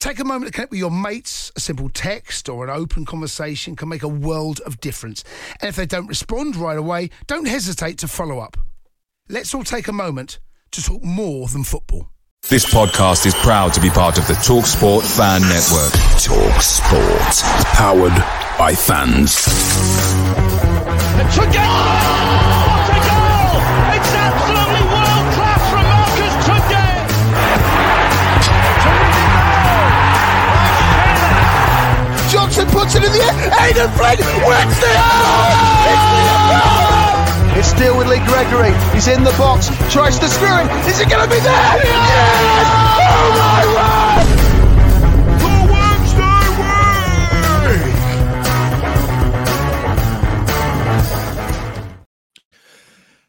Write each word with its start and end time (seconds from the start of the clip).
Take 0.00 0.18
a 0.18 0.24
moment 0.24 0.46
to 0.46 0.52
connect 0.52 0.70
with 0.70 0.80
your 0.80 0.90
mates. 0.90 1.52
A 1.56 1.60
simple 1.60 1.90
text 1.90 2.48
or 2.48 2.64
an 2.64 2.70
open 2.70 3.04
conversation 3.04 3.76
can 3.76 3.90
make 3.90 4.02
a 4.02 4.08
world 4.08 4.58
of 4.60 4.80
difference. 4.80 5.22
And 5.60 5.68
if 5.68 5.76
they 5.76 5.84
don't 5.84 6.06
respond 6.06 6.56
right 6.56 6.78
away, 6.78 7.10
don't 7.26 7.46
hesitate 7.46 7.98
to 7.98 8.08
follow 8.08 8.38
up. 8.38 8.56
Let's 9.28 9.54
all 9.54 9.62
take 9.62 9.88
a 9.88 9.92
moment 9.92 10.38
to 10.72 10.82
talk 10.82 11.04
more 11.04 11.48
than 11.48 11.64
football. 11.64 12.08
This 12.48 12.64
podcast 12.64 13.26
is 13.26 13.34
proud 13.34 13.74
to 13.74 13.80
be 13.80 13.90
part 13.90 14.16
of 14.16 14.26
the 14.26 14.32
TalkSport 14.32 15.02
Fan 15.16 15.42
Network. 15.42 15.92
TalkSport, 16.16 17.42
powered 17.74 18.16
by 18.58 18.74
fans. 18.74 19.44
What 21.12 21.36
a 21.36 21.52
goal! 21.52 22.00
It's 23.92 24.12
absolutely 24.14 24.99
Johnson 32.50 32.66
puts 32.76 32.96
it 32.96 33.04
in 33.04 33.12
the 33.12 33.22
air. 33.22 33.30
Aidan 33.62 33.90
Flynn 33.94 34.18
wins 34.44 34.74
the 34.80 34.90
It's 37.56 37.68
still 37.68 37.96
with 37.96 38.08
Lee 38.08 38.18
Gregory. 38.26 38.72
He's 38.92 39.06
in 39.06 39.22
the 39.22 39.30
box. 39.38 39.68
Tries 39.92 40.18
to 40.18 40.28
screw 40.28 40.48
him. 40.48 40.68
Is 40.88 40.98
it 41.00 41.08
going 41.08 41.22
to 41.22 41.32
be 41.32 41.40
there? 41.40 41.54
Yes! 41.54 42.66
Oh 43.06 43.30
my 43.38 43.66
word! 43.74 44.26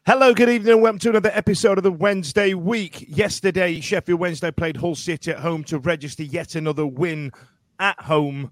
Hello, 0.04 0.34
good 0.34 0.48
evening, 0.48 0.72
and 0.72 0.82
welcome 0.82 0.98
to 0.98 1.10
another 1.10 1.30
episode 1.32 1.78
of 1.78 1.84
the 1.84 1.92
Wednesday 1.92 2.54
week. 2.54 3.06
Yesterday, 3.08 3.80
Sheffield 3.80 4.18
Wednesday 4.18 4.50
played 4.50 4.78
Hull 4.78 4.96
City 4.96 5.30
at 5.30 5.38
home 5.38 5.62
to 5.64 5.78
register 5.78 6.24
yet 6.24 6.56
another 6.56 6.84
win 6.84 7.30
at 7.78 8.00
home 8.00 8.50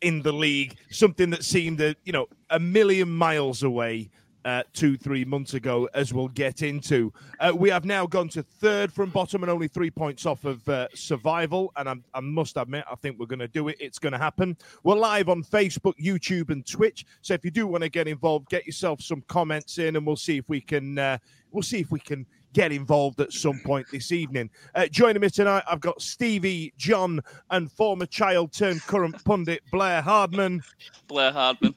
in 0.00 0.22
the 0.22 0.32
league. 0.32 0.76
Something 0.90 1.30
that 1.30 1.44
seemed, 1.44 1.80
uh, 1.80 1.94
you 2.04 2.12
know, 2.12 2.26
a 2.50 2.58
million 2.58 3.08
miles 3.08 3.62
away 3.62 4.10
uh, 4.46 4.62
two, 4.72 4.96
three 4.96 5.24
months 5.24 5.54
ago, 5.54 5.88
as 5.92 6.14
we'll 6.14 6.28
get 6.28 6.62
into. 6.62 7.12
Uh, 7.40 7.52
we 7.54 7.68
have 7.68 7.84
now 7.84 8.06
gone 8.06 8.28
to 8.28 8.44
third 8.44 8.92
from 8.92 9.10
bottom 9.10 9.42
and 9.42 9.50
only 9.50 9.66
three 9.66 9.90
points 9.90 10.24
off 10.24 10.44
of 10.44 10.66
uh, 10.68 10.86
survival. 10.94 11.72
And 11.76 11.88
I'm, 11.88 12.04
I 12.14 12.20
must 12.20 12.56
admit, 12.56 12.84
I 12.88 12.94
think 12.94 13.18
we're 13.18 13.26
going 13.26 13.40
to 13.40 13.48
do 13.48 13.66
it. 13.66 13.76
It's 13.80 13.98
going 13.98 14.12
to 14.12 14.18
happen. 14.18 14.56
We're 14.84 14.94
live 14.94 15.28
on 15.28 15.42
Facebook, 15.42 15.94
YouTube, 16.00 16.50
and 16.50 16.64
Twitch. 16.64 17.04
So 17.22 17.34
if 17.34 17.44
you 17.44 17.50
do 17.50 17.66
want 17.66 17.82
to 17.82 17.90
get 17.90 18.06
involved, 18.06 18.48
get 18.48 18.64
yourself 18.66 19.00
some 19.00 19.24
comments 19.26 19.78
in, 19.78 19.96
and 19.96 20.06
we'll 20.06 20.14
see 20.14 20.36
if 20.36 20.48
we 20.48 20.60
can. 20.60 20.96
Uh, 20.96 21.18
we'll 21.50 21.64
see 21.64 21.80
if 21.80 21.90
we 21.90 21.98
can 21.98 22.24
get 22.52 22.72
involved 22.72 23.20
at 23.20 23.32
some 23.32 23.60
point 23.64 23.86
this 23.92 24.12
evening. 24.12 24.50
Uh, 24.74 24.86
joining 24.86 25.22
me 25.22 25.30
tonight, 25.30 25.64
I've 25.68 25.80
got 25.80 26.00
Stevie, 26.00 26.72
John, 26.76 27.20
and 27.50 27.70
former 27.70 28.06
child 28.06 28.52
turned 28.52 28.82
current 28.82 29.22
pundit 29.24 29.62
Blair 29.70 30.02
Hardman. 30.02 30.62
Blair 31.08 31.32
Hardman. 31.32 31.74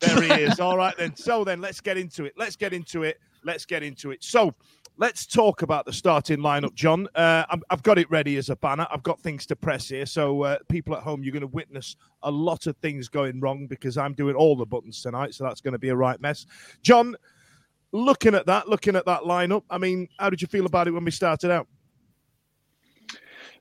There 0.00 0.22
he 0.22 0.42
is. 0.42 0.60
All 0.60 0.76
right, 0.76 0.96
then. 0.96 1.14
So 1.16 1.44
then 1.44 1.60
let's 1.60 1.80
get 1.80 1.96
into 1.96 2.24
it. 2.24 2.34
Let's 2.36 2.56
get 2.56 2.72
into 2.72 3.04
it. 3.04 3.20
Let's 3.44 3.64
get 3.64 3.82
into 3.82 4.10
it. 4.10 4.22
So 4.22 4.54
let's 4.98 5.26
talk 5.26 5.62
about 5.62 5.86
the 5.86 5.92
starting 5.92 6.38
lineup, 6.38 6.74
John. 6.74 7.08
Uh, 7.14 7.44
i 7.48 7.58
have 7.70 7.82
got 7.82 7.98
it 7.98 8.10
ready 8.10 8.36
as 8.36 8.50
a 8.50 8.56
banner. 8.56 8.86
I've 8.90 9.02
got 9.02 9.20
things 9.20 9.46
to 9.46 9.56
press 9.56 9.88
here. 9.88 10.06
So 10.06 10.42
uh, 10.42 10.58
people 10.68 10.94
at 10.94 11.02
home, 11.02 11.22
you're 11.22 11.32
going 11.32 11.40
to 11.40 11.46
witness 11.46 11.96
a 12.22 12.30
lot 12.30 12.66
of 12.66 12.76
things 12.78 13.08
going 13.08 13.40
wrong 13.40 13.66
because 13.66 13.96
I'm 13.96 14.14
doing 14.14 14.34
all 14.34 14.56
the 14.56 14.66
buttons 14.66 15.02
tonight. 15.02 15.34
So 15.34 15.44
that's 15.44 15.60
going 15.60 15.72
to 15.72 15.78
be 15.78 15.88
a 15.88 15.96
right 15.96 16.20
mess. 16.20 16.46
John, 16.82 17.16
looking 17.92 18.34
at 18.34 18.46
that, 18.46 18.68
looking 18.68 18.96
at 18.96 19.06
that 19.06 19.22
lineup, 19.22 19.62
I 19.70 19.78
mean, 19.78 20.08
how 20.18 20.30
did 20.30 20.42
you 20.42 20.48
feel 20.48 20.66
about 20.66 20.88
it 20.88 20.92
when 20.92 21.04
we 21.04 21.10
started 21.10 21.50
out? 21.50 21.68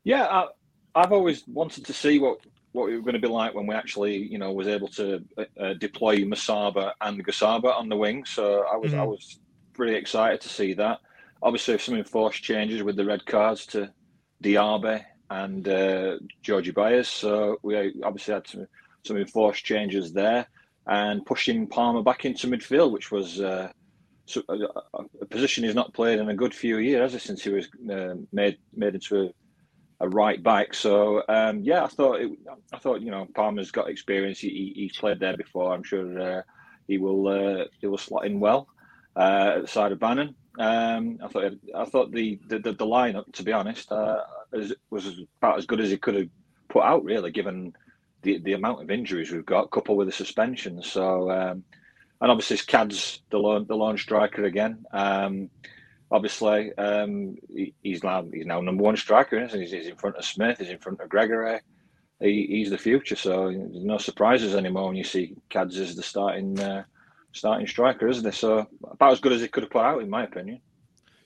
Yeah, 0.03 0.25
I, 0.25 0.47
I've 0.95 1.11
always 1.11 1.43
wanted 1.47 1.85
to 1.85 1.93
see 1.93 2.19
what 2.19 2.39
what 2.73 2.87
it 2.87 2.95
was 2.95 3.01
going 3.01 3.15
to 3.15 3.19
be 3.19 3.27
like 3.27 3.53
when 3.53 3.67
we 3.67 3.75
actually, 3.75 4.15
you 4.15 4.37
know, 4.37 4.53
was 4.53 4.67
able 4.67 4.87
to 4.87 5.21
uh, 5.59 5.73
deploy 5.73 6.17
Musaba 6.19 6.93
and 7.01 7.25
Gassama 7.25 7.75
on 7.77 7.89
the 7.89 7.97
wing. 7.97 8.23
So 8.23 8.65
I 8.71 8.77
was, 8.77 8.91
mm-hmm. 8.91 9.01
I 9.01 9.03
was 9.03 9.39
pretty 9.73 9.95
excited 9.95 10.39
to 10.41 10.49
see 10.49 10.73
that. 10.75 10.99
Obviously, 11.43 11.77
some 11.79 11.95
enforced 11.95 12.41
changes 12.41 12.81
with 12.81 12.95
the 12.95 13.03
red 13.03 13.25
cards 13.25 13.65
to 13.67 13.91
Diaby 14.41 15.03
and 15.29 15.67
uh, 15.67 16.17
Georgie 16.41 16.71
Byers. 16.71 17.09
So 17.09 17.57
we 17.61 17.93
obviously 18.03 18.35
had 18.35 18.47
some, 18.47 18.67
some 19.05 19.17
enforced 19.17 19.65
changes 19.65 20.13
there 20.13 20.47
and 20.87 21.25
pushing 21.25 21.67
Palmer 21.67 22.03
back 22.03 22.23
into 22.23 22.47
midfield, 22.47 22.91
which 22.91 23.11
was 23.11 23.41
uh, 23.41 23.69
a, 24.49 24.53
a, 25.21 25.25
position 25.25 25.63
he's 25.63 25.75
not 25.75 25.93
played 25.93 26.19
in 26.19 26.29
a 26.29 26.35
good 26.35 26.53
few 26.53 26.77
years, 26.77 27.21
since 27.21 27.43
he 27.43 27.49
was 27.49 27.67
uh, 27.91 28.15
made 28.31 28.57
made 28.73 28.95
into 28.95 29.23
a 29.23 29.29
a 30.01 30.09
right 30.09 30.41
back. 30.41 30.73
So 30.73 31.23
um, 31.29 31.61
yeah, 31.61 31.83
I 31.83 31.87
thought 31.87 32.19
it, 32.19 32.31
I 32.73 32.79
thought 32.79 33.01
you 33.01 33.11
know 33.11 33.27
Palmer's 33.35 33.71
got 33.71 33.89
experience. 33.89 34.39
He, 34.39 34.73
he's 34.75 34.97
played 34.97 35.19
there 35.19 35.37
before. 35.37 35.73
I'm 35.73 35.83
sure 35.83 36.19
uh, 36.19 36.41
he 36.87 36.97
will 36.97 37.27
uh, 37.27 37.65
he 37.79 37.87
will 37.87 37.97
slot 37.97 38.25
in 38.25 38.39
well 38.39 38.67
uh, 39.15 39.53
at 39.55 39.61
the 39.61 39.67
side 39.67 39.91
of 39.91 39.99
Bannan. 39.99 40.35
Um, 40.59 41.19
I 41.23 41.27
thought 41.27 41.53
I 41.75 41.85
thought 41.85 42.11
the 42.11 42.39
the, 42.47 42.59
the, 42.59 42.73
the 42.73 42.85
lineup, 42.85 43.31
to 43.33 43.43
be 43.43 43.53
honest, 43.53 43.91
uh, 43.91 44.21
was 44.89 45.21
about 45.39 45.59
as 45.59 45.65
good 45.65 45.79
as 45.79 45.91
he 45.91 45.97
could 45.97 46.15
have 46.15 46.29
put 46.67 46.83
out, 46.83 47.03
really, 47.03 47.31
given 47.31 47.73
the 48.23 48.39
the 48.39 48.53
amount 48.53 48.81
of 48.81 48.89
injuries 48.89 49.31
we've 49.31 49.45
got, 49.45 49.71
coupled 49.71 49.97
with 49.97 50.07
the 50.07 50.13
suspension. 50.13 50.81
So. 50.81 51.31
Um, 51.31 51.63
and 52.21 52.29
obviously, 52.29 52.57
Cad's 52.57 53.21
the 53.31 53.39
lone, 53.39 53.65
the 53.67 53.75
lone 53.75 53.97
striker 53.97 54.45
again. 54.45 54.85
Um, 54.93 55.49
obviously, 56.11 56.71
um, 56.77 57.35
he, 57.49 57.73
he's 57.81 58.03
now 58.03 58.23
he's 58.31 58.45
now 58.45 58.61
number 58.61 58.83
one 58.83 58.95
striker. 58.95 59.39
isn't 59.39 59.59
He's, 59.59 59.71
he's, 59.71 59.87
in 59.87 59.95
front 59.95 60.17
of 60.17 60.25
Smith. 60.25 60.59
He's 60.59 60.69
in 60.69 60.77
front 60.77 61.01
of 61.01 61.09
Gregory. 61.09 61.59
He, 62.19 62.45
he's 62.47 62.69
the 62.69 62.77
future. 62.77 63.15
So 63.15 63.51
there's 63.51 63.83
no 63.83 63.97
surprises 63.97 64.55
anymore 64.55 64.87
when 64.87 64.97
you 64.97 65.03
see 65.03 65.35
Cads 65.49 65.79
as 65.79 65.95
the 65.95 66.03
starting 66.03 66.59
uh, 66.59 66.83
starting 67.31 67.65
striker, 67.65 68.07
isn't 68.07 68.25
he? 68.25 68.31
So 68.31 68.67
about 68.83 69.13
as 69.13 69.19
good 69.19 69.33
as 69.33 69.41
he 69.41 69.47
could 69.47 69.63
have 69.63 69.71
put 69.71 69.83
out, 69.83 70.03
in 70.03 70.09
my 70.09 70.23
opinion. 70.23 70.61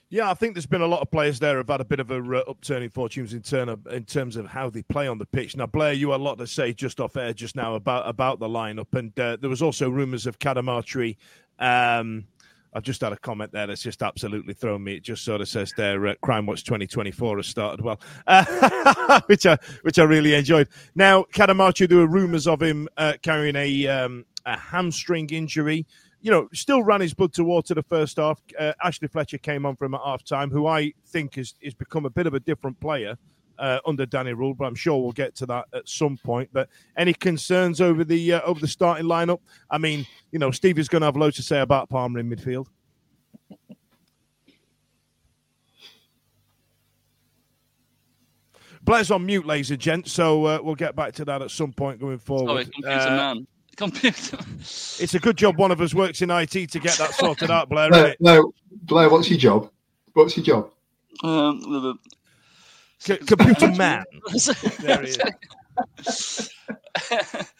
Yeah, 0.10 0.30
I 0.30 0.36
think 0.36 0.54
there's 0.54 0.68
been 0.68 0.81
a 0.81 0.88
lot 0.88 1.02
of 1.02 1.10
players 1.10 1.40
there 1.40 1.57
who've 1.57 1.68
had 1.68 1.81
a 1.81 1.86
bit 1.86 2.00
of 2.00 2.12
a 2.12 2.18
uh, 2.18 2.44
upturning 2.48 2.90
fortunes 2.90 3.34
in, 3.34 3.42
turn 3.42 3.69
of, 3.69 3.86
in 3.88 4.06
terms 4.06 4.36
of 4.36 4.46
how 4.46 4.69
they 4.69 4.84
play 4.84 5.07
on 5.07 5.18
the 5.18 5.25
pitch. 5.25 5.57
Now, 5.57 5.66
Blair, 5.66 5.94
you 5.94 6.12
had 6.12 6.22
a 6.22 6.24
lot 6.24 6.38
to 6.38 6.48
say 6.48 6.74
just 6.74 7.00
off 7.00 7.18
air 7.18 7.34
just 7.34 7.56
now 7.56 7.74
about 7.74 8.07
about 8.07 8.40
the 8.40 8.48
lineup, 8.48 8.94
and 8.94 9.18
uh, 9.19 9.38
there 9.42 9.50
was 9.50 9.63
also 9.63 9.90
rumours 9.90 10.28
of 10.28 10.38
Cadamarteri 10.38 11.18
um, 11.60 12.25
I've 12.74 12.84
just 12.84 13.00
had 13.00 13.13
a 13.13 13.18
comment 13.18 13.54
there 13.54 13.68
that's 13.68 13.81
just 13.81 14.04
absolutely 14.04 14.54
thrown 14.54 14.84
me. 14.84 14.96
It 14.96 15.04
just 15.04 15.24
sort 15.24 15.40
of 15.40 15.48
says 15.48 15.74
there, 15.78 16.08
uh, 16.08 16.16
Crime 16.22 16.46
Watch 16.46 16.66
2024 16.66 17.38
has 17.38 17.48
started 17.48 17.81
well, 17.81 18.01
uh, 18.28 19.22
which 19.28 19.46
I 19.46 19.58
which 19.84 19.98
I 19.98 20.04
really 20.04 20.34
enjoyed. 20.34 20.68
Now, 20.94 21.24
Cadamarteri, 21.34 21.88
there 21.88 22.00
were 22.00 22.08
rumours 22.08 22.48
of 22.48 22.62
him 22.62 22.90
uh, 22.98 23.13
carrying 23.22 23.56
a 23.56 23.88
um, 23.88 24.25
a 24.46 24.58
hamstring 24.58 25.30
injury. 25.30 25.86
You 26.25 26.31
know, 26.31 26.50
still 26.54 26.81
ran 26.81 27.01
his 27.01 27.13
blood 27.13 27.33
to 27.33 27.44
water 27.44 27.75
the 27.75 27.83
first 27.83 28.18
half. 28.18 28.42
Uh, 28.57 28.74
Ashley 28.83 29.07
Fletcher 29.07 29.38
came 29.38 29.63
on 29.63 29.75
from 29.75 29.94
at 29.94 30.01
half 30.04 30.24
time, 30.24 30.50
who 30.50 30.66
I 30.66 30.92
think 31.06 31.36
has, 31.36 31.54
has 31.63 31.75
become 31.75 32.04
a 32.07 32.10
bit 32.10 32.25
of 32.25 32.33
a 32.33 32.39
different 32.39 32.80
player 32.80 33.16
uh, 33.60 33.77
under 33.86 34.07
Danny 34.07 34.31
Röhl, 34.31 34.57
but 34.57 34.66
I'm 34.66 34.74
sure 34.74 35.00
we'll 35.00 35.12
get 35.12 35.36
to 35.36 35.45
that 35.45 35.66
at 35.72 35.88
some 35.88 36.18
point. 36.18 36.50
But 36.51 36.68
any 36.98 37.13
concerns 37.13 37.80
over 37.80 38.04
the 38.04 38.33
uh, 38.33 38.42
over 38.42 38.60
the 38.60 38.68
starting 38.68 39.06
lineup? 39.06 39.39
I 39.69 39.77
mean, 39.77 40.04
you 40.31 40.39
know, 40.39 40.50
Steve 40.50 40.80
is 40.80 40.88
going 40.88 41.01
to 41.01 41.06
have 41.06 41.16
loads 41.16 41.36
to 41.36 41.44
say 41.44 41.60
about 41.60 41.89
Palmer 41.89 42.18
in 42.18 42.27
midfield. 42.27 42.66
Blair's 48.81 49.12
on 49.12 49.27
mute, 49.27 49.45
ladies 49.45 49.69
and 49.69 49.80
gents, 49.80 50.12
so 50.12 50.45
uh, 50.45 50.60
we'll 50.60 50.74
get 50.74 50.95
back 50.95 51.13
to 51.13 51.25
that 51.25 51.44
at 51.44 51.51
some 51.51 51.72
point 51.72 52.00
going 52.00 52.18
forward. 52.18 52.68
Sorry, 52.81 52.95
Uh, 52.95 53.10
man. 53.36 53.48
Computer. 53.75 54.38
It's 54.60 55.13
a 55.13 55.19
good 55.19 55.38
job 55.38 55.57
one 55.57 55.72
of 55.72 55.81
us 55.81 55.94
works 55.94 56.22
in 56.22 56.30
IT 56.31 56.50
to 56.51 56.80
get 56.80 56.98
that 56.98 57.13
sorted 57.13 57.51
out, 57.51 57.69
Blair. 57.69 57.89
No, 57.89 58.06
isn't 58.06 58.22
no, 58.22 58.54
Blair, 58.83 59.10
what's 59.10 59.30
your 59.30 59.39
job? 59.39 59.69
What's 60.13 60.38
your 60.38 60.45
job? 60.45 60.72
Um, 61.24 61.60
the- 61.60 61.95
C- 63.00 63.18
computer 63.18 63.72
man. 63.77 64.04
There 64.80 65.01
he 65.01 65.10
is. 65.10 66.50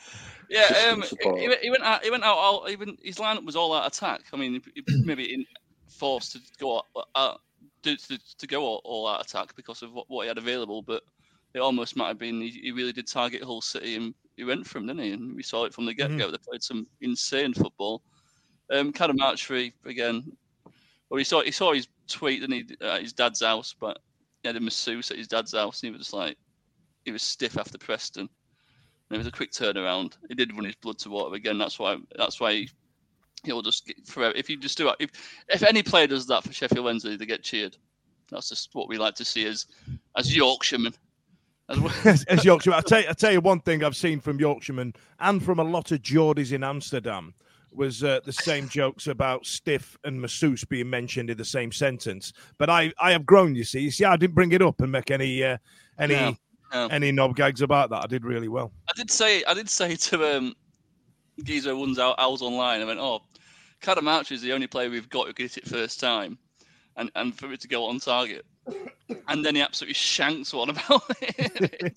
yeah, 0.50 0.90
um, 0.92 1.04
he, 1.38 1.56
he 1.62 1.70
went 1.70 1.84
out. 1.84 2.04
He 2.04 2.10
went 2.10 2.24
out. 2.24 2.38
All, 2.38 2.68
even 2.70 2.98
his 3.04 3.18
lineup 3.18 3.46
was 3.46 3.56
all 3.56 3.74
out 3.74 3.86
attack. 3.86 4.22
I 4.34 4.38
mean, 4.38 4.62
he- 4.74 4.84
he 4.88 5.04
maybe 5.04 5.34
in, 5.34 5.46
forced 5.88 6.32
to 6.34 6.40
go 6.60 6.78
out, 6.78 6.86
out 7.16 7.42
to, 7.84 7.96
to, 7.96 8.20
to 8.38 8.48
go 8.48 8.64
all, 8.64 8.82
all 8.86 9.08
out 9.08 9.24
attack 9.26 9.56
because 9.56 9.82
of 9.82 9.92
what, 9.94 10.06
what 10.10 10.24
he 10.24 10.28
had 10.30 10.38
available. 10.38 10.82
But 10.82 11.04
it 11.54 11.60
almost 11.60 11.96
might 11.96 12.08
have 12.08 12.20
been 12.20 12.42
he, 12.42 12.50
he 12.50 12.72
really 12.72 12.94
did 12.94 13.08
target 13.08 13.44
Hull 13.44 13.62
City 13.62 13.96
and 13.96 14.14
he 14.36 14.44
went 14.44 14.68
from, 14.68 14.88
didn't 14.88 15.04
he? 15.04 15.12
And 15.12 15.36
we 15.36 15.44
saw 15.44 15.66
it 15.66 15.74
from 15.74 15.86
the 15.86 15.94
get 15.94 16.18
go. 16.18 16.30
They 16.30 16.38
played 16.38 16.64
some 16.64 16.88
insane 17.02 17.54
football. 17.54 18.04
Um, 18.72 18.92
kind 18.92 19.10
of 19.10 19.18
match 19.18 19.46
free 19.46 19.74
again. 19.86 20.24
Well, 21.10 21.20
he 21.20 21.24
saw 21.24 21.42
he 21.42 21.52
saw 21.52 21.74
his 21.74 21.88
tweet 22.08 22.44
and 22.44 22.54
he 22.54 22.66
at 22.82 23.02
his 23.02 23.14
dad's 23.14 23.42
house, 23.42 23.76
but 23.80 24.00
he 24.42 24.50
had 24.50 24.56
a 24.56 24.60
masseuse 24.60 25.12
at 25.12 25.18
his 25.18 25.28
dad's 25.28 25.54
house, 25.54 25.82
and 25.82 25.88
he 25.88 25.92
was 25.92 26.08
just 26.08 26.14
like 26.14 26.38
he 27.06 27.12
was 27.12 27.24
stiff 27.24 27.58
after 27.58 27.78
Preston. 27.78 28.28
And 29.10 29.16
it 29.16 29.18
was 29.20 29.28
a 29.28 29.32
quick 29.32 29.52
turnaround. 29.52 30.18
He 30.30 30.36
did 30.36 30.54
run 30.56 30.66
his 30.66 30.76
blood 30.76 30.98
to 31.00 31.10
water 31.10 31.36
again. 31.36 31.60
That's 31.60 31.78
why. 31.78 31.98
That's 32.18 32.40
why 32.40 32.54
he, 32.54 32.70
he'll 33.44 33.62
just 33.62 33.86
get 33.86 34.08
forever. 34.08 34.34
If 34.36 34.50
you 34.50 34.58
just 34.58 34.78
do 34.78 34.90
it, 34.90 34.96
if 35.00 35.12
if 35.48 35.62
any 35.62 35.84
player 35.84 36.08
does 36.08 36.26
that 36.28 36.44
for 36.44 36.52
Sheffield 36.52 36.86
Wednesday, 36.86 37.16
they 37.16 37.26
get 37.28 37.44
cheered. 37.44 37.78
That's 38.32 38.50
just 38.50 38.74
what 38.74 38.90
we 38.90 38.98
like 38.98 39.14
to 39.16 39.26
see 39.26 39.46
as 39.46 39.68
as 40.18 40.36
Yorkshiremen. 40.36 40.96
As 41.70 41.80
well. 41.80 41.94
as, 42.06 42.24
as 42.26 42.46
Yorkshireman. 42.46 42.80
I 42.80 42.82
tell 42.82 43.02
you, 43.02 43.08
I 43.10 43.14
tell 43.14 43.32
you 43.32 43.42
one 43.42 43.60
thing 43.60 43.84
I've 43.84 43.96
seen 43.96 44.20
from 44.20 44.40
Yorkshiremen 44.40 44.94
and 45.20 45.44
from 45.44 45.60
a 45.60 45.64
lot 45.64 45.92
of 45.92 46.02
Geordies 46.02 46.52
in 46.52 46.64
Amsterdam 46.64 47.34
was 47.72 48.04
uh, 48.04 48.20
the 48.24 48.32
same 48.32 48.70
jokes 48.70 49.08
about 49.08 49.46
stiff 49.46 49.98
and 50.04 50.20
masseuse 50.22 50.64
being 50.64 50.90
mentioned 50.90 51.30
in 51.30 51.38
the 51.38 51.46
same 51.46 51.72
sentence. 51.72 52.32
But 52.58 52.70
I, 52.70 52.94
I 53.00 53.12
have 53.12 53.26
grown. 53.26 53.56
You 53.56 53.64
see, 53.64 53.82
you 53.82 53.92
see, 53.92 54.06
I 54.06 54.16
didn't 54.16 54.36
bring 54.36 54.52
it 54.54 54.62
up 54.62 54.82
and 54.82 54.92
make 54.92 55.12
any, 55.12 55.44
uh, 55.44 55.58
any, 56.00 56.14
No, 56.16 56.38
no. 56.74 56.88
any 56.88 57.12
knob 57.12 57.36
gags 57.36 57.62
about 57.62 57.90
that. 57.90 58.04
I 58.04 58.08
did 58.08 58.24
really 58.24 58.48
well. 58.48 58.72
I 58.90 58.94
did 58.96 59.12
say 59.12 59.44
I 59.46 59.54
did 59.54 59.70
say 59.70 59.96
to 59.96 60.38
um 60.38 60.56
Geezer 61.44 61.72
who 61.72 61.84
runs 61.84 62.00
out 62.00 62.16
owls 62.18 62.42
online. 62.42 62.82
I 62.82 62.86
went, 62.86 63.00
oh, 63.00 63.22
Cadamarteri 63.82 64.34
is 64.34 64.42
the 64.42 64.54
only 64.54 64.68
player 64.68 64.90
we've 64.90 65.10
got 65.10 65.28
who 65.28 65.34
can 65.34 65.44
hit 65.44 65.58
it 65.58 65.68
first 65.68 66.00
time, 66.00 66.38
and 66.96 67.12
and 67.16 67.36
for 67.38 67.52
it 67.52 67.60
to 67.62 67.68
go 67.68 67.86
on 67.86 68.00
target. 68.00 68.46
And 69.28 69.46
then 69.46 69.56
he 69.56 69.62
absolutely 69.62 69.94
shanks 69.94 70.54
one 70.54 70.70
about 70.70 71.04
it. 71.20 71.96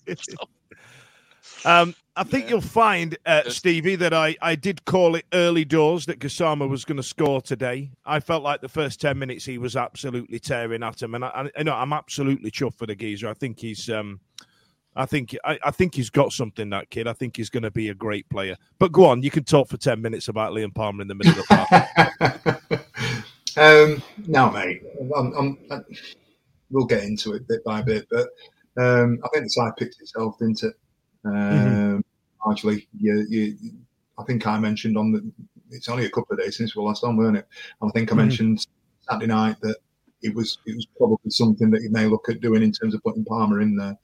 Um, 1.64 1.94
I 2.16 2.24
think 2.24 2.50
you'll 2.50 2.60
find, 2.60 3.16
uh, 3.26 3.48
Stevie, 3.48 3.96
that 3.96 4.12
I, 4.12 4.36
I 4.42 4.56
did 4.56 4.84
call 4.84 5.14
it 5.14 5.24
early 5.32 5.64
doors 5.64 6.06
that 6.06 6.18
Gassama 6.18 6.68
was 6.68 6.84
going 6.84 6.96
to 6.96 7.02
score 7.02 7.40
today. 7.40 7.90
I 8.04 8.20
felt 8.20 8.42
like 8.42 8.60
the 8.60 8.68
first 8.68 9.00
10 9.00 9.18
minutes 9.18 9.44
he 9.44 9.58
was 9.58 9.76
absolutely 9.76 10.40
tearing 10.40 10.82
at 10.82 11.00
him. 11.00 11.14
And 11.14 11.24
I, 11.24 11.48
I, 11.56 11.62
know 11.62 11.74
I'm 11.74 11.92
absolutely 11.92 12.50
chuffed 12.50 12.74
for 12.74 12.86
the 12.86 12.94
geezer. 12.94 13.28
I 13.28 13.34
think 13.34 13.60
he's. 13.60 13.88
Um, 13.88 14.20
I 14.96 15.06
think 15.06 15.36
I, 15.44 15.56
I 15.62 15.70
think 15.70 15.94
he's 15.94 16.10
got 16.10 16.32
something 16.32 16.70
that 16.70 16.90
kid. 16.90 17.06
I 17.06 17.12
think 17.12 17.36
he's 17.36 17.50
going 17.50 17.62
to 17.62 17.70
be 17.70 17.90
a 17.90 17.94
great 17.94 18.28
player. 18.30 18.56
But 18.80 18.90
go 18.90 19.04
on, 19.04 19.22
you 19.22 19.30
can 19.30 19.44
talk 19.44 19.68
for 19.68 19.76
ten 19.76 20.02
minutes 20.02 20.26
about 20.26 20.52
Liam 20.52 20.74
Palmer 20.74 21.02
in 21.02 21.08
the 21.08 21.14
middle 21.14 21.38
of 21.38 21.38
the 21.38 22.66
park. 22.66 22.82
um, 23.56 24.02
no, 24.26 24.50
mate. 24.50 24.82
I'm, 25.14 25.32
I'm, 25.34 25.58
I, 25.70 25.78
we'll 26.70 26.86
get 26.86 27.04
into 27.04 27.34
it 27.34 27.48
bit 27.48 27.64
by 27.64 27.82
bit, 27.82 28.06
but 28.10 28.28
um, 28.76 29.18
I 29.24 29.28
think 29.28 29.44
the 29.44 29.50
side 29.50 29.72
picked 29.76 30.00
itself, 30.00 30.38
didn't 30.38 30.62
it? 30.62 30.74
Um, 31.24 32.04
Largely, 32.46 32.86
you, 32.96 33.26
you, 33.28 33.56
I 34.18 34.22
think 34.22 34.46
I 34.46 34.58
mentioned 34.58 34.96
on 34.96 35.10
the. 35.12 35.30
It's 35.70 35.88
only 35.88 36.06
a 36.06 36.10
couple 36.10 36.32
of 36.32 36.38
days 36.38 36.56
since 36.56 36.74
we 36.74 36.82
last 36.82 37.02
on, 37.02 37.16
weren't 37.16 37.36
it? 37.36 37.48
And 37.82 37.90
I 37.90 37.92
think 37.92 38.10
I 38.10 38.14
Mhm. 38.14 38.18
mentioned 38.18 38.66
Saturday 39.00 39.26
night 39.26 39.56
that 39.62 39.76
it 40.22 40.34
was 40.34 40.58
it 40.66 40.76
was 40.76 40.86
probably 40.96 41.30
something 41.30 41.70
that 41.70 41.82
you 41.82 41.90
may 41.90 42.06
look 42.06 42.28
at 42.28 42.40
doing 42.40 42.62
in 42.62 42.72
terms 42.72 42.94
of 42.94 43.02
putting 43.02 43.24
Palmer 43.24 43.60
in 43.60 43.76
there. 43.76 43.98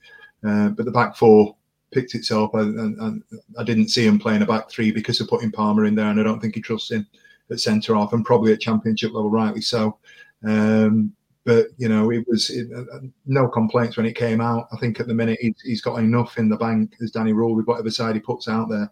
Uh, 0.45 0.69
but 0.71 0.85
the 0.85 0.91
back 0.91 1.17
four 1.17 1.57
picked 1.93 2.15
itself. 2.17 2.51
I, 2.55 2.63
I, 2.63 3.13
I 3.61 3.65
didn't 3.65 3.89
see 3.89 4.05
him 4.05 4.19
playing 4.19 4.43
a 4.43 4.47
back 4.47 4.69
three 4.69 4.91
because 4.91 5.21
of 5.21 5.29
putting 5.29 5.53
Palmer 5.53 5.85
in 5.85 5.95
there, 5.95 6.11
and 6.11 6.19
I 6.19 6.25
don't 6.25 6.41
think 6.41 6.57
he 6.57 6.61
trusts 6.61 6.91
him 6.91 7.07
at 7.51 7.61
centre 7.61 7.95
half, 7.95 8.13
and 8.13 8.25
probably 8.25 8.53
at 8.53 8.61
championship 8.61 9.13
level, 9.15 9.31
rightly 9.31 9.63
so. 9.63 9.99
Um, 10.45 11.15
but 11.45 11.69
you 11.77 11.89
know, 11.89 12.11
it 12.11 12.25
was 12.27 12.51
it, 12.51 12.69
uh, 12.75 13.01
no 13.27 13.49
complaints 13.49 13.97
when 13.97 14.07
it 14.07 14.17
came 14.17 14.41
out. 14.41 14.69
I 14.73 14.77
think 14.77 14.99
at 14.99 15.07
the 15.07 15.15
minute 15.15 15.39
he's, 15.41 15.61
he's 15.63 15.81
got 15.83 15.99
enough 15.99 16.39
in 16.39 16.49
the 16.49 16.57
bank 16.57 16.95
as 17.03 17.11
Danny 17.11 17.33
Röhl 17.33 17.55
with 17.55 17.67
whatever 17.67 17.91
side 17.91 18.15
he 18.15 18.21
puts 18.21 18.49
out 18.49 18.69
there 18.69 18.91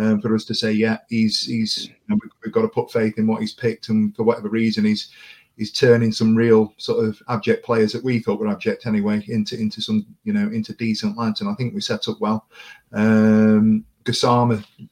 um, 0.00 0.20
for 0.20 0.34
us 0.34 0.44
to 0.44 0.54
say, 0.54 0.72
yeah, 0.72 0.98
he's 1.08 1.44
he's 1.44 1.88
you 1.88 1.94
know, 2.08 2.18
we've, 2.44 2.52
got 2.52 2.62
to 2.62 2.68
put 2.68 2.92
faith 2.92 3.18
in 3.18 3.26
what 3.26 3.40
he's 3.40 3.54
picked, 3.54 3.88
and 3.88 4.14
for 4.14 4.22
whatever 4.22 4.48
reason, 4.48 4.84
he's 4.84 5.10
he's 5.56 5.72
turning 5.72 6.12
some 6.12 6.36
real 6.36 6.72
sort 6.78 7.04
of 7.04 7.20
abject 7.28 7.64
players 7.64 7.92
that 7.92 8.04
we 8.04 8.20
thought 8.20 8.38
were 8.38 8.48
abject 8.48 8.86
anyway 8.86 9.22
into 9.28 9.58
into 9.58 9.82
some 9.82 10.06
you 10.24 10.32
know 10.32 10.48
into 10.48 10.72
decent 10.74 11.16
lads, 11.18 11.40
and 11.40 11.50
I 11.50 11.54
think 11.54 11.74
we 11.74 11.80
set 11.80 12.08
up 12.08 12.20
well. 12.20 12.46
Um, 12.92 13.84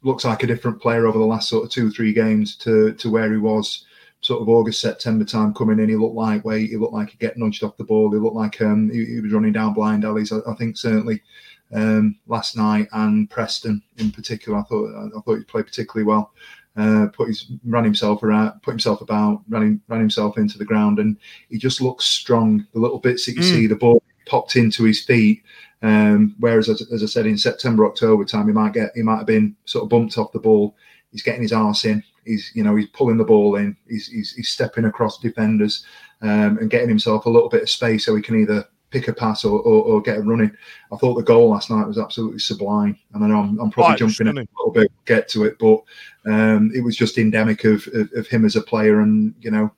looks 0.02 0.26
like 0.26 0.42
a 0.42 0.46
different 0.46 0.82
player 0.82 1.06
over 1.06 1.18
the 1.18 1.24
last 1.24 1.48
sort 1.48 1.64
of 1.64 1.70
two 1.70 1.88
or 1.88 1.90
three 1.90 2.12
games 2.12 2.56
to 2.56 2.92
to 2.94 3.10
where 3.10 3.30
he 3.30 3.38
was 3.38 3.85
sort 4.26 4.42
of 4.42 4.48
August 4.48 4.80
September 4.80 5.24
time 5.24 5.54
coming 5.54 5.78
in. 5.78 5.88
He 5.88 5.94
looked 5.94 6.16
lightweight. 6.16 6.70
He 6.70 6.76
looked 6.76 6.92
like 6.94 7.10
he'd 7.10 7.20
get 7.20 7.36
nudged 7.36 7.62
off 7.62 7.76
the 7.76 7.84
ball. 7.84 8.10
He 8.10 8.18
looked 8.18 8.34
like 8.34 8.60
um, 8.60 8.90
he, 8.90 9.04
he 9.04 9.20
was 9.20 9.32
running 9.32 9.52
down 9.52 9.72
blind 9.72 10.04
alleys. 10.04 10.32
I, 10.32 10.38
I 10.50 10.54
think 10.54 10.76
certainly 10.76 11.22
um, 11.72 12.18
last 12.26 12.56
night 12.56 12.88
and 12.92 13.30
Preston 13.30 13.80
in 13.98 14.10
particular, 14.10 14.58
I 14.58 14.62
thought 14.62 15.12
I 15.16 15.20
thought 15.20 15.38
he 15.38 15.44
played 15.44 15.66
particularly 15.66 16.06
well. 16.06 16.32
Uh, 16.76 17.06
put 17.12 17.28
his 17.28 17.46
ran 17.64 17.84
himself 17.84 18.24
around, 18.24 18.60
put 18.62 18.72
himself 18.72 19.00
about, 19.00 19.42
ran 19.48 19.80
ran 19.86 20.00
himself 20.00 20.38
into 20.38 20.58
the 20.58 20.64
ground, 20.64 20.98
and 20.98 21.16
he 21.48 21.56
just 21.56 21.80
looks 21.80 22.04
strong. 22.04 22.66
The 22.74 22.80
little 22.80 22.98
bits 22.98 23.26
that 23.26 23.36
you 23.36 23.42
Mm. 23.42 23.50
see, 23.52 23.66
the 23.68 23.76
ball 23.76 24.02
popped 24.26 24.56
into 24.56 24.82
his 24.82 25.04
feet. 25.04 25.42
Um, 25.82 26.34
whereas, 26.40 26.68
as, 26.68 26.82
as 26.90 27.02
I 27.02 27.06
said, 27.06 27.26
in 27.26 27.38
September, 27.38 27.86
October 27.86 28.24
time, 28.24 28.48
he 28.48 28.52
might 28.52 28.72
get, 28.72 28.90
he 28.96 29.02
might 29.02 29.18
have 29.18 29.26
been 29.26 29.54
sort 29.66 29.84
of 29.84 29.88
bumped 29.88 30.18
off 30.18 30.32
the 30.32 30.40
ball. 30.40 30.74
He's 31.10 31.22
getting 31.22 31.42
his 31.42 31.52
arse 31.52 31.84
in. 31.84 32.02
He's, 32.24 32.50
you 32.54 32.62
know, 32.62 32.74
he's 32.74 32.88
pulling 32.88 33.16
the 33.16 33.24
ball 33.24 33.56
in. 33.56 33.76
He's, 33.88 34.08
he's, 34.08 34.32
he's 34.32 34.50
stepping 34.50 34.84
across 34.84 35.18
defenders 35.18 35.84
um, 36.22 36.58
and 36.58 36.70
getting 36.70 36.88
himself 36.88 37.26
a 37.26 37.30
little 37.30 37.48
bit 37.48 37.62
of 37.62 37.70
space 37.70 38.04
so 38.04 38.16
he 38.16 38.22
can 38.22 38.40
either 38.40 38.64
pick 38.90 39.08
a 39.08 39.12
pass 39.12 39.44
or, 39.44 39.60
or, 39.60 39.84
or 39.84 40.02
get 40.02 40.18
a 40.18 40.22
running. 40.22 40.50
I 40.92 40.96
thought 40.96 41.14
the 41.14 41.22
goal 41.22 41.50
last 41.50 41.70
night 41.70 41.86
was 41.86 41.98
absolutely 41.98 42.38
sublime, 42.38 42.98
and 43.12 43.24
I 43.24 43.28
know 43.28 43.40
I'm, 43.40 43.58
I'm 43.58 43.70
probably 43.70 43.94
Oh, 43.94 43.96
it 43.96 44.02
was 44.04 44.16
jumping 44.16 44.46
a 44.48 44.58
little 44.58 44.72
bit, 44.72 44.92
get 45.04 45.28
to 45.30 45.44
it, 45.44 45.58
but 45.58 45.82
um, 46.30 46.70
it 46.74 46.80
was 46.80 46.96
just 46.96 47.18
endemic 47.18 47.64
of, 47.64 47.86
of, 47.94 48.10
of 48.14 48.26
him 48.26 48.44
as 48.44 48.56
a 48.56 48.62
player, 48.62 49.00
and 49.00 49.34
you 49.40 49.50
know, 49.50 49.72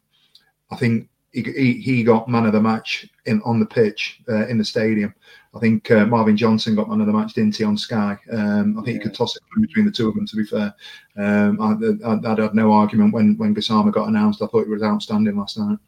I 0.71 0.77
think 0.77 1.09
he, 1.33 1.43
he, 1.43 1.73
he 1.75 2.05
got 2.05 2.29
man 2.29 2.47
of 2.47 2.53
the 2.53 2.61
match 2.61 3.07
in 3.27 3.43
on 3.45 3.61
the 3.61 3.67
pitch 3.67 4.21
uh, 4.29 4.47
in 4.47 4.59
the 4.59 4.65
stadium. 4.65 5.15
I 5.55 5.59
think 5.61 5.91
uh, 5.91 6.07
Marvin 6.07 6.37
Johnson 6.37 6.75
got 6.75 6.89
man 6.89 7.01
of 7.01 7.07
the 7.07 7.13
match, 7.13 7.35
didn't 7.35 7.57
he, 7.57 7.65
on 7.65 7.77
Sky? 7.77 8.17
Um, 8.33 8.79
I 8.79 8.83
think 8.83 8.95
you 8.97 9.01
could 9.01 9.15
toss 9.15 9.37
it 9.37 9.43
between 9.61 9.87
the 9.87 9.91
two 9.93 10.09
of 10.09 10.15
them. 10.15 10.27
To 10.27 10.37
be 10.37 10.45
fair, 10.45 10.75
um, 11.17 11.61
I, 11.61 12.07
I, 12.07 12.33
I'd 12.33 12.39
had 12.39 12.55
no 12.55 12.73
argument 12.73 13.13
when 13.15 13.37
when 13.39 13.55
Gassama 13.55 13.93
got 13.93 14.09
announced. 14.09 14.43
I 14.43 14.47
thought 14.47 14.65
he 14.65 14.71
was 14.71 14.83
outstanding 14.83 15.37
last 15.37 15.59
night. 15.59 15.79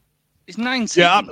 He's 0.47 0.59
19. 0.59 1.01
Yeah, 1.01 1.15
I'm- 1.15 1.31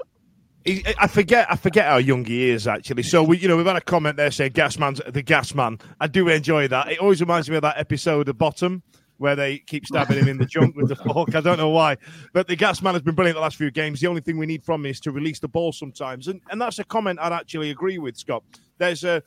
he, 0.65 0.85
I 0.99 1.07
forget. 1.07 1.47
I 1.51 1.57
forget 1.57 1.87
how 1.87 1.97
young 1.97 2.25
he 2.25 2.51
is 2.51 2.67
actually. 2.67 3.05
So 3.05 3.23
we, 3.23 3.39
you 3.39 3.49
know, 3.49 3.57
we've 3.57 3.65
had 3.65 3.77
a 3.77 3.81
comment 3.81 4.17
there 4.17 4.31
saying 4.31 4.53
"Gasman's 4.53 5.01
the 5.07 5.23
Gasman." 5.23 5.81
I 6.01 6.09
do 6.09 6.29
enjoy 6.29 6.69
that. 6.69 6.93
It 6.93 6.99
always 6.99 7.21
reminds 7.21 7.49
me 7.49 7.57
of 7.57 7.63
that 7.63 7.79
episode 7.79 8.29
of 8.29 8.37
Bottom 8.37 8.83
where 9.19 9.37
they 9.37 9.59
keep 9.59 9.87
stabbing 9.87 10.19
him 10.19 10.29
in 10.29 10.39
the 10.39 10.47
junk 10.47 10.75
with 10.77 10.89
the 10.89 10.97
fork. 11.13 11.35
I 11.35 11.41
don't 11.41 11.59
know 11.59 11.69
why, 11.69 11.97
but 12.33 12.49
the 12.49 12.57
Gasman 12.57 12.95
has 12.95 13.03
been 13.03 13.15
brilliant 13.15 13.37
the 13.37 13.43
last 13.43 13.57
few 13.57 13.71
games. 13.71 14.01
The 14.01 14.07
only 14.07 14.21
thing 14.21 14.39
we 14.39 14.47
need 14.47 14.65
from 14.65 14.85
him 14.85 14.91
is 14.91 15.01
to 15.01 15.13
release 15.13 15.39
the 15.39 15.49
ball 15.49 15.73
sometimes, 15.73 16.29
and 16.29 16.41
and 16.51 16.61
that's 16.61 16.79
a 16.79 16.85
comment 16.85 17.19
I'd 17.21 17.33
actually 17.33 17.71
agree 17.71 17.99
with 17.99 18.17
Scott. 18.17 18.43
There's 18.79 19.05
a 19.05 19.23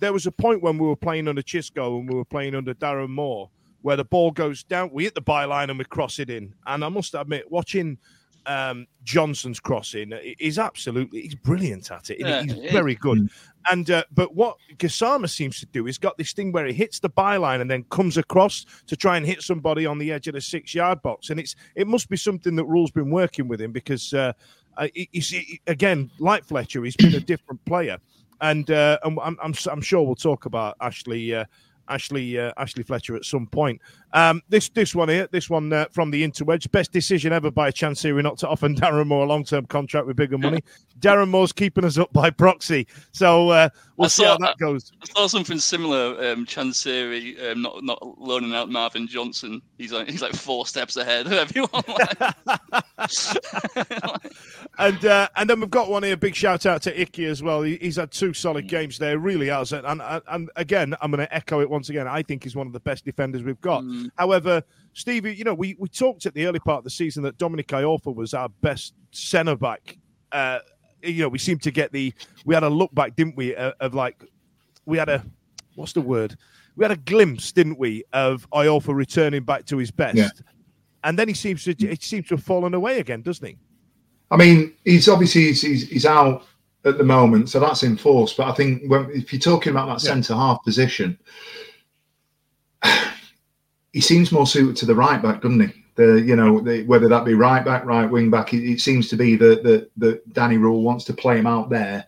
there 0.00 0.12
was 0.12 0.26
a 0.26 0.32
point 0.32 0.62
when 0.62 0.76
we 0.78 0.86
were 0.86 0.96
playing 0.96 1.28
under 1.28 1.42
Xisco 1.42 1.98
and 1.98 2.08
we 2.08 2.14
were 2.14 2.24
playing 2.24 2.54
under 2.54 2.74
Darren 2.74 3.08
Moore 3.08 3.50
where 3.86 3.96
the 3.96 4.04
ball 4.04 4.32
goes 4.32 4.64
down, 4.64 4.90
we 4.92 5.04
hit 5.04 5.14
the 5.14 5.22
byline 5.22 5.70
and 5.70 5.78
we 5.78 5.84
cross 5.84 6.18
it 6.18 6.28
in. 6.28 6.52
And 6.66 6.84
I 6.84 6.88
must 6.88 7.14
admit, 7.14 7.48
watching 7.52 7.98
um, 8.46 8.86
Johnson's 9.04 9.60
crossing 9.60 10.12
is 10.38 10.58
absolutely 10.58 11.22
he's 11.22 11.34
brilliant 11.34 11.90
at 11.90 12.10
it. 12.10 12.18
Yeah, 12.20 12.42
he's 12.42 12.72
very 12.72 12.94
good. 12.94 13.28
And 13.70 13.90
uh, 13.90 14.04
but 14.12 14.34
what 14.34 14.56
Gassama 14.76 15.28
seems 15.28 15.58
to 15.60 15.66
do 15.66 15.86
is 15.86 15.98
got 15.98 16.16
this 16.16 16.32
thing 16.32 16.52
where 16.52 16.66
he 16.66 16.72
hits 16.72 17.00
the 17.00 17.10
byline 17.10 17.60
and 17.60 17.70
then 17.70 17.82
comes 17.90 18.16
across 18.16 18.64
to 18.86 18.96
try 18.96 19.16
and 19.16 19.26
hit 19.26 19.42
somebody 19.42 19.86
on 19.86 19.98
the 19.98 20.12
edge 20.12 20.28
of 20.28 20.34
the 20.34 20.40
six 20.40 20.74
yard 20.74 21.02
box. 21.02 21.30
And 21.30 21.40
it's 21.40 21.56
it 21.74 21.86
must 21.86 22.08
be 22.08 22.16
something 22.16 22.54
that 22.56 22.66
Röhl's 22.66 22.92
been 22.92 23.10
working 23.10 23.48
with 23.48 23.60
him 23.60 23.72
because 23.72 24.14
uh, 24.14 24.32
uh, 24.76 24.88
he's 24.94 25.30
he- 25.30 25.60
again 25.66 26.10
like 26.18 26.44
Fletcher, 26.44 26.84
he's 26.84 26.96
been 26.96 27.14
a 27.14 27.20
different 27.20 27.64
player. 27.64 27.98
And 28.40 28.70
uh, 28.70 28.98
and 29.02 29.18
I'm, 29.22 29.36
I'm 29.42 29.54
I'm 29.70 29.80
sure 29.80 30.02
we'll 30.02 30.14
talk 30.14 30.46
about 30.46 30.76
Ashley. 30.80 31.34
Ashley 31.88 32.38
uh, 32.38 32.52
Ashley 32.56 32.82
Fletcher 32.82 33.16
at 33.16 33.24
some 33.24 33.46
point. 33.46 33.80
Um, 34.12 34.42
this 34.48 34.68
this 34.70 34.94
one 34.94 35.08
here, 35.08 35.28
this 35.30 35.50
one 35.50 35.72
uh, 35.72 35.86
from 35.90 36.10
the 36.10 36.26
interwedge, 36.26 36.70
best 36.70 36.92
decision 36.92 37.32
ever 37.32 37.50
by 37.50 37.70
Chansiri 37.70 38.22
not 38.22 38.38
to 38.38 38.48
offer 38.48 38.68
Darren 38.68 39.06
Moore 39.06 39.24
a 39.24 39.28
long 39.28 39.44
term 39.44 39.66
contract 39.66 40.06
with 40.06 40.16
bigger 40.16 40.38
money. 40.38 40.60
Darren 41.00 41.28
Moore's 41.28 41.52
keeping 41.52 41.84
us 41.84 41.98
up 41.98 42.12
by 42.12 42.30
proxy, 42.30 42.86
so 43.12 43.50
uh, 43.50 43.68
we'll 43.96 44.06
I 44.06 44.08
see 44.08 44.22
saw- 44.22 44.30
how 44.30 44.38
that 44.38 44.58
goes. 44.58 44.92
I 45.02 45.06
saw 45.12 45.26
something 45.26 45.58
similar. 45.58 46.32
Um, 46.32 46.46
Chansiri 46.46 47.52
um, 47.52 47.62
not 47.62 47.84
not 47.84 48.18
loaning 48.18 48.54
out 48.54 48.70
Marvin 48.70 49.06
Johnson. 49.06 49.60
He's 49.78 49.92
like 49.92 50.08
he's 50.08 50.22
like 50.22 50.34
four 50.34 50.66
steps 50.66 50.96
ahead 50.96 51.26
of 51.26 51.32
everyone. 51.32 51.82
And 54.78 55.02
uh, 55.06 55.28
and 55.36 55.48
then 55.48 55.60
we've 55.60 55.70
got 55.70 55.88
one 55.88 56.02
here. 56.02 56.18
Big 56.18 56.34
shout 56.34 56.66
out 56.66 56.82
to 56.82 57.00
Icky 57.00 57.24
as 57.24 57.42
well. 57.42 57.62
He, 57.62 57.76
he's 57.76 57.96
had 57.96 58.10
two 58.10 58.34
solid 58.34 58.68
games 58.68 58.98
there, 58.98 59.18
really 59.18 59.48
has. 59.48 59.72
And 59.72 59.86
and, 59.86 60.02
and 60.28 60.50
again, 60.56 60.94
I'm 61.00 61.10
going 61.10 61.26
to 61.26 61.34
echo 61.34 61.60
it 61.60 61.70
once 61.76 61.90
again. 61.90 62.08
I 62.08 62.22
think 62.22 62.42
he's 62.42 62.56
one 62.56 62.66
of 62.66 62.72
the 62.72 62.80
best 62.80 63.04
defenders 63.04 63.42
we've 63.42 63.60
got. 63.60 63.84
However, 64.16 64.62
Stevie, 64.94 65.34
you 65.34 65.44
know, 65.44 65.52
we 65.52 65.76
we 65.78 65.88
talked 65.88 66.24
at 66.24 66.32
the 66.32 66.46
early 66.46 66.58
part 66.58 66.78
of 66.78 66.84
the 66.84 66.90
season 66.90 67.22
that 67.24 67.36
Dominic 67.36 67.68
Iorfa 67.68 68.14
was 68.14 68.32
our 68.32 68.48
best 68.48 68.94
centre 69.10 69.56
back. 69.56 69.98
Uh, 70.32 70.60
you 71.02 71.22
know, 71.22 71.28
we 71.28 71.38
seemed 71.38 71.62
to 71.62 71.70
get 71.70 71.92
the 71.92 72.14
we 72.46 72.54
had 72.54 72.62
a 72.62 72.68
look 72.70 72.94
back, 72.94 73.14
didn't 73.14 73.36
we, 73.36 73.54
uh, 73.54 73.72
of 73.80 73.92
like 73.92 74.24
we 74.86 74.96
had 74.96 75.10
a 75.10 75.22
what's 75.74 75.92
the 75.92 76.00
word? 76.00 76.38
We 76.76 76.84
had 76.84 76.92
a 76.92 76.96
glimpse, 76.96 77.52
didn't 77.52 77.78
we, 77.78 78.04
of 78.14 78.48
Iorfa 78.50 78.94
returning 78.94 79.44
back 79.44 79.66
to 79.66 79.76
his 79.76 79.90
best. 79.90 80.16
Yeah. 80.16 80.30
And 81.04 81.18
then 81.18 81.28
he 81.28 81.34
seems 81.34 81.64
to 81.64 81.72
it 81.72 82.02
seems 82.02 82.26
to 82.28 82.36
have 82.36 82.42
fallen 82.42 82.72
away 82.72 83.00
again, 83.00 83.20
doesn't 83.20 83.46
he? 83.46 83.58
I 84.30 84.36
mean, 84.36 84.74
he's 84.84 85.08
obviously 85.08 85.42
he's, 85.42 85.60
he's, 85.60 85.88
he's 85.88 86.06
out 86.06 86.44
at 86.86 86.98
the 86.98 87.04
moment, 87.04 87.50
so 87.50 87.60
that's 87.60 87.82
enforced. 87.82 88.36
But 88.36 88.48
I 88.48 88.52
think 88.52 88.82
when, 88.86 89.10
if 89.12 89.32
you're 89.32 89.40
talking 89.40 89.70
about 89.72 89.86
that 89.88 90.04
Yeah. 90.04 90.12
centre 90.12 90.34
half 90.34 90.62
position, 90.64 91.18
he 93.92 94.00
seems 94.00 94.32
more 94.32 94.46
suited 94.46 94.76
to 94.76 94.86
the 94.86 94.94
right 94.94 95.20
back, 95.20 95.42
doesn't 95.42 95.60
he? 95.68 95.84
The 95.96 96.20
you 96.20 96.36
know 96.36 96.60
the, 96.60 96.82
whether 96.84 97.08
that 97.08 97.24
be 97.24 97.34
right 97.34 97.64
back, 97.64 97.84
right 97.84 98.10
wing 98.10 98.30
back, 98.30 98.52
it, 98.52 98.62
it 98.64 98.80
seems 98.80 99.08
to 99.08 99.16
be 99.16 99.36
that 99.36 99.62
that 99.64 99.90
that 99.96 100.32
Danny 100.32 100.56
Röhl 100.56 100.82
wants 100.82 101.04
to 101.06 101.12
play 101.14 101.38
him 101.38 101.46
out 101.46 101.70
there 101.70 102.06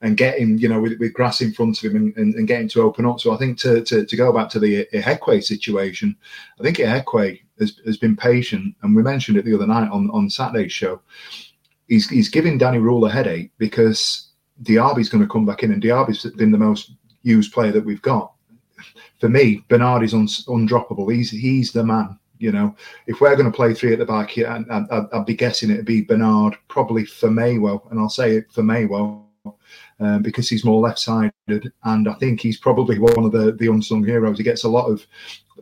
and 0.00 0.18
get 0.18 0.38
him, 0.38 0.58
you 0.58 0.68
know, 0.68 0.80
with, 0.80 0.98
with 1.00 1.14
grass 1.14 1.40
in 1.40 1.52
front 1.52 1.78
of 1.82 1.90
him 1.90 1.96
and, 1.96 2.16
and, 2.18 2.34
and 2.34 2.46
get 2.46 2.60
him 2.60 2.68
to 2.68 2.82
open 2.82 3.06
up. 3.06 3.20
So 3.20 3.32
I 3.32 3.38
think 3.38 3.58
to, 3.60 3.82
to, 3.84 4.04
to 4.04 4.16
go 4.16 4.32
back 4.34 4.50
to 4.50 4.60
the 4.60 4.84
Ihiekwe 4.92 5.42
situation, 5.42 6.14
I 6.60 6.62
think 6.62 6.76
Ihiekwe 6.76 7.40
has, 7.58 7.80
has 7.86 7.96
been 7.96 8.14
patient, 8.14 8.74
and 8.82 8.94
we 8.94 9.02
mentioned 9.02 9.38
it 9.38 9.46
the 9.46 9.54
other 9.54 9.66
night 9.66 9.90
on, 9.90 10.10
on 10.10 10.28
Saturday's 10.28 10.72
show. 10.72 11.00
He's, 11.94 12.10
he's 12.10 12.28
giving 12.28 12.58
Danny 12.58 12.78
Röhl 12.78 13.08
a 13.08 13.12
headache 13.12 13.52
because 13.56 14.30
Diaby's 14.62 15.08
going 15.08 15.22
to 15.22 15.30
come 15.30 15.46
back 15.46 15.62
in, 15.62 15.70
and 15.70 15.80
Diaby's 15.80 16.24
been 16.32 16.50
the 16.50 16.58
most 16.58 16.90
used 17.22 17.52
player 17.52 17.70
that 17.70 17.84
we've 17.84 18.02
got. 18.02 18.32
For 19.20 19.28
me, 19.28 19.64
Bernard 19.68 20.02
is 20.02 20.12
un, 20.12 20.26
undroppable. 20.26 21.14
He's 21.14 21.30
he's 21.30 21.70
the 21.70 21.84
man. 21.84 22.18
You 22.38 22.50
know, 22.50 22.74
if 23.06 23.20
we're 23.20 23.36
going 23.36 23.50
to 23.50 23.56
play 23.56 23.74
three 23.74 23.92
at 23.92 24.00
the 24.00 24.04
back, 24.04 24.36
yeah, 24.36 24.56
I'd, 24.68 24.88
I'd, 24.90 25.06
I'd 25.12 25.24
be 25.24 25.36
guessing 25.36 25.70
it'd 25.70 25.84
be 25.84 26.02
Bernard, 26.02 26.56
probably 26.66 27.04
for 27.04 27.28
Maywell, 27.28 27.88
and 27.92 28.00
I'll 28.00 28.08
say 28.08 28.38
it 28.38 28.50
for 28.50 28.62
Maywell 28.62 29.22
um, 30.00 30.20
because 30.20 30.48
he's 30.48 30.64
more 30.64 30.80
left-sided, 30.80 31.72
and 31.84 32.08
I 32.08 32.14
think 32.14 32.40
he's 32.40 32.58
probably 32.58 32.98
one 32.98 33.24
of 33.24 33.30
the 33.30 33.52
the 33.52 33.68
unsung 33.68 34.04
heroes. 34.04 34.38
He 34.38 34.42
gets 34.42 34.64
a 34.64 34.68
lot 34.68 34.86
of 34.86 35.06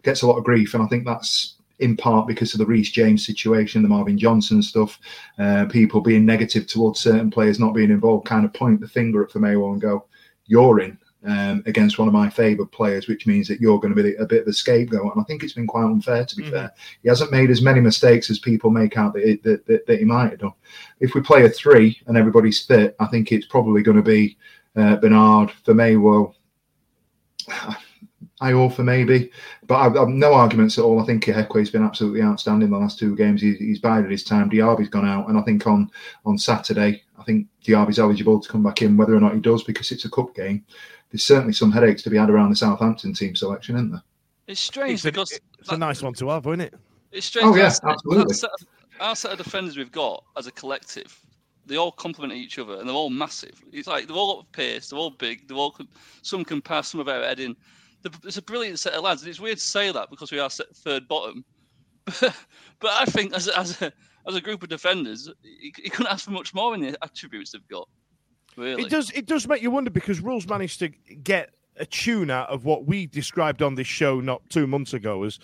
gets 0.03 0.23
a 0.23 0.27
lot 0.27 0.39
of 0.39 0.45
grief, 0.45 0.73
and 0.73 0.83
I 0.83 0.87
think 0.87 1.05
that's 1.05 1.57
in 1.83 1.97
part 1.97 2.27
because 2.27 2.55
of 2.55 2.59
the 2.59 2.67
Reece 2.67 2.91
James 2.91 3.27
situation, 3.27 3.83
the 3.83 3.89
Marvin 3.89 4.17
Johnson 4.17 4.63
stuff, 4.63 4.99
uh, 5.39 5.67
people 5.67 6.01
being 6.01 6.25
negative 6.25 6.67
towards 6.67 7.01
certain 7.01 7.31
players 7.31 7.59
not 7.59 7.75
being 7.75 7.91
involved, 7.91 8.27
kind 8.27 8.45
of 8.45 8.55
point 8.55 8.81
the 8.81 8.89
finger 8.89 9.23
at 9.23 9.31
Maywell 9.31 9.73
and 9.73 9.81
go, 9.81 10.07
"You're 10.47 10.81
in." 10.81 10.99
Um, 11.25 11.63
against 11.67 12.01
one 12.01 12.09
of 12.09 12.15
my 12.15 12.29
favoured 12.29 12.73
players, 12.73 13.07
which 13.07 13.29
means 13.29 13.47
that 13.47 13.61
you're 13.61 13.79
going 13.79 13.95
to 13.95 14.03
be 14.03 14.17
a 14.17 14.27
bit 14.27 14.43
of 14.43 14.49
a 14.49 14.53
scapegoat. 14.53 15.15
And 15.15 15.21
I 15.21 15.25
think 15.25 15.45
it's 15.45 15.53
been 15.53 15.69
quite 15.69 15.85
unfair, 15.85 16.25
to 16.25 16.37
be 16.37 16.51
fair. 16.51 16.73
He 17.01 17.09
hasn't 17.09 17.31
made 17.31 17.49
as 17.49 17.63
many 17.63 17.79
mistakes 17.79 18.29
as 18.29 18.41
people 18.41 18.71
make 18.71 18.99
out 18.99 19.15
that, 19.15 19.23
it, 19.23 19.41
that, 19.45 19.65
that, 19.67 19.87
that 19.87 20.01
he 20.01 20.05
might 20.05 20.31
have 20.31 20.41
done. 20.41 20.55
If 20.99 21.15
we 21.15 21.21
play 21.21 21.45
a 21.45 21.49
three 21.49 21.97
and 22.09 22.17
everybody's 22.17 22.67
fit, 22.67 22.97
I 22.99 23.07
think 23.07 23.31
it's 23.31 23.47
probably 23.47 23.85
going 23.85 23.99
to 23.99 24.03
be 24.03 24.37
uh, 24.75 24.97
Bernard 24.97 25.53
for 25.65 25.75
Maywell. 28.43 28.71
Iorfa 28.71 28.85
maybe, 28.85 29.31
but 29.67 29.77
I've, 29.77 29.97
I've 29.97 30.09
no 30.09 30.35
arguments 30.35 30.79
at 30.79 30.85
all. 30.85 31.01
I 31.01 31.05
think 31.05 31.25
Ihiekwe's 31.25 31.71
been 31.71 31.85
absolutely 31.85 32.23
outstanding 32.23 32.71
the 32.71 32.79
last 32.79 32.99
two 32.99 33.17
games. 33.17 33.41
He's, 33.41 33.59
he's 33.59 33.79
bided 33.79 34.11
his 34.11 34.25
time. 34.25 34.49
Diaby's 34.49 34.89
gone 34.89 35.07
out, 35.07 35.29
and 35.29 35.39
I 35.39 35.43
think 35.43 35.67
on 35.67 35.91
on 36.25 36.39
Saturday, 36.39 37.03
I 37.19 37.23
think 37.25 37.47
Diaby's 37.65 37.99
eligible 37.99 38.41
to 38.41 38.49
come 38.49 38.63
back 38.63 38.83
in. 38.83 38.97
Whether 38.97 39.15
or 39.15 39.21
not 39.21 39.35
he 39.35 39.41
does, 39.41 39.63
because 39.63 39.93
it's 39.93 40.05
a 40.05 40.11
cup 40.11 40.35
game, 40.35 40.65
there's 41.11 41.25
certainly 41.25 41.53
some 41.53 41.71
headaches 41.71 42.03
to 42.03 42.11
be 42.11 42.17
had 42.17 42.31
around 42.31 42.51
the 42.51 42.57
Southampton 42.57 43.15
team 43.15 43.37
selection, 43.37 43.77
isn't 43.77 43.93
there? 43.93 44.03
It's 44.49 44.61
strange 44.61 44.95
It's 44.95 45.05
a, 45.05 45.13
because 45.13 45.41
it's 45.59 45.71
a 45.71 45.77
nice 45.77 46.03
one 46.03 46.15
to 46.15 46.29
have, 46.29 46.47
isn't 46.47 46.61
it? 46.61 46.75
It's 47.13 47.27
strange. 47.27 47.47
Oh, 47.47 47.55
yeah, 47.55 47.65
our 47.65 47.71
set- 47.71 47.91
absolutely. 47.91 48.25
Our 48.25 48.35
set, 48.35 48.51
of, 48.51 48.67
our 49.01 49.17
set 49.17 49.33
of 49.33 49.39
defenders 49.39 49.77
we've 49.77 49.93
got 49.93 50.25
as 50.37 50.47
a 50.47 50.53
collective, 50.53 51.19
they 51.67 51.77
all 51.77 51.93
complement 51.93 52.39
each 52.39 52.59
other 52.59 52.79
and 52.79 52.89
they're 52.89 52.97
all 52.97 53.11
massive. 53.11 53.63
It's 53.73 53.87
like 53.87 54.07
they're 54.07 54.17
all 54.17 54.41
up 54.41 54.53
pace, 54.53 54.89
they're 54.89 54.99
all 54.99 55.11
big, 55.11 55.47
they're 55.47 55.57
all 55.57 55.77
some 56.23 56.45
can 56.45 56.61
pass, 56.61 56.89
some 56.89 57.01
about 57.01 57.25
heading. 57.25 57.57
It's 58.25 58.37
a 58.37 58.43
brilliant 58.43 58.79
set 58.79 58.95
of 58.95 59.03
lads, 59.05 59.23
and 59.23 59.31
it's 59.31 59.41
weird 59.41 59.59
to 59.59 59.65
say 59.65 59.93
that 59.93 60.11
because 60.11 60.33
we 60.33 60.39
are 60.39 60.51
third 60.51 61.09
bottom. 61.09 61.45
But, 62.81 62.91
I 62.91 63.05
think 63.05 63.33
as 63.33 63.47
as 63.47 63.81
a 63.81 63.93
as 64.27 64.35
a 64.35 64.41
group 64.41 64.65
of 64.65 64.69
defenders, 64.69 65.31
you, 65.43 65.71
you 65.77 65.91
couldn't 65.91 66.11
ask 66.13 66.25
for 66.25 66.33
much 66.33 66.53
more 66.53 66.75
in 66.75 66.81
the 66.81 66.99
attributes 67.03 67.53
they've 67.53 67.69
got. 67.69 67.89
Really, 68.57 68.83
It 68.83 68.91
does. 68.91 69.11
It 69.13 69.27
does 69.27 69.47
make 69.47 69.63
you 69.63 69.71
wonder 69.71 69.91
because 69.91 70.21
Röhl's 70.21 70.49
managed 70.49 70.81
to 70.81 70.89
get 70.89 71.51
a 71.77 71.87
tune 71.87 72.29
out 72.29 72.49
of 72.49 72.65
what 72.65 72.87
we 72.87 73.07
described 73.07 73.63
on 73.63 73.77
this 73.77 73.87
show 73.87 74.21
not 74.21 74.43
two 74.51 74.67
months 74.67 74.93
ago 74.93 75.23
as 75.23 75.39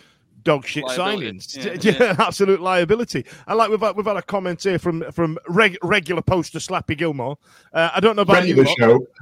dog 0.49 0.65
shit 0.67 0.83
Liability. 0.85 1.37
signings. 1.61 1.85
Yeah, 1.85 2.07
yeah. 2.07 2.17
Absolute 2.27 2.61
liability. 2.61 3.27
I 3.47 3.53
like 3.53 3.69
we've 3.69 3.79
had, 3.81 3.95
we've 3.97 4.07
had 4.07 4.17
a 4.17 4.23
comment 4.23 4.63
here 4.63 4.79
from 4.79 5.05
from 5.13 5.37
reg, 5.49 5.77
regular 5.83 6.23
poster 6.23 6.59
Slappy 6.59 6.97
Gilmore. 6.97 7.37
Uh, 7.73 7.91
I 7.95 8.01
don't 8.01 8.17
know 8.17 8.23
about 8.23 8.37
Friend 8.45 8.49
you. 8.49 8.59
of 8.61 8.65
the 8.67 8.71
lot. 8.71 8.79
show. 8.79 9.07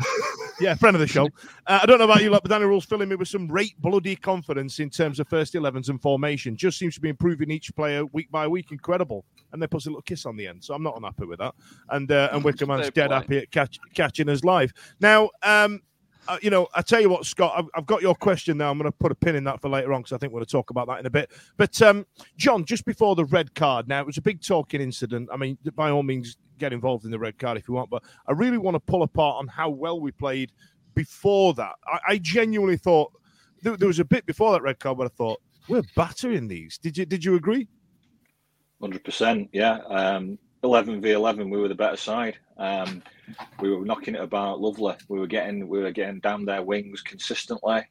Yeah, 0.58 0.74
friend 0.74 0.96
of 0.96 1.00
the 1.00 1.06
show. 1.06 1.26
Uh, 1.66 1.80
I 1.82 1.84
don't 1.84 1.98
know 1.98 2.06
about 2.06 2.22
you, 2.22 2.30
lot, 2.30 2.42
but 2.42 2.48
Danny 2.48 2.64
Röhl's 2.64 2.86
filling 2.86 3.10
me 3.10 3.16
with 3.16 3.28
some 3.28 3.46
rate 3.46 3.74
bloody 3.78 4.16
confidence 4.16 4.78
in 4.80 4.88
terms 4.88 5.20
of 5.20 5.28
first 5.28 5.52
11s 5.52 5.90
and 5.90 6.00
formation. 6.00 6.56
Just 6.56 6.78
seems 6.78 6.94
to 6.94 7.00
be 7.02 7.10
improving 7.10 7.50
each 7.50 7.76
player 7.76 8.06
week 8.06 8.30
by 8.30 8.48
week. 8.48 8.72
Incredible. 8.72 9.26
And 9.52 9.60
then 9.60 9.68
puts 9.68 9.84
a 9.84 9.90
little 9.90 10.00
kiss 10.00 10.24
on 10.24 10.34
the 10.34 10.46
end. 10.46 10.64
So 10.64 10.72
I'm 10.72 10.82
not 10.82 10.96
unhappy 10.96 11.26
with 11.26 11.40
that. 11.40 11.54
And 11.90 12.10
uh, 12.10 12.30
and 12.32 12.42
Wickerman's 12.42 12.88
dead 12.90 13.10
happy 13.10 13.36
at 13.36 13.50
catch, 13.50 13.78
catching 13.92 14.30
us 14.30 14.44
live. 14.44 14.72
Now, 14.98 15.28
um, 15.42 15.82
uh, 16.28 16.38
you 16.42 16.50
know, 16.50 16.68
I 16.74 16.82
tell 16.82 17.00
you 17.00 17.08
what, 17.08 17.26
Scott, 17.26 17.54
I've, 17.56 17.66
I've 17.74 17.86
got 17.86 18.02
your 18.02 18.14
question 18.14 18.58
now. 18.58 18.70
I'm 18.70 18.78
going 18.78 18.90
to 18.90 18.96
put 18.96 19.12
a 19.12 19.14
pin 19.14 19.36
in 19.36 19.44
that 19.44 19.60
for 19.60 19.68
later 19.68 19.92
on 19.92 20.02
because 20.02 20.12
I 20.12 20.18
think 20.18 20.32
we're 20.32 20.38
going 20.38 20.46
to 20.46 20.52
talk 20.52 20.70
about 20.70 20.86
that 20.88 21.00
in 21.00 21.06
a 21.06 21.10
bit. 21.10 21.30
But 21.56 21.80
um, 21.82 22.06
John, 22.36 22.64
just 22.64 22.84
before 22.84 23.14
the 23.14 23.24
red 23.26 23.54
card, 23.54 23.88
now 23.88 24.00
it 24.00 24.06
was 24.06 24.18
a 24.18 24.22
big 24.22 24.42
talking 24.42 24.80
incident. 24.80 25.28
I 25.32 25.36
mean, 25.36 25.58
by 25.74 25.90
all 25.90 26.02
means, 26.02 26.36
get 26.58 26.72
involved 26.72 27.04
in 27.04 27.10
the 27.10 27.18
red 27.18 27.38
card 27.38 27.58
if 27.58 27.68
you 27.68 27.74
want, 27.74 27.90
but 27.90 28.02
I 28.26 28.32
really 28.32 28.58
want 28.58 28.74
to 28.76 28.80
pull 28.80 29.02
apart 29.02 29.36
on 29.38 29.46
how 29.46 29.68
well 29.68 30.00
we 30.00 30.10
played 30.10 30.52
before 30.94 31.52
that. 31.54 31.74
I, 31.86 31.98
I 32.08 32.18
genuinely 32.18 32.78
thought 32.78 33.12
there, 33.62 33.76
there 33.76 33.88
was 33.88 33.98
a 33.98 34.04
bit 34.04 34.24
before 34.26 34.52
that 34.52 34.62
red 34.62 34.78
card 34.78 34.98
where 34.98 35.06
I 35.06 35.10
thought 35.10 35.40
we're 35.68 35.82
battering 35.94 36.48
these. 36.48 36.78
Did 36.78 36.96
you? 36.96 37.06
Did 37.06 37.24
you 37.24 37.34
agree? 37.34 37.68
Hundred 38.80 39.04
percent, 39.04 39.48
yeah. 39.52 39.78
Um, 39.88 40.38
Eleven 40.62 41.00
v 41.00 41.12
eleven, 41.12 41.50
we 41.50 41.58
were 41.58 41.68
the 41.68 41.74
better 41.74 41.96
side. 41.96 42.38
Um, 42.56 43.02
we 43.60 43.70
were 43.70 43.84
knocking 43.84 44.14
it 44.14 44.20
about 44.20 44.60
lovely. 44.60 44.94
We 45.08 45.18
were 45.18 45.26
getting, 45.26 45.68
we 45.68 45.80
were 45.80 45.90
getting 45.92 46.20
down 46.20 46.44
their 46.44 46.62
wings 46.62 47.02
consistently. 47.02 47.82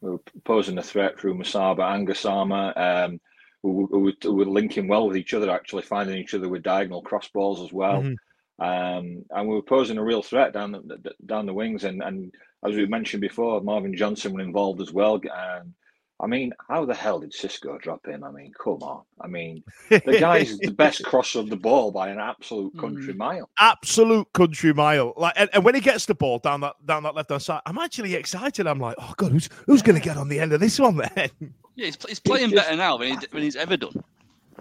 We 0.00 0.10
were 0.10 0.20
posing 0.44 0.78
a 0.78 0.82
threat 0.82 1.18
through 1.18 1.34
Musaba 1.38 1.94
and 1.94 2.06
Gassama. 2.06 2.76
Um, 2.76 3.20
we, 3.62 3.70
were- 3.72 3.98
we, 3.98 4.16
we 4.24 4.30
were 4.30 4.44
linking 4.46 4.88
well 4.88 5.06
with 5.08 5.16
each 5.16 5.34
other, 5.34 5.50
actually 5.50 5.82
finding 5.82 6.18
each 6.18 6.34
other 6.34 6.48
with 6.48 6.62
diagonal 6.62 7.02
crossballs 7.02 7.64
as 7.64 7.72
well. 7.72 8.02
Mhm. 8.02 8.16
Um, 8.60 9.24
and 9.30 9.48
we 9.48 9.54
were 9.54 9.62
posing 9.62 9.98
a 9.98 10.04
real 10.04 10.22
threat 10.22 10.52
down 10.52 10.72
the 10.72 11.14
down 11.24 11.46
the 11.46 11.54
wings. 11.54 11.84
And, 11.84 12.02
and 12.02 12.34
as 12.66 12.74
we 12.74 12.86
mentioned 12.86 13.20
before, 13.20 13.60
Marvin 13.60 13.96
Johnson 13.96 14.34
was 14.34 14.44
involved 14.44 14.80
as 14.80 14.92
well. 14.92 15.20
And 15.32 15.74
I 16.20 16.26
mean, 16.26 16.52
how 16.68 16.84
the 16.84 16.94
hell 16.94 17.20
did 17.20 17.32
Xisco 17.32 17.80
drop 17.80 18.04
him? 18.06 18.24
I 18.24 18.30
mean, 18.32 18.52
come 18.52 18.82
on. 18.82 19.04
I 19.20 19.28
mean, 19.28 19.62
the 19.88 20.00
guy's 20.20 20.58
the 20.58 20.72
best 20.72 21.04
crosser 21.04 21.38
of 21.38 21.48
the 21.48 21.56
ball 21.56 21.92
by 21.92 22.08
an 22.08 22.18
absolute 22.18 22.72
hmm. 22.72 22.80
country 22.80 23.14
mile. 23.14 23.48
absolute 23.60 24.32
country 24.32 24.72
mile. 24.72 25.14
Like, 25.16 25.34
and, 25.36 25.48
and 25.52 25.64
when 25.64 25.76
he 25.76 25.80
gets 25.80 26.06
the 26.06 26.14
ball 26.14 26.40
down 26.40 26.60
that 26.62 26.74
down 26.84 27.04
that 27.04 27.14
left 27.14 27.30
hand 27.30 27.42
side, 27.42 27.60
I'm 27.66 27.78
actually 27.78 28.14
excited. 28.14 28.66
I'm 28.66 28.80
like, 28.80 28.96
oh 28.98 29.14
god, 29.16 29.30
who's 29.30 29.48
who's 29.66 29.82
going 29.82 30.00
to 30.00 30.04
get 30.04 30.16
on 30.16 30.28
the 30.28 30.40
end 30.40 30.52
of 30.52 30.60
this 30.60 30.80
one 30.80 30.96
then? 30.96 31.30
yeah, 31.76 31.86
he's, 31.86 31.98
he's 32.06 32.20
playing 32.20 32.50
just- 32.50 32.64
better 32.64 32.76
now 32.76 32.96
than, 32.96 33.08
he, 33.08 33.26
than 33.30 33.42
he's 33.42 33.56
ever 33.56 33.76
done. 33.76 34.02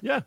yeah, 0.01 0.21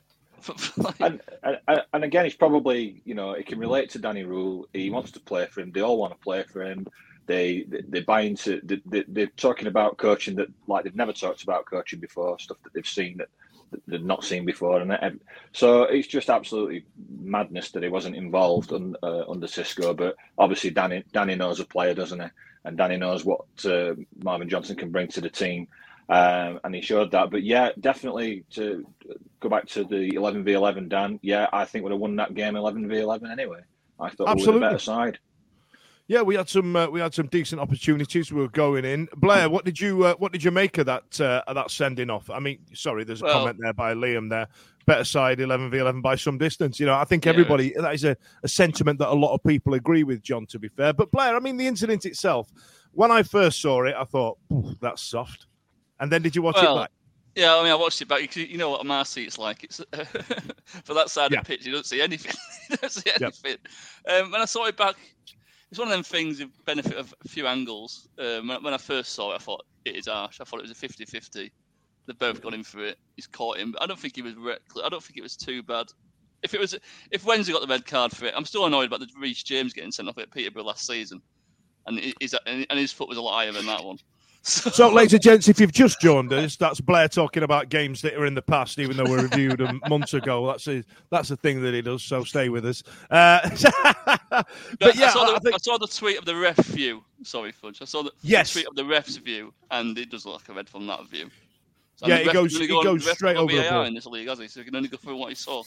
and, 1.00 1.20
and, 1.42 1.82
and 1.92 2.04
again, 2.04 2.26
it's 2.26 2.34
probably 2.34 3.02
you 3.04 3.14
know 3.14 3.34
he 3.34 3.42
can 3.44 3.58
relate 3.58 3.90
to 3.90 3.98
Danny 3.98 4.24
Röhl. 4.24 4.64
He 4.72 4.90
wants 4.90 5.12
to 5.12 5.20
play 5.20 5.46
for 5.46 5.60
him. 5.60 5.70
They 5.72 5.80
all 5.80 5.98
want 5.98 6.12
to 6.12 6.18
play 6.18 6.42
for 6.42 6.62
him. 6.62 6.86
They 7.30 7.62
they, 7.68 7.82
they 7.88 8.00
buy 8.00 8.22
into. 8.22 8.60
They, 8.64 9.04
they, 9.06 9.22
are 9.22 9.36
talking 9.36 9.68
about 9.68 9.98
coaching 9.98 10.34
that 10.34 10.48
like 10.66 10.82
they've 10.82 10.96
never 10.96 11.12
talked 11.12 11.44
about 11.44 11.64
coaching 11.64 12.00
before. 12.00 12.36
Stuff 12.40 12.56
that 12.64 12.72
they've 12.72 12.84
seen 12.84 13.18
that, 13.18 13.28
that 13.70 13.80
they've 13.86 14.02
not 14.02 14.24
seen 14.24 14.44
before, 14.44 14.80
and 14.80 14.90
that, 14.90 15.12
so 15.52 15.84
it's 15.84 16.08
just 16.08 16.28
absolutely 16.28 16.86
madness 17.08 17.70
that 17.70 17.84
he 17.84 17.88
wasn't 17.88 18.16
involved 18.16 18.72
on, 18.72 18.96
uh, 19.04 19.30
under 19.30 19.46
Xisco. 19.46 19.96
But 19.96 20.16
obviously, 20.38 20.70
Danny 20.70 21.04
Danny 21.12 21.36
knows 21.36 21.60
a 21.60 21.64
player, 21.64 21.94
doesn't 21.94 22.18
he? 22.18 22.26
And 22.64 22.76
Danny 22.76 22.96
knows 22.96 23.24
what 23.24 23.44
uh, 23.64 23.94
Marvin 24.24 24.48
Johnson 24.48 24.74
can 24.74 24.90
bring 24.90 25.06
to 25.08 25.20
the 25.20 25.30
team. 25.30 25.68
Um, 26.08 26.58
and 26.64 26.74
he 26.74 26.80
showed 26.80 27.12
that. 27.12 27.30
But 27.30 27.44
yeah, 27.44 27.70
definitely 27.78 28.44
to 28.54 28.84
go 29.38 29.48
back 29.48 29.66
to 29.68 29.84
the 29.84 30.16
11 30.16 30.42
v 30.42 30.54
11, 30.54 30.88
Dan. 30.88 31.20
Yeah, 31.22 31.46
I 31.52 31.64
think 31.64 31.84
would 31.84 31.92
have 31.92 32.00
won 32.00 32.16
that 32.16 32.34
game 32.34 32.56
11 32.56 32.88
v 32.88 32.98
11 32.98 33.30
anyway. 33.30 33.60
I 34.00 34.10
thought 34.10 34.30
Absolutely. 34.30 34.46
we 34.46 34.52
were 34.52 34.58
the 34.58 34.66
better 34.66 34.78
side. 34.80 35.18
Yeah, 36.10 36.22
we 36.22 36.34
had 36.34 36.48
some 36.48 36.74
uh, 36.74 36.88
we 36.88 36.98
had 36.98 37.14
some 37.14 37.28
decent 37.28 37.60
opportunities. 37.60 38.32
We 38.32 38.40
were 38.40 38.48
going 38.48 38.84
in. 38.84 39.08
Blair, 39.18 39.48
what 39.48 39.64
did 39.64 39.78
you 39.78 40.06
uh, 40.06 40.14
what 40.14 40.32
did 40.32 40.42
you 40.42 40.50
make 40.50 40.76
of 40.78 40.86
that 40.86 41.20
uh, 41.20 41.40
that 41.54 41.70
sending 41.70 42.10
off? 42.10 42.28
I 42.30 42.40
mean, 42.40 42.58
sorry, 42.74 43.04
there's 43.04 43.22
a 43.22 43.26
well, 43.26 43.34
comment 43.34 43.58
there 43.60 43.72
by 43.72 43.94
Liam 43.94 44.28
there. 44.28 44.48
Better 44.86 45.04
side, 45.04 45.38
eleven 45.38 45.70
v 45.70 45.78
eleven 45.78 46.00
by 46.00 46.16
some 46.16 46.36
distance. 46.36 46.80
You 46.80 46.86
know, 46.86 46.96
I 46.96 47.04
think 47.04 47.28
everybody 47.28 47.72
yeah. 47.76 47.82
that 47.82 47.94
is 47.94 48.02
a, 48.02 48.16
a 48.42 48.48
sentiment 48.48 48.98
that 48.98 49.08
a 49.08 49.14
lot 49.14 49.34
of 49.34 49.44
people 49.44 49.74
agree 49.74 50.02
with. 50.02 50.20
John, 50.20 50.46
to 50.46 50.58
be 50.58 50.66
fair, 50.66 50.92
but 50.92 51.12
Blair, 51.12 51.36
I 51.36 51.38
mean, 51.38 51.56
the 51.56 51.68
incident 51.68 52.04
itself. 52.04 52.50
When 52.90 53.12
I 53.12 53.22
first 53.22 53.62
saw 53.62 53.84
it, 53.84 53.94
I 53.96 54.02
thought 54.02 54.36
that's 54.80 55.02
soft. 55.02 55.46
And 56.00 56.10
then 56.10 56.22
did 56.22 56.34
you 56.34 56.42
watch 56.42 56.56
well, 56.56 56.78
it 56.78 56.80
back? 56.80 56.90
Yeah, 57.36 57.54
I 57.54 57.62
mean, 57.62 57.70
I 57.70 57.76
watched 57.76 58.02
it 58.02 58.08
back. 58.08 58.34
You 58.34 58.58
know 58.58 58.70
what 58.70 58.84
my 58.84 59.04
seat's 59.04 59.38
like. 59.38 59.62
It's 59.62 59.76
for 60.82 60.94
that 60.94 61.08
side 61.08 61.30
yeah. 61.30 61.38
of 61.38 61.46
the 61.46 61.56
pitch, 61.56 61.64
you 61.64 61.70
don't 61.70 61.86
see 61.86 62.02
anything. 62.02 62.34
you 62.70 62.76
don't 62.78 62.90
see 62.90 63.10
anything. 63.14 63.58
Yep. 64.08 64.24
Um, 64.24 64.32
when 64.32 64.40
I 64.40 64.46
saw 64.46 64.66
it 64.66 64.76
back, 64.76 64.96
it's 65.70 65.78
one 65.78 65.88
of 65.88 65.92
them 65.92 66.02
things 66.02 66.40
with 66.40 66.64
benefit 66.64 66.96
of 66.96 67.14
a 67.24 67.28
few 67.28 67.46
angles. 67.46 68.08
Um, 68.18 68.48
when, 68.48 68.62
when, 68.62 68.74
I 68.74 68.78
first 68.78 69.12
saw 69.12 69.32
it, 69.32 69.36
I 69.36 69.38
thought 69.38 69.64
it 69.84 69.96
is 69.96 70.08
harsh. 70.08 70.40
I 70.40 70.44
thought 70.44 70.60
it 70.60 70.68
was 70.68 70.70
a 70.70 70.74
50-50. 70.74 71.50
They've 72.06 72.18
both 72.18 72.42
got 72.42 72.54
him 72.54 72.64
for 72.64 72.84
it. 72.84 72.98
He's 73.14 73.26
caught 73.26 73.58
him. 73.58 73.74
I 73.80 73.86
don't 73.86 73.98
think 73.98 74.16
he 74.16 74.22
was 74.22 74.34
reckless. 74.34 74.84
I 74.84 74.88
don't 74.88 75.02
think 75.02 75.16
it 75.16 75.22
was 75.22 75.36
too 75.36 75.62
bad. 75.62 75.86
If 76.42 76.54
it 76.54 76.60
was, 76.60 76.76
if 77.10 77.24
Wednesday 77.24 77.52
got 77.52 77.62
the 77.62 77.68
red 77.68 77.86
card 77.86 78.12
for 78.12 78.26
it, 78.26 78.34
I'm 78.36 78.46
still 78.46 78.66
annoyed 78.66 78.86
about 78.86 79.00
the 79.00 79.08
Reece 79.18 79.42
James 79.42 79.72
getting 79.72 79.92
sent 79.92 80.08
off 80.08 80.18
at 80.18 80.30
Peterborough 80.30 80.64
last 80.64 80.86
season, 80.86 81.20
and, 81.86 81.98
he's, 82.18 82.34
and 82.46 82.66
his 82.70 82.92
foot 82.92 83.08
was 83.08 83.18
a 83.18 83.22
lot 83.22 83.34
higher 83.34 83.52
than 83.52 83.66
that 83.66 83.84
one. 83.84 83.98
So, 84.42 84.88
ladies 84.92 85.12
and 85.12 85.22
gents, 85.22 85.48
if 85.48 85.60
you've 85.60 85.72
just 85.72 86.00
joined 86.00 86.32
us, 86.32 86.56
that's 86.56 86.80
Blair 86.80 87.08
talking 87.08 87.42
about 87.42 87.68
games 87.68 88.00
that 88.02 88.14
are 88.14 88.24
in 88.24 88.34
the 88.34 88.42
past, 88.42 88.78
even 88.78 88.96
though 88.96 89.04
we 89.04 89.16
reviewed 89.22 89.58
them 89.58 89.80
months 89.88 90.14
ago. 90.14 90.46
That's 90.46 90.66
a, 90.68 90.82
that's 91.10 91.30
a 91.30 91.36
thing 91.36 91.62
that 91.62 91.74
he 91.74 91.82
does. 91.82 92.02
So 92.02 92.24
stay 92.24 92.48
with 92.48 92.64
us. 92.64 92.82
Uh, 93.10 93.40
but 94.30 94.96
yeah, 94.96 95.06
I 95.06 95.10
saw, 95.10 95.26
the, 95.26 95.34
I, 95.34 95.38
think... 95.38 95.54
I 95.54 95.58
saw, 95.58 95.78
the, 95.78 95.86
tweet 95.86 96.18
of 96.18 96.24
the 96.24 96.36
ref 96.36 96.56
view. 96.56 97.04
Sorry, 97.22 97.52
Fudge. 97.52 97.82
I 97.82 97.84
saw 97.84 98.02
the, 98.02 98.12
yes. 98.22 98.52
tweet 98.52 98.66
of 98.66 98.74
the 98.76 98.84
ref's 98.84 99.16
view, 99.16 99.52
and 99.70 99.96
it 99.98 100.10
does 100.10 100.24
look 100.24 100.40
like 100.40 100.48
a 100.48 100.52
red 100.54 100.68
from 100.68 100.86
that 100.86 101.06
view. 101.08 101.30
So, 101.96 102.08
yeah, 102.08 102.16
it 102.16 102.32
goes, 102.32 102.58
it 102.58 102.68
goes 102.68 103.10
straight 103.10 103.36
over 103.36 103.54
the 103.54 103.68
ball. 103.68 103.84
in 103.84 103.92
this 103.92 104.06
league, 104.06 104.28
has 104.28 104.38
he? 104.38 104.48
So 104.48 104.60
he 104.60 104.64
can 104.64 104.74
only 104.74 104.88
go 104.88 104.96
through 104.96 105.16
what 105.16 105.28
he 105.28 105.34
saw. 105.34 105.62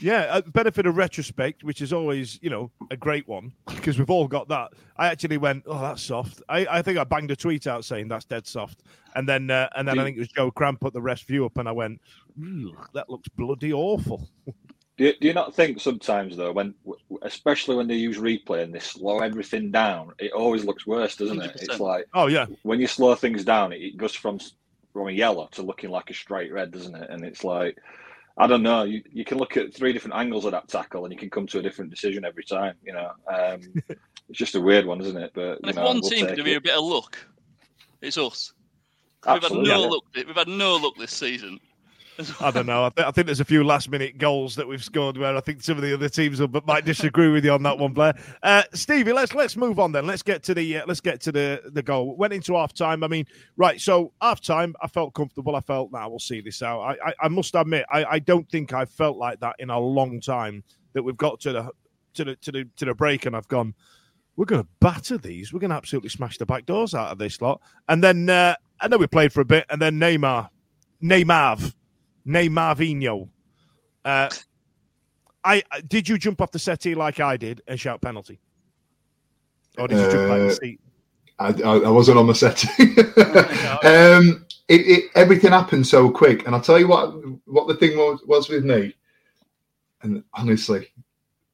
Yeah, 0.00 0.38
a 0.38 0.42
benefit 0.42 0.86
of 0.86 0.96
retrospect, 0.96 1.64
which 1.64 1.80
is 1.80 1.92
always, 1.92 2.38
you 2.42 2.50
know, 2.50 2.70
a 2.90 2.96
great 2.96 3.28
one 3.28 3.52
because 3.66 3.98
we've 3.98 4.10
all 4.10 4.28
got 4.28 4.48
that. 4.48 4.72
I 4.96 5.08
actually 5.08 5.36
went, 5.36 5.64
"Oh, 5.66 5.80
that's 5.80 6.02
soft." 6.02 6.42
I, 6.48 6.66
I 6.70 6.82
think 6.82 6.98
I 6.98 7.04
banged 7.04 7.30
a 7.30 7.36
tweet 7.36 7.66
out 7.66 7.84
saying 7.84 8.08
that's 8.08 8.24
dead 8.24 8.46
soft, 8.46 8.82
and 9.14 9.28
then 9.28 9.50
uh, 9.50 9.68
and 9.76 9.86
then 9.86 9.98
I 9.98 10.04
think 10.04 10.16
it 10.16 10.20
was 10.20 10.28
Joe 10.28 10.50
Cramp 10.50 10.80
put 10.80 10.92
the 10.92 11.02
rest 11.02 11.26
view 11.26 11.44
up, 11.46 11.58
and 11.58 11.68
I 11.68 11.72
went, 11.72 12.00
"That 12.94 13.08
looks 13.08 13.28
bloody 13.28 13.72
awful." 13.72 14.28
Do 14.96 15.06
you, 15.06 15.12
do 15.20 15.26
you 15.26 15.34
not 15.34 15.52
think 15.52 15.80
sometimes 15.80 16.36
though, 16.36 16.52
when 16.52 16.72
especially 17.22 17.74
when 17.74 17.88
they 17.88 17.96
use 17.96 18.16
replay 18.16 18.62
and 18.62 18.72
they 18.72 18.78
slow 18.78 19.18
everything 19.18 19.72
down, 19.72 20.12
it 20.20 20.30
always 20.30 20.64
looks 20.64 20.86
worse, 20.86 21.16
doesn't 21.16 21.40
100%. 21.40 21.46
it? 21.46 21.62
It's 21.62 21.80
like, 21.80 22.06
oh 22.14 22.28
yeah, 22.28 22.46
when 22.62 22.78
you 22.78 22.86
slow 22.86 23.16
things 23.16 23.44
down, 23.44 23.72
it, 23.72 23.82
it 23.82 23.96
goes 23.96 24.14
from 24.14 24.38
from 24.92 25.08
a 25.08 25.10
yellow 25.12 25.48
to 25.52 25.62
looking 25.62 25.90
like 25.90 26.10
a 26.10 26.14
straight 26.14 26.52
red, 26.52 26.70
doesn't 26.70 26.94
it? 26.94 27.10
And 27.10 27.24
it's 27.24 27.42
like 27.42 27.76
I 28.36 28.46
don't 28.46 28.62
know. 28.62 28.82
You, 28.82 29.02
you 29.12 29.24
can 29.24 29.38
look 29.38 29.56
at 29.56 29.74
three 29.74 29.92
different 29.92 30.16
angles 30.16 30.44
of 30.44 30.52
that 30.52 30.68
tackle, 30.68 31.04
and 31.04 31.12
you 31.12 31.18
can 31.18 31.30
come 31.30 31.46
to 31.48 31.58
a 31.58 31.62
different 31.62 31.90
decision 31.90 32.24
every 32.24 32.44
time. 32.44 32.74
You 32.84 32.94
know, 32.94 33.10
um, 33.32 33.60
it's 34.28 34.38
just 34.38 34.56
a 34.56 34.60
weird 34.60 34.86
one, 34.86 35.00
isn't 35.00 35.16
it? 35.16 35.30
But 35.34 35.60
if 35.62 35.76
know, 35.76 35.84
one 35.84 36.00
we'll 36.00 36.10
team 36.10 36.26
could 36.26 36.44
be 36.44 36.54
a 36.54 36.60
bit 36.60 36.76
of 36.76 36.84
luck, 36.84 37.16
it's 38.02 38.18
us. 38.18 38.52
We've 39.26 39.42
had 39.42 39.52
no 39.52 39.82
luck. 39.82 40.02
We've 40.14 40.34
had 40.34 40.48
no 40.48 40.76
luck 40.76 40.94
this 40.98 41.12
season. 41.12 41.60
I 42.40 42.50
don't 42.50 42.66
know. 42.66 42.84
I, 42.84 42.88
th- 42.90 43.06
I, 43.08 43.10
think 43.10 43.26
there's 43.26 43.40
a 43.40 43.44
few 43.44 43.64
last 43.64 43.90
minute 43.90 44.18
goals 44.18 44.54
that 44.54 44.68
we've 44.68 44.82
scored 44.82 45.16
where 45.16 45.36
I 45.36 45.40
think 45.40 45.62
some 45.62 45.76
of 45.76 45.82
the 45.82 45.94
other 45.94 46.08
teams 46.08 46.40
will, 46.40 46.48
but 46.48 46.66
might 46.66 46.84
disagree 46.84 47.28
with 47.28 47.44
you 47.44 47.50
on 47.50 47.62
that 47.64 47.76
one, 47.76 47.92
Blair. 47.92 48.14
Uh, 48.42 48.62
Stevie, 48.72 49.12
let's 49.12 49.34
let's 49.34 49.56
move 49.56 49.80
on 49.80 49.90
then. 49.90 50.06
Let's 50.06 50.22
get 50.22 50.42
to 50.44 50.54
the 50.54 50.78
uh, 50.78 50.82
let's 50.86 51.00
get 51.00 51.20
to 51.22 51.32
the 51.32 51.62
the 51.72 51.82
goal. 51.82 52.16
Went 52.16 52.32
into 52.32 52.54
half 52.54 52.72
time. 52.72 53.02
I 53.02 53.08
mean, 53.08 53.26
right. 53.56 53.80
So 53.80 54.12
half 54.20 54.40
time, 54.40 54.74
I 54.80 54.86
felt 54.86 55.14
comfortable. 55.14 55.56
I 55.56 55.60
felt 55.60 55.90
now 55.92 56.00
nah, 56.00 56.08
we'll 56.08 56.18
see 56.20 56.40
this 56.40 56.62
out. 56.62 56.80
I, 56.80 56.92
I, 57.08 57.14
I 57.22 57.28
must 57.28 57.54
admit, 57.54 57.84
I, 57.90 58.04
I 58.04 58.18
don't 58.20 58.48
think 58.48 58.72
I've 58.72 58.90
felt 58.90 59.16
like 59.16 59.40
that 59.40 59.56
in 59.58 59.70
a 59.70 59.78
long 59.78 60.20
time. 60.20 60.62
That 60.92 61.02
we've 61.02 61.16
got 61.16 61.40
to 61.40 61.52
the 61.52 61.70
to 62.14 62.24
the 62.24 62.36
to 62.36 62.52
the 62.52 62.64
to 62.76 62.84
the 62.84 62.94
break, 62.94 63.26
and 63.26 63.34
I've 63.34 63.48
gone. 63.48 63.74
We're 64.36 64.46
going 64.46 64.62
to 64.62 64.68
batter 64.80 65.16
these. 65.16 65.52
We're 65.52 65.60
going 65.60 65.70
to 65.70 65.76
absolutely 65.76 66.10
smash 66.10 66.38
the 66.38 66.46
back 66.46 66.66
doors 66.66 66.92
out 66.92 67.12
of 67.12 67.18
this 67.18 67.40
lot. 67.40 67.60
And 67.88 68.02
then 68.02 68.28
uh, 68.28 68.56
I 68.80 68.88
know 68.88 68.96
we 68.96 69.06
played 69.06 69.32
for 69.32 69.40
a 69.40 69.44
bit, 69.44 69.64
and 69.70 69.80
then 69.80 70.00
Neymar, 70.00 70.48
Neymar 71.00 71.72
Neymarvinho. 72.26 73.28
Uh, 74.04 74.28
I 75.44 75.62
did 75.86 76.08
you 76.08 76.18
jump 76.18 76.40
off 76.40 76.52
the 76.52 76.58
settee 76.58 76.94
like 76.94 77.20
I 77.20 77.36
did 77.36 77.62
and 77.66 77.78
shout 77.78 78.00
penalty, 78.00 78.40
or 79.78 79.88
did 79.88 79.98
you 79.98 80.04
uh, 80.04 80.10
jump 80.10 80.28
back 80.28 80.38
the 80.38 80.46
uh, 80.46 80.54
seat? 80.54 80.80
I, 81.38 81.48
I, 81.48 81.90
wasn't 81.90 82.18
on 82.18 82.26
the 82.26 82.34
settee. 82.34 82.68
um, 83.86 84.46
it, 84.68 84.80
it, 84.86 85.10
everything 85.14 85.50
happened 85.50 85.86
so 85.86 86.08
quick, 86.10 86.46
and 86.46 86.54
I'll 86.54 86.62
tell 86.62 86.78
you 86.78 86.88
what. 86.88 87.14
What 87.46 87.68
the 87.68 87.74
thing 87.74 87.96
was 87.96 88.22
was 88.26 88.48
with 88.48 88.64
me, 88.64 88.94
and 90.02 90.24
honestly, 90.32 90.88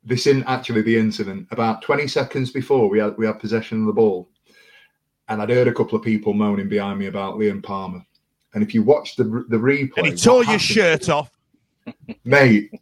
this 0.05 0.27
isn't 0.27 0.45
actually 0.45 0.83
the 0.83 0.97
incident. 0.97 1.49
About 1.51 1.83
twenty 1.83 2.07
seconds 2.07 2.51
before 2.51 2.89
we 2.89 3.01
had 3.01 3.17
we 3.17 3.27
had 3.27 3.41
possession 3.41 3.81
of 3.81 3.87
the 3.87 3.93
ball, 3.93 4.29
and 5.29 5.43
I'd 5.43 5.51
heard 5.51 5.69
a 5.69 5.75
couple 5.75 5.99
of 5.99 6.05
people 6.05 6.33
moaning 6.33 6.69
behind 6.69 6.99
me 6.99 7.07
about 7.07 7.37
Liam 7.37 7.63
Palmer. 7.63 8.05
And 8.55 8.63
if 8.63 8.75
you 8.75 8.83
watch 8.83 9.17
the 9.17 9.25
the 9.49 9.57
replay, 9.57 9.99
and 9.99 10.07
he 10.07 10.15
tore 10.15 10.45
your 10.45 10.59
shirt 10.59 11.09
off, 11.09 11.31
mate. 12.25 12.73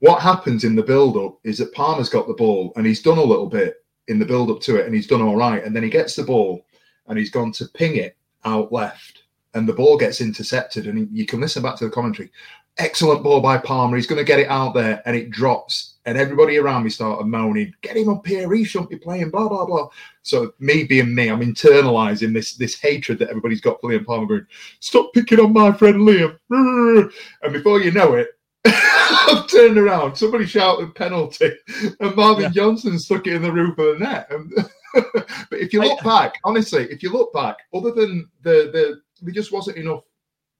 What 0.00 0.20
happens 0.20 0.64
in 0.64 0.74
the 0.76 0.82
build 0.82 1.16
up 1.16 1.38
is 1.44 1.56
that 1.58 1.72
Palmer's 1.72 2.10
got 2.10 2.26
the 2.26 2.34
ball 2.34 2.74
and 2.76 2.84
he's 2.84 3.00
done 3.00 3.16
a 3.16 3.24
little 3.24 3.46
bit 3.46 3.82
in 4.08 4.18
the 4.18 4.26
build 4.26 4.50
up 4.50 4.60
to 4.62 4.76
it, 4.76 4.84
and 4.84 4.94
he's 4.94 5.06
done 5.06 5.22
all 5.22 5.36
right. 5.36 5.64
And 5.64 5.74
then 5.74 5.82
he 5.82 5.88
gets 5.88 6.14
the 6.14 6.24
ball 6.24 6.66
and 7.06 7.18
he's 7.18 7.30
gone 7.30 7.52
to 7.52 7.64
ping 7.68 7.96
it 7.96 8.16
out 8.44 8.70
left, 8.70 9.22
and 9.54 9.66
the 9.66 9.72
ball 9.72 9.96
gets 9.96 10.20
intercepted. 10.20 10.86
And 10.86 11.08
you 11.10 11.24
can 11.24 11.40
listen 11.40 11.62
back 11.62 11.76
to 11.76 11.84
the 11.84 11.90
commentary. 11.90 12.30
Excellent 12.76 13.22
ball 13.22 13.40
by 13.40 13.56
Palmer. 13.56 13.96
He's 13.96 14.06
going 14.06 14.18
to 14.18 14.24
get 14.24 14.40
it 14.40 14.48
out 14.48 14.74
there, 14.74 15.02
and 15.06 15.16
it 15.16 15.30
drops 15.30 15.93
and 16.06 16.18
everybody 16.18 16.58
around 16.58 16.84
me 16.84 16.90
started 16.90 17.26
moaning, 17.26 17.74
"Get 17.80 17.96
him 17.96 18.08
up 18.08 18.26
here! 18.26 18.52
He 18.52 18.64
shouldn't 18.64 18.90
be 18.90 18.96
playing." 18.96 19.30
Blah 19.30 19.48
blah 19.48 19.64
blah. 19.64 19.88
So 20.22 20.52
me 20.58 20.84
being 20.84 21.14
me, 21.14 21.30
I'm 21.30 21.40
internalizing 21.40 22.34
this 22.34 22.54
this 22.54 22.78
hatred 22.78 23.18
that 23.18 23.30
everybody's 23.30 23.60
got 23.60 23.80
for 23.80 23.90
Liam 23.90 24.04
Palmer. 24.04 24.26
Going, 24.26 24.46
"Stop 24.80 25.12
picking 25.14 25.40
on 25.40 25.52
my 25.52 25.72
friend 25.72 25.96
Liam!" 25.96 26.38
And 27.42 27.52
before 27.52 27.80
you 27.80 27.90
know 27.90 28.14
it, 28.14 28.28
I've 28.64 29.46
turned 29.48 29.78
around. 29.78 30.16
Somebody 30.16 30.46
shouted 30.46 30.94
penalty, 30.94 31.52
and 32.00 32.16
Marvin 32.16 32.44
yeah. 32.44 32.50
Johnson 32.50 32.98
stuck 32.98 33.26
it 33.26 33.34
in 33.34 33.42
the 33.42 33.52
roof 33.52 33.78
of 33.78 33.98
the 33.98 34.04
net. 34.04 34.30
but 34.94 35.58
if 35.58 35.72
you 35.72 35.80
look 35.80 36.00
I, 36.02 36.04
back, 36.04 36.34
honestly, 36.44 36.84
if 36.90 37.02
you 37.02 37.10
look 37.10 37.32
back, 37.32 37.56
other 37.72 37.92
than 37.92 38.28
the 38.42 38.70
the 38.72 39.00
there 39.22 39.34
just 39.34 39.52
wasn't 39.52 39.78
enough 39.78 40.04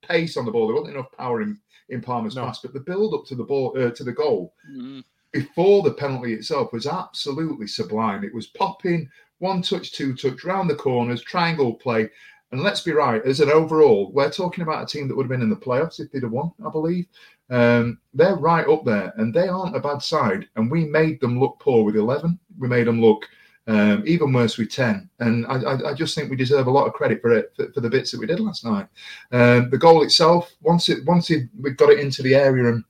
pace 0.02 0.36
on 0.36 0.46
the 0.46 0.50
ball. 0.50 0.66
There 0.66 0.76
wasn't 0.76 0.96
enough 0.96 1.12
power 1.12 1.42
in 1.42 1.58
in 1.90 2.00
Palmer's 2.00 2.34
no. 2.34 2.46
pass, 2.46 2.60
but 2.60 2.72
the 2.72 2.80
build 2.80 3.12
up 3.12 3.26
to 3.26 3.34
the 3.34 3.44
ball 3.44 3.76
uh, 3.78 3.90
to 3.90 4.04
the 4.04 4.12
goal. 4.12 4.54
Mm-hmm 4.70 5.00
before 5.34 5.82
the 5.82 5.92
penalty 5.92 6.32
itself 6.32 6.72
was 6.72 6.86
absolutely 6.86 7.66
sublime. 7.66 8.22
It 8.22 8.32
was 8.32 8.46
popping, 8.46 9.10
one 9.38 9.62
touch, 9.62 9.92
two 9.92 10.14
touch, 10.14 10.44
round 10.44 10.70
the 10.70 10.76
corners, 10.76 11.22
triangle 11.22 11.74
play. 11.74 12.08
And 12.52 12.62
let's 12.62 12.82
be 12.82 12.92
right, 12.92 13.20
as 13.26 13.40
an 13.40 13.50
overall, 13.50 14.12
we're 14.12 14.30
talking 14.30 14.62
about 14.62 14.84
a 14.84 14.86
team 14.86 15.08
that 15.08 15.16
would 15.16 15.24
have 15.24 15.30
been 15.30 15.42
in 15.42 15.50
the 15.50 15.56
playoffs 15.56 15.98
if 15.98 16.12
they'd 16.12 16.22
have 16.22 16.30
won, 16.30 16.52
I 16.64 16.70
believe. 16.70 17.06
Um, 17.50 17.98
they're 18.14 18.36
right 18.36 18.66
up 18.68 18.84
there, 18.84 19.12
and 19.16 19.34
they 19.34 19.48
aren't 19.48 19.74
a 19.74 19.80
bad 19.80 20.02
side. 20.02 20.46
And 20.54 20.70
we 20.70 20.84
made 20.84 21.20
them 21.20 21.40
look 21.40 21.58
poor 21.58 21.82
with 21.84 21.96
11. 21.96 22.38
We 22.56 22.68
made 22.68 22.86
them 22.86 23.00
look 23.00 23.26
um, 23.66 24.04
even 24.06 24.32
worse 24.32 24.56
with 24.56 24.70
10. 24.70 25.10
And 25.18 25.46
I, 25.46 25.56
I, 25.56 25.90
I, 25.90 25.94
just 25.94 26.14
think 26.14 26.30
we 26.30 26.36
deserve 26.36 26.68
a 26.68 26.70
lot 26.70 26.86
of 26.86 26.92
credit 26.92 27.20
for 27.20 27.32
it, 27.32 27.52
for, 27.56 27.72
for 27.72 27.80
the 27.80 27.90
bits 27.90 28.12
that 28.12 28.20
we 28.20 28.26
did 28.26 28.38
last 28.38 28.64
night. 28.64 28.86
Um, 29.32 29.68
the 29.70 29.78
goal 29.78 30.04
itself, 30.04 30.54
once 30.60 30.88
it 30.88 31.04
once 31.06 31.30
it, 31.30 31.48
we 31.58 31.70
got 31.70 31.90
it 31.90 31.98
into 31.98 32.22
the 32.22 32.34
area 32.34 32.68
and 32.68 32.84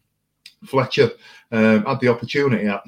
Fletcher 0.64 1.10
um, 1.52 1.84
had 1.84 2.00
the 2.00 2.08
opportunity. 2.08 2.68
I, 2.68 2.80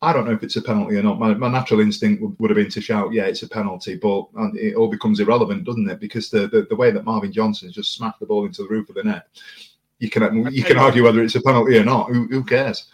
I 0.00 0.12
don't 0.12 0.26
know 0.26 0.32
if 0.32 0.44
it's 0.44 0.56
a 0.56 0.62
penalty 0.62 0.96
or 0.96 1.02
not. 1.02 1.18
My, 1.18 1.34
my 1.34 1.48
natural 1.48 1.80
instinct 1.80 2.22
would, 2.22 2.38
would, 2.38 2.50
have 2.50 2.56
been 2.56 2.70
to 2.70 2.80
shout, 2.80 3.12
"Yeah, 3.12 3.24
it's 3.24 3.42
a 3.42 3.48
penalty," 3.48 3.96
but 3.96 4.26
it 4.54 4.76
all 4.76 4.88
becomes 4.88 5.18
irrelevant, 5.18 5.64
doesn't 5.64 5.90
it? 5.90 5.98
Because 5.98 6.30
the, 6.30 6.46
the, 6.46 6.66
the 6.68 6.76
way 6.76 6.90
that 6.90 7.04
Marvin 7.04 7.32
Johnson 7.32 7.72
just 7.72 7.94
smashed 7.94 8.20
the 8.20 8.26
ball 8.26 8.46
into 8.46 8.62
the 8.62 8.68
roof 8.68 8.88
of 8.88 8.94
the 8.94 9.02
net, 9.02 9.26
you 9.98 10.08
can 10.08 10.46
you 10.52 10.62
can 10.62 10.78
argue 10.78 11.02
whether 11.02 11.22
it's 11.22 11.34
a 11.34 11.42
penalty 11.42 11.76
or 11.78 11.84
not. 11.84 12.10
Who, 12.10 12.28
who 12.28 12.44
cares? 12.44 12.86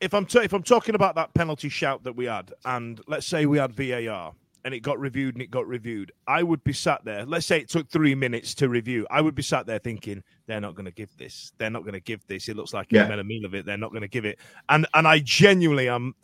If 0.00 0.14
I'm 0.14 0.26
t- 0.26 0.40
if 0.40 0.52
I'm 0.52 0.62
talking 0.62 0.94
about 0.94 1.16
that 1.16 1.34
penalty 1.34 1.68
shout 1.68 2.04
that 2.04 2.14
we 2.14 2.26
had, 2.26 2.52
and 2.64 3.00
let's 3.08 3.26
say 3.26 3.46
we 3.46 3.58
had 3.58 3.72
VAR 3.72 4.34
and 4.64 4.72
it 4.74 4.80
got 4.80 4.98
reviewed 4.98 5.34
and 5.34 5.42
it 5.42 5.50
got 5.50 5.66
reviewed, 5.66 6.10
I 6.26 6.42
would 6.42 6.64
be 6.64 6.72
sat 6.72 7.04
there. 7.04 7.24
Let's 7.26 7.46
say 7.46 7.58
it 7.58 7.68
took 7.68 7.88
three 7.90 8.14
minutes 8.14 8.54
to 8.56 8.68
review. 8.68 9.06
I 9.10 9.20
would 9.20 9.34
be 9.34 9.42
sat 9.42 9.66
there 9.66 9.78
thinking 9.78 10.22
they're 10.46 10.60
not 10.60 10.74
going 10.74 10.86
to 10.86 10.90
give 10.92 11.14
this. 11.18 11.52
They're 11.58 11.70
not 11.70 11.82
going 11.82 11.92
to 11.94 12.00
give 12.00 12.26
this. 12.26 12.48
It 12.48 12.56
looks 12.56 12.72
like 12.72 12.90
Yeah. 12.90 13.12
a 13.12 13.22
meal 13.24 13.44
of 13.44 13.54
it. 13.54 13.66
They're 13.66 13.76
not 13.76 13.90
going 13.90 14.02
to 14.02 14.08
give 14.08 14.24
it. 14.24 14.38
And 14.68 14.86
and 14.94 15.06
I 15.06 15.18
genuinely 15.20 15.88
am, 15.88 16.14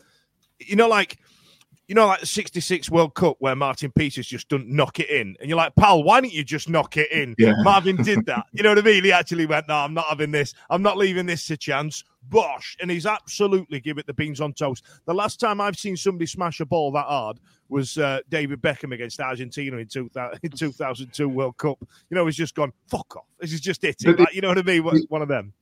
you 0.59 0.77
know, 0.77 0.89
like 0.89 1.19
you 1.87 1.95
know, 1.97 2.07
like 2.07 2.21
the 2.21 2.27
'66 2.27 2.89
World 2.89 3.15
Cup 3.17 3.35
where 3.41 3.57
Martin 3.57 3.91
Peters 3.91 4.29
just 4.29 4.49
doesn't 4.49 4.69
knock 4.69 5.01
it 5.01 5.11
in, 5.11 5.37
and 5.41 5.49
you're 5.49 5.57
like, 5.57 5.75
pal, 5.75 6.05
why 6.05 6.21
don't 6.21 6.33
you 6.33 6.45
just 6.45 6.69
knock 6.69 6.97
it 6.97 7.11
in? 7.11 7.35
Yeah. 7.37 7.55
Marvin 7.63 7.97
did 7.97 8.27
that. 8.27 8.47
You 8.53 8.63
know 8.63 8.69
what 8.69 8.79
I 8.79 8.83
mean? 8.83 9.03
He 9.03 9.11
actually 9.11 9.45
went, 9.45 9.67
no, 9.67 9.75
I'm 9.75 9.93
not 9.93 10.05
having 10.07 10.31
this. 10.31 10.55
I'm 10.71 10.83
not 10.83 10.97
leaving 10.97 11.27
this 11.27 11.47
to 11.49 11.57
chance. 11.57 12.05
Bosh, 12.29 12.77
and 12.81 12.91
he's 12.91 13.07
absolutely 13.07 13.81
give 13.81 13.99
it 13.99 14.07
the 14.07 14.13
beans 14.15 14.41
on 14.41 14.53
toast. 14.53 14.85
The 15.07 15.15
last 15.15 15.41
time 15.41 15.61
I've 15.61 15.77
seen 15.79 15.97
somebody 15.97 16.27
smash 16.27 16.61
a 16.61 16.67
ball 16.67 16.93
that 16.93 17.07
hard 17.07 17.39
was 17.69 17.99
uh, 17.99 18.21
David 18.29 18.61
Beckham 18.61 18.93
against 18.93 19.21
Argentina 19.21 19.77
in, 19.79 19.87
2000, 19.89 20.39
in 20.43 20.51
2002 20.51 21.29
World 21.29 21.57
Cup. 21.57 21.79
You 22.11 22.15
know, 22.17 22.27
he's 22.27 22.37
just 22.37 22.55
gone, 22.55 22.73
fuck 22.89 23.17
off. 23.17 23.25
This 23.41 23.53
is 23.53 23.61
just 23.61 23.83
it. 23.85 23.97
Like, 24.05 24.35
you 24.35 24.43
know 24.43 24.49
what 24.49 24.59
I 24.59 24.63
mean? 24.63 24.85
One- 24.85 25.03
One 25.09 25.23
of 25.23 25.29
them. 25.29 25.53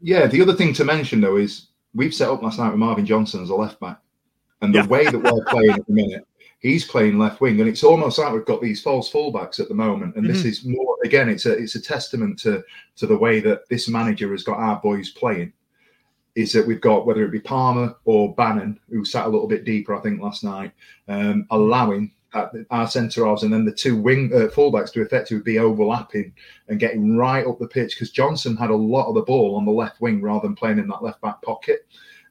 Yeah, 0.00 0.26
the 0.26 0.40
other 0.40 0.54
thing 0.54 0.72
to 0.74 0.84
mention 0.84 1.20
though 1.20 1.36
is 1.36 1.68
we've 1.94 2.14
set 2.14 2.28
up 2.28 2.42
last 2.42 2.58
night 2.58 2.70
with 2.70 2.78
Marvin 2.78 3.06
Johnson 3.06 3.42
as 3.42 3.50
a 3.50 3.54
left 3.54 3.80
back, 3.80 3.98
and 4.62 4.74
the 4.74 4.78
Yeah. 4.80 4.86
way 4.86 5.04
that 5.04 5.18
we're 5.18 5.44
playing 5.46 5.70
at 5.70 5.86
the 5.86 5.92
minute, 5.92 6.26
he's 6.60 6.84
playing 6.84 7.18
left 7.18 7.40
wing, 7.40 7.58
and 7.60 7.68
it's 7.68 7.82
almost 7.84 8.18
like 8.18 8.32
we've 8.32 8.44
got 8.44 8.60
these 8.62 8.82
false 8.82 9.10
fullbacks 9.10 9.60
at 9.60 9.68
the 9.68 9.74
moment. 9.74 10.14
And 10.16 10.24
Mm-hmm. 10.24 10.32
this 10.32 10.44
is 10.44 10.64
more 10.64 10.96
again, 11.04 11.28
it's 11.28 11.46
a 11.46 11.52
it's 11.52 11.74
a 11.74 11.80
testament 11.80 12.38
to 12.40 12.62
to 12.96 13.06
the 13.06 13.16
way 13.16 13.40
that 13.40 13.68
this 13.68 13.88
manager 13.88 14.30
has 14.32 14.42
got 14.42 14.58
our 14.58 14.80
boys 14.80 15.10
playing. 15.10 15.52
Is 16.34 16.52
that 16.52 16.66
we've 16.66 16.80
got 16.80 17.06
whether 17.06 17.24
it 17.24 17.30
be 17.30 17.40
Palmer 17.40 17.94
or 18.04 18.34
Bannan, 18.34 18.80
who 18.90 19.04
sat 19.04 19.26
a 19.26 19.28
little 19.28 19.46
bit 19.46 19.64
deeper, 19.64 19.94
I 19.94 20.00
think 20.00 20.20
last 20.20 20.42
night, 20.42 20.72
um, 21.08 21.46
allowing 21.50 22.10
our 22.70 22.88
centre 22.88 23.24
halves 23.24 23.44
and 23.44 23.52
then 23.52 23.64
the 23.64 23.72
two 23.72 23.96
wing 23.96 24.30
uh, 24.34 24.48
fullbacks 24.48 24.92
to 24.92 25.02
effectively 25.02 25.42
be 25.42 25.58
overlapping 25.58 26.32
and 26.68 26.80
getting 26.80 27.16
right 27.16 27.46
up 27.46 27.58
the 27.58 27.68
pitch 27.68 27.94
because 27.94 28.10
Johnson 28.10 28.56
had 28.56 28.70
a 28.70 28.76
lot 28.76 29.08
of 29.08 29.14
the 29.14 29.22
ball 29.22 29.54
on 29.56 29.64
the 29.64 29.70
left 29.70 30.00
wing 30.00 30.20
rather 30.20 30.46
than 30.46 30.56
playing 30.56 30.78
in 30.78 30.88
that 30.88 31.02
left 31.02 31.20
back 31.20 31.40
pocket. 31.42 31.86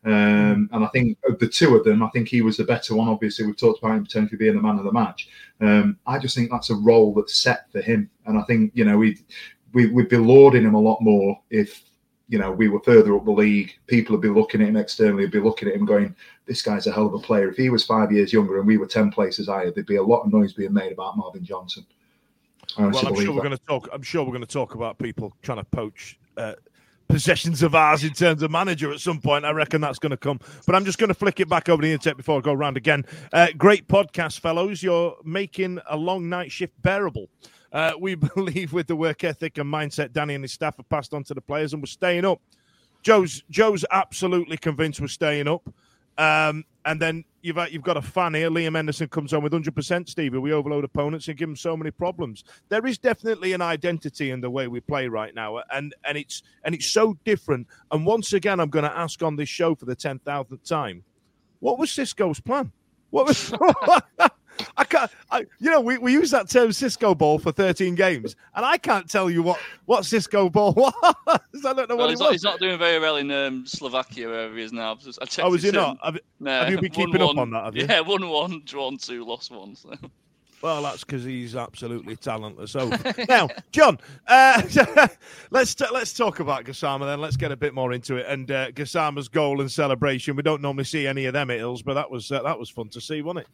Um, 0.05 0.69
and 0.73 0.83
I 0.83 0.87
think 0.87 1.17
of 1.27 1.39
the 1.39 1.47
two 1.47 1.75
of 1.77 1.85
them, 1.85 2.03
I 2.03 2.09
think 2.09 2.27
he 2.27 2.41
was 2.41 2.57
the 2.57 2.65
better 2.65 2.95
one. 2.95 3.07
Obviously, 3.07 3.45
we've 3.45 3.55
talked 3.55 3.79
about 3.79 3.95
him 3.95 4.03
potentially 4.03 4.37
being 4.37 4.55
the 4.55 4.61
man 4.61 4.77
of 4.77 4.83
the 4.83 4.91
match. 4.91 5.29
Um, 5.61 5.97
I 6.05 6.19
just 6.19 6.35
think 6.35 6.51
that's 6.51 6.69
a 6.69 6.75
role 6.75 7.13
that's 7.13 7.37
set 7.37 7.71
for 7.71 7.79
him, 7.79 8.09
and 8.25 8.37
I 8.37 8.41
think 8.41 8.73
you 8.75 8.83
know 8.83 8.97
we'd 8.97 9.19
we, 9.71 9.87
we'd 9.87 10.09
be 10.09 10.17
lauding 10.17 10.65
him 10.65 10.73
a 10.73 10.81
lot 10.81 11.01
more 11.01 11.39
if 11.49 11.81
you 12.29 12.39
know 12.39 12.51
we 12.51 12.69
were 12.69 12.79
further 12.81 13.15
up 13.15 13.25
the 13.25 13.31
league. 13.31 13.73
People 13.87 14.15
would 14.15 14.21
be 14.21 14.29
looking 14.29 14.61
at 14.61 14.67
him 14.67 14.77
externally, 14.77 15.23
would 15.23 15.31
be 15.31 15.39
looking 15.39 15.67
at 15.67 15.75
him 15.75 15.85
going, 15.85 16.15
"This 16.45 16.61
guy's 16.61 16.87
a 16.87 16.91
hell 16.91 17.07
of 17.07 17.13
a 17.13 17.19
player." 17.19 17.49
If 17.49 17.57
he 17.57 17.69
was 17.69 17.85
five 17.85 18.11
years 18.11 18.33
younger 18.33 18.57
and 18.59 18.67
we 18.67 18.77
were 18.77 18.87
ten 18.87 19.11
places 19.11 19.47
higher, 19.47 19.71
there'd 19.71 19.85
be 19.85 19.97
a 19.97 20.03
lot 20.03 20.23
of 20.23 20.31
noise 20.31 20.53
being 20.53 20.73
made 20.73 20.91
about 20.91 21.17
Marvin 21.17 21.43
Johnson. 21.43 21.85
Well, 22.77 22.87
I'm 22.87 23.15
sure 23.15 23.33
we're 23.33 23.41
going 23.41 23.51
to 23.51 23.65
talk. 23.65 23.89
I'm 23.93 24.01
sure 24.01 24.23
we're 24.23 24.31
going 24.31 24.41
to 24.41 24.47
talk 24.47 24.75
about 24.75 24.97
people 24.97 25.33
trying 25.41 25.59
to 25.59 25.63
poach 25.65 26.17
uh, 26.37 26.53
possessions 27.07 27.61
of 27.61 27.75
ours 27.75 28.03
in 28.03 28.11
terms 28.11 28.41
of 28.41 28.49
manager 28.49 28.91
at 28.91 28.99
some 28.99 29.19
point. 29.19 29.45
I 29.45 29.51
reckon 29.51 29.81
that's 29.81 29.99
going 29.99 30.11
to 30.11 30.17
come. 30.17 30.39
But 30.65 30.75
I'm 30.75 30.85
just 30.85 30.97
going 30.97 31.09
to 31.09 31.13
flick 31.13 31.39
it 31.39 31.49
back 31.49 31.69
over 31.69 31.81
the 31.81 31.91
internet 31.91 32.17
before 32.17 32.37
I 32.37 32.41
go 32.41 32.53
around 32.53 32.77
again. 32.77 33.05
Uh, 33.31 33.47
great 33.57 33.87
podcast, 33.87 34.39
fellows. 34.39 34.81
You're 34.81 35.15
making 35.23 35.79
a 35.89 35.97
long 35.97 36.29
night 36.29 36.51
shift 36.51 36.73
bearable. 36.81 37.29
Uh, 37.73 37.93
we 37.99 38.15
believe 38.35 38.71
with 38.71 38.87
the 38.87 38.95
work 38.95 39.23
ethic 39.23 39.57
and 39.57 39.71
mindset 39.71 40.13
Danny 40.13 40.35
and 40.35 40.43
his 40.43 40.53
staff 40.53 40.77
have 40.77 40.87
passed 40.87 41.13
on 41.13 41.23
to 41.25 41.33
the 41.33 41.41
players, 41.41 41.73
and 41.73 41.81
we're 41.81 41.87
staying 41.87 42.23
up. 42.23 42.39
Joe's 43.01 43.43
Joe's 43.49 43.83
absolutely 43.91 44.57
convinced 44.57 45.01
we're 45.01 45.07
staying 45.07 45.47
up. 45.47 45.67
Um, 46.17 46.63
and 46.85 47.01
then 47.01 47.25
you've 47.41 47.57
uh, 47.57 47.65
you've 47.69 47.83
got 47.83 47.97
a 47.97 48.01
fan 48.01 48.33
here. 48.33 48.49
Liam 48.49 48.75
Henderson 48.75 49.07
comes 49.07 49.33
on 49.33 49.41
with 49.41 49.53
100%. 49.53 50.07
Stevie, 50.07 50.37
we 50.37 50.53
overload 50.53 50.83
opponents 50.83 51.27
and 51.27 51.37
give 51.37 51.49
them 51.49 51.55
so 51.55 51.75
many 51.75 51.91
problems. 51.91 52.43
There 52.69 52.85
is 52.85 52.97
definitely 52.97 53.53
an 53.53 53.61
identity 53.61 54.31
in 54.31 54.41
the 54.41 54.49
way 54.49 54.67
we 54.67 54.79
play 54.79 55.07
right 55.07 55.33
now, 55.33 55.61
and 55.71 55.95
and 56.03 56.17
it's 56.17 56.43
and 56.63 56.75
it's 56.75 56.87
so 56.87 57.17
different. 57.25 57.67
And 57.91 58.05
once 58.05 58.33
again, 58.33 58.59
I'm 58.59 58.69
going 58.69 58.85
to 58.85 58.97
ask 58.97 59.23
on 59.23 59.35
this 59.35 59.49
show 59.49 59.75
for 59.75 59.85
the 59.85 59.95
ten 59.95 60.19
thousandth 60.19 60.63
time, 60.63 61.03
what 61.59 61.79
was 61.79 61.89
Xisco's 61.89 62.39
plan? 62.39 62.71
What 63.09 63.27
was? 63.27 63.53
I 64.77 64.83
can't. 64.83 65.09
I, 65.31 65.39
you 65.59 65.71
know, 65.71 65.81
we, 65.81 65.97
we 65.97 66.13
use 66.13 66.31
that 66.31 66.49
term 66.49 66.69
Xisco 66.69 67.17
ball 67.17 67.39
for 67.39 67.51
13 67.51 67.95
games, 67.95 68.35
and 68.55 68.65
I 68.65 68.77
can't 68.77 69.09
tell 69.09 69.29
you 69.29 69.41
what 69.43 69.59
what 69.85 70.03
Xisco 70.03 70.51
ball 70.51 70.73
was. 70.77 70.93
I 71.65 71.73
don't 71.73 71.89
know 71.89 71.95
Well, 71.95 72.07
what 72.07 72.09
he's, 72.11 72.19
it 72.19 72.23
not, 72.23 72.27
was. 72.29 72.31
he's 72.35 72.43
not 72.43 72.59
doing 72.59 72.77
very 72.77 72.99
well 72.99 73.17
in 73.17 73.31
um, 73.31 73.65
Slovakia, 73.65 74.27
wherever 74.27 74.55
he 74.55 74.63
is 74.63 74.71
now. 74.73 74.97
I 75.21 75.25
checked 75.25 75.39
Oh, 75.47 75.53
is 75.53 75.63
he 75.63 75.71
not? 75.71 75.97
Have, 76.03 76.19
no, 76.39 76.51
have 76.63 76.69
you 76.71 76.79
been 76.79 76.91
keeping 76.91 77.21
up 77.21 77.31
1-1. 77.31 77.37
on 77.37 77.49
that? 77.51 77.65
Have 77.65 77.75
you? 77.75 77.85
Yeah, 77.89 78.01
one 78.01 78.27
one, 78.29 78.61
drawn 78.65 78.97
two, 78.97 79.23
lost 79.25 79.51
one. 79.51 79.75
So. 79.75 79.93
Well, 80.61 80.81
that's 80.81 81.03
because 81.03 81.25
he's 81.25 81.57
absolutely 81.57 82.15
talentless. 82.15 82.75
Over 82.77 82.97
now, 83.27 83.49
John. 83.73 83.99
Uh, 84.27 84.61
let's 85.51 85.75
t- 85.75 85.85
let's 85.91 86.13
talk 86.13 86.39
about 86.39 86.63
Gassama 86.63 87.05
then. 87.05 87.19
Let's 87.19 87.35
get 87.35 87.51
a 87.51 87.57
bit 87.57 87.73
more 87.73 87.91
into 87.91 88.15
it. 88.15 88.25
And 88.27 88.49
uh, 88.49 88.71
Gassama's 88.71 89.27
goal 89.27 89.59
and 89.59 89.69
celebration. 89.69 90.37
We 90.37 90.43
don't 90.43 90.61
normally 90.61 90.85
see 90.85 91.05
any 91.05 91.25
of 91.25 91.33
them 91.33 91.51
at 91.51 91.57
Hills, 91.57 91.81
but 91.81 91.95
that 91.95 92.09
was 92.09 92.31
uh, 92.31 92.41
that 92.43 92.57
was 92.57 92.69
fun 92.69 92.87
to 92.89 93.01
see, 93.01 93.21
wasn't 93.21 93.45
it? 93.45 93.47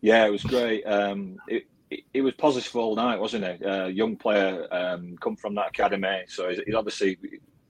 Yeah, 0.00 0.26
it 0.26 0.30
was 0.30 0.44
great. 0.44 0.84
Um, 0.84 1.38
it, 1.48 1.64
it, 1.90 2.00
it 2.14 2.20
was 2.22 2.34
positive 2.34 2.74
all 2.76 2.94
night, 2.94 3.18
wasn't 3.18 3.44
it? 3.44 3.64
Uh, 3.64 3.86
young 3.86 4.16
player, 4.16 4.66
um, 4.72 5.16
come 5.20 5.36
from 5.36 5.54
that 5.56 5.68
academy, 5.68 6.22
so 6.28 6.48
he's, 6.48 6.60
he's 6.66 6.74
obviously 6.74 7.18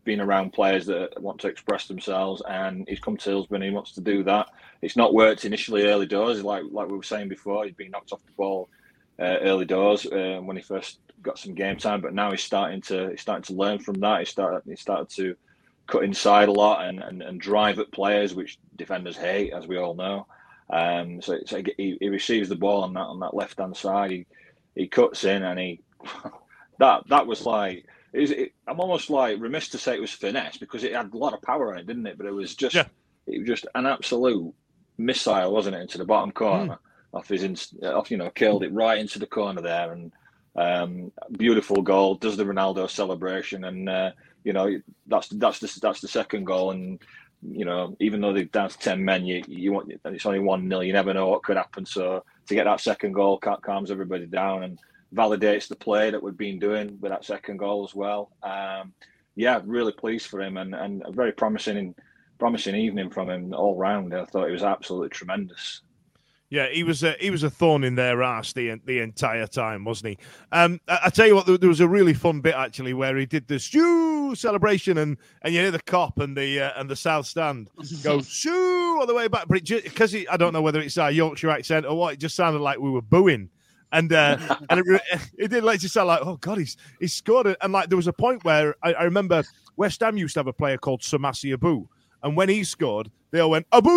been 0.04 0.20
around 0.20 0.52
players 0.52 0.86
that 0.86 1.20
want 1.20 1.40
to 1.40 1.48
express 1.48 1.86
themselves, 1.86 2.42
and 2.48 2.86
he's 2.88 3.00
come 3.00 3.16
to 3.16 3.30
Hillsborough 3.30 3.56
and 3.56 3.64
he 3.64 3.70
wants 3.70 3.92
to 3.92 4.00
do 4.00 4.22
that. 4.24 4.48
It's 4.82 4.96
not 4.96 5.14
worked 5.14 5.44
initially 5.44 5.84
early 5.86 6.06
doors, 6.06 6.42
like 6.42 6.64
like 6.70 6.88
we 6.88 6.96
were 6.96 7.02
saying 7.02 7.28
before. 7.28 7.64
He's 7.64 7.74
been 7.74 7.90
knocked 7.90 8.12
off 8.12 8.24
the 8.24 8.32
ball 8.32 8.68
uh, 9.18 9.38
early 9.42 9.64
doors 9.64 10.06
uh, 10.06 10.40
when 10.42 10.56
he 10.56 10.62
first 10.62 11.00
got 11.22 11.38
some 11.38 11.54
game 11.54 11.76
time, 11.76 12.00
but 12.00 12.14
now 12.14 12.30
he's 12.30 12.42
starting 12.42 12.80
to 12.82 13.10
he's 13.10 13.20
starting 13.20 13.42
to 13.44 13.54
learn 13.54 13.78
from 13.78 14.00
that. 14.00 14.20
He 14.20 14.24
started 14.24 14.62
he 14.68 14.76
started 14.76 15.08
to 15.16 15.34
cut 15.86 16.04
inside 16.04 16.48
a 16.48 16.52
lot 16.52 16.84
and, 16.86 17.00
and, 17.02 17.22
and 17.22 17.40
drive 17.40 17.78
at 17.78 17.90
players, 17.92 18.34
which 18.34 18.58
defenders 18.76 19.16
hate, 19.16 19.52
as 19.52 19.66
we 19.66 19.78
all 19.78 19.94
know. 19.94 20.26
Um, 20.72 21.22
so, 21.22 21.38
so 21.46 21.62
he, 21.76 21.98
he 22.00 22.08
receives 22.08 22.48
the 22.48 22.56
ball 22.56 22.84
on 22.84 22.94
that 22.94 23.00
on 23.00 23.20
that 23.20 23.34
left 23.34 23.58
hand 23.58 23.76
side. 23.76 24.10
He 24.10 24.26
he 24.74 24.88
cuts 24.88 25.24
in 25.24 25.42
and 25.44 25.58
he 25.58 25.80
that 26.78 27.04
that 27.08 27.26
was 27.26 27.46
like 27.46 27.86
it 28.12 28.30
it, 28.30 28.52
I'm 28.66 28.80
almost 28.80 29.10
like 29.10 29.40
remiss 29.40 29.70
to 29.70 29.78
say 29.78 29.94
it 29.94 30.00
was 30.00 30.12
finesse 30.12 30.58
because 30.58 30.84
it 30.84 30.94
had 30.94 31.12
a 31.12 31.16
lot 31.18 31.34
of 31.34 31.42
power 31.42 31.72
in 31.72 31.80
it, 31.80 31.86
didn't 31.86 32.06
it? 32.06 32.18
But 32.18 32.26
it 32.26 32.32
was 32.34 32.54
just 32.54 32.74
Yeah. 32.74 32.86
it 33.26 33.40
was 33.40 33.48
just 33.48 33.66
an 33.74 33.86
absolute 33.86 34.54
missile, 34.98 35.52
wasn't 35.52 35.76
it, 35.76 35.82
into 35.82 35.98
the 35.98 36.04
bottom 36.06 36.32
corner 36.32 36.78
off 37.14 37.28
his 37.28 37.42
in, 37.44 37.56
off 37.84 38.10
you 38.10 38.16
know 38.18 38.30
killed 38.30 38.64
it 38.64 38.72
right 38.72 38.98
into 38.98 39.18
the 39.18 39.26
corner 39.26 39.62
there 39.62 39.92
and 39.92 40.12
um, 40.56 41.12
beautiful 41.38 41.82
goal. 41.82 42.16
Does 42.16 42.36
the 42.36 42.44
Ronaldo 42.44 42.90
celebration 42.90 43.64
and 43.64 43.88
uh, 43.88 44.12
you 44.44 44.52
know 44.52 44.68
that's 45.06 45.28
that's 45.28 45.60
the 45.60 45.78
that's 45.82 46.00
the 46.00 46.08
second 46.08 46.44
goal 46.44 46.72
and 46.72 47.00
you 47.42 47.64
know, 47.64 47.96
even 48.00 48.20
though 48.20 48.32
they're 48.32 48.44
down 48.44 48.68
to 48.68 48.78
ten 48.78 49.04
men, 49.04 49.26
you 49.26 49.42
you 49.46 49.72
want 49.72 49.92
it's 50.04 50.26
only 50.26 50.40
one 50.40 50.68
0 50.68 50.80
You 50.80 50.92
never 50.92 51.14
know 51.14 51.28
what 51.28 51.42
could 51.42 51.56
happen. 51.56 51.86
So 51.86 52.24
to 52.46 52.54
get 52.54 52.64
that 52.64 52.80
second 52.80 53.12
goal 53.12 53.38
calms 53.38 53.90
everybody 53.90 54.26
down 54.26 54.64
and 54.64 54.78
validates 55.14 55.68
the 55.68 55.76
play 55.76 56.10
that 56.10 56.22
we've 56.22 56.36
been 56.36 56.58
doing 56.58 56.98
with 57.00 57.12
that 57.12 57.24
second 57.24 57.58
goal 57.58 57.84
as 57.84 57.94
well. 57.94 58.30
Um, 58.42 58.92
yeah, 59.36 59.60
really 59.64 59.92
pleased 59.92 60.26
for 60.26 60.40
him 60.40 60.56
and, 60.56 60.74
and 60.74 61.02
a 61.06 61.12
very 61.12 61.32
promising 61.32 61.94
promising 62.38 62.74
evening 62.74 63.10
from 63.10 63.30
him 63.30 63.52
all 63.54 63.76
round. 63.76 64.14
I 64.14 64.24
thought 64.24 64.48
it 64.48 64.52
was 64.52 64.62
absolutely 64.62 65.10
tremendous. 65.10 65.82
Yeah, 66.50 66.68
he 66.70 66.82
was 66.82 67.02
a, 67.02 67.12
he 67.20 67.30
was 67.30 67.42
a 67.42 67.50
thorn 67.50 67.84
in 67.84 67.94
their 67.94 68.22
ass 68.22 68.54
the 68.54 68.80
the 68.86 69.00
entire 69.00 69.46
time, 69.46 69.84
wasn't 69.84 70.10
he? 70.10 70.18
Um, 70.50 70.80
I, 70.88 71.00
I 71.04 71.10
tell 71.10 71.26
you 71.26 71.34
what, 71.34 71.44
there, 71.46 71.58
there 71.58 71.68
was 71.68 71.80
a 71.80 71.88
really 71.88 72.14
fun 72.14 72.40
bit 72.40 72.54
actually 72.54 72.94
where 72.94 73.16
he 73.18 73.26
did 73.26 73.46
the 73.48 73.58
shoo 73.58 74.34
celebration, 74.34 74.96
and 74.96 75.18
and 75.42 75.52
you 75.52 75.60
hear 75.60 75.70
the 75.70 75.82
cop 75.82 76.18
and 76.18 76.34
the 76.34 76.60
uh, 76.60 76.72
and 76.76 76.88
the 76.88 76.96
south 76.96 77.26
stand 77.26 77.68
go 78.02 78.22
shoo 78.22 78.96
all 78.98 79.06
the 79.06 79.14
way 79.14 79.28
back, 79.28 79.46
but 79.46 79.62
because 79.64 80.14
I 80.14 80.36
don't 80.38 80.54
know 80.54 80.62
whether 80.62 80.80
it's 80.80 80.96
our 80.96 81.10
Yorkshire 81.10 81.50
accent 81.50 81.84
or 81.84 81.96
what, 81.96 82.14
it 82.14 82.20
just 82.20 82.34
sounded 82.34 82.60
like 82.60 82.78
we 82.78 82.90
were 82.90 83.02
booing. 83.02 83.50
And 83.92 84.12
uh, 84.12 84.38
and 84.70 84.80
it, 84.80 85.02
it 85.38 85.48
did 85.48 85.64
like 85.64 85.80
just 85.80 85.94
sound 85.94 86.08
like, 86.08 86.20
oh 86.22 86.36
god, 86.36 86.58
he's 86.58 86.78
he's 86.98 87.12
scored 87.12 87.46
it. 87.46 87.58
And 87.60 87.74
like 87.74 87.90
there 87.90 87.96
was 87.96 88.08
a 88.08 88.12
point 88.12 88.44
where 88.44 88.74
I, 88.82 88.94
I 88.94 89.02
remember 89.04 89.42
West 89.76 90.00
Ham 90.00 90.16
used 90.16 90.34
to 90.34 90.40
have 90.40 90.46
a 90.46 90.52
player 90.52 90.78
called 90.78 91.02
Samassi 91.02 91.52
Abou, 91.52 91.88
and 92.22 92.36
when 92.36 92.48
he 92.48 92.64
scored, 92.64 93.10
they 93.30 93.40
all 93.40 93.50
went 93.50 93.66
Abu, 93.72 93.90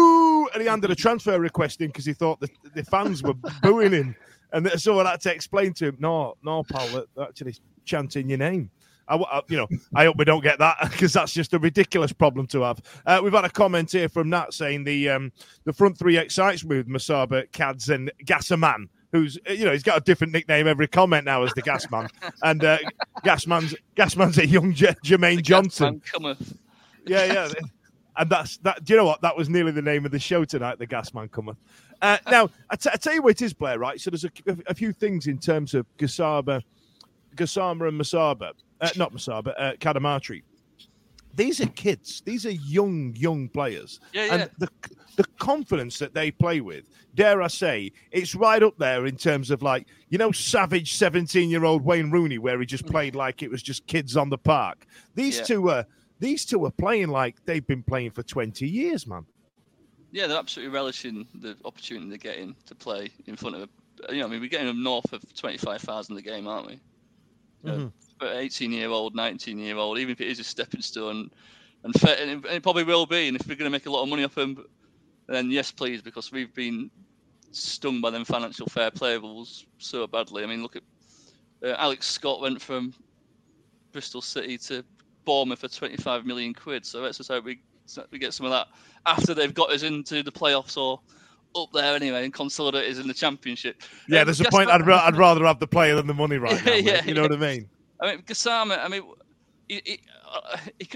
he 0.60 0.66
handed 0.66 0.92
a 0.92 0.96
transfer 0.96 1.40
request 1.40 1.82
in 1.82 1.88
because 1.88 2.06
he 2.06 2.14
thought 2.14 2.40
the, 2.40 2.50
the 2.74 2.84
fans 2.84 3.24
were 3.24 3.36
booing 3.62 3.92
him, 3.94 4.16
and 4.54 4.70
someone 4.82 5.06
had 5.06 5.22
to 5.22 5.34
explain 5.34 5.74
to 5.76 5.88
him, 5.90 5.98
no, 6.00 6.36
no, 6.44 6.64
pal, 6.64 6.88
they're 7.16 7.24
actually 7.26 7.56
chanting 7.86 8.28
your 8.30 8.38
name. 8.40 8.70
I, 9.08 9.16
I- 9.16 9.42
you 9.50 9.58
know, 9.58 9.68
I 9.96 10.06
hope 10.06 10.18
we 10.18 10.26
don't 10.26 10.44
get 10.44 10.60
that 10.60 10.78
because 10.92 11.14
that's 11.14 11.34
just 11.34 11.54
a 11.54 11.60
ridiculous 11.60 12.14
problem 12.14 12.48
to 12.48 12.62
have. 12.62 12.82
Uh, 13.06 13.20
we've 13.24 13.34
had 13.34 13.46
a 13.46 13.50
comment 13.50 13.92
here 13.92 14.08
from 14.10 14.30
Nat 14.30 14.54
saying 14.54 14.84
the 14.84 15.10
um, 15.10 15.32
the 15.66 15.74
front 15.74 15.98
three 15.98 16.18
excites 16.18 16.64
me 16.64 16.78
with 16.78 16.88
Musaba, 16.88 17.52
Cads, 17.52 17.90
and 17.90 18.12
Gassaman. 18.26 18.88
who's 19.12 19.38
you 19.50 19.66
know 19.66 19.72
he's 19.74 19.84
got 19.84 19.98
a 19.98 20.02
different 20.02 20.32
nickname 20.32 20.68
every 20.68 20.88
comment 20.88 21.26
now 21.26 21.44
as 21.44 21.52
the 21.54 21.62
Gasman, 21.62 22.10
and 22.44 22.64
uh, 22.64 22.78
Gasman's 23.26 23.76
Gasman's 23.98 24.38
a 24.38 24.48
young 24.48 24.74
J- 24.74 24.96
Jermaine 25.04 25.42
Johnson. 25.44 26.02
cometh. 26.06 26.58
Yeah, 27.08 27.26
yeah. 27.26 27.50
And 28.22 28.30
that's 28.30 28.58
that. 28.58 28.84
Do 28.84 28.94
you 28.94 28.98
know 28.98 29.06
what? 29.06 29.22
That 29.22 29.36
was 29.36 29.50
nearly 29.50 29.72
the 29.72 29.82
name 29.82 30.06
of 30.06 30.12
the 30.12 30.20
show 30.20 30.46
tonight. 30.46 30.78
The 30.78 30.86
Gasman 30.86 31.32
cometh. 31.32 31.58
Uh, 32.04 32.20
now, 32.30 32.52
I, 32.70 32.76
t- 32.76 32.92
I 32.94 32.96
tell 32.98 33.16
you 33.16 33.24
what 33.24 33.32
it 33.32 33.42
is, 33.42 33.52
Blair. 33.52 33.80
Right. 33.80 34.00
So 34.00 34.12
there's 34.12 34.26
a, 34.26 34.32
a 34.68 34.76
few 34.76 34.94
things 34.94 35.26
in 35.26 35.40
terms 35.40 35.74
of 35.74 35.88
Gasaba, 35.98 36.62
Gassama 37.36 37.88
and 37.88 38.00
Musaba. 38.00 38.52
Uh, 38.80 38.90
not 38.96 39.12
Musaba. 39.12 39.56
Uh, 39.58 39.74
Cadamarteri. 39.80 40.44
These 41.34 41.62
are 41.62 41.68
kids. 41.70 42.22
These 42.24 42.46
are 42.46 42.52
young, 42.52 43.16
young 43.18 43.50
players. 43.50 44.00
Yeah, 44.14 44.26
yeah. 44.26 44.34
And 44.36 44.50
the 44.60 44.70
the 45.16 45.26
confidence 45.40 45.98
that 45.98 46.14
they 46.14 46.30
play 46.30 46.62
with, 46.62 46.90
dare 47.16 47.42
I 47.42 47.48
say, 47.48 47.92
it's 48.12 48.36
right 48.36 48.62
up 48.62 48.78
there 48.78 49.08
in 49.08 49.16
terms 49.16 49.50
of 49.50 49.64
like 49.64 49.88
you 50.10 50.20
know, 50.20 50.32
savage 50.32 50.94
seventeen-year-old 50.94 51.84
Wayne 51.84 52.12
Rooney, 52.12 52.38
where 52.38 52.60
he 52.60 52.68
just 52.68 52.86
played 52.86 53.16
like 53.16 53.42
it 53.42 53.50
was 53.50 53.64
just 53.64 53.88
kids 53.88 54.16
on 54.16 54.30
the 54.30 54.38
park. 54.38 54.86
These 55.16 55.40
Yeah. 55.40 55.44
two 55.46 55.70
are 55.72 55.86
these 56.22 56.46
two 56.46 56.64
are 56.66 56.72
playing 56.72 57.10
like 57.10 57.44
they've 57.46 57.66
been 57.66 57.84
playing 57.84 58.12
for 58.12 58.24
twenty 58.24 58.68
years, 58.68 59.06
man. 59.06 59.26
Yeah, 60.12 60.28
they're 60.28 60.38
absolutely 60.38 60.74
relishing 60.74 61.28
the 61.36 61.58
opportunity 61.66 62.10
they're 62.10 62.18
getting 62.18 62.56
to 62.66 62.76
play 62.76 63.10
in 63.28 63.36
front 63.38 63.56
of, 63.56 63.62
a, 64.10 64.14
you 64.14 64.20
know, 64.20 64.26
I 64.26 64.30
mean, 64.30 64.42
we're 64.42 64.50
getting 64.50 64.68
them 64.68 64.84
north 64.84 65.14
of 65.14 65.22
25,000 65.34 66.18
a 66.18 66.22
game, 66.22 66.50
aren't 66.50 66.68
we? 66.68 66.80
You 67.64 67.72
know, 67.72 67.94
For 68.20 68.28
18 68.28 68.74
year 68.74 68.90
old, 68.90 69.16
19 69.16 69.58
year 69.58 69.78
old, 69.78 70.00
even 70.00 70.12
if 70.12 70.20
it 70.20 70.28
is 70.28 70.40
a 70.40 70.44
stepping 70.44 70.82
stone, 70.82 71.32
and, 71.86 71.94
fa- 71.98 72.20
and, 72.20 72.30
it, 72.30 72.34
and 72.34 72.56
it 72.58 72.62
probably 72.62 72.84
will 72.84 73.06
be. 73.06 73.30
And 73.30 73.40
if 73.40 73.48
we're 73.48 73.56
going 73.56 73.72
to 73.72 73.76
make 73.76 73.86
a 73.86 73.90
lot 73.90 74.04
of 74.04 74.10
money 74.10 74.26
off 74.26 74.36
them, 74.36 74.66
then 75.28 75.50
yes, 75.50 75.72
please, 75.72 76.02
because 76.02 76.30
we've 76.30 76.54
been 76.54 76.92
stung 77.52 78.02
by 78.02 78.10
them 78.10 78.26
financial 78.26 78.68
fair 78.68 78.92
play 78.92 79.18
rules 79.18 79.66
so 79.78 80.06
badly. 80.08 80.44
I 80.44 80.48
mean, 80.48 80.62
look 80.62 80.76
at 80.76 80.84
uh, 81.64 81.76
Alex 81.78 82.08
Scott 82.08 82.42
went 82.42 82.62
from 82.62 82.94
Bristol 83.94 84.22
City 84.22 84.58
to 84.58 84.84
Bournemouth 85.26 85.60
for 85.60 85.68
25 85.68 86.26
million 86.26 86.54
quid. 86.54 86.86
So 86.86 87.02
let's 87.02 87.18
just 87.18 87.30
hope 87.30 87.46
we 87.46 87.62
we 88.12 88.20
get 88.20 88.34
some 88.34 88.46
of 88.46 88.52
that 88.52 88.68
after 89.06 89.34
they've 89.34 89.54
got 89.54 89.70
us 89.72 89.84
into 89.84 90.24
the 90.24 90.32
playoffs 90.32 90.78
or 90.78 91.02
up 91.56 91.70
there 91.74 91.94
anyway 91.96 92.24
and 92.24 92.34
consolidate 92.34 92.90
us 92.90 92.98
in 93.02 93.08
the 93.08 93.14
championship. 93.14 93.82
Yeah, 94.08 94.20
Um, 94.22 94.26
there's 94.28 94.40
a 94.40 94.46
point. 94.46 94.70
I'd, 94.70 94.86
ra- 94.88 95.04
I'd 95.06 95.18
rather 95.18 95.44
have 95.46 95.60
the 95.60 95.68
player 95.68 95.96
than 95.96 96.08
the 96.08 96.14
money 96.14 96.38
right 96.38 96.56
now. 96.66 96.72
mate. 96.72 96.86
Yeah, 96.86 97.04
you 97.04 97.14
know 97.14 97.24
yeah. 97.24 97.28
what 97.28 97.44
I 97.44 97.54
mean? 97.54 97.70
I 98.00 98.12
mean, 98.12 98.22
Gassama, 98.24 98.80
I 98.82 98.88
mean, 98.88 99.02
he, 99.68 99.82
he, 99.84 100.00
uh, 100.32 100.58
he, 100.80 100.88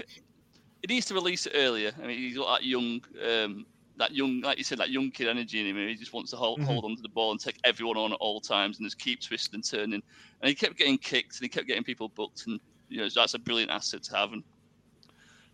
he 0.80 0.94
needs 0.94 1.04
to 1.06 1.14
release 1.14 1.44
it 1.46 1.52
earlier. 1.54 1.92
I 2.02 2.06
mean, 2.06 2.16
he's 2.18 2.36
got 2.38 2.58
that 2.60 2.64
young, 2.66 3.02
um, 3.28 3.66
that 3.98 4.12
young, 4.12 4.40
like 4.40 4.56
you 4.56 4.64
said, 4.64 4.78
that 4.78 4.88
young 4.90 5.10
kid 5.10 5.28
energy 5.28 5.60
in 5.60 5.66
him. 5.76 5.88
He 5.88 5.94
just 5.96 6.14
wants 6.14 6.30
to 6.30 6.36
hold, 6.38 6.60
Mhm. 6.60 6.64
hold 6.64 6.84
on 6.86 6.96
to 6.96 7.02
the 7.02 7.08
ball 7.10 7.32
and 7.32 7.40
take 7.40 7.58
everyone 7.64 7.98
on 7.98 8.12
at 8.12 8.18
all 8.20 8.40
times 8.40 8.78
and 8.78 8.86
just 8.86 8.98
keep 8.98 9.20
twisting 9.20 9.56
and 9.56 9.64
turning. 9.64 10.02
And 10.40 10.48
he 10.48 10.54
kept 10.54 10.78
getting 10.78 10.96
kicked 10.96 11.36
and 11.36 11.42
he 11.42 11.48
kept 11.50 11.66
getting 11.66 11.84
people 11.84 12.08
booked. 12.08 12.46
And, 12.46 12.58
you 12.88 12.98
know, 12.98 13.08
that's 13.14 13.34
a 13.34 13.38
brilliant 13.38 13.70
asset 13.70 14.02
to 14.04 14.16
have. 14.16 14.32
And 14.32 14.42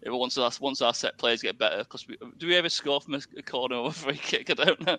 once 0.05 0.37
our, 0.37 0.51
once 0.61 0.83
our 0.83 0.95
set 0.95 1.17
players 1.17 1.43
get 1.43 1.59
better, 1.59 1.79
because 1.79 2.05
do 2.39 2.47
we 2.47 2.57
ever 2.57 2.69
score 2.69 3.01
from 3.01 3.15
a, 3.15 3.43
corner 3.43 3.77
or 3.77 3.89
a 3.89 3.93
free 3.93 4.17
kick? 4.17 4.51
I 4.51 4.55
don't 4.55 4.81
know. 4.85 4.99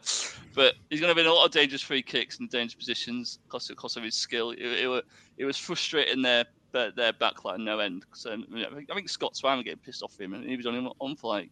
But 0.53 0.75
he's 0.89 1.01
going 1.01 1.11
to 1.11 1.15
be 1.15 1.21
in 1.21 1.27
a 1.27 1.33
lot 1.33 1.45
of 1.45 1.51
dangerous 1.51 1.81
free 1.81 2.01
kicks 2.01 2.39
and 2.39 2.49
dangerous 2.49 2.75
positions 2.75 3.39
because 3.45 3.69
of, 3.69 3.75
because 3.75 3.97
of 3.97 4.03
his 4.03 4.15
skill. 4.15 4.51
It, 4.51 4.61
it, 4.61 5.05
it 5.37 5.45
was 5.45 5.57
frustrating 5.57 6.21
their 6.21 6.45
their, 6.73 6.91
their 6.91 7.13
backline 7.13 7.59
no 7.59 7.79
end. 7.79 8.05
So, 8.13 8.31
I, 8.31 8.35
mean, 8.35 8.65
I 8.65 8.95
think- 8.95 9.09
Scott 9.09 9.37
Swan 9.37 9.63
getting 9.63 9.79
pissed 9.79 10.03
off 10.03 10.19
him, 10.19 10.33
and 10.33 10.43
he 10.43 10.57
was 10.57 10.65
on 10.65 10.75
him 10.75 10.89
on 10.99 11.15
for 11.15 11.33
like 11.33 11.49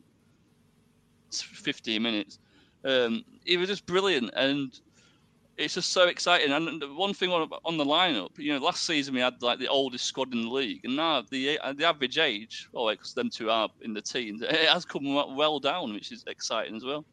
15 1.31 2.01
minutes. 2.01 2.39
Um, 2.83 3.23
he 3.45 3.57
was 3.57 3.69
just 3.69 3.85
brilliant, 3.85 4.31
and 4.35 4.77
it's 5.61 5.75
just 5.75 5.91
so 5.91 6.07
exciting. 6.07 6.51
And 6.51 6.83
one 6.95 7.13
thing 7.13 7.31
on, 7.31 7.49
on 7.65 7.77
the 7.77 7.85
lineup, 7.85 8.37
you 8.37 8.53
know, 8.53 8.59
last 8.59 8.85
season 8.85 9.13
we 9.13 9.21
had 9.21 9.41
like 9.41 9.59
the 9.59 9.67
oldest 9.67 10.05
squad 10.05 10.33
in 10.33 10.41
the 10.41 10.49
league, 10.49 10.81
and 10.83 10.95
now 10.95 11.23
the 11.29 11.59
uh, 11.59 11.73
the 11.73 11.85
average 11.85 12.17
age, 12.17 12.67
oh, 12.73 12.89
because 12.89 13.13
them 13.13 13.29
two 13.29 13.49
are 13.49 13.69
in 13.81 13.93
the 13.93 14.01
teens, 14.01 14.41
it 14.41 14.69
has 14.69 14.85
come 14.85 15.13
well 15.35 15.59
down, 15.59 15.93
which 15.93 16.11
is 16.11 16.23
exciting 16.27 16.75
as 16.75 16.83
well. 16.83 17.05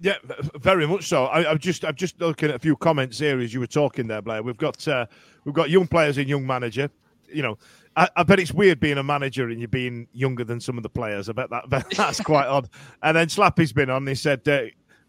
Yeah, 0.00 0.16
very 0.56 0.86
much 0.86 1.08
so. 1.08 1.26
I, 1.26 1.50
I'm 1.50 1.58
just 1.58 1.84
I'm 1.84 1.94
just 1.94 2.20
looking 2.20 2.50
at 2.50 2.56
a 2.56 2.58
few 2.58 2.76
comments 2.76 3.18
here 3.18 3.40
as 3.40 3.54
you 3.54 3.60
were 3.60 3.66
talking 3.66 4.06
there, 4.06 4.22
Blair. 4.22 4.42
We've 4.42 4.56
got 4.56 4.86
uh, 4.86 5.06
we've 5.44 5.54
got 5.54 5.70
young 5.70 5.86
players 5.86 6.18
and 6.18 6.28
young 6.28 6.46
manager. 6.46 6.90
You 7.28 7.42
know, 7.42 7.58
I, 7.96 8.08
I 8.16 8.22
bet 8.24 8.40
it's 8.40 8.52
weird 8.52 8.78
being 8.78 8.98
a 8.98 9.02
manager 9.02 9.48
and 9.48 9.58
you're 9.58 9.68
being 9.68 10.06
younger 10.12 10.44
than 10.44 10.60
some 10.60 10.76
of 10.76 10.82
the 10.82 10.90
players. 10.90 11.28
I 11.28 11.32
bet 11.32 11.50
that, 11.50 11.90
that's 11.96 12.20
quite 12.20 12.46
odd. 12.46 12.68
And 13.02 13.16
then 13.16 13.28
Slappy's 13.28 13.72
been 13.72 13.90
on. 13.90 14.06
He 14.06 14.14
said. 14.14 14.46
Uh, 14.46 14.62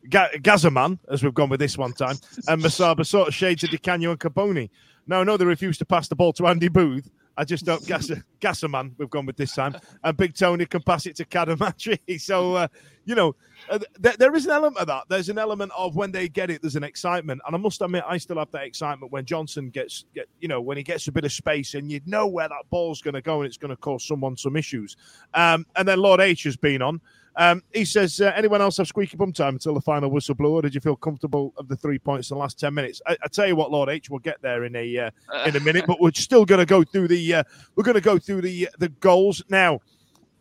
Ga- 0.09 0.31
Gazaman, 0.37 0.99
as 1.09 1.23
we've 1.23 1.33
gone 1.33 1.49
with 1.49 1.59
this 1.59 1.77
one 1.77 1.93
time, 1.93 2.17
and 2.47 2.61
Masaba 2.61 3.05
sort 3.05 3.27
of 3.27 3.33
shades 3.33 3.63
of 3.63 3.69
Di 3.69 3.77
Canio 3.77 4.11
and 4.11 4.19
Carbone. 4.19 4.69
No, 5.07 5.23
no, 5.23 5.37
they 5.37 5.45
refused 5.45 5.79
to 5.79 5.85
pass 5.85 6.07
the 6.07 6.15
ball 6.15 6.33
to 6.33 6.47
Andy 6.47 6.69
Booth. 6.69 7.09
I 7.35 7.43
just 7.45 7.65
don't 7.65 7.85
gas 7.87 8.11
Gasaman. 8.39 8.91
We've 8.97 9.09
gone 9.09 9.25
with 9.25 9.37
this 9.37 9.55
time, 9.55 9.75
and 10.03 10.15
Big 10.15 10.35
Tony 10.35 10.65
can 10.65 10.83
pass 10.83 11.05
it 11.05 11.15
to 11.17 11.25
Cadamarteri. 11.25 11.99
So 12.21 12.55
uh, 12.55 12.67
you 13.05 13.15
know, 13.15 13.35
uh, 13.69 13.79
th- 14.01 14.17
there 14.17 14.35
is 14.35 14.45
an 14.45 14.51
element 14.51 14.77
of 14.77 14.87
that. 14.87 15.05
There's 15.09 15.29
an 15.29 15.37
element 15.37 15.71
of 15.75 15.95
when 15.95 16.11
they 16.11 16.29
get 16.29 16.49
it, 16.49 16.61
there's 16.61 16.75
an 16.75 16.83
excitement, 16.83 17.41
and 17.45 17.55
I 17.55 17.57
must 17.57 17.81
admit, 17.81 18.03
I 18.07 18.17
still 18.17 18.37
have 18.37 18.51
that 18.51 18.63
excitement 18.63 19.11
when 19.11 19.25
Johnson 19.25 19.69
gets, 19.69 20.05
get, 20.13 20.29
you 20.39 20.47
know, 20.47 20.61
when 20.61 20.77
he 20.77 20.83
gets 20.83 21.07
a 21.07 21.11
bit 21.11 21.25
of 21.25 21.31
space, 21.31 21.73
and 21.73 21.91
you 21.91 22.01
know 22.05 22.27
where 22.27 22.47
that 22.47 22.69
ball's 22.69 23.01
going 23.01 23.15
to 23.15 23.21
go, 23.21 23.41
and 23.41 23.47
it's 23.47 23.57
going 23.57 23.69
to 23.69 23.77
cause 23.77 24.05
someone 24.05 24.37
some 24.37 24.55
issues. 24.55 24.95
Um, 25.33 25.65
and 25.75 25.87
then 25.87 25.99
Lord 25.99 26.21
H 26.21 26.43
has 26.43 26.55
been 26.55 26.81
on. 26.81 27.01
Um, 27.35 27.63
he 27.73 27.83
says, 27.83 28.21
uh, 28.21 28.31
anyone 28.35 28.61
else 28.61 28.77
have 28.77 28.87
squeaky 28.87 29.17
bum 29.17 29.33
time 29.33 29.55
until 29.55 29.73
the 29.73 29.81
final 29.81 30.11
whistle 30.11 30.35
blew, 30.35 30.53
or 30.53 30.61
did 30.61 30.75
you 30.75 30.81
feel 30.81 30.95
comfortable 30.95 31.53
of 31.57 31.67
the 31.67 31.75
three 31.75 31.97
points 31.97 32.29
in 32.29 32.35
the 32.35 32.39
last 32.39 32.59
10 32.59 32.73
minutes? 32.73 33.01
I, 33.07 33.17
I 33.23 33.27
tell 33.27 33.47
you 33.47 33.55
what, 33.55 33.71
Lord 33.71 33.89
H, 33.89 34.09
we'll 34.09 34.19
get 34.19 34.41
there 34.41 34.65
in 34.65 34.75
a 34.75 34.97
uh, 34.97 35.11
in 35.45 35.55
a 35.55 35.59
minute, 35.59 35.85
but 35.87 35.99
we're 35.99 36.11
still 36.13 36.45
going 36.45 36.59
to 36.59 36.65
go 36.65 36.83
through 36.83 37.07
the 37.07 37.35
uh, 37.35 37.43
we're 37.75 37.83
going 37.83 37.95
to 37.95 38.01
go 38.01 38.19
through 38.19 38.41
the 38.41 38.69
the 38.77 38.89
goals 38.89 39.43
now. 39.49 39.79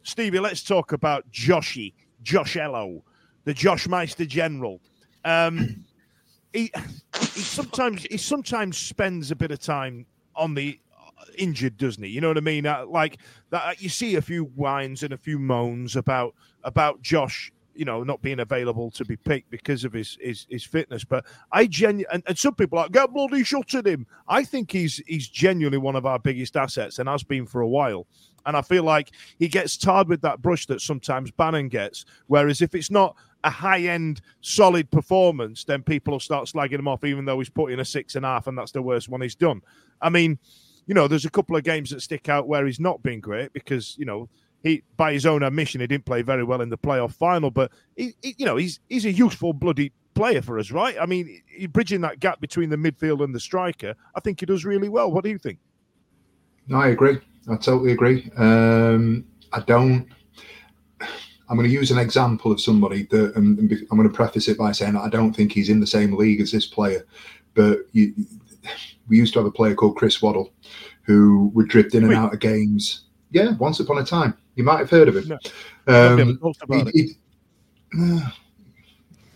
Stevie, 0.03 0.41
let's 0.41 0.63
talk 0.63 0.93
about 0.93 1.31
Joshy, 1.31 1.95
Josh 2.23 2.57
Ello, 2.57 3.05
the 3.45 3.55
Josh 3.55 3.89
Meister 3.89 4.27
General. 4.27 4.81
Um, 5.25 5.85
he, 6.53 6.73
he 7.33 7.41
sometimes 7.41 8.03
he 8.11 8.19
sometimes 8.19 8.77
spends 8.77 9.31
a 9.31 9.37
bit 9.37 9.51
of 9.51 9.61
time 9.61 10.05
on 10.35 10.55
the 10.55 10.79
injured, 11.37 11.77
doesn't 11.77 12.03
he? 12.03 12.11
You 12.11 12.21
know 12.21 12.29
what 12.29 12.39
I 12.39 12.43
mean? 12.43 12.67
Uh, 12.67 12.87
like 12.87 13.19
that, 13.51 13.81
you 13.83 13.89
see 13.89 14.17
a 14.17 14.23
few 14.23 14.45
whines 14.45 15.03
and 15.03 15.13
a 15.13 15.19
few 15.19 15.39
moans 15.39 15.97
about 15.97 16.35
about 16.65 17.03
Josh, 17.03 17.53
you 17.75 17.85
know, 17.85 18.03
not 18.03 18.23
being 18.23 18.41
available 18.41 18.91
to 18.93 19.05
be 19.05 19.17
picked 19.17 19.51
because 19.51 19.85
of 19.85 19.93
his 19.93 20.19
his, 20.21 20.47
his 20.51 20.65
fitness. 20.65 21.05
But 21.05 21.25
I 21.51 21.67
genuinely, 21.67 22.07
and, 22.13 22.23
and 22.27 22.39
some 22.39 22.55
people 22.55 22.79
are 22.79 22.85
like, 22.85 22.93
get 22.93 23.13
bloody 23.13 23.45
shot 23.45 23.75
at 23.75 23.87
him. 23.87 24.07
I 24.29 24.45
think 24.45 24.71
he's 24.71 25.03
he's 25.07 25.29
genuinely 25.29 25.79
one 25.79 25.97
of 25.97 26.07
our 26.07 26.19
biggest 26.19 26.57
assets 26.57 26.99
and 26.99 27.09
has 27.09 27.23
been 27.23 27.47
for 27.47 27.61
a 27.61 27.69
while. 27.69 28.07
And 28.45 28.57
I 28.57 28.63
feel 28.63 28.83
like 28.83 29.13
he 29.39 29.49
gets 29.49 29.77
tarred 29.77 30.09
with 30.09 30.21
that 30.23 30.43
brush 30.43 30.67
that 30.67 30.81
sometimes 30.81 31.31
Bannan 31.31 31.69
gets. 31.69 32.05
Whereas 32.27 32.61
if 32.61 32.75
it's 32.75 32.91
not 32.91 33.17
a 33.45 33.51
high 33.51 33.83
end, 33.83 34.21
solid 34.41 34.91
performance, 34.91 35.65
then 35.65 35.83
people 35.83 36.13
will 36.13 36.21
start 36.21 36.49
slagging 36.49 36.79
him 36.79 36.89
off, 36.89 37.05
even 37.05 37.25
though 37.25 37.39
he's 37.39 37.51
put 37.51 37.73
in 37.73 37.81
a 37.81 37.85
six 37.85 38.15
and 38.15 38.25
a 38.25 38.29
half 38.29 38.47
and 38.47 38.57
that's 38.57 38.73
the 38.73 38.83
worst 38.83 39.09
one 39.09 39.21
he's 39.21 39.35
done. 39.35 39.63
I 40.01 40.09
mean, 40.11 40.39
you 40.87 40.95
know, 40.95 41.09
there's 41.09 41.25
a 41.25 41.31
couple 41.31 41.57
of 41.57 41.65
games 41.65 41.91
that 41.91 42.03
stick 42.03 42.29
out 42.29 42.49
where 42.49 42.67
he's 42.67 42.81
not 42.81 43.03
been 43.03 43.21
great 43.21 43.53
because, 43.53 43.97
you 43.99 44.05
know, 44.05 44.29
he, 44.63 44.83
by 44.97 45.13
his 45.13 45.27
own 45.27 45.43
admission, 45.43 45.81
he 45.81 45.87
didn't 45.87 46.05
play 46.05 46.23
very 46.23 46.45
well 46.45 46.61
in 46.61 46.69
the 46.69 46.79
playoff 46.79 47.13
final, 47.13 47.51
but 47.51 47.73
he, 47.97 48.15
he 48.23 48.35
you 48.39 48.47
know, 48.47 48.57
he's 48.57 48.81
he's 48.89 49.05
a 49.05 49.13
useful 49.13 49.53
bloody 49.53 49.93
player 50.15 50.43
for 50.43 50.59
us, 50.59 50.71
right? 50.71 50.97
I 51.01 51.07
mean, 51.07 51.43
he, 51.47 51.67
bridging 51.67 52.01
that 52.03 52.21
gap 52.21 52.41
between 52.41 52.71
the 52.71 52.77
midfield 52.77 53.25
and 53.25 53.35
the 53.35 53.41
striker, 53.41 53.95
I 54.15 54.21
think 54.21 54.41
he 54.41 54.47
does 54.47 54.65
really 54.65 54.89
well. 54.89 55.11
What 55.11 55.25
do 55.25 55.31
you 55.31 55.39
think? 55.39 55.59
No, 56.69 56.79
I 56.79 56.89
agree. 56.89 57.19
I 57.51 57.57
totally 57.57 57.93
agree. 57.93 58.31
Um, 58.37 59.25
I 59.53 59.61
don't. 59.61 60.09
I'm 61.49 61.59
going 61.59 61.69
to 61.69 61.75
use 61.75 61.91
an 61.91 61.99
example 61.99 62.51
of 62.51 62.61
somebody 62.61 63.03
that, 63.11 63.35
and 63.37 63.59
I'm 63.59 63.97
going 63.99 64.09
to 64.09 64.15
preface 64.15 64.49
it 64.49 64.57
by 64.57 64.73
saying 64.73 64.97
I 64.97 65.09
don't 65.09 65.35
think 65.35 65.53
he's 65.53 65.69
in 65.69 65.81
the 65.81 65.87
same 65.87 66.17
league 66.17 66.41
as 66.41 66.53
this 66.53 66.67
player. 66.67 67.05
But 67.55 67.81
you, 67.93 68.15
we 69.09 69.17
used 69.17 69.33
to 69.35 69.39
have 69.41 69.47
a 69.47 69.51
player 69.51 69.75
called 69.75 69.97
Chris 69.97 70.21
Waddle, 70.23 70.53
who 71.03 71.51
would 71.55 71.69
drift 71.69 71.95
in 71.95 72.05
and 72.05 72.15
out 72.15 72.33
of 72.35 72.41
games. 72.41 73.05
Yeah, 73.31 73.53
once 73.57 73.81
upon 73.81 73.99
a 73.99 74.05
time, 74.05 74.37
you 74.57 74.65
might 74.65 74.79
have 74.79 74.91
heard 74.91 75.09
of 75.09 75.17
him. 75.17 75.29
No. 75.29 75.39
Um, 75.87 76.39
talked 76.39 76.63
about 76.63 76.89
it. 76.89 76.95
he- 76.95 77.03
he- 77.03 77.17
it 77.93 78.23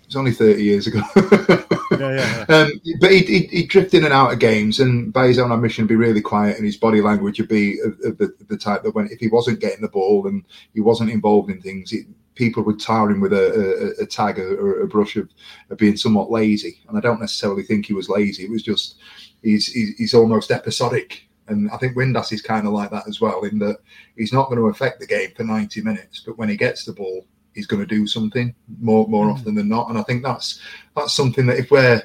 was 0.07 0.17
only 0.17 0.33
30 0.33 0.63
years 0.63 0.87
ago. 0.87 1.01
Yeah, 1.93 2.45
yeah, 2.49 2.55
Um, 2.55 2.73
but 3.01 3.13
he'd, 3.13 3.29
he'd, 3.29 3.51
he'd 3.51 3.69
drift 3.69 3.95
in 3.95 4.03
and 4.05 4.13
out 4.13 4.33
of 4.33 4.41
games, 4.41 4.81
and 4.81 5.13
by 5.13 5.29
his 5.29 5.39
own 5.39 5.53
admission, 5.53 5.87
be 5.87 5.95
really 5.95 6.21
quiet, 6.21 6.57
and 6.57 6.65
his 6.67 6.77
body 6.77 7.01
language 7.01 7.39
would 7.39 7.49
be 7.49 7.79
of, 7.81 7.93
of 8.05 8.19
the, 8.19 8.35
the 8.49 8.57
type 8.57 8.83
that 8.83 8.93
when 8.97 9.07
if 9.13 9.21
he 9.21 9.29
wasn't 9.29 9.61
getting 9.61 9.81
the 9.83 9.89
ball 9.89 10.27
and 10.27 10.45
he 10.75 10.81
wasn't 10.81 11.09
involved 11.11 11.49
in 11.49 11.63
things, 11.63 11.93
it, 11.93 12.07
people 12.37 12.63
would 12.63 12.79
tar 12.79 13.11
him 13.11 13.21
with 13.21 13.33
a, 13.33 13.97
a, 13.99 14.05
a 14.05 14.07
tag 14.07 14.39
or, 14.39 14.83
a 14.83 14.87
brush 14.87 15.17
of, 15.17 15.29
of 15.71 15.79
being 15.79 15.97
somewhat 15.97 16.31
lazy. 16.31 16.81
And 16.89 16.97
I 16.97 17.01
don't 17.01 17.21
necessarily 17.21 17.65
think 17.65 17.87
he 17.87 17.95
was 17.95 18.09
lazy. 18.09 18.45
It 18.45 18.51
was 18.51 18.63
just 18.63 18.97
he's 19.43 19.67
he's, 19.67 19.97
he's 19.97 20.15
almost 20.15 20.53
episodic. 20.53 21.29
And 21.49 21.71
I 21.71 21.77
think 21.79 21.97
Windass 21.97 22.33
is 22.33 22.43
kind 22.43 22.67
of 22.67 22.73
like 22.73 22.91
that 22.91 23.09
as 23.09 23.21
well, 23.21 23.45
in 23.45 23.59
that 23.61 23.79
he's 24.17 24.33
not 24.33 24.49
going 24.49 24.59
to 24.59 24.67
affect 24.67 25.01
the 25.01 25.07
game 25.07 25.31
for 25.37 25.45
90 25.45 25.81
minutes, 25.81 26.23
but 26.27 26.37
when 26.37 26.49
he 26.49 26.57
gets 26.57 26.85
the 26.85 26.93
ball, 26.93 27.25
he's 27.55 27.67
going 27.67 27.81
to 27.81 27.87
do 27.87 28.07
something 28.07 28.55
more 28.81 29.09
more 29.09 29.27
hmm. 29.27 29.33
often 29.33 29.55
than 29.55 29.69
not. 29.69 29.89
And 29.89 29.99
I 29.99 30.03
think 30.03 30.23
that's 30.23 30.61
that's 30.95 31.13
something 31.13 31.47
that 31.47 31.59
if 31.59 31.71
we're 31.71 32.03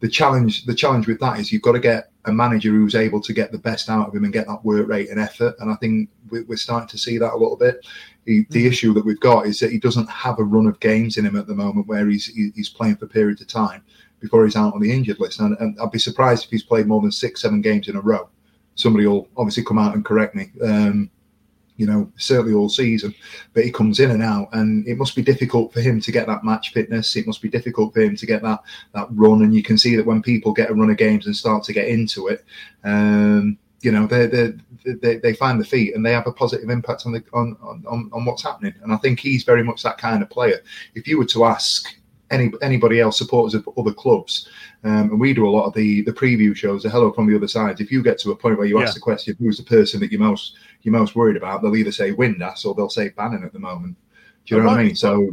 the 0.00 0.08
challenge 0.08 0.64
the 0.66 0.74
challenge 0.74 1.06
with 1.06 1.20
that 1.20 1.38
is 1.38 1.52
you've 1.52 1.62
got 1.62 1.72
to 1.72 1.80
get 1.80 2.12
a 2.24 2.32
manager 2.32 2.70
who's 2.70 2.94
able 2.94 3.20
to 3.20 3.32
get 3.32 3.50
the 3.50 3.58
best 3.58 3.88
out 3.88 4.08
of 4.08 4.14
him 4.14 4.24
and 4.24 4.32
get 4.32 4.46
that 4.46 4.64
work 4.64 4.86
rate 4.86 5.10
and 5.10 5.18
effort. 5.18 5.56
And 5.58 5.70
I 5.70 5.74
think 5.76 6.08
we're 6.30 6.56
starting 6.56 6.88
to 6.88 6.98
see 6.98 7.18
that 7.18 7.32
a 7.32 7.36
little 7.36 7.56
bit. 7.56 7.84
He, 8.24 8.46
the 8.50 8.64
mm. 8.64 8.68
issue 8.68 8.92
that 8.94 9.04
we've 9.04 9.18
got 9.20 9.46
is 9.46 9.58
that 9.60 9.72
he 9.72 9.78
doesn't 9.78 10.08
have 10.08 10.38
a 10.38 10.44
run 10.44 10.66
of 10.66 10.78
games 10.80 11.16
in 11.16 11.26
him 11.26 11.36
at 11.36 11.46
the 11.46 11.54
moment 11.54 11.88
where 11.88 12.08
he's 12.08 12.26
he's 12.26 12.68
playing 12.68 12.96
for 12.96 13.06
periods 13.06 13.40
of 13.40 13.48
time 13.48 13.82
before 14.20 14.44
he's 14.44 14.56
out 14.56 14.74
on 14.74 14.80
the 14.80 14.92
injured 14.92 15.18
list. 15.18 15.40
And, 15.40 15.56
and 15.58 15.78
I'd 15.80 15.90
be 15.90 15.98
surprised 15.98 16.44
if 16.44 16.50
he's 16.50 16.62
played 16.62 16.86
more 16.86 17.00
than 17.02 17.10
six, 17.10 17.42
seven 17.42 17.60
games 17.60 17.88
in 17.88 17.96
a 17.96 18.00
row. 18.00 18.28
Somebody 18.76 19.06
will 19.06 19.28
obviously 19.36 19.64
come 19.64 19.78
out 19.78 19.94
and 19.94 20.04
correct 20.04 20.34
me. 20.34 20.50
Um, 20.62 21.10
you 21.76 21.86
know, 21.86 22.10
certainly 22.16 22.54
all 22.54 22.68
season. 22.68 23.14
But 23.54 23.64
he 23.64 23.72
comes 23.72 23.98
in 23.98 24.12
and 24.12 24.22
out, 24.22 24.48
and 24.52 24.86
it 24.86 24.96
must 24.96 25.16
be 25.16 25.22
difficult 25.22 25.72
for 25.72 25.80
him 25.80 26.00
to 26.00 26.12
get 26.12 26.26
that 26.28 26.44
match 26.44 26.72
fitness. 26.72 27.16
It 27.16 27.26
must 27.26 27.42
be 27.42 27.48
difficult 27.48 27.92
for 27.92 28.02
him 28.02 28.14
to 28.16 28.26
get 28.26 28.42
that 28.42 28.60
that 28.94 29.08
run. 29.10 29.42
And 29.42 29.54
you 29.54 29.62
can 29.62 29.76
see 29.76 29.96
that 29.96 30.06
when 30.06 30.22
people 30.22 30.52
get 30.52 30.70
a 30.70 30.74
run 30.74 30.90
of 30.90 30.96
games 30.96 31.26
and 31.26 31.36
start 31.36 31.64
to 31.64 31.72
get 31.72 31.88
into 31.88 32.28
it, 32.28 32.44
um, 32.84 33.58
you 33.82 33.92
know, 33.92 34.06
they 34.06 34.26
they 34.84 35.16
they 35.16 35.34
find 35.34 35.60
the 35.60 35.64
feet 35.64 35.94
and 35.94 36.04
they 36.04 36.12
have 36.12 36.26
a 36.26 36.32
positive 36.32 36.70
impact 36.70 37.04
on 37.04 37.12
the 37.12 37.22
on, 37.32 37.56
on 37.62 38.10
on 38.12 38.24
what's 38.24 38.42
happening. 38.42 38.74
And 38.82 38.92
I 38.92 38.96
think 38.96 39.20
he's 39.20 39.44
very 39.44 39.62
much 39.62 39.82
that 39.82 39.98
kind 39.98 40.22
of 40.22 40.30
player. 40.30 40.60
If 40.94 41.06
you 41.06 41.18
were 41.18 41.26
to 41.26 41.44
ask 41.44 41.88
any 42.32 42.50
anybody 42.62 42.98
else 43.00 43.18
supporters 43.18 43.54
of 43.54 43.68
other 43.76 43.92
clubs. 43.92 44.48
Um, 44.84 45.10
and 45.10 45.20
we 45.20 45.32
do 45.32 45.46
a 45.46 45.50
lot 45.50 45.66
of 45.66 45.74
the 45.74 46.02
the 46.02 46.12
preview 46.12 46.56
shows, 46.56 46.82
the 46.82 46.90
hello 46.90 47.12
from 47.12 47.28
the 47.28 47.36
other 47.36 47.46
side. 47.46 47.80
If 47.80 47.92
you 47.92 48.02
get 48.02 48.18
to 48.20 48.32
a 48.32 48.36
point 48.36 48.58
where 48.58 48.66
you 48.66 48.78
yeah. 48.78 48.86
ask 48.86 48.94
the 48.94 49.00
question, 49.00 49.36
who's 49.38 49.58
the 49.58 49.64
person 49.64 50.00
that 50.00 50.10
you're 50.10 50.20
most 50.20 50.56
you're 50.82 50.92
most 50.92 51.14
worried 51.14 51.36
about, 51.36 51.62
they'll 51.62 51.76
either 51.76 51.92
say 51.92 52.12
Windass 52.12 52.64
or 52.64 52.74
they'll 52.74 52.88
say 52.88 53.10
Bannan 53.10 53.44
at 53.44 53.52
the 53.52 53.58
moment. 53.58 53.96
Do 54.46 54.54
you 54.54 54.60
know 54.60 54.66
right. 54.66 54.72
what 54.72 54.80
I 54.80 54.84
mean? 54.84 54.96
So 54.96 55.30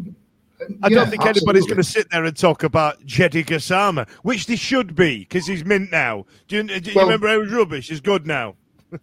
I 0.83 0.89
don't 0.89 1.09
think 1.09 1.25
anybody's 1.25 1.65
going 1.65 1.77
to 1.77 1.83
sit 1.83 2.09
there 2.11 2.25
and 2.25 2.35
talk 2.35 2.63
about 2.63 3.01
Djeidi 3.05 3.45
Gassama, 3.45 4.09
which 4.23 4.45
they 4.45 4.55
should 4.55 4.95
be 4.95 5.19
because 5.19 5.47
he's 5.47 5.63
mint 5.63 5.91
now. 5.91 6.25
Do 6.47 6.57
you, 6.57 6.63
do 6.63 6.91
you 6.91 6.95
well, 6.95 7.05
remember 7.05 7.27
how 7.27 7.33
he 7.33 7.39
was 7.39 7.51
rubbish? 7.51 7.89
He's 7.89 8.01
good 8.01 8.27
now. 8.27 8.55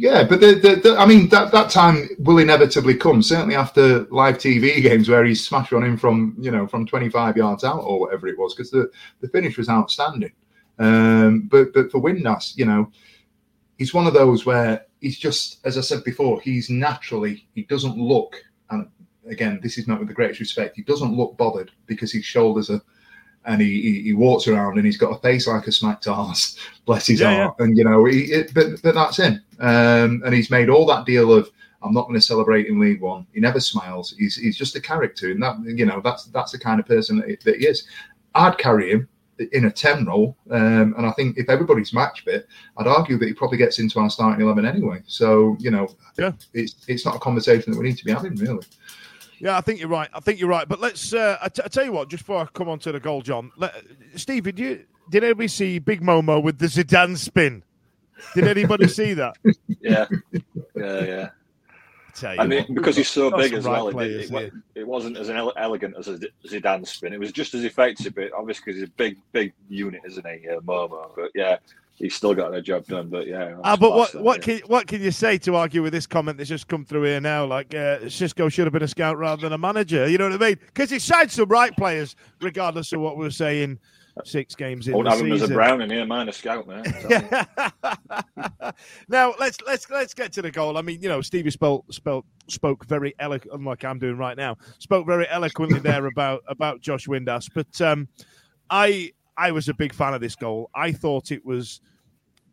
Yeah, 0.00 0.22
but 0.22 0.40
the, 0.40 0.54
the, 0.54 0.76
the, 0.76 0.96
I 0.96 1.06
mean 1.06 1.28
that 1.30 1.50
that 1.50 1.70
time 1.70 2.08
will 2.20 2.38
inevitably 2.38 2.94
come. 2.94 3.20
Certainly 3.20 3.56
after 3.56 4.04
live 4.10 4.38
TV 4.38 4.80
games 4.80 5.08
where 5.08 5.24
he's 5.24 5.44
smashed 5.44 5.72
on 5.72 5.82
him 5.82 5.96
from 5.96 6.36
you 6.38 6.52
know 6.52 6.68
from 6.68 6.86
25 6.86 7.36
yards 7.36 7.64
out 7.64 7.80
or 7.80 7.98
whatever 7.98 8.28
it 8.28 8.38
was, 8.38 8.54
because 8.54 8.70
the, 8.70 8.88
the 9.20 9.28
finish 9.28 9.58
was 9.58 9.68
outstanding. 9.68 10.30
Um, 10.78 11.48
but 11.50 11.72
but 11.74 11.90
for 11.90 12.00
Windass, 12.00 12.56
you 12.56 12.64
know, 12.64 12.92
he's 13.76 13.92
one 13.92 14.06
of 14.06 14.14
those 14.14 14.46
where 14.46 14.86
he's 15.00 15.18
just, 15.18 15.58
as 15.66 15.76
I 15.76 15.80
said 15.80 16.04
before, 16.04 16.40
he's 16.42 16.70
naturally 16.70 17.48
he 17.56 17.64
doesn't 17.64 17.98
look, 17.98 18.36
and 18.70 18.88
again, 19.28 19.60
this 19.62 19.78
is 19.78 19.86
not 19.86 19.98
with 19.98 20.08
the 20.08 20.14
greatest 20.14 20.40
respect, 20.40 20.76
he 20.76 20.82
doesn't 20.82 21.16
look 21.16 21.36
bothered 21.36 21.70
because 21.86 22.12
his 22.12 22.24
shoulders 22.24 22.70
are 22.70 22.82
and 23.44 23.62
he, 23.62 23.80
he, 23.80 24.02
he, 24.02 24.12
walks 24.12 24.46
around 24.46 24.76
and 24.76 24.84
he's 24.84 24.98
got 24.98 25.16
a 25.16 25.20
face 25.20 25.46
like 25.46 25.66
a 25.66 25.72
smacked 25.72 26.06
arse, 26.06 26.58
bless 26.84 27.06
his 27.06 27.20
yeah, 27.20 27.34
heart. 27.34 27.56
Yeah. 27.58 27.64
And 27.64 27.78
you 27.78 27.84
know, 27.84 28.04
he, 28.04 28.24
it, 28.24 28.52
but 28.52 28.82
but 28.82 28.94
that's 28.94 29.16
him. 29.16 29.40
Um, 29.58 30.22
and 30.24 30.34
he's 30.34 30.50
made 30.50 30.68
all 30.68 30.84
that 30.86 31.06
deal 31.06 31.32
of 31.32 31.50
I'm 31.82 31.94
not 31.94 32.02
going 32.02 32.14
to 32.14 32.26
celebrate 32.26 32.66
in 32.66 32.80
League 32.80 33.00
One. 33.00 33.26
He 33.32 33.40
never 33.40 33.60
smiles. 33.60 34.14
He's 34.18 34.36
he's 34.36 34.56
just 34.56 34.76
a 34.76 34.80
character, 34.80 35.30
and 35.30 35.42
that 35.42 35.56
you 35.64 35.86
know 35.86 36.00
that's 36.02 36.24
that's 36.26 36.52
the 36.52 36.58
kind 36.58 36.80
of 36.80 36.86
person 36.86 37.18
that, 37.18 37.40
that 37.44 37.56
he 37.56 37.66
is. 37.66 37.86
I'd 38.34 38.58
carry 38.58 38.90
him 38.90 39.08
in 39.52 39.66
a 39.66 39.70
ten 39.70 40.04
role, 40.04 40.36
um, 40.50 40.94
and 40.96 41.06
I 41.06 41.12
think 41.12 41.38
if 41.38 41.48
everybody's 41.48 41.92
match 41.92 42.24
fit, 42.24 42.48
I'd 42.76 42.88
argue 42.88 43.16
that 43.18 43.26
he 43.26 43.32
probably 43.32 43.58
gets 43.58 43.78
into 43.78 44.00
our 44.00 44.10
starting 44.10 44.44
eleven 44.44 44.66
anyway. 44.66 45.02
So 45.06 45.56
you 45.60 45.70
know, 45.70 45.88
yeah. 46.18 46.32
it's 46.52 46.84
it's 46.88 47.04
not 47.04 47.16
a 47.16 47.20
conversation 47.20 47.72
that 47.72 47.78
we 47.78 47.88
need 47.88 47.98
to 47.98 48.04
be 48.04 48.12
having 48.12 48.34
really. 48.34 48.64
Yeah, 49.40 49.56
I 49.56 49.60
think 49.60 49.80
you're 49.80 49.88
right. 49.88 50.08
I 50.12 50.20
think 50.20 50.40
you're 50.40 50.48
right. 50.48 50.68
But 50.68 50.80
let's. 50.80 51.12
Uh, 51.12 51.38
I, 51.40 51.48
t- 51.48 51.62
I 51.64 51.68
tell 51.68 51.84
you 51.84 51.92
what. 51.92 52.08
Just 52.08 52.24
before 52.24 52.42
I 52.42 52.46
come 52.46 52.68
on 52.68 52.78
to 52.80 52.92
the 52.92 53.00
goal, 53.00 53.22
John, 53.22 53.52
let, 53.56 53.74
Steve, 54.16 54.44
did 54.44 54.58
you 54.58 54.84
did 55.10 55.24
anybody 55.24 55.48
see 55.48 55.78
Big 55.78 56.00
Momo 56.00 56.42
with 56.42 56.58
the 56.58 56.66
Zidane 56.66 57.16
spin? 57.16 57.62
Did 58.34 58.46
anybody 58.48 58.88
see 58.88 59.14
that? 59.14 59.36
Yeah, 59.80 60.06
yeah, 60.74 61.04
yeah. 61.04 61.28
I 62.24 62.46
mean, 62.46 62.64
what, 62.64 62.74
because 62.74 62.96
he's 62.96 63.08
so 63.08 63.30
big 63.30 63.52
as 63.52 63.64
right 63.64 63.82
well, 63.82 63.92
players, 63.92 64.30
it, 64.30 64.34
it, 64.34 64.52
it, 64.74 64.86
wasn't 64.86 65.16
as 65.16 65.30
elegant 65.30 65.94
as 65.96 66.08
a 66.08 66.18
Zidane 66.46 66.86
spin. 66.86 67.12
It 67.12 67.20
was 67.20 67.30
just 67.30 67.54
as 67.54 67.64
effective, 67.64 68.14
but 68.14 68.32
obviously 68.32 68.62
because 68.64 68.80
he's 68.80 68.88
a 68.88 68.92
big, 68.92 69.18
big 69.30 69.52
unit, 69.68 70.02
isn't 70.04 70.26
he, 70.26 70.48
uh, 70.48 70.60
Momo? 70.60 71.10
But 71.14 71.30
yeah, 71.36 71.58
he's 71.98 72.14
still 72.14 72.34
got 72.34 72.54
a 72.54 72.62
job 72.62 72.86
done. 72.86 73.08
But 73.08 73.26
yeah. 73.26 73.56
Ah, 73.64 73.76
but 73.76 73.92
what 73.92 74.14
what 74.14 74.42
can 74.42 74.60
what 74.66 74.86
can 74.86 75.02
you 75.02 75.10
say 75.10 75.38
to 75.38 75.56
argue 75.56 75.82
with 75.82 75.92
this 75.92 76.06
comment 76.06 76.38
that's 76.38 76.48
just 76.48 76.68
come 76.68 76.84
through 76.84 77.04
here 77.04 77.20
now? 77.20 77.44
Like 77.44 77.74
uh, 77.74 78.00
Xisco 78.00 78.50
should 78.50 78.66
have 78.66 78.72
been 78.72 78.82
a 78.82 78.88
scout 78.88 79.18
rather 79.18 79.42
than 79.42 79.52
a 79.52 79.58
manager. 79.58 80.08
You 80.08 80.18
know 80.18 80.30
what 80.30 80.42
I 80.42 80.48
mean? 80.48 80.58
Because 80.66 80.90
he 80.90 80.98
signed 80.98 81.30
some 81.30 81.48
right 81.48 81.74
players, 81.76 82.16
regardless 82.40 82.92
of 82.92 83.00
what 83.00 83.16
we 83.16 83.26
are 83.26 83.30
saying. 83.30 83.78
Six 84.24 84.56
games 84.56 84.88
in 84.88 84.94
Won't 84.94 85.04
the 85.04 85.10
have 85.12 85.20
him 85.20 85.30
as 85.30 85.42
a 85.42 85.46
Brown 85.46 85.80
in 85.80 85.90
here, 85.90 86.04
man, 86.04 86.28
a 86.28 86.32
scout, 86.32 86.66
man. 86.66 86.82
now 89.08 89.32
let's 89.38 89.58
let's 89.64 89.88
let's 89.90 90.12
get 90.12 90.32
to 90.32 90.42
the 90.42 90.50
goal. 90.50 90.76
I 90.76 90.82
mean, 90.82 91.00
you 91.00 91.08
know, 91.08 91.20
Stevie 91.20 91.52
spoke 91.52 91.84
spoke 91.92 92.26
spoke 92.48 92.84
very 92.86 93.14
eloquent, 93.20 93.62
like 93.62 93.84
I'm 93.84 94.00
doing 94.00 94.18
right 94.18 94.36
now. 94.36 94.56
Spoke 94.80 95.06
very 95.06 95.28
eloquently 95.28 95.78
there 95.78 96.06
about 96.06 96.42
about 96.48 96.80
Josh 96.80 97.06
Windass, 97.06 97.48
but 97.54 97.80
um, 97.80 98.08
I 98.70 99.12
I 99.38 99.52
was 99.52 99.68
a 99.68 99.74
big 99.74 99.94
fan 99.94 100.12
of 100.12 100.20
this 100.20 100.34
goal. 100.34 100.68
I 100.74 100.92
thought 100.92 101.30
it 101.30 101.46
was 101.46 101.80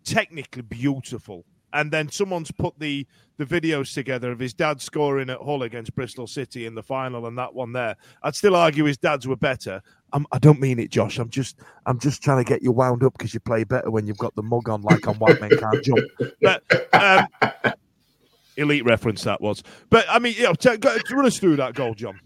technically 0.05 0.61
beautiful. 0.61 1.43
And 1.73 1.91
then 1.91 2.09
someone's 2.09 2.51
put 2.51 2.79
the 2.79 3.05
the 3.37 3.45
videos 3.45 3.93
together 3.93 4.31
of 4.31 4.39
his 4.39 4.53
dad 4.53 4.81
scoring 4.81 5.29
at 5.29 5.41
Hull 5.41 5.63
against 5.63 5.93
Bristol 5.93 6.25
City 6.25 6.65
in 6.65 6.73
the 6.73 6.83
final, 6.83 7.25
and 7.25 7.37
that 7.37 7.53
one 7.53 7.73
there. 7.73 7.97
I'd 8.23 8.33
still 8.33 8.55
argue 8.55 8.85
his 8.85 8.97
dads 8.97 9.27
were 9.27 9.35
better. 9.35 9.81
I'm, 10.13 10.25
I 10.31 10.39
do 10.39 10.49
not 10.49 10.59
mean 10.59 10.79
it, 10.79 10.89
Josh. 10.89 11.19
I'm 11.19 11.29
just 11.29 11.59
I'm 11.85 11.99
just 11.99 12.23
trying 12.23 12.41
to 12.41 12.47
get 12.47 12.63
you 12.63 12.71
wound 12.71 13.03
up 13.03 13.17
because 13.17 13.33
you 13.33 13.41
play 13.41 13.65
better 13.65 13.91
when 13.91 14.07
you've 14.07 14.17
got 14.17 14.33
the 14.35 14.43
mug 14.43 14.69
on, 14.69 14.83
like 14.83 15.05
on 15.05 15.15
White 15.15 15.41
Men 15.41 15.49
Can't 15.49 15.83
Jump. 15.83 15.99
But 16.41 16.63
um, 16.93 17.73
elite 18.55 18.85
reference 18.85 19.23
that 19.23 19.41
was. 19.41 19.61
But 19.89 20.05
I 20.07 20.19
mean, 20.19 20.35
you 20.37 20.43
know, 20.43 20.53
t- 20.53 20.77
go, 20.77 20.95
run 21.11 21.25
us 21.25 21.39
through 21.39 21.57
that 21.57 21.73
goal, 21.73 21.93
John. 21.93 22.21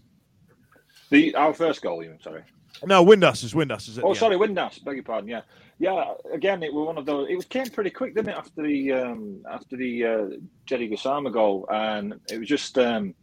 The 1.08 1.34
our 1.34 1.52
first 1.52 1.82
goal, 1.82 2.04
even 2.04 2.20
sorry. 2.20 2.42
No, 2.84 3.04
Windass 3.04 3.44
is 3.44 3.54
Windass 3.54 3.88
is 3.88 3.98
it? 3.98 4.04
Oh, 4.04 4.14
sorry, 4.14 4.36
Windass. 4.36 4.82
Beg 4.82 4.96
your 4.96 5.04
pardon. 5.04 5.28
Yeah, 5.28 5.42
yeah. 5.78 6.14
Again, 6.32 6.62
it 6.62 6.72
was 6.72 6.86
one 6.86 6.98
of 6.98 7.06
those. 7.06 7.28
It 7.28 7.36
was 7.36 7.44
came 7.44 7.66
pretty 7.66 7.90
quick, 7.90 8.14
didn't 8.14 8.30
it? 8.30 8.38
After 8.38 8.62
the 8.62 8.92
um, 8.92 9.42
after 9.50 9.76
the 9.76 10.04
uh, 10.04 10.26
Djeidi 10.66 10.92
Gassama 10.92 11.32
goal, 11.32 11.66
and 11.70 12.14
it 12.30 12.38
was 12.38 12.48
just 12.48 12.78
um, 12.78 13.14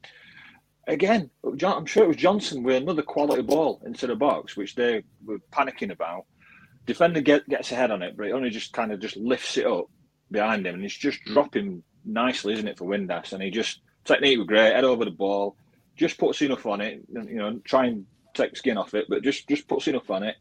again. 0.87 1.29
John, 1.55 1.77
I'm 1.77 1.85
sure 1.85 2.03
it 2.03 2.09
was 2.09 2.17
Johnson 2.17 2.63
with 2.63 2.81
another 2.81 3.01
quality 3.01 3.41
ball 3.41 3.81
into 3.85 4.07
the 4.07 4.15
box, 4.15 4.55
which 4.55 4.75
they 4.75 5.03
were 5.25 5.39
panicking 5.51 5.91
about. 5.91 6.25
Defender 6.85 7.19
get, 7.19 7.47
gets 7.49 7.71
ahead 7.73 7.91
on 7.91 8.01
it, 8.01 8.15
but 8.15 8.27
it 8.27 8.31
only 8.31 8.49
just 8.49 8.71
kind 8.71 8.93
of 8.93 9.01
just 9.01 9.17
lifts 9.17 9.57
it 9.57 9.65
up 9.65 9.87
behind 10.31 10.65
him, 10.65 10.75
and 10.75 10.85
it's 10.85 10.95
just 10.95 11.21
dropping 11.25 11.83
nicely, 12.05 12.53
isn't 12.53 12.67
it, 12.67 12.77
for 12.77 12.85
Windass? 12.85 13.33
And 13.33 13.43
he 13.43 13.51
just 13.51 13.81
technique 14.05 14.37
was 14.37 14.47
great, 14.47 14.73
head 14.73 14.85
over 14.85 15.03
the 15.03 15.11
ball, 15.11 15.57
just 15.97 16.17
puts 16.17 16.41
enough 16.41 16.65
on 16.65 16.79
it, 16.79 17.01
you 17.09 17.35
know, 17.35 17.59
try 17.65 17.87
and 17.87 18.05
take 18.37 18.55
skin 18.55 18.77
off 18.77 18.93
it, 18.93 19.07
but 19.09 19.23
just 19.23 19.47
just 19.47 19.67
puts 19.67 19.87
enough 19.87 20.09
on 20.09 20.23
it, 20.23 20.35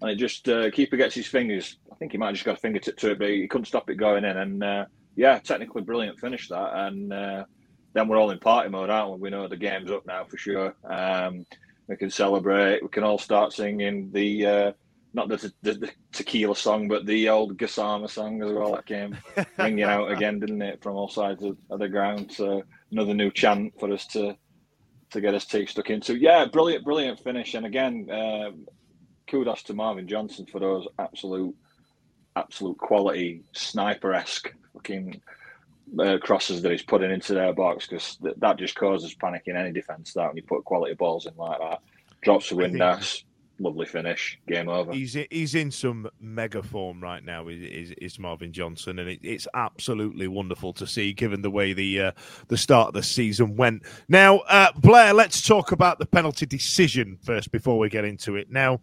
and 0.00 0.10
it 0.10 0.16
just 0.16 0.48
uh, 0.48 0.70
keeper 0.70 0.96
gets 0.96 1.14
his 1.14 1.26
fingers. 1.26 1.78
I 1.90 1.94
think 1.96 2.12
he 2.12 2.18
might 2.18 2.26
have 2.26 2.34
just 2.34 2.44
got 2.44 2.58
a 2.58 2.60
fingertip 2.60 2.96
to 2.98 3.12
it, 3.12 3.18
but 3.18 3.28
he 3.28 3.46
couldn't 3.48 3.66
stop 3.66 3.90
it 3.90 3.96
going 3.96 4.24
in. 4.24 4.36
And 4.36 4.64
uh, 4.64 4.84
yeah, 5.16 5.38
technically 5.38 5.82
brilliant 5.82 6.18
finish 6.18 6.48
that. 6.48 6.70
And 6.74 7.12
uh, 7.12 7.44
then 7.92 8.08
we're 8.08 8.18
all 8.18 8.30
in 8.30 8.38
party 8.38 8.68
mode, 8.68 8.90
aren't 8.90 9.12
we? 9.12 9.18
We 9.20 9.30
know 9.30 9.48
the 9.48 9.56
game's 9.56 9.90
up 9.90 10.06
now 10.06 10.24
for 10.24 10.36
sure. 10.36 10.74
Um, 10.84 11.46
we 11.88 11.96
can 11.96 12.10
celebrate. 12.10 12.82
We 12.82 12.88
can 12.88 13.04
all 13.04 13.18
start 13.18 13.52
singing 13.52 14.10
the 14.12 14.46
uh, 14.46 14.72
not 15.14 15.28
the, 15.28 15.52
the, 15.62 15.74
the, 15.74 15.90
tequila 16.12 16.56
song, 16.56 16.88
but 16.88 17.04
the 17.06 17.28
old 17.28 17.58
Gassama 17.58 18.08
song 18.08 18.42
as 18.42 18.52
well. 18.52 18.72
That 18.72 18.86
came 18.86 19.16
ringing 19.58 19.84
out 19.84 20.10
again, 20.10 20.40
didn't 20.40 20.62
it, 20.62 20.82
from 20.82 20.96
all 20.96 21.08
sides 21.08 21.42
of, 21.42 21.56
of 21.70 21.80
the 21.80 21.88
ground? 21.88 22.32
So 22.32 22.62
another 22.90 23.14
new 23.14 23.30
chant 23.30 23.78
for 23.78 23.92
us 23.92 24.06
to 24.08 24.36
to 25.12 25.20
get 25.20 25.34
his 25.34 25.46
teeth 25.46 25.70
stuck 25.70 25.90
into. 25.90 26.16
Yeah, 26.16 26.46
brilliant, 26.46 26.84
brilliant 26.84 27.20
finish. 27.20 27.54
And 27.54 27.66
again, 27.66 28.08
um, 28.10 28.66
kudos 29.28 29.62
to 29.64 29.74
Marvin 29.74 30.08
Johnson 30.08 30.46
for 30.46 30.58
those 30.58 30.86
absolute, 30.98 31.54
absolute 32.36 32.78
quality 32.78 33.42
sniper 33.52 34.12
esque 34.14 34.52
looking 34.74 35.20
uh, 35.98 36.18
crosses 36.18 36.62
that 36.62 36.72
he's 36.72 36.82
putting 36.82 37.10
into 37.10 37.34
their 37.34 37.52
box 37.52 37.86
because 37.86 38.16
th- 38.16 38.36
that 38.38 38.58
just 38.58 38.74
causes 38.74 39.14
panic 39.14 39.42
in 39.46 39.56
any 39.56 39.72
defence. 39.72 40.12
That 40.14 40.28
when 40.28 40.36
you 40.36 40.42
put 40.42 40.64
quality 40.64 40.94
balls 40.94 41.26
in 41.26 41.36
like 41.36 41.58
that, 41.60 41.80
drops 42.22 42.48
the 42.48 42.56
Windass 42.56 43.24
lovely 43.58 43.86
finish. 43.86 44.38
Game 44.46 44.68
over. 44.68 44.92
He's 44.92 45.16
he's 45.30 45.54
in 45.54 45.70
some 45.70 46.08
mega 46.20 46.62
form 46.62 47.00
right 47.00 47.24
now. 47.24 47.48
Is 47.48 47.92
is 47.92 48.18
Marvin 48.18 48.52
Johnson, 48.52 48.98
and 48.98 49.08
it, 49.08 49.20
it's 49.22 49.48
absolutely 49.54 50.28
wonderful 50.28 50.72
to 50.74 50.86
see, 50.86 51.12
given 51.12 51.42
the 51.42 51.50
way 51.50 51.72
the 51.72 52.00
uh, 52.00 52.12
the 52.48 52.56
start 52.56 52.88
of 52.88 52.94
the 52.94 53.02
season 53.02 53.56
went. 53.56 53.82
Now, 54.08 54.38
uh, 54.40 54.72
Blair, 54.76 55.14
let's 55.14 55.46
talk 55.46 55.72
about 55.72 55.98
the 55.98 56.06
penalty 56.06 56.46
decision 56.46 57.18
first 57.22 57.50
before 57.52 57.78
we 57.78 57.88
get 57.88 58.04
into 58.04 58.36
it. 58.36 58.50
Now. 58.50 58.80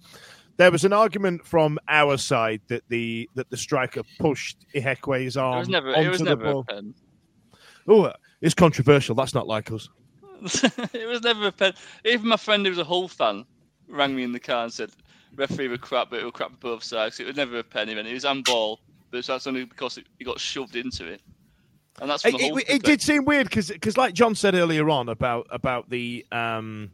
There 0.57 0.71
was 0.71 0.83
an 0.83 0.91
argument 0.91 1.47
from 1.47 1.79
our 1.87 2.17
side 2.17 2.59
that 2.67 2.83
the 2.89 3.29
that 3.35 3.49
the 3.49 3.55
striker 3.55 4.01
pushed 4.19 4.65
Ihiekwe's 4.75 5.37
arm 5.37 5.55
it 5.55 5.59
was 5.59 5.69
never, 5.69 5.87
onto 5.87 6.01
it 6.01 6.09
was 6.09 6.19
the 6.19 6.25
never 6.25 6.43
ball. 6.43 6.65
Oh, 7.87 8.11
it's 8.41 8.55
controversial. 8.55 9.15
That's 9.15 9.33
not 9.33 9.47
like 9.47 9.71
us. 9.71 9.87
it 10.93 11.07
was 11.07 11.21
never 11.21 11.47
a 11.47 11.51
pen. 11.53 11.71
Even 12.03 12.27
my 12.27 12.35
friend 12.35 12.65
who 12.65 12.71
was 12.71 12.77
a 12.77 12.83
Hull 12.83 13.07
fan 13.07 13.45
rang 13.89 14.15
me 14.15 14.23
in 14.23 14.31
the 14.31 14.39
car 14.39 14.63
and 14.63 14.73
said 14.73 14.91
referee 15.35 15.67
were 15.67 15.77
crap, 15.77 16.09
but 16.09 16.19
it 16.19 16.23
was 16.23 16.33
crap 16.33 16.51
for 16.51 16.57
both 16.57 16.83
sides. 16.83 17.19
It 17.19 17.27
was 17.27 17.35
never 17.35 17.59
a 17.59 17.63
penny, 17.63 17.97
and 17.97 18.07
it 18.07 18.13
was 18.13 18.23
handball, 18.23 18.79
but 19.11 19.25
that's 19.25 19.47
only 19.47 19.65
because 19.65 19.97
it, 19.97 20.05
he 20.17 20.25
got 20.25 20.39
shoved 20.39 20.75
into 20.75 21.05
it. 21.05 21.21
And 22.01 22.09
that's 22.09 22.23
from 22.23 22.35
It, 22.35 22.37
the 22.37 22.47
whole 22.47 22.57
it, 22.57 22.69
it 22.69 22.83
did 22.83 23.01
seem 23.01 23.25
weird 23.25 23.49
because, 23.49 23.69
because 23.69 23.97
like 23.97 24.13
John 24.13 24.33
said 24.35 24.55
earlier 24.55 24.89
on 24.89 25.09
about 25.09 25.47
about 25.49 25.89
the 25.89 26.25
um 26.31 26.91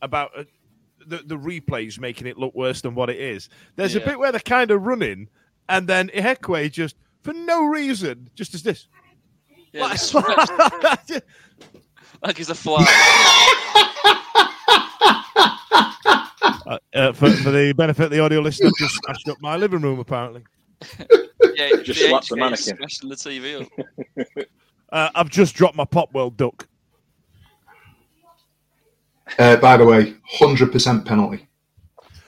about 0.00 0.30
uh, 0.36 0.44
the 1.06 1.18
the 1.18 1.36
replays 1.36 1.98
making 2.00 2.26
it 2.26 2.38
look 2.38 2.54
worse 2.54 2.80
than 2.80 2.94
what 2.94 3.10
it 3.10 3.18
is. 3.20 3.48
There's 3.76 3.94
a 3.94 4.00
bit 4.00 4.18
where 4.18 4.32
they're 4.32 4.40
kind 4.40 4.70
of 4.70 4.82
running, 4.86 5.28
and 5.68 5.86
then 5.86 6.08
Ihiekwe 6.08 6.72
just 6.72 6.96
for 7.22 7.32
no 7.34 7.64
reason 7.64 8.30
just 8.34 8.54
as 8.54 8.62
this. 8.62 8.86
Yeah, 9.72 9.82
Like- 9.82 9.92
the 9.92 9.98
stretch, 11.08 11.22
like 12.22 12.40
it's 12.40 12.48
a 12.48 12.54
fly. 12.54 12.84
Uh, 16.68 16.78
uh, 16.94 17.12
for, 17.12 17.30
for 17.30 17.50
the 17.50 17.72
benefit 17.72 18.04
of 18.04 18.10
the 18.10 18.20
audio 18.20 18.40
listener, 18.40 18.66
I've 18.68 18.74
just 18.76 18.94
smashed 18.96 19.28
up 19.28 19.38
my 19.40 19.56
living 19.56 19.80
room 19.80 19.98
apparently. 19.98 20.44
Yeah, 21.54 21.70
Just 21.82 22.00
the 22.00 22.08
slapped 22.08 22.28
the 22.28 22.36
mannequin. 22.36 22.76
smashing 22.76 23.08
the 23.08 23.14
TV 23.16 23.62
up. 23.62 24.46
Uh, 24.92 25.08
I've 25.14 25.28
just 25.28 25.54
dropped 25.56 25.74
my 25.76 25.84
Popwell 25.84 26.36
duck. 26.36 26.68
Uh, 29.38 29.56
by 29.56 29.76
the 29.76 29.84
way, 29.84 30.14
hundred 30.24 30.70
percent 30.72 31.04
penalty. 31.04 31.48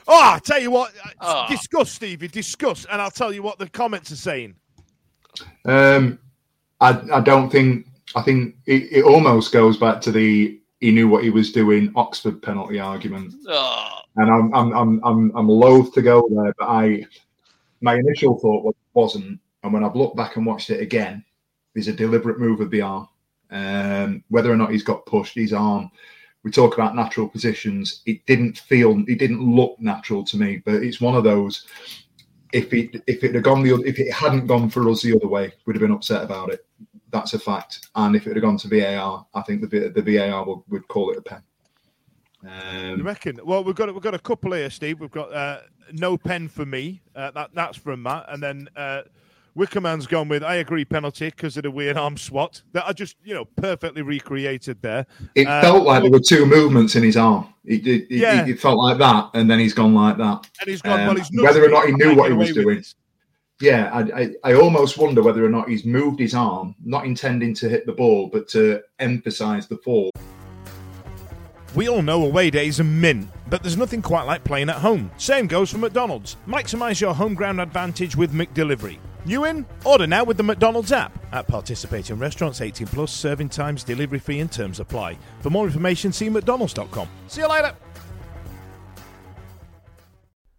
Oh, 0.07 0.31
I 0.35 0.39
tell 0.39 0.59
you 0.61 0.71
what, 0.71 0.93
uh, 1.05 1.09
Ah. 1.21 1.47
discuss, 1.49 1.91
Stevie, 1.91 2.27
discuss, 2.27 2.85
and 2.91 3.01
I'll 3.01 3.11
tell 3.11 3.31
you 3.33 3.41
what 3.43 3.57
the 3.59 3.69
comments 3.69 4.11
are 4.11 4.15
saying. 4.17 4.55
Um, 5.65 6.19
I, 6.79 6.99
I 7.13 7.19
don't 7.21 7.49
think. 7.49 7.87
I 8.15 8.21
think 8.21 8.55
it, 8.65 8.83
it 8.91 9.03
almost 9.05 9.51
goes 9.53 9.77
back 9.77 10.01
to 10.01 10.11
the 10.11 10.59
he 10.81 10.91
knew 10.91 11.07
what 11.07 11.23
he 11.23 11.29
was 11.29 11.51
doing 11.51 11.93
Oxford 11.95 12.41
penalty 12.41 12.79
argument, 12.79 13.33
Oh, 13.47 13.99
and 14.17 14.29
I'm 14.29 14.53
I'm 14.53 14.73
I'm 14.73 15.05
I'm, 15.05 15.31
I'm 15.35 15.47
loath 15.47 15.93
to 15.93 16.01
go 16.01 16.27
there, 16.29 16.53
but 16.57 16.67
I 16.67 17.05
my 17.79 17.95
initial 17.95 18.37
thought 18.39 18.63
was, 18.63 18.75
wasn't, 18.93 19.39
and 19.63 19.73
when 19.73 19.83
I've 19.83 19.95
looked 19.95 20.17
back 20.17 20.35
and 20.35 20.45
watched 20.45 20.69
it 20.69 20.81
again, 20.81 21.23
there's 21.73 21.87
a 21.87 21.93
deliberate 21.93 22.39
move 22.39 22.59
of 22.61 22.71
the 22.71 22.81
arm. 22.81 23.07
Um, 23.51 24.23
whether 24.29 24.51
or 24.51 24.57
not 24.57 24.71
he's 24.71 24.83
got 24.83 25.05
pushed, 25.05 25.35
his 25.35 25.53
arm. 25.53 25.91
We 26.43 26.51
talk 26.51 26.73
about 26.73 26.95
natural 26.95 27.29
positions. 27.29 28.01
It 28.07 28.25
didn't 28.25 28.57
feel, 28.57 29.03
it 29.07 29.19
didn't 29.19 29.43
look 29.43 29.79
natural 29.79 30.23
to 30.25 30.37
me, 30.37 30.61
but 30.65 30.75
it's 30.75 30.99
one 30.99 31.15
of 31.15 31.23
those. 31.23 31.67
If 32.53 32.73
it 32.73 33.01
if 33.07 33.23
it 33.23 33.35
had 33.35 33.43
gone 33.43 33.63
the 33.63 33.75
if 33.85 33.99
it 33.99 34.11
hadn't 34.11 34.47
gone 34.47 34.69
for 34.69 34.89
us 34.89 35.03
the 35.03 35.15
other 35.15 35.27
way, 35.27 35.53
we'd 35.65 35.75
have 35.75 35.81
been 35.81 35.91
upset 35.91 36.23
about 36.23 36.51
it. 36.51 36.65
That's 37.11 37.33
a 37.33 37.39
fact. 37.39 37.87
And 37.95 38.15
if 38.15 38.25
it 38.27 38.33
had 38.35 38.41
gone 38.41 38.57
to 38.57 38.67
VAR, 38.67 39.25
I 39.33 39.41
think 39.41 39.69
the 39.69 39.89
the 39.89 40.01
VAR 40.01 40.45
would, 40.45 40.59
would 40.69 40.87
call 40.87 41.11
it 41.11 41.17
a 41.17 41.21
pen. 41.21 41.43
You 42.43 42.49
Um, 42.49 43.03
reckon? 43.03 43.39
Well, 43.43 43.63
we've 43.63 43.75
got 43.75 43.93
we've 43.93 44.01
got 44.03 44.15
a 44.15 44.19
couple 44.19 44.53
here, 44.53 44.69
Steve. 44.69 44.99
We've 44.99 45.11
got 45.11 45.31
uh, 45.33 45.59
no 45.93 46.17
pen 46.17 46.47
for 46.47 46.65
me. 46.65 47.01
Uh, 47.15 47.31
that 47.31 47.51
that's 47.53 47.77
from 47.77 48.03
Matt, 48.03 48.25
and 48.29 48.41
then 48.41 48.67
uh, 48.75 49.01
Wickerman's 49.55 50.07
gone 50.07 50.27
with 50.29 50.41
I 50.43 50.55
agree 50.55 50.85
penalty 50.85 51.25
because 51.29 51.57
of 51.57 51.63
the 51.63 51.71
weird 51.71 51.97
arm 51.97 52.17
swat 52.17 52.61
that 52.71 52.87
I 52.87 52.93
just 52.93 53.17
you 53.23 53.33
know 53.33 53.45
perfectly 53.45 54.01
recreated 54.01 54.81
there. 54.81 55.05
It 55.35 55.47
Uh, 55.47 55.61
felt 55.61 55.83
like 55.85 56.01
there 56.03 56.11
were 56.11 56.19
two 56.19 56.45
movements 56.45 56.95
in 56.95 57.03
his 57.03 57.17
arm. 57.17 57.53
It, 57.65 57.85
it, 57.85 58.03
it, 58.09 58.17
Yeah. 58.17 58.45
it 58.47 58.59
felt 58.59 58.77
like 58.79 58.97
that, 58.97 59.29
and 59.33 59.51
then 59.51 59.59
he's 59.59 59.73
gone 59.73 59.93
like 59.93 60.17
that. 60.17 60.49
And 60.61 60.69
he's 60.69 60.81
gone. 60.81 60.99
Um, 61.01 61.07
well, 61.07 61.15
he's 61.17 61.29
whether 61.43 61.63
or 61.63 61.69
not 61.69 61.85
he 61.85 61.91
knew 61.91 62.15
what 62.15 62.31
he 62.31 62.37
was 62.37 62.53
doing. 62.53 62.77
this. 62.77 62.95
Yeah, 63.61 63.89
I, 63.93 64.21
I, 64.21 64.29
I 64.43 64.53
almost 64.55 64.97
wonder 64.97 65.21
whether 65.21 65.45
or 65.45 65.49
not 65.49 65.69
he's 65.69 65.85
moved 65.85 66.19
his 66.19 66.33
arm, 66.33 66.75
not 66.83 67.05
intending 67.05 67.53
to 67.55 67.69
hit 67.69 67.85
the 67.85 67.93
ball, 67.93 68.27
but 68.27 68.47
to 68.49 68.81
emphasise 68.99 69.67
the 69.67 69.77
fall. 69.77 70.09
We 71.73 71.87
all 71.87 72.01
know 72.01 72.25
away 72.25 72.49
days 72.49 72.79
are 72.79 72.85
mint, 72.85 73.29
but 73.49 73.61
there's 73.61 73.77
nothing 73.77 74.01
quite 74.01 74.23
like 74.23 74.43
playing 74.43 74.69
at 74.69 74.75
home. 74.77 75.09
Same 75.17 75.47
goes 75.47 75.71
for 75.71 75.77
McDonald's. 75.77 76.35
Maximise 76.45 76.99
your 76.99 77.13
home 77.13 77.33
ground 77.33 77.61
advantage 77.61 78.15
with 78.15 78.33
McDelivery. 78.33 78.97
You 79.25 79.45
in? 79.45 79.65
Order 79.85 80.07
now 80.07 80.23
with 80.23 80.37
the 80.37 80.43
McDonald's 80.43 80.91
app. 80.91 81.17
At 81.31 81.47
participating 81.47 82.17
restaurants 82.17 82.59
18 82.59 82.87
plus, 82.87 83.13
serving 83.13 83.49
times, 83.49 83.83
delivery 83.83 84.19
fee 84.19 84.39
and 84.39 84.51
terms 84.51 84.79
apply. 84.79 85.17
For 85.41 85.49
more 85.49 85.65
information, 85.65 86.11
see 86.11 86.29
mcdonalds.com. 86.29 87.07
See 87.27 87.41
you 87.41 87.47
later. 87.47 87.73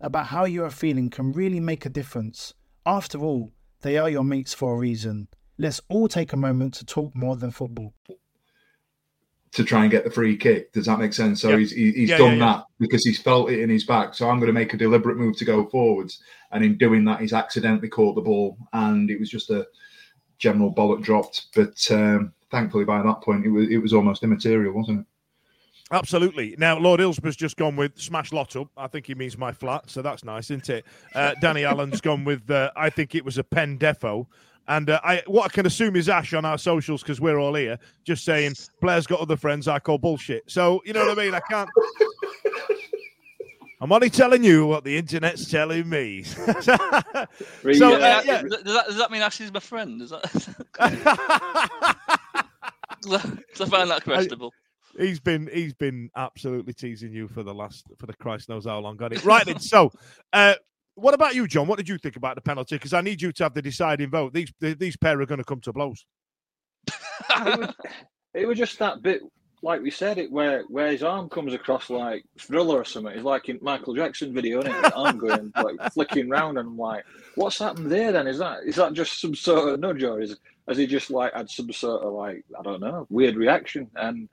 about 0.00 0.26
how 0.26 0.44
you 0.44 0.64
are 0.64 0.70
feeling 0.70 1.10
can 1.10 1.32
really 1.32 1.60
make 1.60 1.86
a 1.86 1.88
difference. 1.90 2.54
After 2.86 3.18
all, 3.18 3.52
they 3.82 3.96
are 3.98 4.10
your 4.10 4.24
mates 4.24 4.52
for 4.54 4.74
a 4.74 4.78
reason. 4.78 5.28
Let's 5.58 5.80
all 5.88 6.08
take 6.08 6.32
a 6.32 6.36
moment 6.36 6.74
to 6.74 6.84
talk 6.84 7.14
more 7.14 7.36
than 7.36 7.50
football. 7.50 7.94
to 9.52 9.62
try 9.62 9.82
and 9.82 9.90
get 9.92 10.02
the 10.02 10.10
free 10.10 10.36
kick. 10.36 10.72
Does 10.72 10.86
that 10.86 10.98
make 10.98 11.12
sense? 11.12 11.40
So 11.40 11.50
Yeah. 11.50 11.58
he's 11.58 11.70
he's 11.70 12.10
Yeah, 12.10 12.18
done 12.18 12.26
yeah, 12.26 12.32
yeah. 12.38 12.44
that 12.56 12.64
because 12.80 13.04
he's 13.04 13.20
felt 13.20 13.50
it 13.52 13.60
in 13.60 13.70
his 13.70 13.84
back. 13.84 14.12
So 14.12 14.28
I'm 14.28 14.40
going 14.40 14.48
to 14.48 14.52
make 14.52 14.74
a 14.74 14.76
deliberate 14.76 15.16
move 15.16 15.36
to 15.36 15.44
go 15.44 15.66
forwards, 15.66 16.20
and 16.50 16.64
in 16.64 16.76
doing 16.76 17.04
that, 17.04 17.20
he's 17.20 17.32
accidentally 17.32 17.88
caught 17.88 18.16
the 18.16 18.20
ball, 18.20 18.58
and 18.72 19.08
it 19.10 19.20
was 19.20 19.30
just 19.30 19.50
a 19.50 19.64
general 20.38 20.74
bollock 20.74 21.04
dropped. 21.04 21.54
But 21.54 21.88
um, 21.92 22.32
thankfully, 22.50 22.84
by 22.84 23.00
that 23.02 23.20
point, 23.20 23.46
it 23.46 23.50
was 23.50 23.68
it 23.70 23.78
was 23.78 23.92
almost 23.92 24.24
immaterial, 24.24 24.72
wasn't 24.74 25.00
it? 25.02 25.06
Absolutely. 25.90 26.54
Now, 26.58 26.78
Lord 26.78 27.00
Ilsborough's 27.00 27.36
just 27.36 27.56
gone 27.56 27.76
with 27.76 27.98
smash 27.98 28.32
lot 28.32 28.56
up. 28.56 28.68
I 28.76 28.86
think 28.86 29.06
he 29.06 29.14
means 29.14 29.36
my 29.36 29.52
flat, 29.52 29.90
so 29.90 30.02
that's 30.02 30.24
nice, 30.24 30.50
isn't 30.50 30.68
it? 30.70 30.84
Uh, 31.14 31.34
Danny 31.40 31.64
Allen's 31.64 32.00
gone 32.00 32.24
with 32.24 32.50
uh, 32.50 32.70
I 32.74 32.90
think 32.90 33.14
it 33.14 33.24
was 33.24 33.38
a 33.38 33.44
pen 33.44 33.78
defo. 33.78 34.26
And 34.66 34.88
uh, 34.88 34.98
I, 35.04 35.22
what 35.26 35.44
I 35.44 35.48
can 35.48 35.66
assume 35.66 35.94
is 35.94 36.08
Ash 36.08 36.32
on 36.32 36.46
our 36.46 36.56
socials 36.56 37.02
because 37.02 37.20
we're 37.20 37.38
all 37.38 37.54
here, 37.54 37.78
just 38.02 38.24
saying 38.24 38.54
Blair's 38.80 39.06
got 39.06 39.20
other 39.20 39.36
friends 39.36 39.68
I 39.68 39.78
call 39.78 39.98
bullshit. 39.98 40.50
So 40.50 40.80
you 40.86 40.94
know 40.94 41.06
what 41.06 41.18
I 41.18 41.22
mean? 41.22 41.34
I 41.34 41.40
can't. 41.40 41.68
I'm 43.80 43.92
only 43.92 44.08
telling 44.08 44.42
you 44.42 44.66
what 44.66 44.84
the 44.84 44.96
internet's 44.96 45.50
telling 45.50 45.86
me. 45.86 46.22
so 46.62 46.72
uh, 46.72 47.24
yeah, 47.74 48.22
yeah, 48.24 48.42
Does, 48.42 48.62
that, 48.64 48.84
does 48.86 48.96
that 48.96 49.10
mean 49.10 49.20
Ashley's 49.20 49.52
my 49.52 49.60
friend? 49.60 50.00
Is 50.00 50.08
that? 50.08 50.22
Does 53.02 53.60
I 53.60 53.66
find 53.66 53.90
that 53.90 54.02
questionable? 54.02 54.54
He's 54.98 55.20
been 55.20 55.48
he's 55.52 55.74
been 55.74 56.10
absolutely 56.16 56.72
teasing 56.72 57.12
you 57.12 57.28
for 57.28 57.42
the 57.42 57.54
last 57.54 57.84
for 57.98 58.06
the 58.06 58.14
Christ 58.14 58.48
knows 58.48 58.66
how 58.66 58.78
long. 58.78 58.96
Got 58.96 59.12
it 59.12 59.24
right 59.24 59.44
then. 59.44 59.58
So, 59.60 59.90
uh, 60.32 60.54
what 60.94 61.14
about 61.14 61.34
you, 61.34 61.46
John? 61.46 61.66
What 61.66 61.78
did 61.78 61.88
you 61.88 61.98
think 61.98 62.16
about 62.16 62.36
the 62.36 62.40
penalty? 62.40 62.76
Because 62.76 62.92
I 62.92 63.00
need 63.00 63.20
you 63.20 63.32
to 63.32 63.42
have 63.42 63.54
the 63.54 63.62
deciding 63.62 64.10
vote. 64.10 64.32
These 64.32 64.52
these 64.60 64.96
pair 64.96 65.20
are 65.20 65.26
going 65.26 65.38
to 65.38 65.44
come 65.44 65.60
to 65.62 65.72
blows. 65.72 66.04
it, 67.30 67.58
was, 67.58 67.74
it 68.34 68.46
was 68.46 68.58
just 68.58 68.78
that 68.78 69.02
bit, 69.02 69.22
like 69.62 69.82
we 69.82 69.90
said, 69.90 70.18
it 70.18 70.30
where 70.30 70.62
where 70.68 70.90
his 70.90 71.02
arm 71.02 71.28
comes 71.28 71.54
across 71.54 71.90
like 71.90 72.24
thriller 72.38 72.80
or 72.80 72.84
something. 72.84 73.12
It's 73.12 73.24
like 73.24 73.48
in 73.48 73.58
Michael 73.62 73.94
Jackson 73.94 74.32
video, 74.32 74.60
it? 74.60 74.92
Arm 74.94 75.18
going 75.18 75.52
like 75.56 75.92
flicking 75.92 76.28
round, 76.28 76.58
and 76.58 76.68
I'm 76.68 76.78
like, 76.78 77.04
what's 77.34 77.58
happened 77.58 77.90
there? 77.90 78.12
Then 78.12 78.26
is 78.26 78.38
that 78.38 78.58
is 78.64 78.76
that 78.76 78.92
just 78.92 79.20
some 79.20 79.34
sort 79.34 79.70
of 79.70 79.80
nudge, 79.80 80.02
or 80.04 80.20
is 80.20 80.36
has 80.68 80.76
he 80.76 80.86
just 80.86 81.10
like 81.10 81.32
had 81.34 81.50
some 81.50 81.72
sort 81.72 82.02
of 82.02 82.12
like 82.12 82.44
I 82.58 82.62
don't 82.62 82.80
know 82.80 83.06
weird 83.10 83.36
reaction? 83.36 83.90
And 83.96 84.28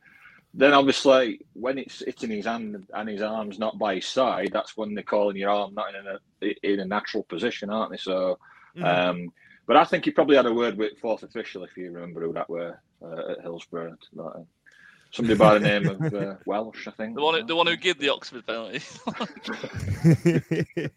then 0.54 0.74
obviously 0.74 1.42
when 1.54 1.78
it's 1.78 2.04
hitting 2.06 2.32
his 2.32 2.46
hand 2.46 2.86
and 2.94 3.10
his 3.10 3.22
arm's 3.22 3.60
not 3.60 3.80
by 3.80 3.96
his 3.96 4.06
side, 4.06 4.50
that's 4.52 4.76
when 4.76 4.94
they're 4.94 5.04
calling 5.04 5.38
your 5.38 5.50
arm 5.50 5.74
not 5.74 5.94
in 5.96 6.08
a 6.08 6.20
in 6.74 6.80
a 6.80 6.86
natural 6.86 7.24
position, 7.24 7.70
aren't 7.70 7.92
they? 7.92 7.98
So. 7.98 8.38
Mhm. 8.76 8.86
Um, 8.86 9.34
but 9.68 9.78
I 9.78 9.86
think 9.86 10.06
he 10.06 10.12
probably 10.12 10.36
had 10.36 10.46
a 10.46 10.54
word 10.54 10.78
with 10.78 10.98
fourth 11.00 11.24
official, 11.24 11.64
if 11.64 11.78
you 11.78 11.92
remember 11.92 12.22
who 12.22 12.34
that 12.34 12.50
were 12.50 12.80
uh, 13.02 13.32
at 13.32 13.42
Hillsborough. 13.42 13.96
That, 14.14 14.46
somebody 15.12 15.38
by 15.38 15.58
the 15.58 15.60
name 15.60 15.88
of 15.88 16.14
uh, 16.14 16.36
Welsh, 16.46 16.88
I 16.88 16.92
think. 16.92 17.16
The 17.16 17.22
one, 17.22 17.40
who, 17.40 17.46
the 17.46 17.56
one 17.56 17.68
who 17.68 17.76
gave 17.76 18.00
the 18.00 18.10
Oxford 18.10 18.46
penalty. 18.46 18.82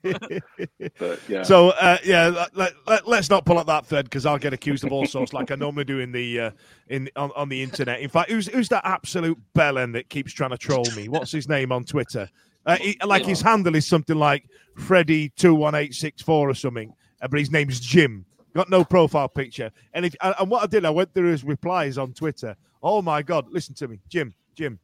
But 0.99 1.21
yeah, 1.29 1.43
So 1.43 1.71
uh, 1.71 1.99
yeah, 2.05 2.29
let, 2.55 2.75
let, 2.87 3.07
let, 3.09 3.19
us 3.19 3.31
not 3.31 3.45
pull 3.45 3.59
up 3.59 3.67
that 3.67 3.87
thread 3.87 4.05
because 4.05 4.27
I'll 4.27 4.39
get 4.39 4.53
accused 4.53 4.85
of 4.85 4.93
all 4.93 5.07
sorts 5.07 5.33
like 5.33 5.51
I 5.51 5.55
normally 5.55 5.85
do 5.85 6.01
in 6.01 6.13
the 6.13 6.41
uh, 6.41 6.51
in 6.89 7.09
on, 7.17 7.31
on 7.35 7.49
the 7.49 7.63
internet. 7.63 8.01
In 8.01 8.09
fact, 8.09 8.31
who's 8.31 8.47
who's 8.49 8.69
that 8.69 8.83
absolute 8.85 9.39
bellend 9.55 9.95
that 9.95 10.09
keeps 10.09 10.33
trying 10.33 10.51
to 10.51 10.59
troll 10.59 10.87
me? 10.97 11.09
What's 11.09 11.33
his 11.33 11.49
name 11.49 11.73
on 11.73 11.85
Twitter? 11.85 12.29
Uh, 12.67 12.77
he, 12.77 12.97
like 13.05 13.25
his 13.25 13.41
handle 13.41 13.75
is 13.75 13.87
something 13.87 14.17
like 14.17 14.49
Freddy 14.77 15.31
two 15.31 15.55
one 15.55 15.75
eight 15.75 15.95
six 15.95 16.23
four 16.23 16.49
or 16.49 16.55
something, 16.55 16.93
uh, 17.21 17.29
but 17.29 17.39
his 17.39 17.51
name's 17.51 17.81
Jim. 17.81 18.25
Got 18.55 18.71
no 18.71 18.85
profile 18.85 19.29
picture. 19.29 19.73
And 19.95 20.07
if 20.07 20.15
and 20.21 20.49
what 20.49 20.63
I 20.63 20.67
did, 20.67 20.85
I 20.85 20.91
went 20.91 21.13
through 21.13 21.31
his 21.31 21.43
replies 21.43 21.99
on 21.99 22.13
Twitter. 22.13 22.57
Oh 22.87 23.01
my 23.03 23.23
god! 23.23 23.47
Listen 23.51 23.75
to 23.77 23.89
me, 23.89 23.99
Jim. 24.09 24.35
Jim, 24.55 24.79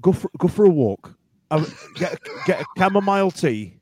go 0.00 0.12
for 0.12 0.30
go 0.38 0.48
for 0.48 0.66
a 0.66 0.68
walk. 0.70 1.14
I, 1.50 1.64
get 1.94 2.18
get 2.46 2.60
a 2.60 2.64
chamomile 2.78 3.30
tea, 3.30 3.78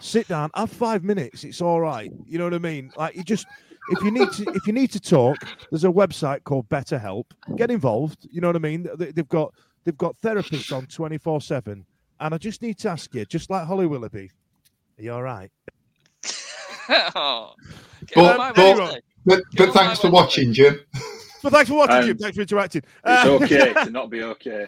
sit 0.00 0.28
down, 0.28 0.50
have 0.54 0.70
five 0.70 1.02
minutes. 1.02 1.44
It's 1.44 1.60
all 1.62 1.80
right. 1.80 2.12
You 2.26 2.38
know 2.38 2.44
what 2.44 2.54
I 2.54 2.58
mean? 2.58 2.92
Like 2.96 3.16
you 3.16 3.24
just 3.24 3.46
if 3.90 4.02
you 4.02 4.10
need 4.10 4.30
to 4.32 4.42
if 4.54 4.66
you 4.66 4.72
need 4.74 4.92
to 4.92 5.00
talk, 5.00 5.38
there's 5.70 5.84
a 5.84 5.88
website 5.88 6.44
called 6.44 6.68
BetterHelp. 6.68 7.24
Get 7.56 7.70
involved. 7.70 8.28
You 8.30 8.40
know 8.42 8.48
what 8.48 8.56
I 8.56 8.60
mean? 8.60 8.86
They- 8.96 9.12
They've 9.12 9.28
got 9.28 9.54
they've 9.84 9.96
got 9.96 10.20
therapists 10.20 10.76
on 10.76 10.86
twenty 10.86 11.16
four 11.18 11.40
seven. 11.40 11.86
And 12.20 12.32
I 12.34 12.38
just 12.38 12.62
need 12.62 12.78
to 12.78 12.90
ask 12.90 13.12
you, 13.14 13.24
just 13.24 13.50
like 13.50 13.66
Holly 13.66 13.86
Willoughby, 13.86 14.30
are 14.98 15.02
you 15.02 15.12
all 15.12 15.22
right? 15.22 15.50
Oh, 17.16 17.54
But- 18.14 18.54
but- 18.54 19.02
But, 19.26 19.42
but 19.56 19.72
thanks 19.72 20.00
for 20.00 20.10
watching, 20.10 20.52
Jim. 20.52 20.78
But 21.44 21.52
thanks 21.52 21.68
for 21.68 21.76
watching, 21.76 21.96
Um, 21.96 22.06
Jim. 22.06 22.16
Thanks 22.18 22.36
for 22.36 22.42
interacting. 22.42 22.82
It's 23.04 23.24
Uh, 23.28 23.32
okay 23.42 23.72
to 23.84 23.90
not 23.90 24.08
be 24.10 24.22
okay. 24.22 24.66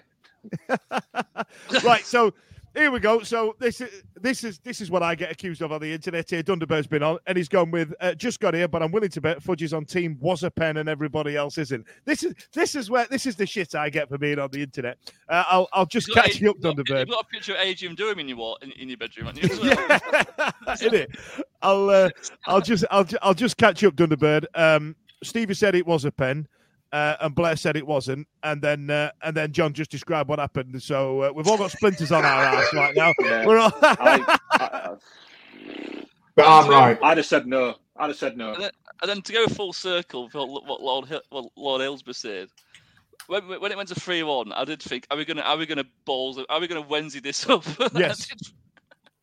right, 1.85 2.05
so 2.05 2.33
here 2.75 2.91
we 2.91 3.01
go. 3.01 3.23
So 3.23 3.57
this 3.59 3.81
is 3.81 4.03
this 4.21 4.45
is 4.45 4.59
this 4.61 4.81
is 4.83 4.91
what 4.91 5.03
I 5.03 5.15
get 5.15 5.33
accused 5.33 5.63
of 5.63 5.73
on 5.73 5.81
the 5.81 5.91
internet 5.93 6.29
here. 6.29 6.43
Dunderberg's 6.43 6.87
been 6.87 7.03
on, 7.03 7.19
and 7.27 7.37
he's 7.37 7.49
gone 7.49 7.71
with 7.71 7.95
uh, 8.01 8.15
just 8.15 8.39
got 8.39 8.53
here, 8.55 8.69
but 8.69 8.83
I'm 8.83 8.93
willing 8.93 9.09
to 9.09 9.21
bet 9.21 9.43
Fudge's 9.43 9.73
on 9.73 9.87
team 9.87 10.19
was 10.21 10.43
a 10.45 10.51
pen 10.51 10.77
and 10.77 10.89
everybody 10.89 11.35
else 11.37 11.57
isn't. 11.59 11.87
This 12.05 12.23
is 12.23 12.35
this 12.53 12.75
is 12.75 12.91
where 12.91 13.07
this 13.11 13.25
is 13.27 13.35
the 13.37 13.47
shit 13.47 13.75
I 13.75 13.89
get 13.91 14.09
for 14.09 14.19
being 14.19 14.39
on 14.39 14.51
the 14.51 14.63
internet. 14.63 14.99
Uh, 15.29 15.45
I'll 15.49 15.69
I'll 15.73 15.87
just 15.87 16.15
got 16.15 16.27
catch 16.27 16.37
a- 16.37 16.41
you 16.45 16.51
up, 16.51 16.57
you've 16.57 16.63
got- 16.63 16.77
Dunderberg. 16.77 17.09
You've 17.09 17.17
got 17.17 17.25
a 17.25 17.29
picture 17.29 17.53
of 17.55 17.59
Adrian 17.63 17.95
Durham 17.95 18.19
in 18.19 18.29
your 18.29 18.37
wall 18.37 18.59
in, 18.63 18.71
in 18.73 18.89
your 18.89 18.99
bedroom, 18.99 19.27
haven't 19.27 19.43
you? 19.43 19.51
as 19.51 19.61
well? 20.39 20.53
yeah, 20.69 20.87
in 20.89 20.95
it. 20.95 21.11
I'll 21.63 21.89
uh, 21.91 22.11
I'll 22.47 22.61
just 22.61 22.85
I'll 22.91 23.07
I'll 23.23 23.35
just 23.35 23.57
catch 23.57 23.83
you 23.83 23.89
up, 23.89 23.97
Dunderbird. 23.97 24.45
Um, 24.55 24.95
Stevie 25.25 25.55
said 25.55 25.75
it 25.75 25.87
was 25.87 26.05
a 26.05 26.13
pen. 26.13 26.47
Uh, 26.97 27.15
and 27.21 27.35
Blair 27.35 27.57
said 27.57 27.77
it 27.77 27.87
wasn't, 27.87 28.27
and 28.43 28.63
then 28.63 28.89
uh, 28.89 29.11
and 29.21 29.37
then 29.37 29.53
John 29.53 29.75
just 29.75 29.91
described 29.91 30.31
what 30.31 30.39
happened. 30.39 30.83
So 30.83 31.21
uh, 31.21 31.33
we've 31.35 31.47
all 31.47 31.59
got 31.59 31.71
splinters 31.71 32.11
on 32.11 32.25
our 32.25 32.43
ass 32.43 32.73
right 32.73 32.97
now. 32.97 33.13
Yeah. 33.23 33.45
We're 33.45 33.59
all 33.59 33.73
I, 33.83 34.39
I, 34.53 34.95
But 36.35 36.47
I'm 36.47 36.71
right. 36.71 36.99
I'd 37.03 37.19
have 37.19 37.27
said 37.27 37.47
no. 37.47 37.75
I'd 37.99 38.09
have 38.09 38.17
said 38.17 38.39
no. 38.39 38.55
And 38.55 38.63
then, 38.63 38.71
and 39.03 39.11
then 39.11 39.21
to 39.21 39.33
go 39.33 39.47
full 39.47 39.75
circle 39.75 40.31
what 40.33 40.81
Lord 40.81 41.07
Hill, 41.07 41.21
what 41.29 41.51
Lord 41.55 41.83
Aylesbury 41.83 42.15
said. 42.15 42.49
When, 43.27 43.47
when 43.47 43.71
it 43.71 43.77
went 43.77 43.91
to 43.91 43.95
three 43.95 44.23
one, 44.23 44.53
I 44.53 44.65
did 44.65 44.81
think, 44.81 45.07
are 45.11 45.19
we 45.19 45.27
gonna 45.27 45.43
are 45.43 45.59
we 45.59 45.67
gonna 45.67 45.85
balls 46.07 46.39
are 46.49 46.61
we 46.61 46.67
gonna 46.67 46.81
Wednesday 46.81 47.21
this 47.21 47.47
up? 47.47 47.65
Yes. 47.95 48.27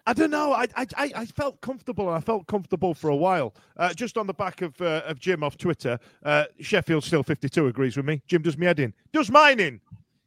Did- 0.05 0.19
I 0.19 0.27
don't 0.27 0.31
know. 0.31 0.53
I, 0.53 0.67
I 0.75 1.11
I 1.15 1.25
felt 1.25 1.61
comfortable, 1.61 2.07
and 2.07 2.17
I 2.17 2.19
felt 2.19 2.45
comfortable 2.47 2.93
for 2.93 3.09
a 3.09 3.15
while. 3.15 3.53
Uh, 3.77 3.93
just 3.93 4.17
on 4.17 4.27
the 4.27 4.33
back 4.33 4.61
of 4.61 4.79
uh, 4.81 5.01
of 5.05 5.19
Jim 5.19 5.43
off 5.43 5.57
Twitter, 5.57 5.97
uh, 6.23 6.45
Sheffield 6.59 7.03
still 7.03 7.23
fifty 7.23 7.47
two 7.47 7.67
agrees 7.67 7.95
with 7.95 8.05
me. 8.05 8.21
Jim 8.27 8.41
does 8.41 8.57
me 8.57 8.65
head 8.65 8.79
in, 8.79 8.93
does 9.13 9.31
mine 9.31 9.59
in. 9.59 9.79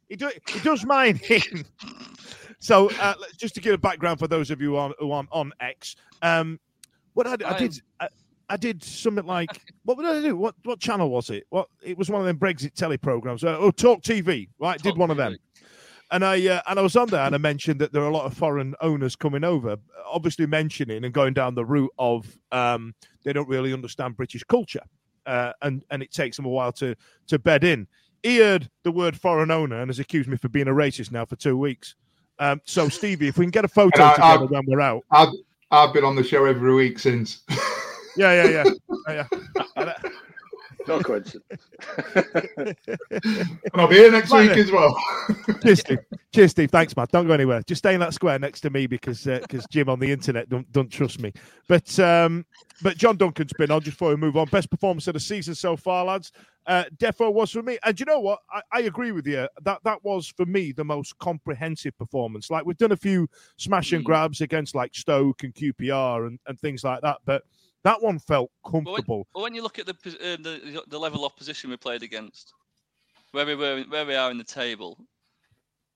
He, 0.09 0.15
do, 0.15 0.31
he 0.47 0.59
does 0.59 0.85
mine 0.85 1.19
in. 1.29 1.65
so 2.59 2.89
uh, 2.99 3.13
just 3.37 3.53
to 3.55 3.61
give 3.61 3.73
a 3.73 3.77
background 3.77 4.19
for 4.19 4.27
those 4.27 4.49
of 4.51 4.61
you 4.61 4.77
on 4.77 4.93
who 4.99 5.11
on 5.11 5.27
on 5.31 5.51
X, 5.59 5.95
um, 6.21 6.59
what 7.13 7.27
I, 7.27 7.33
I 7.45 7.59
did. 7.59 7.81
I, 7.99 8.07
I 8.49 8.55
did 8.55 8.81
something 8.81 9.25
like 9.25 9.61
what 9.83 9.97
did 9.97 10.05
I 10.05 10.21
do? 10.21 10.35
What 10.35 10.55
what 10.63 10.79
channel 10.79 11.09
was 11.09 11.29
it? 11.29 11.45
What 11.49 11.67
it 11.83 11.97
was 11.97 12.09
one 12.09 12.21
of 12.21 12.27
them 12.27 12.37
Brexit 12.37 12.73
telly 12.73 12.97
programs. 12.97 13.43
Uh, 13.43 13.57
oh, 13.59 13.71
Talk 13.71 14.01
TV, 14.01 14.47
right? 14.59 14.81
did 14.81 14.91
Talk 14.91 14.97
one 14.97 15.11
of 15.11 15.17
them 15.17 15.37
and 16.11 16.23
I 16.23 16.47
uh, 16.47 16.61
and 16.67 16.79
I 16.79 16.81
was 16.81 16.95
on 16.95 17.07
there 17.09 17.21
and 17.25 17.35
I 17.35 17.37
mentioned 17.37 17.79
that 17.81 17.91
there 17.93 18.01
are 18.03 18.07
a 18.09 18.13
lot 18.13 18.25
of 18.25 18.33
foreign 18.33 18.75
owners 18.81 19.15
coming 19.15 19.43
over, 19.43 19.77
obviously 20.05 20.45
mentioning 20.45 21.03
and 21.03 21.13
going 21.13 21.33
down 21.33 21.55
the 21.55 21.65
route 21.65 21.91
of 21.99 22.37
um, 22.51 22.93
they 23.23 23.33
don't 23.33 23.47
really 23.49 23.73
understand 23.73 24.15
British 24.17 24.43
culture, 24.43 24.83
uh, 25.25 25.53
and 25.61 25.83
and 25.91 26.01
it 26.01 26.11
takes 26.11 26.35
them 26.37 26.45
a 26.45 26.49
while 26.49 26.71
to 26.73 26.95
to 27.27 27.39
bed 27.39 27.63
in. 27.63 27.87
He 28.23 28.39
heard 28.39 28.69
the 28.83 28.91
word 28.91 29.15
foreign 29.15 29.51
owner 29.51 29.79
and 29.79 29.89
has 29.89 29.99
accused 29.99 30.27
me 30.29 30.37
for 30.37 30.49
being 30.49 30.67
a 30.67 30.71
racist 30.71 31.11
now 31.11 31.25
for 31.25 31.35
two 31.35 31.57
weeks. 31.57 31.95
Um, 32.39 32.61
so 32.65 32.89
Stevie, 32.89 33.27
if 33.27 33.37
we 33.37 33.45
can 33.45 33.51
get 33.51 33.65
a 33.65 33.69
photo 33.69 34.03
I- 34.03 34.13
together 34.15 34.43
I- 34.43 34.47
when 34.47 34.63
we're 34.67 34.81
out, 34.81 35.03
I've, 35.11 35.29
I've 35.71 35.93
been 35.93 36.03
on 36.03 36.15
the 36.15 36.23
show 36.23 36.45
every 36.45 36.73
week 36.73 36.99
since. 36.99 37.41
yeah, 38.17 38.43
yeah, 38.43 38.63
yeah, 39.07 39.23
yeah. 39.35 39.39
Uh, 39.75 39.93
No 40.87 40.99
coincidence. 41.03 41.43
and 42.55 42.75
I'll 43.75 43.87
be 43.87 43.95
here 43.95 44.11
next 44.11 44.31
Right 44.31 44.41
week 44.41 44.49
then. 44.51 44.59
as 44.59 44.71
well. 44.71 44.95
Cheers, 45.63 45.79
Steve. 45.79 45.99
Cheers, 46.33 46.51
Steve. 46.51 46.71
Thanks, 46.71 46.95
Matt. 46.95 47.11
Don't 47.11 47.27
go 47.27 47.33
anywhere. 47.33 47.61
Just 47.67 47.79
stay 47.79 47.93
in 47.93 47.99
that 47.99 48.13
square 48.13 48.39
next 48.39 48.61
to 48.61 48.69
me 48.69 48.87
because 48.87 49.23
because 49.23 49.65
Jim 49.71 49.89
on 49.89 49.99
the 49.99 50.11
internet 50.11 50.49
don't 50.49 50.69
don't 50.71 50.89
trust 50.89 51.19
me. 51.19 51.31
But 51.67 51.97
um, 51.99 52.45
but 52.81 52.97
John 52.97 53.17
Duncan's 53.17 53.53
been 53.57 53.71
on 53.71 53.81
just 53.81 53.97
before 53.97 54.09
we 54.09 54.15
move 54.15 54.37
on. 54.37 54.47
Best 54.47 54.69
performance 54.69 55.07
of 55.07 55.13
the 55.13 55.19
season 55.19 55.55
so 55.55 55.75
far, 55.75 56.05
lads. 56.05 56.31
Uh, 56.65 56.83
Defo 56.97 57.33
was 57.33 57.51
for 57.51 57.63
me, 57.63 57.77
and 57.85 57.97
you 57.99 58.05
know 58.05 58.19
what? 58.19 58.39
I, 58.51 58.61
I 58.73 58.79
agree 58.81 59.11
with 59.13 59.25
you. 59.25 59.47
That 59.63 59.79
that 59.83 60.03
was 60.03 60.27
for 60.27 60.45
me 60.45 60.71
the 60.73 60.83
most 60.83 61.17
comprehensive 61.17 61.97
performance. 61.97 62.49
Like 62.49 62.65
we've 62.65 62.77
done 62.77 62.91
a 62.91 62.97
few 62.97 63.27
smash 63.57 63.93
and 63.93 64.03
Mm. 64.03 64.05
grabs 64.05 64.41
against 64.41 64.75
like 64.75 64.93
Stoke 64.93 65.43
and 65.43 65.53
QPR 65.53 66.27
and, 66.27 66.39
and 66.45 66.59
things 66.59 66.83
like 66.83 67.01
that, 67.01 67.17
but 67.25 67.43
that 67.83 68.01
one 68.01 68.19
felt 68.19 68.51
comfortable. 68.69 69.27
But 69.33 69.43
when 69.43 69.53
you 69.53 69.61
look 69.63 69.79
at 69.79 69.85
the 69.85 69.93
uh, 69.93 70.37
the 70.41 70.83
the 70.87 70.99
level 70.99 71.25
of 71.25 71.31
opposition 71.31 71.69
we 71.69 71.77
played 71.77 72.03
against, 72.03 72.53
where 73.31 73.45
we 73.45 73.55
were, 73.55 73.83
where 73.89 74.05
we 74.05 74.15
are 74.15 74.31
in 74.31 74.37
the 74.37 74.43
table, 74.43 74.97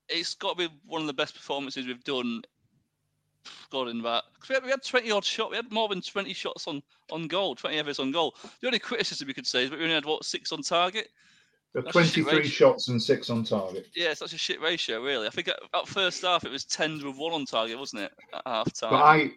it's 0.08 0.34
got 0.34 0.56
to 0.58 0.68
be 0.68 0.74
one 0.86 1.00
of 1.00 1.06
the 1.06 1.12
best 1.12 1.34
performances 1.34 1.86
we've 1.86 2.04
done. 2.04 2.42
God, 3.70 3.88
in 3.88 4.00
that 4.02 4.22
'cause 4.38 4.50
we 4.50 4.54
had, 4.54 4.64
we 4.64 4.70
had 4.70 4.84
twenty 4.84 5.10
odd 5.10 5.24
shots. 5.24 5.50
We 5.50 5.56
had 5.56 5.72
more 5.72 5.88
than 5.88 6.00
twenty 6.00 6.32
shots 6.32 6.68
on 6.68 6.82
on 7.10 7.26
goal, 7.26 7.56
twenty 7.56 7.78
efforts 7.78 7.98
on 7.98 8.12
goal. 8.12 8.36
The 8.60 8.68
only 8.68 8.78
criticism 8.78 9.26
we 9.26 9.34
could 9.34 9.46
say 9.46 9.64
is 9.64 9.70
that 9.70 9.78
we 9.78 9.84
only 9.84 9.96
had 9.96 10.04
what 10.04 10.24
six 10.24 10.52
on 10.52 10.62
target. 10.62 11.08
That's 11.74 11.90
23 11.90 12.46
shots 12.46 12.88
and 12.88 13.02
six 13.02 13.30
on 13.30 13.44
target. 13.44 13.88
Yeah, 13.96 14.10
it's 14.10 14.20
such 14.20 14.34
a 14.34 14.38
shit 14.38 14.60
ratio, 14.60 15.02
really. 15.02 15.26
I 15.26 15.30
think 15.30 15.48
at, 15.48 15.58
at 15.74 15.88
first 15.88 16.20
half 16.22 16.44
it 16.44 16.52
was 16.52 16.66
ten 16.66 17.02
with 17.04 17.16
one 17.16 17.32
on 17.32 17.46
target, 17.46 17.78
wasn't 17.78 18.02
it? 18.02 18.12
At 18.34 18.42
half 18.46 18.72
time. 18.74 18.90
But 18.90 19.02
I, 19.02 19.30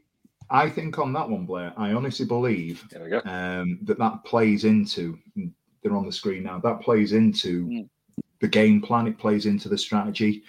I 0.50 0.70
think 0.70 1.00
on 1.00 1.14
that 1.14 1.30
one, 1.30 1.46
Blair, 1.46 1.74
I 1.78 1.94
honestly 1.94 2.26
believe 2.26 2.86
There 2.92 3.04
we 3.04 3.10
go. 3.10 3.22
um, 3.26 3.80
that 3.84 3.98
that 3.98 4.24
plays 4.24 4.64
into. 4.66 5.18
They're 5.82 5.96
on 5.96 6.06
the 6.06 6.12
screen 6.12 6.44
now. 6.44 6.60
That 6.60 6.82
plays 6.82 7.14
into 7.14 7.66
Mm. 7.68 7.90
the 8.42 8.48
game 8.48 8.82
plan. 8.82 9.08
It 9.08 9.18
plays 9.18 9.46
into 9.46 9.70
the 9.70 9.78
strategy. 9.78 10.44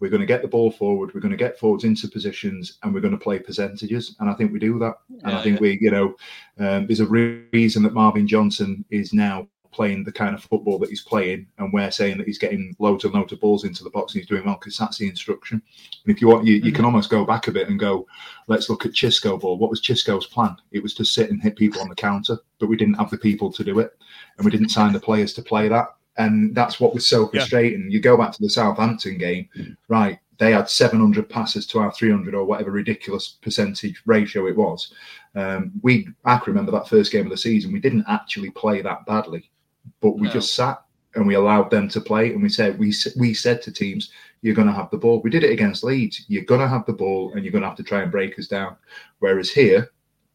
We're 0.00 0.10
going 0.10 0.20
to 0.20 0.26
get 0.26 0.42
the 0.42 0.48
ball 0.48 0.70
forward. 0.70 1.14
We're 1.14 1.20
going 1.20 1.30
to 1.30 1.36
get 1.36 1.58
forwards 1.58 1.84
into 1.84 2.08
positions, 2.08 2.78
and 2.82 2.92
we're 2.92 3.00
going 3.00 3.12
to 3.16 3.24
play 3.24 3.38
percentages. 3.38 4.16
And 4.20 4.28
I 4.28 4.34
think 4.34 4.52
we 4.52 4.58
do 4.58 4.78
that. 4.80 4.96
and 5.22 5.32
I 5.32 5.36
Yeah, 5.38 5.42
think 5.42 5.60
we, 5.60 5.78
you 5.80 5.90
know, 5.90 6.16
um, 6.58 6.86
there's 6.86 7.00
a 7.00 7.06
reason 7.06 7.82
that 7.84 7.94
Marvin 7.94 8.26
Johnson 8.26 8.84
is 8.90 9.12
now 9.12 9.46
playing 9.72 10.04
the 10.04 10.12
kind 10.12 10.34
of 10.34 10.42
football 10.44 10.78
that 10.78 10.90
he's 10.90 11.02
playing, 11.02 11.46
and 11.58 11.72
we're 11.72 11.90
saying 11.90 12.18
that 12.18 12.26
he's 12.26 12.38
getting 12.38 12.76
loads 12.78 13.04
and 13.04 13.14
loads 13.14 13.32
of 13.32 13.40
balls 13.40 13.64
into 13.64 13.82
the 13.82 13.90
box 13.90 14.12
and 14.14 14.20
he's 14.20 14.28
doing 14.28 14.44
well 14.44 14.56
because 14.60 14.76
that's 14.78 14.98
the 14.98 15.08
instruction. 15.08 15.60
And 16.04 16.14
if 16.14 16.20
you 16.20 16.28
want, 16.28 16.46
you, 16.46 16.54
you 16.54 16.72
can 16.72 16.84
almost 16.84 17.10
go 17.10 17.24
back 17.24 17.48
a 17.48 17.52
bit 17.52 17.68
and 17.68 17.78
go, 17.78 18.06
let's 18.46 18.68
look 18.70 18.84
at 18.86 18.92
Xisco 18.92 19.40
ball. 19.40 19.58
What 19.58 19.70
was 19.70 19.80
Xisco's 19.80 20.26
plan? 20.26 20.56
It 20.70 20.82
was 20.82 20.94
to 20.94 21.04
sit 21.04 21.30
and 21.30 21.42
hit 21.42 21.56
people 21.56 21.80
on 21.80 21.88
the 21.88 21.94
counter, 21.94 22.38
but 22.58 22.68
we 22.68 22.76
didn't 22.76 22.94
have 22.98 23.10
the 23.10 23.18
people 23.18 23.50
to 23.52 23.64
do 23.64 23.78
it, 23.80 23.96
and 24.36 24.44
we 24.44 24.50
didn't 24.50 24.68
sign 24.68 24.92
the 24.92 25.00
players 25.00 25.32
to 25.34 25.42
play 25.42 25.68
that. 25.68 25.88
And 26.18 26.54
that's 26.54 26.78
what 26.78 26.92
was 26.94 27.06
so 27.06 27.22
Yeah. 27.32 27.40
frustrating. 27.40 27.90
You 27.90 27.98
go 28.00 28.16
back 28.18 28.32
to 28.32 28.42
the 28.42 28.50
Southampton 28.50 29.16
game, 29.16 29.48
right? 29.88 30.18
They 30.38 30.52
had 30.52 30.68
700 30.68 31.28
passes 31.28 31.66
to 31.68 31.78
our 31.78 31.92
300 31.92 32.34
or 32.34 32.44
whatever 32.44 32.70
ridiculous 32.72 33.38
percentage 33.42 34.02
ratio 34.06 34.46
it 34.48 34.56
was. 34.56 34.92
Um, 35.36 35.72
we, 35.82 36.08
I 36.24 36.36
can 36.36 36.52
remember 36.52 36.72
that 36.72 36.88
first 36.88 37.12
game 37.12 37.24
of 37.26 37.30
the 37.30 37.36
season. 37.38 37.72
We 37.72 37.80
didn't 37.80 38.04
actually 38.08 38.50
play 38.50 38.82
that 38.82 39.06
badly, 39.06 39.50
but 40.00 40.18
we 40.18 40.26
No. 40.28 40.32
just 40.32 40.54
sat 40.54 40.82
and 41.14 41.26
we 41.26 41.34
allowed 41.34 41.70
them 41.70 41.88
to 41.88 42.00
play. 42.00 42.32
And 42.32 42.42
we 42.42 42.48
said 42.48 42.78
we 42.78 42.92
we 43.16 43.34
said 43.34 43.62
to 43.62 43.72
teams, 43.72 44.10
"You're 44.42 44.54
going 44.54 44.68
to 44.68 44.74
have 44.74 44.90
the 44.90 44.96
ball." 44.98 45.20
We 45.22 45.30
did 45.30 45.44
it 45.44 45.50
against 45.50 45.84
Leeds. 45.84 46.24
You're 46.28 46.44
going 46.44 46.60
to 46.60 46.68
have 46.68 46.86
the 46.86 46.92
ball, 46.92 47.32
and 47.34 47.44
you're 47.44 47.52
going 47.52 47.62
to 47.62 47.68
have 47.68 47.76
to 47.78 47.82
try 47.82 48.02
and 48.02 48.10
break 48.10 48.38
us 48.38 48.46
down. 48.48 48.76
Whereas 49.18 49.50
here, 49.50 49.90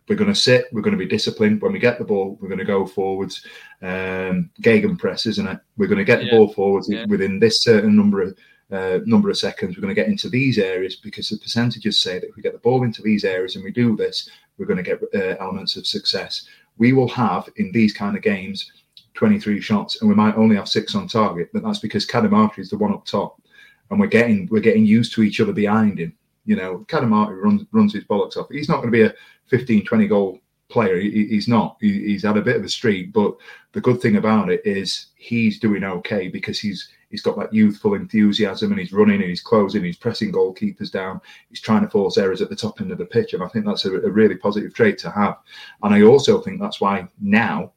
we're 0.07 0.15
going 0.15 0.33
to 0.33 0.35
sit. 0.39 0.65
We're 0.71 0.81
going 0.81 0.97
to 0.97 1.03
be 1.05 1.09
disciplined. 1.09 1.61
When 1.61 1.73
we 1.73 1.79
get 1.79 1.97
the 1.97 2.05
ball, 2.05 2.37
we're 2.39 2.47
going 2.49 2.59
to 2.59 2.65
go 2.65 2.85
forwards. 2.85 3.45
Um, 3.81 4.49
Gegenpress, 4.61 5.27
isn't 5.27 5.47
it? 5.47 5.59
We're 5.77 5.87
going 5.87 5.97
to 5.99 6.03
get 6.05 6.19
the 6.19 6.25
Yeah. 6.25 6.31
ball 6.31 6.53
forwards 6.53 6.89
Yeah. 6.89 7.05
within 7.07 7.39
this 7.39 7.61
certain 7.63 7.95
number 7.95 8.21
of 8.21 8.37
uh, 8.69 8.99
number 9.05 9.29
of 9.29 9.37
seconds. 9.37 9.75
We're 9.77 9.81
going 9.81 9.95
to 9.95 10.01
get 10.01 10.09
into 10.09 10.29
these 10.29 10.57
areas 10.57 10.97
because 10.97 11.29
the 11.29 11.37
percentages 11.37 12.01
say 12.01 12.19
that 12.19 12.27
if 12.27 12.35
we 12.35 12.41
get 12.41 12.51
the 12.51 12.59
ball 12.59 12.83
into 12.83 13.01
these 13.01 13.23
areas 13.23 13.55
and 13.55 13.63
we 13.63 13.71
do 13.71 13.95
this, 13.95 14.29
we're 14.57 14.65
going 14.65 14.83
to 14.83 14.83
get 14.83 14.99
uh, 15.15 15.37
elements 15.39 15.77
of 15.77 15.87
success. 15.87 16.45
We 16.77 16.91
will 16.91 17.07
have 17.07 17.47
in 17.55 17.71
these 17.71 17.93
kind 17.93 18.17
of 18.17 18.23
games 18.23 18.69
23 19.17 19.59
shots, 19.59 19.99
and 19.99 20.07
we 20.07 20.15
might 20.15 20.35
only 20.35 20.55
have 20.55 20.69
six 20.69 20.93
on 20.93 21.07
target, 21.07 21.49
but 21.51 21.63
that's 21.63 21.79
because 21.79 22.05
Cadamarteri 22.05 22.59
is 22.59 22.69
the 22.69 22.77
one 22.77 22.93
up 22.93 23.03
top, 23.03 23.41
and 23.89 23.99
we're 23.99 24.07
getting 24.07 24.47
we're 24.51 24.61
getting 24.61 24.85
used 24.85 25.13
to 25.13 25.23
each 25.23 25.41
other 25.41 25.53
behind 25.53 25.99
him. 25.99 26.15
You 26.45 26.55
know, 26.55 26.85
Cadamarteri 26.87 27.41
runs 27.41 27.65
runs 27.71 27.93
his 27.93 28.03
bollocks 28.03 28.37
off. 28.37 28.47
He's 28.51 28.69
not 28.69 28.77
going 28.77 28.91
to 28.91 28.97
be 28.97 29.03
a 29.03 29.13
15, 29.47 29.85
20 29.85 30.07
goal 30.07 30.39
player. 30.69 30.99
He, 30.99 31.25
he's 31.27 31.47
not. 31.47 31.77
He, 31.81 32.05
he's 32.05 32.23
had 32.23 32.37
a 32.37 32.43
bit 32.43 32.57
of 32.57 32.63
a 32.63 32.69
streak, 32.69 33.11
but 33.11 33.35
the 33.71 33.81
good 33.81 33.99
thing 34.01 34.17
about 34.17 34.51
it 34.51 34.61
is 34.65 35.07
he's 35.15 35.59
doing 35.59 35.83
okay 35.83 36.27
because 36.27 36.59
he's 36.59 36.89
he's 37.09 37.23
got 37.23 37.37
that 37.39 37.53
youthful 37.53 37.95
enthusiasm 37.95 38.71
and 38.71 38.79
he's 38.79 38.93
running 38.93 39.21
and 39.21 39.29
he's 39.29 39.41
closing, 39.41 39.83
he's 39.83 39.97
pressing 39.97 40.31
goalkeepers 40.31 40.91
down, 40.91 41.19
he's 41.49 41.61
trying 41.61 41.81
to 41.81 41.89
force 41.89 42.19
errors 42.19 42.41
at 42.41 42.49
the 42.49 42.55
top 42.55 42.81
end 42.81 42.91
of 42.91 42.99
the 42.99 43.05
pitch, 43.05 43.33
and 43.33 43.41
I 43.41 43.47
think 43.47 43.65
that's 43.65 43.85
a, 43.85 43.95
a 43.95 44.11
really 44.11 44.35
positive 44.35 44.75
trait 44.75 44.99
to 44.99 45.09
have. 45.09 45.37
And 45.81 45.95
I 45.95 46.03
also 46.03 46.39
think 46.39 46.59
that's 46.59 46.79
why 46.79 47.07
now 47.19 47.71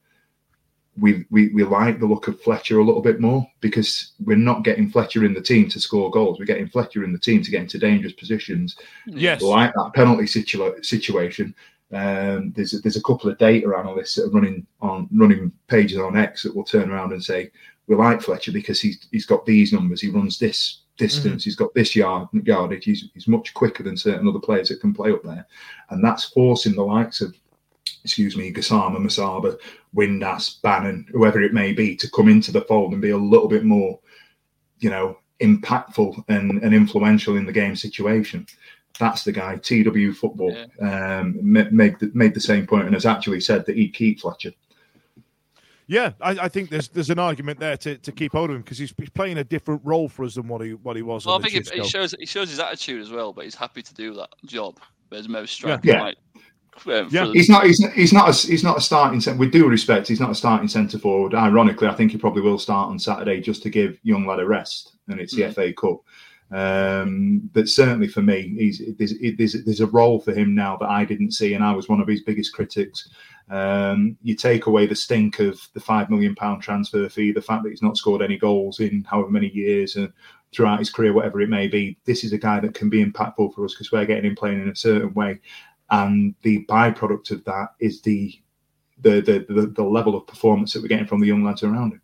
we, 0.99 1.25
we 1.31 1.49
we 1.49 1.65
like 1.65 2.01
the 2.01 2.07
look 2.07 2.29
of 2.29 2.41
Fletcher 2.41 2.79
a 2.79 2.85
little 2.85 3.03
bit 3.03 3.21
more 3.21 3.47
because 3.61 4.13
we're 4.25 4.37
not 4.37 4.65
getting 4.65 4.91
Fletcher 4.91 5.25
in 5.25 5.35
the 5.35 5.41
team 5.41 5.69
to 5.71 5.81
score 5.81 6.11
goals. 6.11 6.39
We're 6.39 6.47
getting 6.47 6.69
Fletcher 6.69 7.05
in 7.05 7.13
the 7.13 7.19
team 7.19 7.43
to 7.43 7.51
get 7.51 7.63
into 7.63 7.79
dangerous 7.79 8.13
positions. 8.13 8.77
Yes. 9.07 9.43
Like 9.43 9.73
that 9.75 9.93
penalty 9.95 10.25
situa- 10.25 10.85
situation. 10.85 11.55
Um, 11.93 12.53
there's 12.55 12.75
a, 12.75 12.79
there's 12.79 12.97
a 12.97 13.03
couple 13.03 13.31
of 13.31 13.39
data 13.39 13.75
analysts 13.77 14.15
that 14.15 14.27
are 14.27 14.31
running 14.31 14.67
on 14.81 15.09
running 15.13 15.53
pages 15.69 15.99
on 15.99 16.17
X 16.17 16.43
that 16.43 16.55
will 16.55 16.65
turn 16.65 16.91
around 16.91 17.13
and 17.13 17.23
say 17.23 17.51
we 17.87 17.97
like 17.97 18.23
Fletcher 18.23 18.53
because 18.53 18.81
he's 18.81 19.09
he's 19.11 19.27
got 19.27 19.47
these 19.47 19.73
numbers. 19.73 20.01
He 20.01 20.11
runs 20.11 20.39
this 20.39 20.83
distance. 20.97 21.45
He's 21.45 21.57
got 21.57 21.75
this 21.75 21.97
yard 21.97 22.29
yardage. 22.45 22.85
He's, 22.85 23.09
he's 23.15 23.27
much 23.27 23.55
quicker 23.55 23.83
than 23.83 23.97
certain 23.97 24.29
other 24.29 24.39
players 24.39 24.69
that 24.69 24.81
can 24.81 24.95
play 24.95 25.11
up 25.11 25.23
there, 25.25 25.47
and 25.89 26.05
that's 26.05 26.25
forcing 26.25 26.75
the 26.75 26.83
likes 26.83 27.21
of 27.21 27.35
excuse 28.05 28.37
me, 28.37 28.53
Gassama, 28.53 28.97
Musaba, 28.99 29.59
Windass, 29.95 30.61
Bannan, 30.63 31.07
whoever 31.11 31.41
it 31.41 31.53
may 31.53 31.73
be, 31.73 31.97
to 31.97 32.11
come 32.11 32.29
into 32.29 32.53
the 32.53 32.63
fold 32.63 32.93
and 32.93 33.03
be 33.03 33.11
a 33.11 33.17
little 33.17 33.49
bit 33.49 33.65
more, 33.65 33.99
you 34.79 34.91
know, 34.91 35.19
impactful 35.41 36.23
and, 36.29 36.63
and 36.63 36.75
influential 36.75 37.37
in 37.37 37.47
the 37.47 37.53
game 37.53 37.77
situation. 37.77 38.47
That's 38.99 39.25
the 39.25 39.33
guy. 39.33 39.57
TW 39.57 40.15
Football 40.15 40.55
um, 40.81 41.39
made 41.43 41.99
the, 41.99 42.11
made 42.13 42.35
the 42.35 42.41
same 42.41 42.67
point 42.67 42.85
and 42.85 42.95
has 42.95 43.07
actually 43.07 43.41
said 43.41 43.65
that 43.67 43.77
he'd 43.77 43.95
keep 43.95 44.21
Fletcher. 44.21 44.53
Yeah, 45.87 46.13
I, 46.21 46.31
I 46.43 46.49
think 46.49 46.71
there's 46.71 46.89
there's 46.89 47.11
an 47.11 47.19
argument 47.19 47.59
there 47.59 47.77
to, 47.79 47.99
to 47.99 48.13
keep 48.13 48.31
hold 48.33 48.51
of 48.51 48.57
him 48.57 48.63
because 48.63 48.79
he's, 48.79 48.95
he's 48.97 49.11
playing 49.11 49.39
a 49.39 49.45
different 49.45 49.81
role 49.85 50.09
for 50.09 50.25
us 50.25 50.37
than 50.37 50.47
what 50.47 50.61
he 50.61 50.75
what 50.75 50.95
he 50.95 51.03
was. 51.03 51.27
Well, 51.27 51.37
I 51.37 51.43
think 51.43 51.55
it, 51.55 51.73
it 51.75 51.87
shows 51.87 52.13
it 52.13 52.29
shows 52.29 52.49
his 52.49 52.61
attitude 52.61 53.03
as 53.03 53.11
well, 53.11 53.33
but 53.33 53.45
he's 53.45 53.57
happy 53.57 53.83
to 53.83 53.95
do 53.95 54.15
that 54.15 54.29
job. 54.45 54.79
There's 55.11 55.29
most 55.29 55.51
Yeah. 55.61 55.79
striking 55.79 55.91
Yeah. 55.91 56.03
like 56.03 56.17
um, 56.87 57.09
Yeah. 57.11 57.27
for- 57.27 57.33
He's 57.33 57.49
not. 57.49 57.65
He's, 57.67 57.93
he's 57.95 58.13
not. 58.13 58.29
A, 58.29 58.47
he's 58.47 58.65
not 58.65 58.79
a 58.79 58.81
starting. 58.81 59.21
cent- 59.21 59.39
With 59.39 59.53
due 59.53 59.69
respect, 59.69 60.09
he's 60.09 60.21
not 60.21 60.31
a 60.31 60.35
starting 60.35 60.69
centre 60.69 60.99
forward. 60.99 61.35
Ironically, 61.35 61.89
I 61.89 61.95
think 61.95 62.13
he 62.13 62.19
probably 62.19 62.43
will 62.43 62.59
start 62.59 62.89
on 62.91 62.99
Saturday 62.99 63.41
just 63.41 63.63
to 63.65 63.71
give 63.71 63.99
young 64.03 64.27
lad 64.27 64.41
a 64.41 64.47
rest, 64.47 64.93
and 65.09 65.21
it's 65.21 65.35
the 65.35 65.43
Mhm. 65.43 65.55
FA 65.55 65.73
Cup. 65.73 66.01
Um, 66.53 67.49
but 67.53 67.69
certainly 67.69 68.09
for 68.09 68.23
me, 68.23 68.55
he's 68.59 68.83
there's, 68.99 69.15
there's 69.37 69.65
there's 69.65 69.81
a 69.81 69.87
role 69.87 70.19
for 70.21 70.33
him 70.33 70.55
now 70.55 70.77
that 70.79 70.89
I 70.89 71.05
didn't 71.05 71.33
see, 71.33 71.55
and 71.55 71.63
I 71.63 71.73
was 71.73 71.89
one 71.89 72.01
of 72.01 72.09
his 72.09 72.23
biggest 72.23 72.53
critics. 72.53 73.09
Um, 73.51 74.17
you 74.23 74.35
take 74.37 74.67
away 74.67 74.87
the 74.87 74.95
stink 74.95 75.39
of 75.41 75.61
the 75.75 75.81
five 75.81 76.11
million 76.11 76.35
pound 76.35 76.63
transfer 76.63 77.09
fee, 77.09 77.33
the 77.33 77.43
fact 77.43 77.63
that 77.65 77.71
he's 77.71 77.83
not 77.83 77.97
scored 77.97 78.23
any 78.23 78.37
goals 78.37 78.81
in 78.81 79.05
however 79.05 79.31
many 79.31 79.49
years 79.49 79.97
and 79.97 80.13
throughout 80.53 80.81
his 80.81 80.91
career, 80.91 81.13
whatever 81.13 81.41
it 81.41 81.49
may 81.49 81.69
be. 81.69 81.97
This 82.05 82.25
is 82.25 82.33
a 82.33 82.39
guy 82.39 82.59
that 82.61 82.75
can 82.75 82.89
be 82.91 83.05
impactful 83.05 83.55
for 83.55 83.65
us 83.65 83.73
because 83.75 83.93
we're 83.93 84.05
getting 84.05 84.29
him 84.29 84.35
playing 84.37 84.61
in 84.61 84.69
a 84.69 84.75
certain 84.77 85.15
way, 85.15 85.39
and 85.91 86.35
the 86.43 86.65
byproduct 86.67 87.31
of 87.31 87.45
that 87.45 87.69
is 87.81 88.01
the 88.03 88.39
the 89.01 89.21
the, 89.21 89.47
the, 89.49 89.67
the 89.67 89.83
level 89.83 90.15
of 90.17 90.27
performance 90.27 90.73
that 90.73 90.83
we're 90.83 90.89
getting 90.89 91.07
from 91.07 91.21
the 91.21 91.27
young 91.27 91.45
lads 91.45 91.63
around 91.63 91.93
him. 91.93 92.03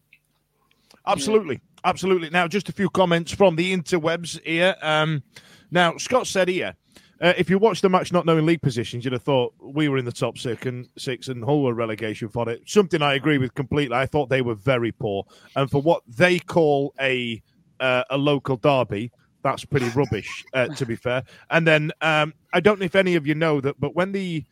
Absolutely, 1.06 1.60
absolutely. 1.84 2.30
Now, 2.30 2.48
just 2.48 2.68
a 2.68 2.72
few 2.72 2.90
comments 2.90 3.32
from 3.32 3.54
the 3.54 3.76
interwebs 3.76 4.42
here. 4.42 4.74
Um, 4.82 5.22
now, 5.70 5.96
Scott 5.98 6.26
said 6.26 6.48
here, 6.48 6.74
uh, 7.20 7.32
if 7.38 7.48
you 7.48 7.58
watched 7.58 7.82
the 7.82 7.88
match 7.88 8.12
not 8.12 8.26
knowing 8.26 8.44
league 8.44 8.60
positions, 8.60 9.04
you'd 9.04 9.12
have 9.12 9.22
thought 9.22 9.54
we 9.60 9.88
were 9.88 9.96
in 9.96 10.04
the 10.04 10.12
top 10.12 10.36
six 10.36 10.66
and 10.66 10.88
six 10.98 11.28
and 11.28 11.44
Hull 11.44 11.62
were 11.62 11.74
relegation 11.74 12.28
for 12.28 12.48
it. 12.48 12.62
Something 12.66 13.02
I 13.02 13.14
agree 13.14 13.38
with 13.38 13.54
completely. 13.54 13.96
I 13.96 14.06
thought 14.06 14.28
they 14.28 14.42
were 14.42 14.54
very 14.54 14.92
poor, 14.92 15.24
and 15.54 15.70
for 15.70 15.80
what 15.80 16.02
they 16.08 16.38
call 16.38 16.92
a 17.00 17.42
uh, 17.80 18.04
a 18.10 18.18
local 18.18 18.56
derby, 18.56 19.12
that's 19.46 19.64
pretty 19.64 19.88
rubbish. 19.90 20.44
Uh, 20.52 20.66
to 20.68 20.84
be 20.84 20.96
fair, 20.96 21.22
and 21.50 21.66
then 21.66 21.92
um, 22.00 22.34
I 22.52 22.60
don't 22.60 22.78
know 22.80 22.84
if 22.86 22.96
any 22.96 23.14
of 23.14 23.26
you 23.26 23.34
know 23.34 23.60
that, 23.60 23.78
but 23.78 23.94
when 23.94 24.12
the 24.12 24.44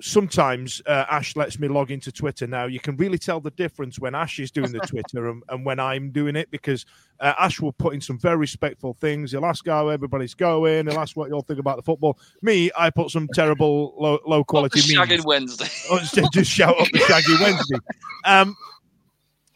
sometimes 0.00 0.80
uh, 0.86 1.04
Ash 1.10 1.36
lets 1.36 1.58
me 1.58 1.68
log 1.68 1.90
into 1.90 2.10
Twitter 2.10 2.46
now. 2.46 2.66
You 2.66 2.80
can 2.80 2.96
really 2.96 3.18
tell 3.18 3.40
the 3.40 3.50
difference 3.50 3.98
when 3.98 4.14
Ash 4.14 4.38
is 4.38 4.50
doing 4.50 4.72
the 4.72 4.80
Twitter 4.80 5.28
and, 5.28 5.42
and 5.48 5.64
when 5.64 5.78
I'm 5.78 6.10
doing 6.10 6.36
it 6.36 6.50
because 6.50 6.86
uh, 7.20 7.34
Ash 7.38 7.60
will 7.60 7.72
put 7.72 7.94
in 7.94 8.00
some 8.00 8.18
very 8.18 8.36
respectful 8.36 8.94
things. 8.94 9.32
He'll 9.32 9.44
ask 9.44 9.66
how 9.66 9.88
everybody's 9.88 10.34
going. 10.34 10.86
He'll 10.86 10.98
ask 10.98 11.16
what 11.16 11.28
you 11.28 11.34
all 11.34 11.42
think 11.42 11.60
about 11.60 11.76
the 11.76 11.82
football. 11.82 12.18
Me, 12.42 12.70
I 12.76 12.90
put 12.90 13.10
some 13.10 13.28
terrible 13.34 13.94
low, 13.98 14.18
low 14.26 14.44
quality 14.44 14.80
Shagging 14.80 15.10
memes. 15.10 15.26
Wednesday. 15.26 15.68
Oh, 15.90 15.98
just, 15.98 16.32
just 16.32 16.50
shout 16.50 16.78
up 16.80 16.88
the 16.92 16.98
Shaggy 17.00 17.36
Wednesday. 17.40 17.78
Um, 18.24 18.56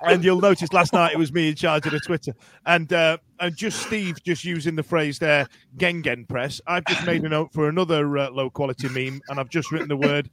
and 0.06 0.24
you'll 0.24 0.40
notice 0.40 0.72
last 0.72 0.92
night 0.92 1.12
it 1.12 1.18
was 1.18 1.32
me 1.32 1.48
in 1.48 1.54
charge 1.54 1.86
of 1.86 1.92
the 1.92 2.00
Twitter, 2.00 2.34
and 2.66 2.92
uh, 2.92 3.18
and 3.40 3.56
just 3.56 3.82
Steve 3.82 4.22
just 4.22 4.44
using 4.44 4.76
the 4.76 4.82
phrase 4.82 5.18
there, 5.18 5.48
Gegenpress. 5.76 6.60
I've 6.66 6.84
just 6.86 7.06
made 7.06 7.22
a 7.22 7.28
note 7.28 7.52
for 7.52 7.68
another 7.68 8.18
uh, 8.18 8.30
low 8.30 8.50
quality 8.50 8.88
meme, 8.88 9.20
and 9.28 9.40
I've 9.40 9.50
just 9.50 9.72
written 9.72 9.88
the 9.88 9.96
word 9.96 10.30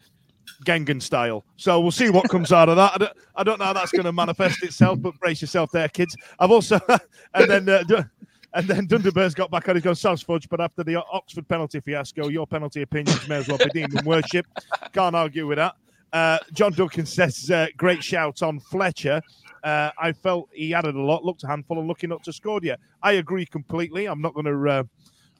Gengen 0.65 1.01
style. 1.01 1.45
So 1.57 1.79
we'll 1.79 1.91
see 1.91 2.09
what 2.09 2.29
comes 2.29 2.51
out 2.51 2.69
of 2.69 2.75
that. 2.75 2.93
I 2.93 2.97
don't, 2.97 3.13
I 3.35 3.43
don't 3.43 3.59
know 3.59 3.65
how 3.65 3.73
that's 3.73 3.91
going 3.91 4.05
to 4.05 4.11
manifest 4.11 4.63
itself, 4.63 5.01
but 5.01 5.17
brace 5.19 5.41
yourself 5.41 5.71
there, 5.71 5.87
kids. 5.87 6.15
I've 6.39 6.51
also 6.51 6.79
and 7.33 7.49
then. 7.49 7.69
Uh, 7.69 8.03
and 8.53 8.67
then 8.67 8.85
Dunderberg's 8.85 9.33
got 9.33 9.49
back 9.49 9.69
on. 9.69 9.75
He's 9.75 9.83
gone 9.83 9.95
South 9.95 10.23
Fudge, 10.23 10.49
but 10.49 10.59
after 10.59 10.83
the 10.83 10.95
Oxford 10.95 11.47
penalty 11.47 11.79
fiasco, 11.79 12.27
your 12.27 12.45
penalty 12.45 12.81
opinions 12.81 13.25
may 13.27 13.37
as 13.37 13.47
well 13.47 13.57
be 13.57 13.69
deemed 13.73 13.97
in 13.97 14.05
worship. 14.05 14.45
Can't 14.91 15.15
argue 15.15 15.47
with 15.47 15.57
that. 15.57 15.75
Uh, 16.11 16.37
John 16.51 16.73
Duncan 16.73 17.05
says, 17.05 17.49
uh, 17.49 17.67
great 17.77 18.03
shout 18.03 18.41
on 18.41 18.59
Fletcher. 18.59 19.21
Uh, 19.63 19.91
I 19.99 20.11
felt 20.11 20.49
he 20.53 20.73
added 20.73 20.95
a 20.95 21.01
lot, 21.01 21.23
looked 21.23 21.43
a 21.43 21.47
handful, 21.47 21.79
and 21.79 21.87
looking 21.87 22.11
up 22.11 22.23
to 22.23 22.33
Scordia. 22.33 22.77
I 23.01 23.13
agree 23.13 23.45
completely. 23.45 24.07
I'm 24.07 24.21
not 24.21 24.33
going 24.33 24.45
to 24.45 24.69
uh, 24.69 24.83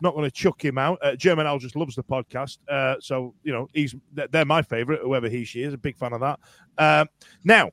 not 0.01 0.13
going 0.15 0.25
to 0.25 0.31
chuck 0.31 0.63
him 0.63 0.77
out. 0.77 0.99
Uh, 1.01 1.15
German 1.15 1.45
Al 1.45 1.59
just 1.59 1.75
loves 1.75 1.95
the 1.95 2.03
podcast, 2.03 2.57
uh, 2.69 2.95
so 2.99 3.33
you 3.43 3.53
know 3.53 3.67
he's 3.73 3.95
they're 4.13 4.45
my 4.45 4.61
favourite, 4.61 5.01
whoever 5.01 5.29
he 5.29 5.43
she 5.43 5.63
is. 5.63 5.73
A 5.73 5.77
big 5.77 5.97
fan 5.97 6.13
of 6.13 6.21
that. 6.21 6.39
Uh, 6.77 7.05
now 7.43 7.69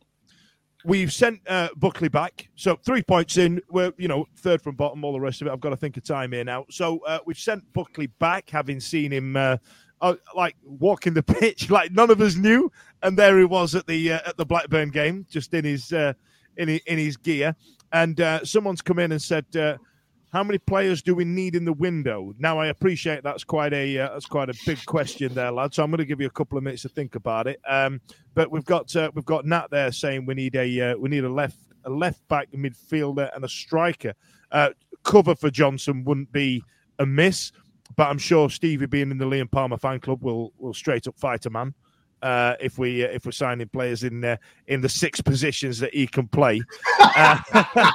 we've 0.84 1.12
sent 1.12 1.40
uh, 1.48 1.68
Buckley 1.76 2.08
back, 2.08 2.48
so 2.54 2.76
three 2.76 3.02
points 3.02 3.38
in. 3.38 3.60
We're 3.70 3.92
you 3.96 4.08
know 4.08 4.26
third 4.36 4.62
from 4.62 4.76
bottom. 4.76 5.04
All 5.04 5.12
the 5.12 5.20
rest 5.20 5.40
of 5.40 5.48
it, 5.48 5.52
I've 5.52 5.60
got 5.60 5.70
to 5.70 5.76
think 5.76 5.96
of 5.96 6.04
time 6.04 6.32
here 6.32 6.44
now. 6.44 6.66
So 6.70 7.00
uh, 7.06 7.18
we've 7.26 7.38
sent 7.38 7.72
Buckley 7.72 8.06
back, 8.06 8.50
having 8.50 8.80
seen 8.80 9.12
him. 9.12 9.36
Uh, 9.36 9.56
like 10.36 10.54
walking 10.62 11.12
the 11.12 11.22
pitch, 11.40 11.70
like 11.70 11.90
none 11.90 12.08
of 12.08 12.20
us 12.20 12.36
knew, 12.36 12.70
and 13.02 13.18
there 13.18 13.36
he 13.36 13.44
was 13.44 13.74
at 13.74 13.84
the 13.88 14.12
at 14.12 14.36
the 14.36 14.46
Blackburn 14.46 14.90
game, 14.90 15.26
just 15.28 15.52
in 15.54 15.64
his 15.64 15.92
in 16.58 16.68
his, 16.68 16.80
in 16.86 16.98
his 16.98 17.16
gear. 17.16 17.56
And 17.92 18.20
uh, 18.20 18.44
someone's 18.44 18.82
come 18.82 18.98
in 18.98 19.12
and 19.12 19.22
said, 19.22 19.46
uh, 19.56 19.78
"How 20.30 20.44
many 20.44 20.58
players 20.58 21.00
do 21.00 21.14
we 21.14 21.24
need 21.24 21.54
in 21.54 21.64
the 21.64 21.72
window?" 21.72 22.34
Now, 22.38 22.58
I 22.58 22.66
appreciate 22.66 23.22
that's 23.22 23.44
quite 23.44 23.72
a 23.72 23.98
uh, 23.98 24.12
that's 24.12 24.26
quite 24.26 24.50
a 24.50 24.54
big 24.66 24.84
question 24.84 25.32
there, 25.32 25.50
lad. 25.50 25.72
So 25.72 25.82
I'm 25.82 25.90
going 25.90 25.98
to 25.98 26.04
give 26.04 26.20
you 26.20 26.26
a 26.26 26.30
couple 26.30 26.58
of 26.58 26.64
minutes 26.64 26.82
to 26.82 26.90
think 26.90 27.14
about 27.14 27.46
it. 27.46 27.60
Um, 27.66 28.00
but 28.34 28.50
we've 28.50 28.64
got 28.64 28.94
uh, 28.94 29.10
we've 29.14 29.24
got 29.24 29.46
Nat 29.46 29.68
there 29.70 29.90
saying 29.90 30.26
we 30.26 30.34
need 30.34 30.54
a 30.54 30.92
uh, 30.92 30.96
we 30.98 31.08
need 31.08 31.24
a 31.24 31.32
left 31.32 31.56
a 31.84 31.90
left 31.90 32.26
back 32.28 32.50
midfielder 32.52 33.34
and 33.34 33.44
a 33.44 33.48
striker. 33.48 34.12
Uh, 34.52 34.70
cover 35.02 35.34
for 35.34 35.50
Johnson 35.50 36.04
wouldn't 36.04 36.30
be 36.32 36.62
a 36.98 37.06
miss, 37.06 37.52
but 37.96 38.08
I'm 38.08 38.18
sure 38.18 38.50
Stevie 38.50 38.86
being 38.86 39.10
in 39.10 39.16
the 39.16 39.24
Liam 39.24 39.50
Palmer 39.50 39.78
fan 39.78 40.00
club 40.00 40.22
will 40.22 40.52
will 40.58 40.74
straight 40.74 41.06
up 41.08 41.18
fight 41.18 41.46
a 41.46 41.50
man 41.50 41.74
uh, 42.22 42.54
if 42.60 42.78
we 42.78 43.04
uh, 43.04 43.08
if 43.08 43.24
we're 43.26 43.32
signing 43.32 43.68
players 43.68 44.04
in 44.04 44.24
uh, 44.24 44.36
in 44.66 44.80
the 44.80 44.88
six 44.88 45.20
positions 45.20 45.78
that 45.78 45.94
he 45.94 46.06
can 46.06 46.28
play. 46.28 46.60
Uh, 47.00 47.38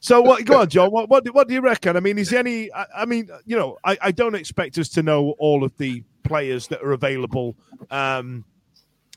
so 0.00 0.22
what? 0.22 0.44
Go 0.46 0.60
on, 0.60 0.68
John. 0.68 0.90
What 0.90 1.10
what 1.10 1.24
do, 1.24 1.32
what 1.32 1.48
do 1.48 1.54
you 1.54 1.60
reckon? 1.60 1.96
I 1.96 2.00
mean, 2.00 2.18
is 2.18 2.30
there 2.30 2.38
any? 2.38 2.72
I, 2.72 2.86
I 2.98 3.04
mean, 3.04 3.28
you 3.44 3.56
know, 3.56 3.76
I, 3.84 3.98
I 4.00 4.10
don't 4.10 4.34
expect 4.34 4.78
us 4.78 4.88
to 4.90 5.02
know 5.02 5.34
all 5.38 5.64
of 5.64 5.76
the 5.76 6.02
players 6.22 6.68
that 6.68 6.82
are 6.82 6.92
available. 6.92 7.56
Um, 7.90 8.44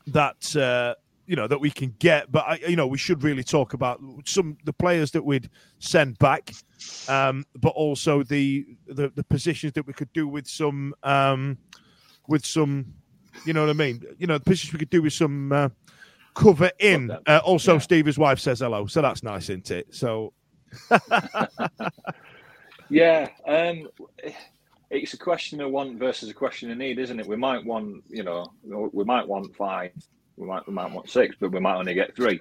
that 0.08 0.56
uh, 0.56 0.96
you 1.28 1.36
know 1.36 1.48
that 1.48 1.60
we 1.60 1.70
can 1.70 1.94
get, 2.00 2.32
but 2.32 2.46
I, 2.48 2.60
you 2.68 2.76
know 2.76 2.88
we 2.88 2.98
should 2.98 3.24
really 3.24 3.44
talk 3.44 3.74
about 3.74 4.02
some 4.26 4.58
the 4.64 4.74
players 4.74 5.12
that 5.12 5.24
we'd 5.24 5.50
send 5.80 6.18
back, 6.18 6.54
um, 7.08 7.46
but 7.56 7.70
also 7.70 8.24
the, 8.24 8.66
the 8.88 9.10
the 9.10 9.24
positions 9.26 9.74
that 9.74 9.86
we 9.86 9.94
could 9.94 10.12
do 10.14 10.28
with 10.28 10.48
some 10.48 10.96
um, 11.04 11.58
with 12.28 12.46
some, 12.46 12.94
you 13.46 13.54
know 13.54 13.62
what 13.62 13.70
I 13.70 13.74
mean? 13.74 14.04
You 14.18 14.28
know, 14.28 14.38
the 14.38 14.44
positions 14.44 14.74
we 14.74 14.80
could 14.80 14.90
do 14.90 15.02
with 15.02 15.14
some 15.14 15.52
uh, 15.52 15.70
cover 16.36 16.72
in. 16.80 17.12
Uh, 17.26 17.40
also, 17.44 17.78
Steve's 17.80 18.18
wife 18.18 18.40
says 18.40 18.60
hello, 18.60 18.88
so 18.88 19.02
that's 19.02 19.24
nice, 19.24 19.50
isn't 19.50 19.72
it? 19.72 19.94
So. 19.94 20.34
Yeah, 22.90 23.30
um, 23.46 23.90
it's 24.90 25.14
a 25.14 25.18
question 25.18 25.62
of 25.62 25.72
want 25.72 26.00
versus 26.00 26.30
a 26.30 26.34
question 26.34 26.72
of 26.72 26.78
need, 26.78 27.00
isn't 27.00 27.20
it? 27.20 27.28
We 27.28 27.36
might 27.36 27.64
want, 27.66 28.04
you 28.10 28.24
know, 28.24 28.46
we 28.64 29.04
might 29.04 29.28
want 29.28 29.56
five, 29.56 29.92
we 30.38 30.46
might 30.46 30.66
we 30.68 30.74
might 30.74 30.92
want 30.92 31.10
six, 31.10 31.36
but 31.40 31.52
we 31.52 31.60
might 31.60 31.76
only 31.78 31.94
get 31.96 32.16
three. 32.16 32.40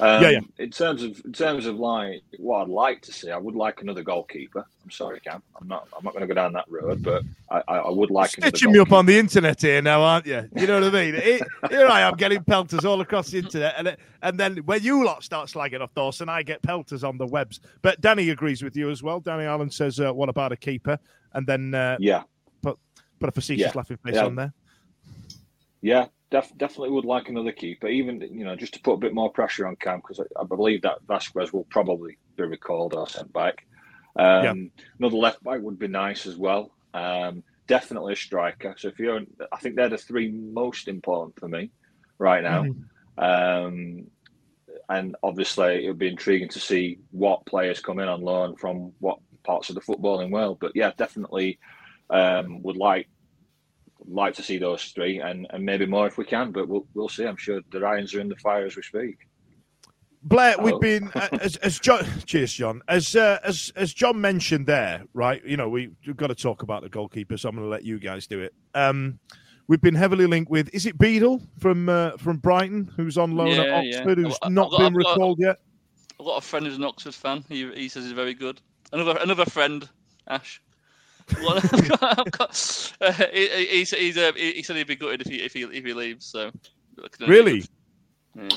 Um, 0.00 0.22
Yeah, 0.22 0.30
yeah. 0.30 0.40
In 0.58 0.70
terms 0.70 1.02
of 1.02 1.20
in 1.24 1.32
terms 1.32 1.66
of 1.66 1.76
like 1.76 2.22
what 2.38 2.62
I'd 2.62 2.68
like 2.68 3.00
to 3.02 3.12
see, 3.12 3.30
I 3.30 3.38
would 3.38 3.54
like 3.56 3.80
another 3.80 4.02
goalkeeper. 4.02 4.64
I'm 4.84 4.90
sorry, 4.90 5.18
Cam. 5.20 5.42
I'm 5.60 5.66
not. 5.66 5.88
I'm 5.96 6.04
not 6.04 6.12
going 6.12 6.20
to 6.20 6.26
go 6.26 6.34
down 6.34 6.52
that 6.52 6.66
road, 6.68 7.02
but 7.02 7.22
I, 7.50 7.62
I, 7.66 7.90
would 7.90 8.10
like 8.10 8.36
another 8.36 8.56
Stitching 8.56 8.72
me 8.72 8.78
up 8.78 8.92
on 8.92 9.06
the 9.06 9.18
internet 9.18 9.60
here 9.60 9.80
now, 9.82 10.02
aren't 10.02 10.26
you? 10.26 10.48
You 10.56 10.66
know 10.66 10.80
what 10.80 10.94
I 10.94 11.04
mean? 11.04 11.14
It- 11.16 11.42
here 11.70 11.86
I 11.86 12.02
am 12.02 12.14
getting 12.16 12.44
pelters 12.44 12.84
all 12.84 13.00
across 13.00 13.30
the 13.30 13.38
internet, 13.38 13.74
and 13.78 13.88
it, 13.88 13.98
and 14.22 14.38
then 14.38 14.58
when 14.58 14.82
you 14.82 15.04
lot 15.04 15.24
start 15.24 15.48
slagging 15.48 15.80
off 15.80 15.92
Dawson, 15.94 16.28
I 16.28 16.42
get 16.42 16.62
pelters 16.62 17.02
on 17.02 17.16
the 17.18 17.26
webs. 17.26 17.60
But 17.82 18.00
Danny 18.00 18.28
agrees 18.30 18.62
with 18.62 18.76
you 18.76 18.90
as 18.90 19.02
well. 19.02 19.20
Danny 19.20 19.44
Allen 19.44 19.70
says, 19.70 19.98
uh, 20.00 20.12
"What 20.12 20.28
about 20.28 20.52
a 20.52 20.56
keeper?" 20.56 20.98
And 21.32 21.46
then 21.46 21.74
uh, 21.74 21.96
Yeah. 21.98 22.22
put 22.62 22.78
put 23.18 23.30
a 23.30 23.32
facetious 23.32 23.66
Yeah. 23.66 23.72
laughing 23.74 23.96
face 24.04 24.14
Yeah. 24.16 24.26
on 24.26 24.34
there. 24.36 24.52
Yeah, 25.80 26.06
def- 26.30 26.56
definitely 26.56 26.90
would 26.90 27.04
like 27.04 27.28
another 27.28 27.52
keeper, 27.52 27.88
even 27.88 28.20
you 28.20 28.44
know, 28.44 28.56
just 28.56 28.74
to 28.74 28.80
put 28.80 28.94
a 28.94 28.98
bit 28.98 29.14
more 29.14 29.30
pressure 29.30 29.66
on 29.66 29.76
Cam 29.76 30.00
because 30.00 30.20
I, 30.20 30.40
I, 30.40 30.44
believe 30.44 30.82
that 30.82 30.98
Vasquez 31.06 31.52
will 31.52 31.64
probably 31.64 32.18
be 32.36 32.44
recalled 32.44 32.94
or 32.94 33.08
sent 33.08 33.32
back. 33.32 33.66
Um, 34.16 34.44
yeah. 34.44 34.54
Another 34.98 35.16
left 35.16 35.42
back 35.42 35.60
would 35.60 35.78
be 35.78 35.88
nice 35.88 36.26
as 36.26 36.36
well. 36.36 36.70
Um, 36.94 37.42
definitely 37.66 38.14
a 38.14 38.16
striker. 38.16 38.74
So 38.78 38.88
if 38.88 38.98
you're, 38.98 39.20
I 39.52 39.58
think 39.58 39.76
they're 39.76 39.88
the 39.88 39.98
three 39.98 40.30
most 40.30 40.88
important 40.88 41.38
for 41.38 41.48
me 41.48 41.70
right 42.18 42.42
now. 42.42 42.64
Mm-hmm. 42.64 43.22
Um, 43.22 44.06
and 44.88 45.16
obviously, 45.22 45.84
it 45.84 45.88
would 45.88 45.98
be 45.98 46.08
intriguing 46.08 46.48
to 46.50 46.60
see 46.60 46.98
what 47.10 47.44
players 47.46 47.80
come 47.80 47.98
in 47.98 48.08
on 48.08 48.22
loan 48.22 48.56
from 48.56 48.92
what 49.00 49.18
parts 49.44 49.68
of 49.68 49.74
the 49.74 49.80
footballing 49.80 50.30
world. 50.30 50.58
But 50.60 50.72
yeah, 50.74 50.92
definitely 50.96 51.58
um, 52.10 52.62
would 52.62 52.76
like 52.76 53.08
like 54.10 54.34
to 54.34 54.42
see 54.42 54.58
those 54.58 54.84
three, 54.84 55.18
and, 55.20 55.46
and 55.50 55.64
maybe 55.64 55.86
more 55.86 56.06
if 56.06 56.18
we 56.18 56.24
can. 56.24 56.52
But 56.52 56.68
we'll 56.68 56.86
we'll 56.94 57.08
see. 57.08 57.26
I'm 57.26 57.36
sure 57.36 57.60
the 57.70 57.84
irons 57.84 58.14
are 58.14 58.20
in 58.20 58.28
the 58.28 58.36
fire 58.36 58.66
as 58.66 58.76
we 58.76 58.82
speak. 58.82 59.18
Blair, 60.22 60.56
we've 60.60 60.80
been 60.80 61.10
uh, 61.14 61.28
as, 61.40 61.56
as 61.56 61.78
John. 61.78 62.04
Cheers, 62.26 62.52
John. 62.52 62.82
As 62.88 63.14
uh, 63.14 63.38
as 63.44 63.72
as 63.76 63.94
John 63.94 64.20
mentioned 64.20 64.66
there, 64.66 65.04
right? 65.14 65.44
You 65.44 65.56
know, 65.56 65.68
we, 65.68 65.90
have 66.06 66.16
got 66.16 66.28
to 66.28 66.34
talk 66.34 66.62
about 66.62 66.82
the 66.82 66.88
goalkeeper, 66.88 67.36
so 67.36 67.48
I'm 67.48 67.54
going 67.54 67.66
to 67.66 67.70
let 67.70 67.84
you 67.84 67.98
guys 67.98 68.26
do 68.26 68.40
it. 68.40 68.52
Um, 68.74 69.18
we've 69.68 69.80
been 69.80 69.94
heavily 69.94 70.26
linked 70.26 70.50
with. 70.50 70.68
Is 70.74 70.86
it 70.86 70.98
Beadle 70.98 71.40
from 71.58 71.88
uh, 71.88 72.12
from 72.18 72.38
Brighton, 72.38 72.90
who's 72.96 73.16
on 73.16 73.36
loan 73.36 73.48
yeah, 73.48 73.62
at 73.62 73.70
Oxford, 73.70 74.18
yeah. 74.18 74.24
who's 74.24 74.38
not 74.48 74.70
got, 74.70 74.78
been 74.80 74.94
recalled 74.94 75.38
yet? 75.38 75.58
I've 76.18 76.26
got 76.26 76.38
a 76.38 76.46
friend 76.46 76.66
who's 76.66 76.76
an 76.76 76.84
Oxford 76.84 77.14
fan. 77.14 77.44
He 77.48 77.70
he 77.72 77.88
says 77.88 78.04
he's 78.04 78.12
very 78.12 78.34
good. 78.34 78.60
Another 78.92 79.18
another 79.20 79.44
friend, 79.44 79.88
Ash. 80.26 80.60
I've 81.38 81.88
got, 81.88 82.18
I've 82.18 82.30
got, 82.30 82.92
uh, 83.00 83.12
he, 83.32 83.48
uh, 83.50 84.32
he 84.32 84.62
said 84.62 84.76
he'd 84.76 84.86
be 84.86 84.96
gutted 84.96 85.20
if 85.20 85.26
he 85.26 85.36
if 85.36 85.52
he 85.52 85.62
if 85.62 85.84
he 85.84 85.92
leaves. 85.92 86.26
So 86.26 86.50
really. 87.26 87.64
Yeah. 88.34 88.48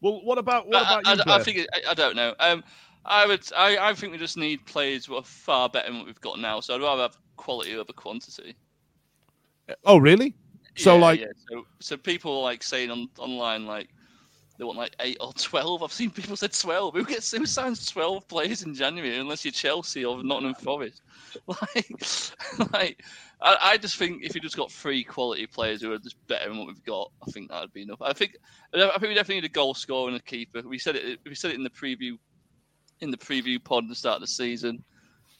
Well, 0.00 0.20
what 0.24 0.38
about 0.38 0.66
what 0.66 0.82
about 0.82 1.06
I, 1.06 1.14
you? 1.14 1.22
I, 1.26 1.36
I 1.36 1.42
think 1.42 1.66
I, 1.72 1.90
I, 1.90 1.94
don't 1.94 2.16
know. 2.16 2.34
Um, 2.40 2.64
I 3.04 3.26
would. 3.26 3.44
I, 3.56 3.78
I 3.78 3.94
think 3.94 4.12
we 4.12 4.18
just 4.18 4.36
need 4.36 4.64
players 4.66 5.06
who 5.06 5.16
are 5.16 5.22
far 5.22 5.68
better 5.68 5.88
than 5.88 5.98
what 5.98 6.06
we've 6.06 6.20
got 6.20 6.38
now. 6.38 6.60
So 6.60 6.74
I'd 6.74 6.80
rather 6.80 7.02
have 7.02 7.16
quality 7.36 7.76
over 7.76 7.92
quantity. 7.92 8.56
Oh, 9.84 9.98
really? 9.98 10.34
So 10.76 10.94
yeah, 10.94 11.00
like, 11.00 11.20
yeah. 11.20 11.26
So, 11.48 11.66
so 11.80 11.96
people 11.96 12.42
like 12.42 12.62
saying 12.62 12.90
on 12.90 13.08
online 13.18 13.66
like 13.66 13.88
they 14.60 14.66
want 14.66 14.76
like 14.76 14.94
eight 15.00 15.16
or 15.20 15.32
twelve. 15.32 15.82
I've 15.82 15.90
seen 15.90 16.10
people 16.10 16.36
said 16.36 16.52
twelve. 16.52 16.94
Who 16.94 17.06
gets 17.06 17.32
who 17.32 17.46
signs 17.46 17.86
twelve 17.86 18.28
players 18.28 18.62
in 18.62 18.74
January 18.74 19.16
unless 19.16 19.42
you're 19.42 19.52
Chelsea 19.52 20.04
or 20.04 20.22
Nottingham 20.22 20.54
Forest? 20.54 21.02
Like, 21.46 21.92
like 22.72 23.04
I, 23.40 23.56
I, 23.62 23.76
just 23.78 23.96
think 23.96 24.24
if 24.24 24.34
you 24.34 24.40
just 24.40 24.56
got 24.56 24.72
three 24.72 25.04
quality 25.04 25.46
players 25.46 25.80
who 25.80 25.92
are 25.92 25.98
just 25.98 26.16
better 26.26 26.48
than 26.48 26.58
what 26.58 26.66
we've 26.66 26.84
got, 26.84 27.12
I 27.24 27.30
think 27.30 27.50
that 27.50 27.60
would 27.60 27.72
be 27.72 27.82
enough. 27.82 28.02
I 28.02 28.12
think 28.12 28.36
I 28.74 28.78
think 28.78 29.02
we 29.02 29.14
definitely 29.14 29.36
need 29.36 29.44
a 29.44 29.48
goal 29.48 29.72
scorer 29.74 30.08
and 30.08 30.16
a 30.16 30.22
keeper. 30.22 30.60
We 30.62 30.80
said 30.80 30.96
it. 30.96 31.20
We 31.24 31.36
said 31.36 31.52
it 31.52 31.54
in 31.54 31.62
the 31.62 31.70
preview, 31.70 32.18
in 33.00 33.12
the 33.12 33.16
preview 33.16 33.62
pod 33.62 33.84
at 33.84 33.90
the 33.90 33.94
start 33.94 34.16
of 34.16 34.22
the 34.22 34.26
season. 34.26 34.82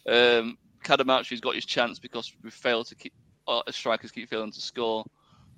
Um, 0.09 0.57
Cadamarteri's 0.85 1.41
got 1.41 1.57
his 1.57 1.66
chance 1.66 1.99
because 1.99 2.33
we 2.43 2.51
failed 2.51 2.87
to 2.87 2.95
keep 2.95 3.12
uh, 3.49 3.62
strikers 3.71 4.12
keep 4.12 4.31
failing 4.31 4.53
to 4.53 4.61
score. 4.61 5.05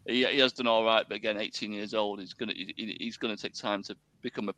He, 0.07 0.25
he 0.25 0.39
has 0.41 0.53
done 0.53 0.67
all 0.67 0.85
right, 0.85 1.05
but 1.09 1.17
again, 1.17 1.39
18 1.39 1.73
years 1.73 1.95
old, 1.95 2.21
he's 2.21 2.35
gonna 2.35 2.55
he, 2.55 2.97
he's 2.99 3.17
gonna 3.17 3.37
take 3.37 3.55
time 3.55 3.83
to 3.85 3.97
become 4.21 4.49
a 4.49 4.55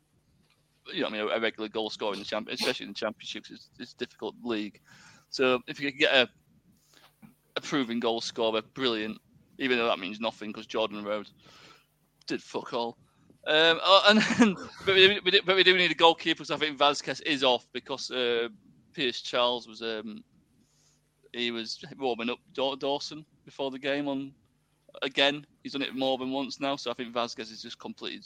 you 0.93 1.01
know 1.01 1.07
I 1.07 1.11
mean 1.11 1.21
a 1.21 1.39
regular 1.39 1.69
goal 1.69 1.89
scorer 1.89 2.13
in 2.13 2.19
the 2.19 2.25
champ, 2.25 2.49
especially 2.51 2.85
in 2.85 2.91
the 2.91 2.95
championship. 2.95 3.45
It's, 3.49 3.69
it's 3.79 3.93
a 3.93 3.97
difficult 3.97 4.35
league. 4.43 4.79
So 5.29 5.59
if 5.67 5.79
you 5.79 5.91
get 5.91 6.13
a 6.13 6.29
a 7.55 7.61
proven 7.61 7.99
goal 7.99 8.21
scorer, 8.21 8.61
brilliant. 8.73 9.19
Even 9.57 9.77
though 9.77 9.87
that 9.87 9.99
means 9.99 10.19
nothing 10.19 10.49
because 10.49 10.65
Jordan 10.65 11.03
Rhodes 11.03 11.31
did 12.27 12.41
fuck 12.41 12.73
all. 12.73 12.97
Um, 13.47 13.79
oh, 13.83 14.03
and 14.09 14.57
but, 14.85 14.95
we, 14.95 15.19
we, 15.23 15.41
but 15.45 15.55
we 15.55 15.63
do 15.63 15.77
need 15.77 15.91
a 15.91 15.95
goalkeeper. 15.95 16.43
So 16.43 16.55
I 16.55 16.57
think 16.57 16.77
Vasquez 16.77 17.21
is 17.21 17.43
off 17.43 17.67
because 17.71 18.11
uh, 18.11 18.49
Pierce 18.93 19.21
Charles 19.21 19.67
was 19.67 19.81
um, 19.81 20.23
he 21.31 21.51
was 21.51 21.83
warming 21.99 22.29
up 22.29 22.39
Dawson 22.53 23.25
before 23.45 23.71
the 23.71 23.79
game 23.79 24.07
on 24.07 24.33
again. 25.01 25.45
He's 25.63 25.73
done 25.73 25.81
it 25.81 25.95
more 25.95 26.17
than 26.17 26.31
once 26.31 26.59
now, 26.59 26.75
so 26.75 26.91
I 26.91 26.93
think 26.93 27.13
Vasquez 27.13 27.51
is 27.51 27.61
just 27.61 27.79
completely 27.79 28.21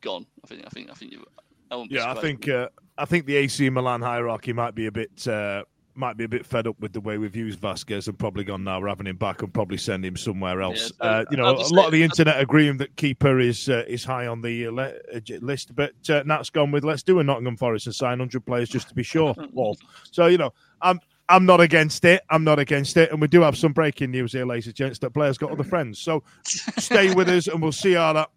gone. 0.00 0.26
I 0.44 0.46
think 0.46 0.62
I 0.66 0.70
think 0.70 0.90
I 0.90 0.94
think 0.94 1.12
you. 1.12 1.24
I 1.70 1.84
yeah, 1.90 2.10
I 2.10 2.14
think 2.14 2.48
uh, 2.48 2.68
I 2.96 3.04
think 3.04 3.26
the 3.26 3.36
AC 3.36 3.68
Milan 3.70 4.00
hierarchy 4.00 4.52
might 4.52 4.74
be 4.74 4.86
a 4.86 4.92
bit 4.92 5.26
uh, 5.26 5.64
might 5.96 6.16
be 6.16 6.24
a 6.24 6.28
bit 6.28 6.44
fed 6.44 6.66
up 6.66 6.78
with 6.78 6.92
the 6.92 7.00
way 7.00 7.18
we've 7.18 7.34
used 7.34 7.58
Vasquez 7.58 8.06
and 8.06 8.18
probably 8.18 8.44
gone 8.44 8.62
now. 8.62 8.84
Having 8.84 9.08
him 9.08 9.16
back 9.16 9.42
and 9.42 9.52
probably 9.52 9.78
send 9.78 10.04
him 10.04 10.16
somewhere 10.16 10.60
else. 10.60 10.92
Yeah, 11.00 11.06
uh, 11.06 11.24
you 11.30 11.36
know, 11.36 11.56
a 11.56 11.74
lot 11.74 11.86
of 11.86 11.92
the 11.92 12.02
internet 12.02 12.38
agreeing 12.40 12.76
that 12.78 12.94
keeper 12.96 13.40
is 13.40 13.68
uh, 13.68 13.84
is 13.88 14.04
high 14.04 14.26
on 14.26 14.42
the 14.42 14.66
uh, 14.66 14.72
uh 14.72 15.20
list, 15.40 15.74
but 15.74 15.94
uh, 16.08 16.22
Nat's 16.24 16.50
gone 16.50 16.70
with 16.70 16.84
let's 16.84 17.02
do 17.02 17.18
a 17.18 17.24
Nottingham 17.24 17.56
Forest 17.56 17.86
and 17.86 17.94
sign 17.94 18.18
100 18.18 18.44
players 18.44 18.68
just 18.68 18.88
to 18.88 18.94
be 18.94 19.02
sure. 19.02 19.34
Well, 19.52 19.76
so 20.10 20.26
you 20.26 20.38
know, 20.38 20.52
I'm. 20.82 21.00
I'm 21.28 21.44
not 21.44 21.60
against 21.60 22.04
it. 22.04 22.22
I'm 22.30 22.44
not 22.44 22.58
against 22.58 22.96
it. 22.96 23.10
And 23.10 23.20
we 23.20 23.28
do 23.28 23.42
have 23.42 23.56
some 23.56 23.72
breaking 23.72 24.10
news 24.10 24.32
here, 24.32 24.46
ladies 24.46 24.66
and 24.66 24.74
gents, 24.74 24.98
that 25.00 25.10
Blair's 25.10 25.38
got 25.38 25.50
other 25.50 25.64
friends. 25.64 25.98
So 25.98 26.22
stay 26.44 27.14
with 27.14 27.28
us 27.28 27.48
and 27.48 27.60
we'll 27.60 27.72
see 27.72 27.94
how 27.94 28.12
that 28.12 28.30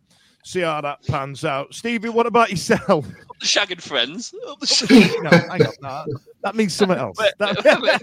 see 0.44 0.62
how 0.62 0.82
that 0.82 1.06
pans 1.08 1.46
out. 1.46 1.74
Stevie, 1.74 2.10
what 2.10 2.26
about 2.26 2.50
yourself? 2.50 3.08
The 3.40 3.46
shagging 3.46 3.82
friends. 3.82 4.34
no, 5.22 5.30
hang 5.30 5.66
on. 5.66 5.74
No, 5.82 6.06
that 6.44 6.56
means 6.56 6.74
something 6.74 6.98
else. 6.98 7.18
That... 7.38 8.02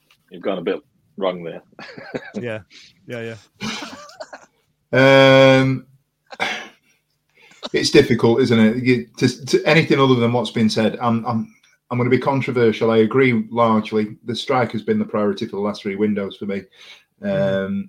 You've 0.30 0.42
gone 0.42 0.58
a 0.58 0.62
bit 0.62 0.80
wrong 1.16 1.42
there. 1.42 1.62
yeah, 2.34 2.60
yeah, 3.06 3.34
yeah. 3.34 3.36
Um, 5.60 5.86
it's 7.72 7.90
difficult, 7.90 8.40
isn't 8.40 8.58
it? 8.58 8.84
You, 8.84 9.06
to, 9.18 9.46
to, 9.46 9.62
anything 9.64 10.00
other 10.00 10.14
than 10.14 10.32
what's 10.32 10.50
been 10.50 10.70
said, 10.70 10.98
I'm, 11.00 11.24
I'm, 11.26 11.54
I'm 11.90 11.98
going 11.98 12.10
to 12.10 12.16
be 12.16 12.22
controversial. 12.22 12.90
I 12.90 12.98
agree 12.98 13.46
largely. 13.50 14.18
The 14.24 14.36
strike 14.36 14.72
has 14.72 14.82
been 14.82 14.98
the 14.98 15.04
priority 15.04 15.46
for 15.46 15.56
the 15.56 15.62
last 15.62 15.82
three 15.82 15.96
windows 15.96 16.36
for 16.36 16.46
me, 16.46 16.62
um, 17.22 17.88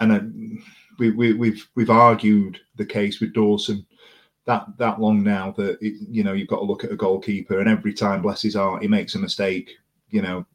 and 0.00 0.12
I, 0.12 0.20
we, 0.98 1.10
we, 1.10 1.32
we've 1.32 1.68
we've 1.74 1.90
argued 1.90 2.60
the 2.76 2.86
case 2.86 3.20
with 3.20 3.32
Dawson 3.32 3.84
that 4.46 4.66
that 4.78 5.00
long 5.00 5.22
now 5.22 5.52
that 5.52 5.78
it, 5.80 5.94
you 6.10 6.22
know 6.22 6.32
you've 6.32 6.48
got 6.48 6.58
to 6.58 6.64
look 6.64 6.84
at 6.84 6.92
a 6.92 6.96
goalkeeper, 6.96 7.60
and 7.60 7.68
every 7.68 7.92
time, 7.92 8.22
bless 8.22 8.42
his 8.42 8.54
heart, 8.54 8.82
he 8.82 8.88
makes 8.88 9.14
a 9.14 9.18
mistake. 9.18 9.70
You 10.10 10.22
know, 10.22 10.46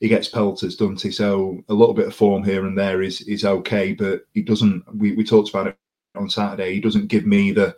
he 0.00 0.08
gets 0.08 0.28
pelters, 0.28 0.76
doesn't 0.76 1.02
he? 1.02 1.10
So 1.10 1.62
a 1.68 1.74
little 1.74 1.94
bit 1.94 2.06
of 2.06 2.14
form 2.14 2.44
here 2.44 2.66
and 2.66 2.76
there 2.76 3.02
is 3.02 3.22
is 3.22 3.44
okay, 3.44 3.92
but 3.92 4.26
he 4.34 4.42
doesn't. 4.42 4.84
We, 4.96 5.12
we 5.12 5.24
talked 5.24 5.50
about 5.50 5.68
it 5.68 5.76
on 6.14 6.28
Saturday. 6.28 6.74
He 6.74 6.80
doesn't 6.80 7.08
give 7.08 7.26
me 7.26 7.52
the 7.52 7.76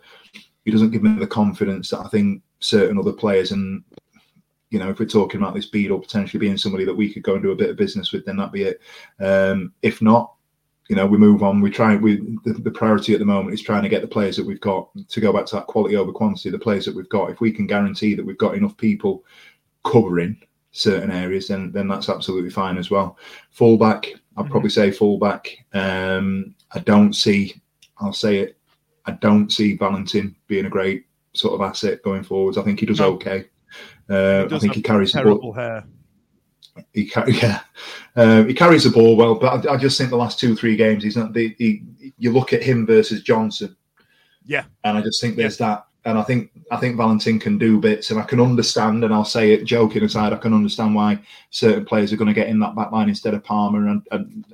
he 0.65 0.71
doesn't 0.71 0.91
give 0.91 1.03
me 1.03 1.17
the 1.17 1.27
confidence 1.27 1.89
that 1.89 2.01
I 2.01 2.09
think 2.09 2.43
certain 2.61 2.97
other 2.97 3.13
players 3.13 3.51
and 3.51 3.83
you 4.71 4.79
know, 4.79 4.89
if 4.89 4.99
we're 4.99 5.05
talking 5.05 5.41
about 5.41 5.53
this 5.53 5.65
Beadle 5.65 5.99
potentially 5.99 6.39
being 6.39 6.57
somebody 6.57 6.85
that 6.85 6.95
we 6.95 7.13
could 7.13 7.23
go 7.23 7.33
and 7.33 7.43
do 7.43 7.51
a 7.51 7.55
bit 7.55 7.69
of 7.69 7.75
business 7.75 8.13
with, 8.13 8.25
then 8.25 8.37
that'd 8.37 8.53
be 8.53 8.63
it. 8.63 8.81
Um, 9.19 9.73
if 9.81 10.01
not, 10.01 10.33
you 10.87 10.95
know, 10.95 11.05
we 11.05 11.17
move 11.17 11.43
on. 11.43 11.61
We 11.61 11.69
try. 11.69 11.95
We 11.95 12.37
the, 12.43 12.53
the, 12.53 12.71
priority 12.71 13.13
at 13.13 13.19
the 13.19 13.25
moment 13.25 13.53
is 13.53 13.61
trying 13.61 13.83
to 13.83 13.89
get 13.89 14.01
the 14.01 14.07
players 14.07 14.35
that 14.37 14.45
we've 14.45 14.59
got 14.61 14.89
to 15.07 15.21
go 15.21 15.31
back 15.31 15.45
to 15.47 15.55
that 15.55 15.67
quality 15.67 15.95
over 15.95 16.11
quantity. 16.11 16.49
The 16.49 16.59
players 16.59 16.85
that 16.85 16.95
we've 16.95 17.07
got, 17.09 17.29
if 17.29 17.41
we 17.41 17.51
can 17.51 17.67
guarantee 17.67 18.15
that 18.15 18.25
we've 18.25 18.37
got 18.37 18.55
enough 18.55 18.75
people 18.77 19.23
covering 19.85 20.41
certain 20.71 21.11
areas, 21.11 21.49
then 21.49 21.71
then 21.71 21.87
that's 21.87 22.09
absolutely 22.09 22.49
fine 22.49 22.77
as 22.77 22.89
well. 22.89 23.17
Fullback, 23.51 24.07
I'd 24.07 24.43
mm-hmm. 24.43 24.51
probably 24.51 24.69
say 24.69 24.91
fullback. 24.91 25.49
Um, 25.73 26.55
I 26.71 26.79
don't 26.79 27.13
see. 27.13 27.61
I'll 27.99 28.13
say 28.13 28.39
it. 28.39 28.57
I 29.05 29.11
don't 29.13 29.51
see 29.51 29.75
Valentin 29.77 30.35
being 30.47 30.65
a 30.65 30.69
great 30.69 31.05
sort 31.33 31.53
of 31.53 31.61
asset 31.61 32.01
going 32.03 32.23
forwards. 32.23 32.57
I 32.57 32.63
think 32.63 32.79
he 32.79 32.85
does 32.85 32.99
no. 32.99 33.13
okay. 33.13 33.45
Uh, 34.09 34.47
I 34.51 34.59
think 34.59 34.73
he 34.73 34.81
carries 34.81 35.13
terrible 35.13 35.53
hair 35.53 35.85
he 36.93 37.11
yeah, 37.27 37.61
um, 38.15 38.47
he 38.47 38.53
carries 38.53 38.83
the 38.83 38.89
ball 38.89 39.15
well, 39.15 39.35
but 39.35 39.65
I, 39.67 39.73
I, 39.73 39.77
just 39.77 39.97
think 39.97 40.09
the 40.09 40.15
last 40.15 40.39
two 40.39 40.55
three 40.55 40.75
games 40.75 41.03
he's 41.03 41.17
not. 41.17 41.33
The, 41.33 41.53
he, 41.57 41.83
you 42.17 42.31
look 42.31 42.53
at 42.53 42.63
him 42.63 42.85
versus 42.85 43.21
Johnson, 43.21 43.75
yeah, 44.45 44.65
and 44.83 44.97
I 44.97 45.01
just 45.01 45.21
think 45.21 45.35
there's 45.35 45.59
yeah. 45.59 45.67
that, 45.67 45.85
and 46.05 46.17
I 46.17 46.23
think 46.23 46.51
I 46.71 46.77
think 46.77 46.97
Valentin 46.97 47.39
can 47.39 47.57
do 47.57 47.79
bits, 47.79 48.11
and 48.11 48.19
I 48.19 48.23
can 48.23 48.39
understand, 48.39 49.03
and 49.03 49.13
I'll 49.13 49.25
say 49.25 49.51
it 49.51 49.65
joking 49.65 50.03
aside, 50.03 50.33
I 50.33 50.37
can 50.37 50.53
understand 50.53 50.95
why 50.95 51.19
certain 51.49 51.85
players 51.85 52.13
are 52.13 52.17
going 52.17 52.33
to 52.33 52.39
get 52.39 52.49
in 52.49 52.59
that 52.59 52.75
back 52.75 52.91
line 52.91 53.09
instead 53.09 53.33
of 53.33 53.43
Palmer, 53.43 53.87
and, 53.87 54.07
and 54.11 54.45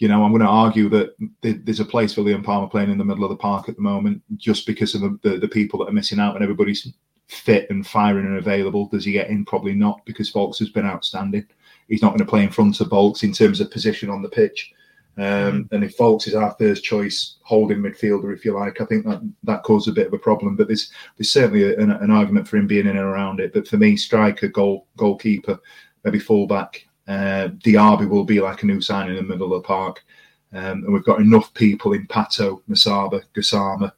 you 0.00 0.08
know, 0.08 0.24
I'm 0.24 0.32
going 0.32 0.40
to 0.40 0.48
argue 0.48 0.88
that 0.88 1.14
there's 1.42 1.78
a 1.78 1.84
place 1.84 2.14
for 2.14 2.22
Liam 2.22 2.42
Palmer 2.42 2.66
playing 2.66 2.90
in 2.90 2.96
the 2.96 3.04
middle 3.04 3.22
of 3.22 3.28
the 3.28 3.36
park 3.36 3.68
at 3.68 3.76
the 3.76 3.82
moment, 3.82 4.22
just 4.38 4.66
because 4.66 4.94
of 4.94 5.02
the, 5.02 5.18
the, 5.22 5.36
the 5.36 5.48
people 5.48 5.78
that 5.78 5.90
are 5.90 5.92
missing 5.92 6.18
out, 6.18 6.34
and 6.34 6.42
everybody's 6.42 6.90
fit 7.28 7.68
and 7.68 7.86
firing 7.86 8.24
and 8.24 8.38
available. 8.38 8.88
Does 8.88 9.04
he 9.04 9.12
get 9.12 9.28
in? 9.28 9.44
Probably 9.44 9.74
not, 9.74 10.04
because 10.06 10.32
Vaulks 10.32 10.58
has 10.58 10.70
been 10.70 10.86
outstanding. 10.86 11.46
He's 11.86 12.00
not 12.00 12.10
going 12.10 12.20
to 12.20 12.24
play 12.24 12.42
in 12.42 12.50
front 12.50 12.80
of 12.80 12.88
Vaulks 12.88 13.24
in 13.24 13.32
terms 13.32 13.60
of 13.60 13.70
position 13.70 14.08
on 14.08 14.22
the 14.22 14.30
pitch. 14.30 14.72
Um, 15.18 15.24
mm-hmm. 15.24 15.74
and 15.74 15.84
if 15.84 15.98
Vaulks 15.98 16.26
is 16.26 16.34
our 16.34 16.56
first 16.58 16.82
choice 16.82 17.36
holding 17.42 17.78
midfielder, 17.78 18.34
if 18.34 18.42
you 18.42 18.54
like, 18.54 18.80
I 18.80 18.86
think 18.86 19.04
that 19.04 19.20
that 19.42 19.64
causes 19.64 19.88
a 19.88 19.94
bit 19.94 20.06
of 20.06 20.14
a 20.14 20.18
problem. 20.18 20.56
But 20.56 20.68
there's 20.68 20.90
there's 21.18 21.30
certainly 21.30 21.64
a, 21.64 21.78
an, 21.78 21.90
an, 21.90 22.10
argument 22.10 22.48
for 22.48 22.56
him 22.56 22.66
being 22.66 22.86
in 22.86 22.96
and 22.96 22.98
around 23.00 23.38
it. 23.38 23.52
But 23.52 23.68
for 23.68 23.76
me, 23.76 23.96
striker, 23.96 24.48
goal, 24.48 24.86
goalkeeper, 24.96 25.58
maybe 26.04 26.18
fullback, 26.18 26.86
Uh, 27.10 27.48
Diaby 27.48 28.08
will 28.08 28.24
be 28.24 28.40
like 28.40 28.62
a 28.62 28.66
new 28.66 28.80
sign 28.80 29.10
in 29.10 29.16
the 29.16 29.22
middle 29.22 29.52
of 29.52 29.62
the 29.62 29.66
park. 29.66 30.04
Um, 30.52 30.84
and 30.84 30.92
we've 30.92 31.04
got 31.04 31.20
enough 31.20 31.52
people 31.54 31.92
in 31.92 32.06
Pato, 32.06 32.62
Musaba, 32.68 33.24
Gassama 33.34 33.92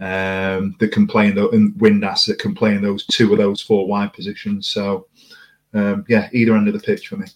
um, 0.00 0.74
that 0.78 0.90
can 0.90 1.06
play 1.06 1.28
in 1.28 1.34
the 1.34 1.48
in 1.50 1.74
Windass 1.74 2.26
that 2.26 2.38
can 2.38 2.54
play 2.54 2.74
in 2.74 2.82
those 2.82 3.06
two 3.06 3.32
of 3.32 3.38
those 3.38 3.60
four 3.60 3.86
wide 3.86 4.14
positions. 4.14 4.68
So 4.68 5.08
um, 5.74 6.06
yeah, 6.08 6.30
either 6.32 6.56
end 6.56 6.68
of 6.68 6.74
the 6.74 6.80
pitch 6.80 7.08
for 7.08 7.16
me. 7.16 7.26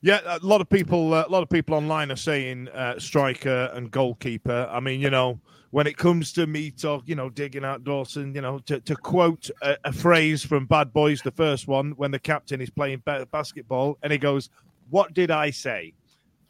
Yeah, 0.00 0.20
a 0.24 0.38
lot 0.42 0.60
of 0.60 0.68
people, 0.68 1.14
uh, 1.14 1.24
a 1.26 1.30
lot 1.30 1.42
of 1.42 1.48
people 1.48 1.74
online 1.76 2.10
are 2.10 2.16
saying 2.16 2.68
uh, 2.68 2.98
striker 2.98 3.70
and 3.72 3.90
goalkeeper. 3.90 4.68
I 4.70 4.80
mean, 4.80 5.00
you 5.00 5.10
know, 5.10 5.40
when 5.70 5.86
it 5.86 5.96
comes 5.96 6.32
to 6.32 6.46
me 6.46 6.70
talk, 6.70 7.02
you 7.06 7.14
know, 7.14 7.28
digging 7.28 7.64
out 7.64 7.84
Dawson, 7.84 8.34
you 8.34 8.40
know, 8.40 8.58
to, 8.60 8.80
to 8.80 8.96
quote 8.96 9.50
a, 9.62 9.76
a 9.84 9.92
phrase 9.92 10.44
from 10.44 10.66
Bad 10.66 10.92
Boys, 10.92 11.20
the 11.22 11.30
first 11.30 11.68
one, 11.68 11.92
when 11.92 12.10
the 12.10 12.18
captain 12.18 12.60
is 12.60 12.70
playing 12.70 13.02
basketball, 13.30 13.98
and 14.02 14.12
he 14.12 14.18
goes, 14.18 14.50
"What 14.90 15.14
did 15.14 15.30
I 15.30 15.50
say?" 15.50 15.94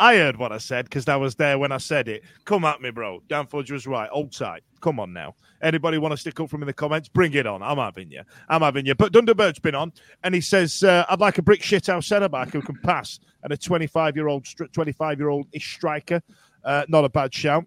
I 0.01 0.17
heard 0.17 0.37
what 0.37 0.53
I 0.53 0.59
said 0.59 0.85
because 0.85 1.09
I 1.09 1.17
was 1.17 1.35
there 1.35 1.59
when 1.59 1.73
I 1.73 1.79
said 1.79 2.07
it. 2.07 2.23
Come 2.45 2.65
at 2.65 2.81
me, 2.81 2.91
bro. 2.91 3.21
Dan 3.29 3.47
Fudge 3.47 3.73
was 3.73 3.87
right. 3.87 4.09
Old 4.13 4.33
side. 4.33 4.63
Come 4.81 5.01
on 5.01 5.13
now. 5.13 5.35
Anybody 5.61 5.99
want 5.99 6.13
to 6.13 6.17
stick 6.17 6.39
up 6.39 6.53
me 6.53 6.61
in 6.61 6.67
the 6.69 6.73
comments? 6.73 7.09
Bring 7.09 7.35
it 7.35 7.49
on. 7.49 7.65
I'm 7.65 7.79
having 7.79 8.13
you. 8.13 8.23
I'm 8.49 8.63
having 8.63 8.87
you. 8.87 8.95
But 8.95 9.11
Dunderberg's 9.11 9.59
been 9.59 9.75
on 9.75 9.93
and 10.23 10.37
he 10.37 10.41
says, 10.41 10.85
uh, 10.85 11.05
I'd 11.09 11.19
like 11.19 11.39
a 11.39 11.43
brick 11.43 11.63
shithouse 11.63 12.05
centre 12.05 12.29
back 12.29 12.51
who 12.51 12.63
can 12.63 12.77
pass 12.85 13.19
and 13.43 13.53
a 13.53 13.57
25 13.57 14.15
year 14.15 14.29
old, 14.29 14.47
25 14.73 15.19
year 15.19 15.31
old 15.31 15.49
ish 15.53 15.75
striker. 15.75 16.23
Uh, 16.63 16.85
not 16.89 17.05
a 17.05 17.09
bad 17.09 17.35
shout. 17.35 17.65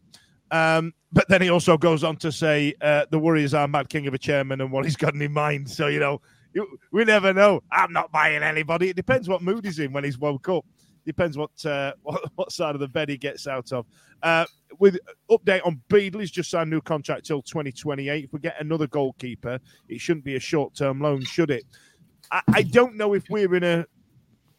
Um, 0.52 0.94
but 1.14 1.28
then 1.28 1.42
he 1.42 1.50
also 1.50 1.78
goes 1.78 2.04
on 2.04 2.18
to 2.18 2.32
say 2.32 2.74
uh, 2.82 3.06
the 3.10 3.20
Warriors 3.20 3.54
are 3.54 3.68
mad 3.68 3.90
king 3.90 4.08
of 4.08 4.14
a 4.14 4.18
chairman 4.18 4.62
and 4.62 4.72
what 4.72 4.86
he's 4.86 4.96
got 4.96 5.14
in 5.14 5.32
mind. 5.32 5.70
So, 5.70 5.88
you 5.88 6.00
know, 6.00 6.22
we 6.92 7.06
never 7.06 7.34
know. 7.34 7.62
I'm 7.72 7.94
not 7.94 8.12
buying 8.12 8.44
anybody. 8.44 8.90
It 8.90 8.96
depends 8.96 9.28
what 9.30 9.42
mood 9.42 9.66
he's 9.66 9.80
in 9.80 9.94
when 9.94 10.04
he's 10.04 10.18
woke 10.18 10.50
up 10.50 10.66
depends 11.06 11.38
what, 11.38 11.66
uh, 11.66 11.94
what, 12.04 12.24
what 12.36 12.52
side 12.52 12.76
of 12.76 12.82
the 12.82 12.88
bed 12.88 13.10
he 13.10 13.18
gets 13.18 13.48
out 13.48 13.72
of. 13.72 13.86
Uh, 14.24 14.46
with 14.80 14.98
update 15.30 15.66
on 15.66 15.82
Beadle, 15.90 16.20
he's 16.20 16.32
just 16.32 16.50
signed 16.50 16.68
a 16.68 16.76
new 16.76 16.82
contract 16.82 17.26
till 17.26 17.42
2028. 17.42 18.26
If 18.26 18.34
we 18.34 18.40
get 18.40 18.60
another 18.60 18.88
goalkeeper, 18.88 19.60
it 19.90 20.00
shouldn't 20.00 20.26
be 20.26 20.36
a 20.36 20.40
short 20.40 20.76
term 20.76 21.00
loan, 21.00 21.24
should 21.24 21.52
it? 21.52 21.66
I, 22.32 22.42
I, 22.54 22.62
don't 22.64 22.96
know 22.96 23.14
if 23.14 23.30
we're 23.30 23.56
in 23.56 23.64
a 23.64 23.86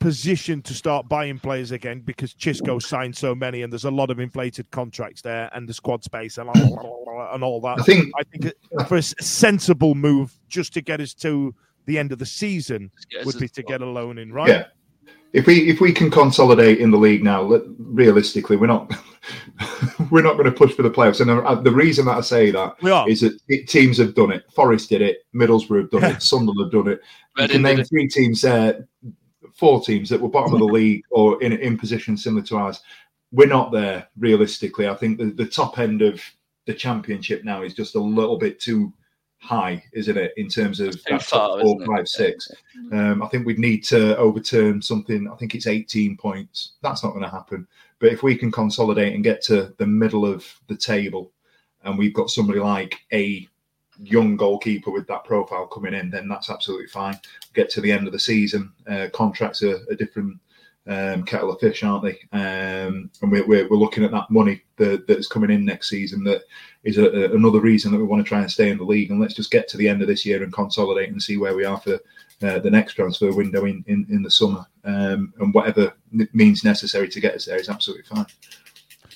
position 0.02 0.62
to 0.62 0.74
start 0.74 1.08
buying 1.08 1.38
players 1.38 1.70
again 1.70 2.00
because 2.00 2.34
Xisco 2.34 2.82
signed 2.82 3.16
so 3.16 3.34
many 3.34 3.62
and 3.62 3.72
there's 3.72 3.84
a 3.84 3.90
lot 3.90 4.10
of 4.10 4.18
inflated 4.18 4.70
contracts 4.70 5.22
there 5.22 5.50
and 5.54 5.68
the 5.68 5.72
squad 5.72 6.02
space 6.02 6.38
and, 6.38 6.50
and 6.54 7.44
all 7.44 7.60
that. 7.62 7.80
I 7.80 7.82
think, 7.82 8.12
I 8.18 8.24
think 8.24 8.52
for 8.88 8.96
a 8.96 9.02
sensible 9.02 9.94
move 9.94 10.38
just 10.48 10.72
to 10.74 10.80
get 10.80 11.00
us 11.00 11.14
to 11.14 11.54
the 11.86 11.98
end 11.98 12.12
of 12.12 12.18
the 12.18 12.26
season 12.26 12.90
would 13.24 13.38
be 13.38 13.48
to 13.48 13.62
get 13.62 13.80
a 13.80 13.86
loan 13.86 14.18
in, 14.18 14.32
right? 14.32 14.48
Yeah 14.48 14.64
if 15.32 15.46
we 15.46 15.68
if 15.68 15.80
we 15.80 15.92
can 15.92 16.10
consolidate 16.10 16.78
in 16.78 16.90
the 16.90 16.96
league 16.96 17.24
now, 17.24 17.44
realistically, 17.78 18.56
we're 18.56 18.66
not 18.66 18.92
we're 20.10 20.22
not 20.22 20.34
going 20.34 20.44
to 20.44 20.52
push 20.52 20.72
for 20.72 20.82
the 20.82 20.90
playoffs. 20.90 21.20
And 21.20 21.30
the, 21.30 21.62
the 21.62 21.74
reason 21.74 22.04
that 22.06 22.18
I 22.18 22.20
say 22.20 22.50
that 22.50 22.74
is 23.08 23.22
that 23.22 23.38
it, 23.48 23.68
teams 23.68 23.98
have 23.98 24.14
done 24.14 24.30
it. 24.30 24.44
Forest 24.54 24.90
did 24.90 25.00
it. 25.00 25.24
Middlesbrough 25.34 25.82
have 25.82 25.90
done 25.90 26.04
it. 26.04 26.22
Sunderland 26.22 26.60
have 26.60 26.84
done 26.84 26.92
it. 26.92 27.00
You 27.38 27.48
can 27.48 27.62
name 27.62 27.82
three 27.84 28.08
teams 28.08 28.42
there, 28.42 28.86
four 29.62 29.80
teams 29.80 30.08
that 30.08 30.20
were 30.20 30.28
bottom 30.28 30.54
of 30.54 30.58
the 30.58 30.64
league 30.64 31.04
or 31.10 31.40
in 31.40 31.52
in 31.52 31.78
position 31.78 32.16
similar 32.16 32.44
to 32.44 32.56
ours. 32.56 32.80
We're 33.30 33.46
not 33.46 33.70
there 33.70 34.08
realistically. 34.18 34.88
I 34.88 34.96
think 34.96 35.18
the, 35.18 35.26
the 35.26 35.46
top 35.46 35.78
end 35.78 36.02
of 36.02 36.20
the 36.66 36.74
championship 36.74 37.44
now 37.44 37.62
is 37.62 37.72
just 37.72 37.94
a 37.94 38.00
little 38.00 38.36
bit 38.36 38.58
too 38.58 38.92
high, 39.38 39.80
isn't 39.92 40.18
it, 40.18 40.32
in 40.36 40.48
terms 40.48 40.80
of 40.80 41.00
that 41.04 41.22
far, 41.22 41.58
top 41.58 41.60
four, 41.60 41.86
five, 41.86 42.08
six? 42.08 42.50
Um, 42.90 43.22
I 43.22 43.28
think 43.28 43.46
we'd 43.46 43.60
need 43.60 43.84
to 43.84 44.16
overturn 44.16 44.82
something. 44.82 45.30
I 45.32 45.36
think 45.36 45.54
it's 45.54 45.68
18 45.68 46.16
points. 46.16 46.72
That's 46.82 47.04
not 47.04 47.10
going 47.10 47.22
to 47.22 47.30
happen. 47.30 47.68
But 48.00 48.12
if 48.12 48.24
we 48.24 48.34
can 48.34 48.50
consolidate 48.50 49.14
and 49.14 49.22
get 49.22 49.42
to 49.42 49.72
the 49.78 49.86
middle 49.86 50.26
of 50.26 50.44
the 50.66 50.76
table, 50.76 51.30
and 51.84 51.96
we've 51.96 52.14
got 52.14 52.30
somebody 52.30 52.58
like 52.58 52.98
a 53.12 53.48
young 54.02 54.36
goalkeeper 54.36 54.90
with 54.90 55.06
that 55.06 55.24
profile 55.24 55.66
coming 55.66 55.94
in, 55.94 56.10
then 56.10 56.28
that's 56.28 56.50
absolutely 56.50 56.88
fine. 56.88 57.18
Get 57.54 57.70
to 57.70 57.80
the 57.80 57.92
end 57.92 58.06
of 58.06 58.12
the 58.12 58.18
season, 58.18 58.72
uh, 58.86 59.08
contracts 59.12 59.62
are, 59.62 59.78
are 59.90 59.94
different 59.94 60.38
um, 60.86 61.24
kettle 61.24 61.52
of 61.52 61.60
fish, 61.60 61.82
aren't 61.84 62.04
they? 62.04 62.18
Um, 62.32 63.10
and 63.22 63.30
we're, 63.30 63.46
we're, 63.46 63.68
we're, 63.68 63.76
looking 63.76 64.04
at 64.04 64.10
that 64.10 64.30
money 64.30 64.62
that, 64.76 65.06
that 65.06 65.18
is 65.18 65.28
coming 65.28 65.50
in 65.50 65.64
next 65.64 65.88
season. 65.88 66.24
That 66.24 66.42
is 66.82 66.98
a, 66.98 67.04
a, 67.04 67.34
another 67.34 67.60
reason 67.60 67.92
that 67.92 67.98
we 67.98 68.04
want 68.04 68.24
to 68.24 68.28
try 68.28 68.40
and 68.40 68.50
stay 68.50 68.70
in 68.70 68.78
the 68.78 68.84
league. 68.84 69.10
And 69.10 69.20
let's 69.20 69.34
just 69.34 69.52
get 69.52 69.68
to 69.68 69.76
the 69.76 69.88
end 69.88 70.02
of 70.02 70.08
this 70.08 70.26
year 70.26 70.42
and 70.42 70.52
consolidate 70.52 71.10
and 71.10 71.22
see 71.22 71.36
where 71.36 71.54
we 71.54 71.64
are 71.64 71.78
for 71.78 72.00
uh, 72.42 72.58
the 72.58 72.70
next 72.70 72.94
transfer 72.94 73.32
window 73.32 73.64
in, 73.66 73.84
in, 73.86 74.06
in 74.10 74.22
the 74.22 74.30
summer. 74.30 74.66
Um, 74.84 75.32
and 75.38 75.54
whatever 75.54 75.94
means 76.32 76.64
necessary 76.64 77.08
to 77.08 77.20
get 77.20 77.34
us 77.34 77.44
there 77.44 77.60
is 77.60 77.68
absolutely 77.68 78.04
fine. 78.04 78.26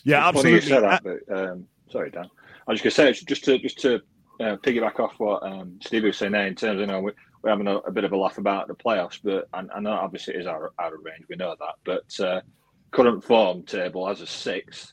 Yeah, 0.04 0.28
absolutely. 0.28 0.52
you 0.52 0.60
said 0.60 0.84
that, 0.84 1.02
but, 1.02 1.36
um, 1.36 1.66
sorry, 1.90 2.10
Dan. 2.10 2.30
I 2.68 2.72
was 2.72 2.80
just 2.80 2.96
going 2.96 3.08
to 3.08 3.14
say 3.14 3.24
just 3.26 3.44
to 3.44 3.58
just 3.58 3.78
to 3.80 4.00
uh, 4.40 4.56
piggyback 4.56 5.00
off 5.00 5.14
what 5.18 5.42
um, 5.42 5.78
Steve 5.82 6.04
was 6.04 6.16
saying 6.16 6.32
there 6.32 6.46
in 6.46 6.54
terms 6.54 6.74
of 6.74 6.80
you 6.80 6.86
know 6.86 7.00
we're 7.00 7.50
having 7.50 7.68
a, 7.68 7.76
a, 7.78 7.92
bit 7.92 8.04
of 8.04 8.12
a 8.12 8.16
laugh 8.16 8.38
about 8.38 8.68
the 8.68 8.74
playoffs, 8.74 9.20
but 9.22 9.48
and, 9.54 9.70
and 9.74 9.86
obviously 9.86 10.34
it 10.34 10.40
is 10.40 10.46
out, 10.46 10.72
out 10.78 10.92
of 10.92 11.00
range. 11.04 11.24
We 11.28 11.36
know 11.36 11.54
that, 11.58 11.74
but 11.84 12.26
uh, 12.26 12.40
current 12.90 13.22
form 13.22 13.62
table 13.62 14.08
as 14.08 14.20
a 14.20 14.26
sixth, 14.26 14.92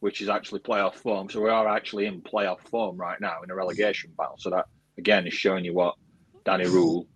which 0.00 0.20
is 0.20 0.28
actually 0.28 0.60
playoff 0.60 0.94
form. 0.94 1.28
So 1.28 1.40
we 1.40 1.50
are 1.50 1.68
actually 1.68 2.06
in 2.06 2.22
playoff 2.22 2.60
form 2.60 2.96
right 2.96 3.20
now 3.20 3.42
in 3.42 3.50
a 3.50 3.54
relegation 3.54 4.12
battle. 4.16 4.36
So 4.38 4.50
that 4.50 4.66
again 4.98 5.26
is 5.26 5.34
showing 5.34 5.64
you 5.64 5.74
what 5.74 5.94
Danny 6.44 6.64
Röhl. 6.64 7.06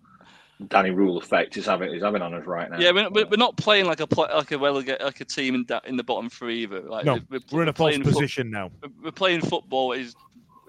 Danny 0.69 0.89
Röhl 0.89 1.21
effect 1.21 1.57
is 1.57 1.65
having 1.65 1.93
is 1.93 2.01
having 2.01 2.21
on 2.21 2.33
us 2.33 2.45
right 2.45 2.71
now. 2.71 2.79
Yeah, 2.79 2.91
we're, 2.91 3.25
we're 3.25 3.35
not 3.35 3.57
playing 3.57 3.87
like 3.87 3.99
a 3.99 4.07
play, 4.07 4.29
like 4.33 4.51
a 4.51 4.57
relegate 4.57 5.01
like 5.01 5.19
a 5.19 5.25
team 5.25 5.53
in 5.53 5.65
in 5.85 5.97
the 5.97 6.03
bottom 6.03 6.29
three 6.29 6.63
either. 6.63 6.79
Like 6.79 7.03
no, 7.03 7.19
we're, 7.29 7.41
we're 7.51 7.63
in 7.63 7.67
a 7.67 7.73
false 7.73 7.97
position 7.97 8.53
fo- 8.53 8.57
now. 8.57 8.71
We're 9.03 9.11
playing 9.11 9.41
football 9.41 9.91
is 9.91 10.15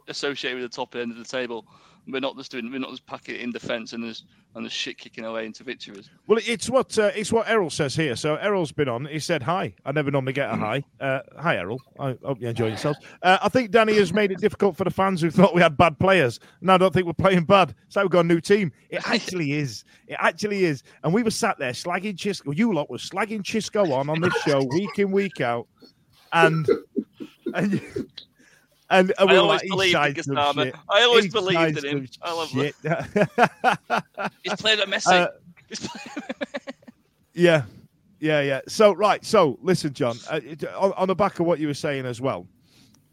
associated 0.08 0.60
with 0.60 0.70
the 0.70 0.76
top 0.76 0.94
end 0.96 1.12
of 1.12 1.18
the 1.18 1.24
table. 1.24 1.66
We're 2.08 2.20
not 2.20 2.36
just 2.36 2.52
doing. 2.52 2.70
We're 2.70 2.78
not 2.78 2.90
just 2.90 3.06
packing 3.06 3.34
it 3.34 3.40
in 3.40 3.50
defence 3.50 3.92
and 3.92 4.04
there's 4.04 4.24
and 4.56 4.64
there's 4.64 4.72
shit 4.72 4.96
kicking 4.96 5.24
away 5.24 5.44
into 5.44 5.62
victories. 5.64 6.08
Well, 6.26 6.38
it's 6.46 6.70
what 6.70 6.98
uh, 6.98 7.10
it's 7.14 7.30
what 7.30 7.46
Errol 7.46 7.68
says 7.68 7.94
here. 7.94 8.16
So 8.16 8.36
Errol's 8.36 8.72
been 8.72 8.88
on. 8.88 9.04
He 9.04 9.18
said 9.18 9.42
hi. 9.42 9.74
I 9.84 9.92
never 9.92 10.10
normally 10.10 10.32
get 10.32 10.48
a 10.48 10.54
mm. 10.54 10.60
hi. 10.60 10.84
Uh, 10.98 11.20
hi, 11.38 11.56
Errol. 11.56 11.80
I 12.00 12.16
hope 12.24 12.40
you 12.40 12.48
enjoy 12.48 12.68
yourself. 12.68 12.96
Uh, 13.22 13.38
I 13.42 13.50
think 13.50 13.70
Danny 13.70 13.94
has 13.96 14.14
made 14.14 14.32
it 14.32 14.38
difficult 14.38 14.74
for 14.76 14.84
the 14.84 14.90
fans 14.90 15.20
who 15.20 15.30
thought 15.30 15.54
we 15.54 15.60
had 15.60 15.76
bad 15.76 15.98
players. 15.98 16.40
No, 16.62 16.74
I 16.74 16.78
don't 16.78 16.92
think 16.92 17.06
we're 17.06 17.12
playing 17.12 17.44
bad. 17.44 17.74
So 17.90 18.00
we've 18.00 18.10
got 18.10 18.24
a 18.24 18.28
new 18.28 18.40
team. 18.40 18.72
It 18.88 19.02
actually 19.06 19.52
is. 19.52 19.84
It 20.06 20.16
actually 20.18 20.64
is. 20.64 20.82
And 21.04 21.12
we 21.12 21.22
were 21.22 21.30
sat 21.30 21.58
there 21.58 21.72
slagging 21.72 22.16
Xisco. 22.16 22.56
You 22.56 22.72
lot 22.72 22.88
were 22.88 22.96
slagging 22.96 23.42
Xisco 23.42 23.92
on 23.92 24.08
on 24.08 24.22
this 24.22 24.34
show 24.42 24.62
week 24.70 24.98
in 24.98 25.10
week 25.10 25.42
out, 25.42 25.68
and 26.32 26.66
and. 27.54 27.80
And, 28.88 29.12
and 29.18 29.30
I 29.30 29.36
always 29.36 29.62
like, 29.62 29.68
believed 29.68 29.94
in 29.96 30.14
Gassama. 30.14 30.72
I 30.88 31.02
always 31.02 31.32
believed 31.32 31.84
in 31.84 31.98
him. 31.98 32.08
I 32.22 32.32
love 32.32 32.48
shit. 32.48 32.74
He's 34.44 34.54
played 34.54 34.78
at 34.78 34.88
Messi. 34.88 35.08
Uh, 35.08 35.28
yeah, 37.34 37.64
yeah, 38.20 38.40
yeah. 38.42 38.60
So 38.68 38.92
right, 38.92 39.24
so 39.24 39.58
listen, 39.60 39.92
John. 39.92 40.16
Uh, 40.30 40.40
on, 40.76 40.92
on, 40.92 41.08
the 41.08 41.16
back 41.16 41.40
of 41.40 41.46
what 41.46 41.58
you 41.58 41.66
were 41.66 41.74
saying 41.74 42.06
as 42.06 42.20
well, 42.20 42.46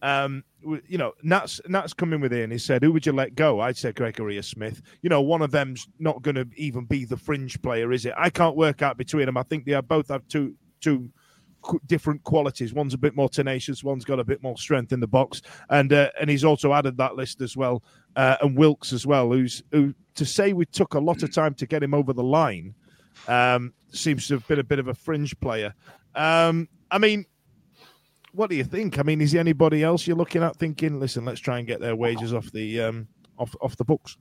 um, 0.03 0.43
you 0.87 0.97
know, 0.97 1.13
Nat's 1.23 1.59
Nat's 1.67 1.93
coming 1.93 2.21
within. 2.21 2.51
He 2.51 2.59
said, 2.59 2.83
"Who 2.83 2.91
would 2.91 3.05
you 3.05 3.11
let 3.11 3.33
go?" 3.33 3.59
I'd 3.59 3.75
say 3.75 3.91
Gregory 3.91 4.41
Smith. 4.43 4.81
You 5.01 5.09
know, 5.09 5.21
one 5.21 5.41
of 5.41 5.49
them's 5.49 5.87
not 5.97 6.21
going 6.21 6.35
to 6.35 6.47
even 6.55 6.85
be 6.85 7.05
the 7.05 7.17
fringe 7.17 7.59
player, 7.63 7.91
is 7.91 8.05
it? 8.05 8.13
I 8.15 8.29
can't 8.29 8.55
work 8.55 8.83
out 8.83 8.97
between 8.97 9.25
them. 9.25 9.37
I 9.37 9.43
think 9.43 9.65
they 9.65 9.73
are 9.73 9.81
both 9.81 10.09
have 10.09 10.27
two 10.27 10.55
two 10.81 11.09
different 11.85 12.23
qualities. 12.23 12.73
One's 12.73 12.93
a 12.93 12.97
bit 12.97 13.15
more 13.15 13.29
tenacious, 13.29 13.83
one's 13.83 14.05
got 14.05 14.19
a 14.19 14.23
bit 14.23 14.41
more 14.41 14.57
strength 14.57 14.91
in 14.93 14.99
the 14.99 15.07
box, 15.07 15.41
and 15.69 15.91
uh, 15.93 16.09
and 16.19 16.29
he's 16.29 16.43
also 16.43 16.73
added 16.73 16.97
that 16.97 17.15
list 17.15 17.41
as 17.41 17.57
well, 17.57 17.83
uh, 18.15 18.37
and 18.41 18.57
Wilks 18.57 18.93
as 18.93 19.05
well. 19.05 19.31
Who's 19.31 19.63
who? 19.71 19.93
To 20.15 20.25
say 20.25 20.53
we 20.53 20.65
took 20.65 20.93
a 20.93 20.99
lot 20.99 21.23
of 21.23 21.33
time 21.33 21.55
to 21.55 21.65
get 21.65 21.81
him 21.81 21.93
over 21.93 22.13
the 22.13 22.23
line 22.23 22.75
um, 23.27 23.73
seems 23.91 24.27
to 24.27 24.35
have 24.35 24.47
been 24.47 24.59
a 24.59 24.63
bit 24.63 24.79
of 24.79 24.87
a 24.87 24.93
fringe 24.93 25.39
player. 25.39 25.73
Um, 26.15 26.69
I 26.91 26.99
mean, 26.99 27.25
what 28.33 28.49
do 28.49 28.55
you 28.55 28.63
think? 28.63 28.99
I 28.99 29.03
mean, 29.03 29.21
is 29.21 29.31
there 29.31 29.39
anybody 29.39 29.83
else 29.83 30.05
you're 30.05 30.17
looking 30.17 30.43
at 30.43 30.55
thinking? 30.55 30.99
Listen, 30.99 31.25
let's 31.25 31.39
try 31.39 31.59
and 31.59 31.67
get 31.67 31.79
their 31.79 31.95
wages 31.95 32.33
off 32.33 32.51
the 32.51 32.81
um, 32.81 33.07
off 33.37 33.55
off 33.61 33.77
the 33.77 33.85
books. 33.85 34.17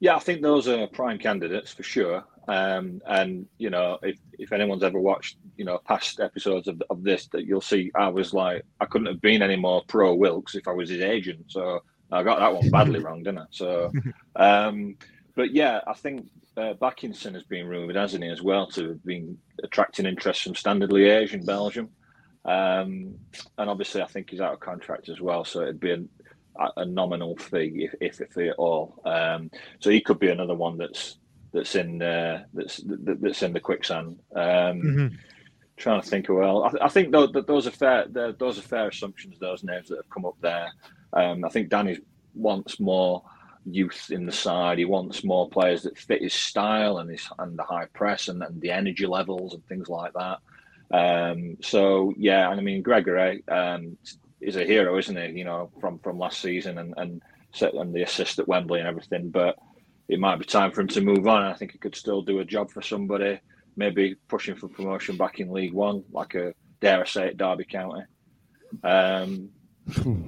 Yeah, 0.00 0.16
I 0.16 0.18
think 0.18 0.42
those 0.42 0.66
are 0.66 0.86
prime 0.88 1.18
candidates 1.18 1.72
for 1.72 1.84
sure. 1.84 2.24
Um, 2.48 3.00
and 3.06 3.46
you 3.58 3.70
know, 3.70 3.98
if, 4.02 4.18
if 4.38 4.52
anyone's 4.52 4.82
ever 4.82 4.98
watched, 4.98 5.36
you 5.56 5.64
know, 5.64 5.78
past 5.86 6.20
episodes 6.20 6.68
of, 6.68 6.82
of 6.90 7.02
this, 7.02 7.26
that 7.28 7.46
you'll 7.46 7.60
see, 7.60 7.90
I 7.94 8.08
was 8.08 8.34
like, 8.34 8.64
I 8.80 8.86
couldn't 8.86 9.06
have 9.06 9.20
been 9.20 9.42
any 9.42 9.56
more 9.56 9.82
pro 9.86 10.14
Wilks 10.14 10.54
if 10.54 10.66
I 10.66 10.72
was 10.72 10.90
his 10.90 11.02
agent. 11.02 11.44
So 11.48 11.82
I 12.10 12.22
got 12.22 12.40
that 12.40 12.54
one 12.54 12.70
badly 12.70 13.00
wrong, 13.04 13.22
didn't 13.22 13.38
I? 13.38 13.46
So, 13.50 13.92
um, 14.36 14.96
but 15.34 15.52
yeah, 15.52 15.80
I 15.86 15.94
think 15.94 16.28
uh, 16.56 16.74
Bakinson 16.74 17.34
has 17.34 17.44
been 17.44 17.66
rumoured, 17.66 17.96
hasn't 17.96 18.24
he, 18.24 18.30
as 18.30 18.42
well, 18.42 18.66
to 18.68 18.88
have 18.88 19.04
been 19.04 19.38
attracting 19.62 20.06
interest 20.06 20.42
from 20.42 20.54
Standard 20.54 20.90
Liège 20.90 21.32
in 21.32 21.44
Belgium. 21.44 21.88
Um, 22.44 23.14
and 23.56 23.70
obviously, 23.70 24.02
I 24.02 24.06
think 24.06 24.30
he's 24.30 24.40
out 24.40 24.54
of 24.54 24.60
contract 24.60 25.08
as 25.08 25.20
well, 25.20 25.44
so 25.44 25.62
it'd 25.62 25.80
be 25.80 25.92
a, 25.92 26.68
a 26.76 26.84
nominal 26.84 27.36
fee, 27.36 27.88
if, 27.90 27.94
if, 28.00 28.20
if 28.20 28.36
at 28.36 28.56
all. 28.56 29.00
Um, 29.04 29.50
so 29.78 29.90
he 29.90 30.00
could 30.00 30.18
be 30.18 30.30
another 30.30 30.54
one 30.54 30.76
that's 30.76 31.18
that's 31.52 31.74
in 31.74 32.02
uh, 32.02 32.44
that's 32.54 32.78
that, 32.78 33.18
that's 33.20 33.42
in 33.42 33.52
the 33.52 33.60
quicksand. 33.60 34.18
Um, 34.34 34.42
Mm-hmm. 34.42 35.16
Trying 35.78 36.02
to 36.02 36.08
think 36.08 36.28
of 36.28 36.36
well, 36.36 36.64
I, 36.64 36.84
I 36.84 36.88
think 36.88 37.10
those, 37.10 37.32
those 37.46 37.66
are 37.66 37.72
fair. 37.72 38.06
Those 38.06 38.58
are 38.58 38.62
fair 38.62 38.88
assumptions. 38.88 39.38
Those 39.38 39.64
names 39.64 39.88
that 39.88 39.96
have 39.96 40.10
come 40.10 40.26
up 40.26 40.36
there. 40.40 40.70
Um, 41.14 41.44
I 41.44 41.48
think 41.48 41.70
Danny 41.70 41.98
wants 42.34 42.78
more 42.78 43.22
youth 43.64 44.10
in 44.10 44.26
the 44.26 44.32
side. 44.32 44.78
He 44.78 44.84
wants 44.84 45.24
more 45.24 45.48
players 45.48 45.82
that 45.82 45.98
fit 45.98 46.22
his 46.22 46.34
style 46.34 46.98
and 46.98 47.10
his 47.10 47.26
and 47.38 47.58
the 47.58 47.62
high 47.62 47.86
press 47.86 48.28
and, 48.28 48.42
and 48.42 48.60
the 48.60 48.70
energy 48.70 49.06
levels 49.06 49.54
and 49.54 49.66
things 49.66 49.88
like 49.88 50.12
that. 50.12 50.38
Um, 50.92 51.56
so 51.62 52.12
yeah, 52.16 52.50
and 52.50 52.60
I 52.60 52.62
mean 52.62 52.82
Gregory 52.82 53.42
um, 53.48 53.96
is 54.40 54.56
a 54.56 54.64
hero, 54.64 54.98
isn't 54.98 55.16
he? 55.16 55.38
You 55.38 55.44
know, 55.44 55.70
from 55.80 55.98
from 56.00 56.18
last 56.18 56.40
season 56.40 56.78
and 56.78 56.94
and 56.96 57.22
and 57.60 57.94
the 57.94 58.02
assist 58.02 58.38
at 58.38 58.48
Wembley 58.48 58.80
and 58.80 58.88
everything. 58.88 59.30
But 59.30 59.58
it 60.12 60.20
might 60.20 60.38
be 60.38 60.44
time 60.44 60.70
for 60.72 60.82
him 60.82 60.88
to 60.88 61.00
move 61.00 61.26
on. 61.26 61.42
I 61.42 61.54
think 61.54 61.72
he 61.72 61.78
could 61.78 61.96
still 61.96 62.20
do 62.20 62.40
a 62.40 62.44
job 62.44 62.70
for 62.70 62.82
somebody. 62.82 63.40
Maybe 63.76 64.16
pushing 64.28 64.54
for 64.54 64.68
promotion 64.68 65.16
back 65.16 65.40
in 65.40 65.50
League 65.50 65.72
One, 65.72 66.04
like 66.12 66.34
a 66.34 66.52
dare 66.80 67.00
I 67.00 67.06
say 67.06 67.28
it, 67.28 67.38
Derby 67.38 67.64
County. 67.64 68.02
Um, 68.84 69.48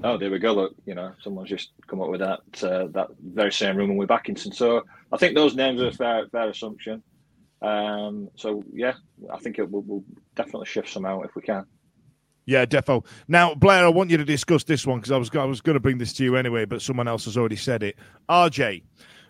oh, 0.03 0.17
there 0.17 0.31
we 0.31 0.39
go. 0.39 0.55
Look, 0.55 0.75
you 0.87 0.95
know, 0.95 1.13
someone's 1.21 1.51
just 1.51 1.73
come 1.87 2.01
up 2.01 2.09
with 2.09 2.21
that 2.21 2.41
uh, 2.63 2.87
that 2.93 3.09
very 3.23 3.53
same 3.53 3.77
room 3.77 3.91
and 3.91 3.99
we're 3.99 4.07
back 4.07 4.21
Atkinson. 4.21 4.53
So 4.53 4.85
I 5.13 5.19
think 5.19 5.35
those 5.35 5.55
names 5.55 5.83
are 5.83 5.89
a 5.89 5.93
fair 5.93 6.27
fair 6.29 6.49
assumption. 6.49 7.03
Um, 7.61 8.31
so 8.37 8.65
yeah, 8.73 8.95
I 9.31 9.39
think 9.39 9.59
it 9.59 9.71
will 9.71 9.83
will 9.83 10.05
definitely 10.35 10.67
shift 10.67 10.89
some 10.89 11.05
out 11.05 11.27
if 11.27 11.37
we 11.37 11.43
can. 11.43 11.67
Yeah, 12.47 12.65
defo. 12.67 13.05
Now, 13.29 13.55
Blair, 13.55 13.85
I 13.85 13.89
want 13.89 14.11
you 14.11 14.17
to 14.17 14.25
discuss 14.25 14.65
this 14.65 14.87
one 14.87 14.99
because 14.99 15.13
I 15.13 15.19
was 15.19 15.31
I 15.35 15.45
was 15.45 15.61
going 15.61 15.75
to 15.75 15.81
bring 15.81 15.99
this 15.99 16.15
to 16.15 16.25
you 16.25 16.37
anyway, 16.37 16.65
but 16.65 16.81
someone 16.81 17.07
else 17.07 17.27
has 17.27 17.37
already 17.37 17.57
said 17.57 17.83
it. 17.83 17.97
RJ, 18.31 18.83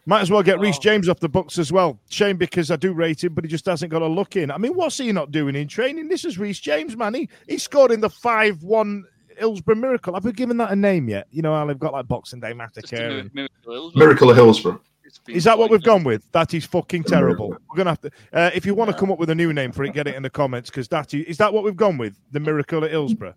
might 0.07 0.20
as 0.20 0.30
well 0.30 0.42
get 0.42 0.61
Reece 0.61 0.78
James 0.78 1.09
off 1.09 1.20
the 1.20 1.28
books 1.28 1.59
as 1.59 1.72
well. 1.72 1.98
Shame 2.11 2.36
because 2.36 2.70
I 2.70 2.76
do 2.76 2.92
rate 2.92 3.24
him, 3.24 3.34
but 3.34 3.44
he 3.44 3.48
just 3.48 3.66
hasn't 3.66 3.90
got 3.90 4.02
a 4.02 4.07
look 4.07 4.36
in. 4.36 4.50
I 4.50 4.59
mean, 4.59 4.74
what's 4.74 4.98
he 4.98 5.11
not 5.12 5.30
doing 5.30 5.57
in 5.57 5.68
training? 5.68 6.09
This 6.09 6.24
is 6.24 6.38
Reece 6.38 6.61
James, 6.61 6.96
man. 6.96 7.14
He 7.14 7.28
he 7.48 7.59
scored 7.59 7.90
in 7.90 8.00
the 8.00 8.11
five 8.11 8.62
one 8.62 9.05
Hillsborough 9.38 9.76
Miracle. 9.76 10.14
Have 10.14 10.24
we 10.24 10.32
given 10.32 10.57
that 10.59 10.70
a 10.70 10.76
name 10.76 11.09
yet? 11.09 11.26
You 11.30 11.42
know 11.42 11.55
how 11.55 11.66
they've 11.66 11.78
got 11.78 11.92
like 11.92 12.07
Boxing 12.09 12.40
Day 12.40 12.52
Massacre. 12.52 12.96
And... 12.96 13.48
Miracle 13.94 14.30
of 14.30 14.36
Hillsborough. 14.36 14.80
Is 15.28 15.44
that 15.44 15.59
what 15.59 15.70
we've 15.70 15.82
gone 15.82 16.02
with? 16.02 16.30
That 16.32 16.55
is 16.55 16.64
fucking 16.64 17.05
terrible. 17.05 17.50
We're 17.50 17.76
gonna 17.76 17.90
have 17.90 18.00
to. 18.02 18.11
Uh, 18.32 18.50
if 18.55 18.66
you 18.66 18.74
want 18.74 18.90
to 18.90 18.96
come 18.96 19.12
up 19.12 19.18
with 19.18 19.30
a 19.30 19.34
new 19.34 19.52
name 19.52 19.70
for 19.70 19.84
it, 19.84 19.92
get 19.94 20.07
it 20.07 20.14
in 20.14 20.22
the 20.22 20.30
comments 20.30 20.70
because 20.70 20.88
that 20.88 21.14
is, 21.14 21.24
is 21.26 21.36
that 21.38 21.52
what 21.52 21.62
we've 21.62 21.76
gone 21.76 21.98
with? 21.98 22.18
The 22.32 22.40
Miracle 22.40 22.84
at 22.84 22.90
Hillsborough. 22.90 23.34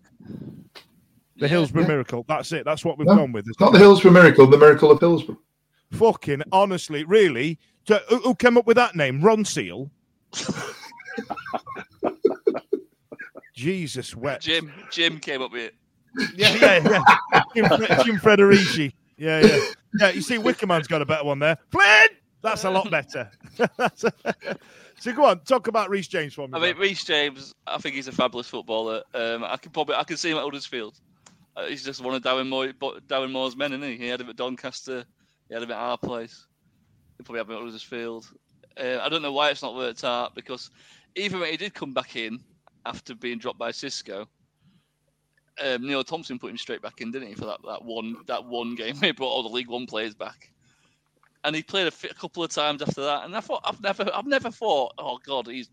The 1.36 1.46
Hillsborough 1.46 1.82
Yeah. 1.82 1.88
Miracle. 1.88 2.24
That's 2.26 2.50
it. 2.52 2.64
That's 2.64 2.84
what 2.84 2.98
we've 2.98 3.06
No, 3.06 3.16
gone 3.16 3.32
with. 3.32 3.46
It's 3.48 3.60
not 3.60 3.72
the 3.72 3.78
Hillsborough 3.78 4.10
Miracle, 4.12 4.46
the 4.46 4.58
Miracle 4.58 4.90
of 4.90 4.98
Hillsborough. 4.98 5.38
Fucking 5.92 6.42
honestly, 6.52 7.04
really. 7.04 7.58
So, 7.86 8.00
who, 8.08 8.18
who 8.18 8.34
came 8.34 8.58
up 8.58 8.66
with 8.66 8.76
that 8.76 8.94
name? 8.94 9.20
Ron 9.20 9.44
Seal. 9.44 9.90
Jesus 13.54 14.14
wept. 14.14 14.42
Jim 14.42 14.72
Jim 14.90 15.18
came 15.18 15.42
up 15.42 15.52
with 15.52 15.72
it. 15.72 15.74
Yeah, 16.36 16.54
yeah, 16.54 17.02
yeah. 17.34 17.42
Jim, 17.54 17.64
Jim 18.04 18.18
Frederici. 18.18 18.92
Yeah, 19.16 19.40
yeah. 19.44 19.60
Yeah, 19.98 20.10
you 20.10 20.20
see, 20.20 20.36
Wickerman's 20.36 20.86
got 20.86 21.02
a 21.02 21.06
better 21.06 21.24
one 21.24 21.38
there. 21.38 21.58
Flynn! 21.70 22.08
That's 22.42 22.64
a 22.64 22.70
lot 22.70 22.90
better. 22.90 23.30
so 23.96 25.12
go 25.12 25.24
on, 25.24 25.40
talk 25.40 25.66
about 25.66 25.90
Reece 25.90 26.06
James 26.06 26.34
for 26.34 26.46
me. 26.46 26.54
I 26.54 26.60
mean, 26.60 26.76
Reece 26.76 27.04
James, 27.04 27.52
I 27.66 27.78
think 27.78 27.96
he's 27.96 28.06
a 28.06 28.12
fabulous 28.12 28.46
footballer. 28.46 29.02
Um, 29.12 29.44
I 29.44 29.56
can 29.56 29.72
probably 29.72 29.96
I 29.96 30.04
can 30.04 30.16
see 30.16 30.30
him 30.30 30.38
at 30.38 30.44
Huddersfield. 30.44 31.00
Uh, 31.56 31.66
he's 31.66 31.84
just 31.84 32.00
one 32.00 32.14
of 32.14 32.22
Darren, 32.22 32.48
Moore, 32.48 32.68
Darren 33.08 33.32
Moore's 33.32 33.56
men, 33.56 33.72
isn't 33.72 33.82
he? 33.82 33.96
He 33.96 34.08
had 34.08 34.20
him 34.20 34.28
at 34.28 34.36
Doncaster. 34.36 35.04
He 35.48 35.54
had 35.54 35.62
him 35.62 35.70
at 35.70 35.76
our 35.76 35.98
place. 35.98 36.46
He'll 37.16 37.24
probably 37.24 37.38
have 37.40 37.50
him 37.50 37.56
at 37.56 37.62
Huddersfield. 37.62 38.26
Uh, 38.78 38.98
I 39.02 39.08
don't 39.08 39.22
know 39.22 39.32
why 39.32 39.50
it's 39.50 39.62
not 39.62 39.74
worked 39.74 40.04
out 40.04 40.34
because 40.34 40.70
even 41.16 41.40
when 41.40 41.50
he 41.50 41.56
did 41.56 41.74
come 41.74 41.92
back 41.92 42.16
in 42.16 42.38
after 42.86 43.14
being 43.14 43.38
dropped 43.38 43.58
by 43.58 43.70
Xisco, 43.72 44.26
um, 45.64 45.86
Neil 45.86 46.04
Thompson 46.04 46.38
put 46.38 46.50
him 46.50 46.56
straight 46.58 46.82
back 46.82 47.00
in, 47.00 47.10
didn't 47.10 47.28
he, 47.28 47.34
for 47.34 47.46
that, 47.46 47.58
that 47.66 47.84
one 47.84 48.16
that 48.26 48.44
one 48.44 48.74
game 48.76 48.96
where 48.98 49.08
he 49.08 49.12
brought 49.12 49.30
all 49.30 49.42
the 49.42 49.48
League 49.48 49.68
One 49.68 49.86
players 49.86 50.14
back. 50.14 50.52
And 51.44 51.54
he 51.56 51.62
played 51.62 51.86
a, 51.92 52.10
a 52.10 52.14
couple 52.14 52.42
of 52.44 52.50
times 52.50 52.82
after 52.82 53.02
that, 53.02 53.24
and 53.24 53.36
I 53.36 53.40
thought 53.40 53.62
I've 53.64 53.80
never 53.80 54.08
I've 54.14 54.26
never 54.26 54.50
thought, 54.50 54.92
oh 54.98 55.18
God, 55.26 55.46
he's 55.48 55.70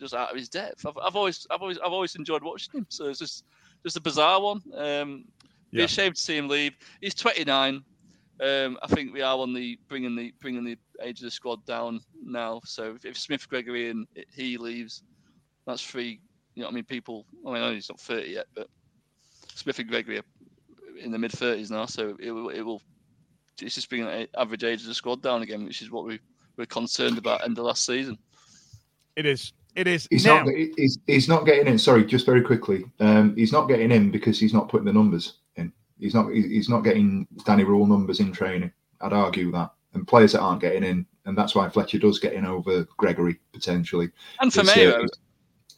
just 0.00 0.14
out 0.14 0.30
of 0.30 0.36
his 0.36 0.48
depth. 0.48 0.86
I've, 0.86 0.98
I've 1.02 1.16
always 1.16 1.46
I've 1.50 1.60
always 1.62 1.78
I've 1.78 1.92
always 1.92 2.14
enjoyed 2.16 2.42
watching 2.42 2.78
him. 2.80 2.86
So 2.88 3.06
it's 3.08 3.18
just 3.18 3.44
just 3.84 3.96
a 3.96 4.00
bizarre 4.00 4.40
one. 4.40 4.60
Um, 4.74 5.24
Be 5.72 5.78
Yeah. 5.80 5.84
a 5.84 5.88
shame 5.88 6.12
to 6.12 6.20
see 6.20 6.36
him 6.36 6.48
leave. 6.48 6.72
He's 7.00 7.14
29. 7.14 7.84
Um, 8.40 8.78
I 8.82 8.86
think 8.86 9.12
we 9.12 9.22
are 9.22 9.36
on 9.36 9.52
the 9.52 9.78
bringing 9.88 10.14
the 10.14 10.32
bringing 10.40 10.64
the 10.64 10.78
age 11.02 11.20
of 11.20 11.24
the 11.24 11.30
squad 11.30 11.64
down 11.66 12.00
now. 12.22 12.60
So 12.64 12.94
if, 12.94 13.04
if 13.04 13.18
Smith, 13.18 13.48
Gregory, 13.48 13.90
and 13.90 14.06
he 14.32 14.56
leaves, 14.56 15.02
that's 15.66 15.82
three. 15.82 16.20
You 16.54 16.62
know, 16.62 16.68
what 16.68 16.72
I 16.72 16.74
mean, 16.76 16.84
people. 16.84 17.26
I 17.46 17.52
mean, 17.52 17.62
I 17.62 17.68
know 17.68 17.74
he's 17.74 17.88
not 17.88 18.00
30 18.00 18.28
yet, 18.28 18.46
but 18.54 18.68
Smith 19.54 19.78
and 19.78 19.88
Gregory 19.88 20.18
are 20.18 20.24
in 21.00 21.10
the 21.10 21.18
mid 21.18 21.32
30s 21.32 21.70
now. 21.70 21.86
So 21.86 22.16
it 22.20 22.30
will 22.30 22.50
it 22.50 22.62
will. 22.62 22.82
It's 23.60 23.74
just 23.74 23.88
bringing 23.88 24.06
the 24.06 24.28
average 24.38 24.62
age 24.62 24.82
of 24.82 24.86
the 24.86 24.94
squad 24.94 25.20
down 25.20 25.42
again, 25.42 25.64
which 25.64 25.82
is 25.82 25.90
what 25.90 26.04
we 26.04 26.20
were 26.56 26.66
concerned 26.66 27.18
about 27.18 27.44
end 27.44 27.58
of 27.58 27.64
last 27.64 27.84
season. 27.84 28.18
It 29.16 29.26
is. 29.26 29.52
It 29.74 29.86
is. 29.88 30.06
He's 30.10 30.24
now, 30.24 30.42
not. 30.42 30.54
He's, 30.76 30.98
he's 31.06 31.28
not 31.28 31.44
getting 31.44 31.66
in. 31.66 31.78
Sorry, 31.78 32.04
just 32.04 32.24
very 32.24 32.42
quickly. 32.42 32.84
Um, 33.00 33.34
he's 33.36 33.52
not 33.52 33.68
getting 33.68 33.90
in 33.90 34.10
because 34.10 34.38
he's 34.38 34.54
not 34.54 34.68
putting 34.68 34.86
the 34.86 34.92
numbers 34.92 35.34
in. 35.34 35.38
He's 35.98 36.14
not. 36.14 36.32
He's 36.32 36.68
not 36.68 36.82
getting 36.84 37.26
Danny 37.44 37.64
Röhl 37.64 37.88
numbers 37.88 38.20
in 38.20 38.32
training. 38.32 38.72
I'd 39.00 39.12
argue 39.12 39.50
that. 39.52 39.70
And 39.94 40.06
players 40.06 40.32
that 40.32 40.40
aren't 40.40 40.60
getting 40.60 40.84
in, 40.84 41.06
and 41.24 41.36
that's 41.36 41.54
why 41.54 41.68
Fletcher 41.68 41.98
does 41.98 42.18
get 42.18 42.34
in 42.34 42.44
over 42.44 42.86
Gregory 42.98 43.38
potentially. 43.52 44.10
And 44.40 44.48
It's, 44.48 44.58
uh, 44.58 44.62
Famewo, 44.62 45.08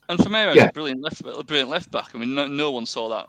and 0.08 0.18
Famewo, 0.18 0.54
Yeah. 0.54 0.66
a 0.66 0.72
brilliant 0.72 1.00
left, 1.02 1.20
a 1.20 1.44
brilliant 1.44 1.70
left 1.70 1.90
back. 1.90 2.10
I 2.14 2.18
mean, 2.18 2.34
no, 2.34 2.46
no 2.46 2.70
one 2.72 2.86
saw 2.86 3.08
that 3.10 3.26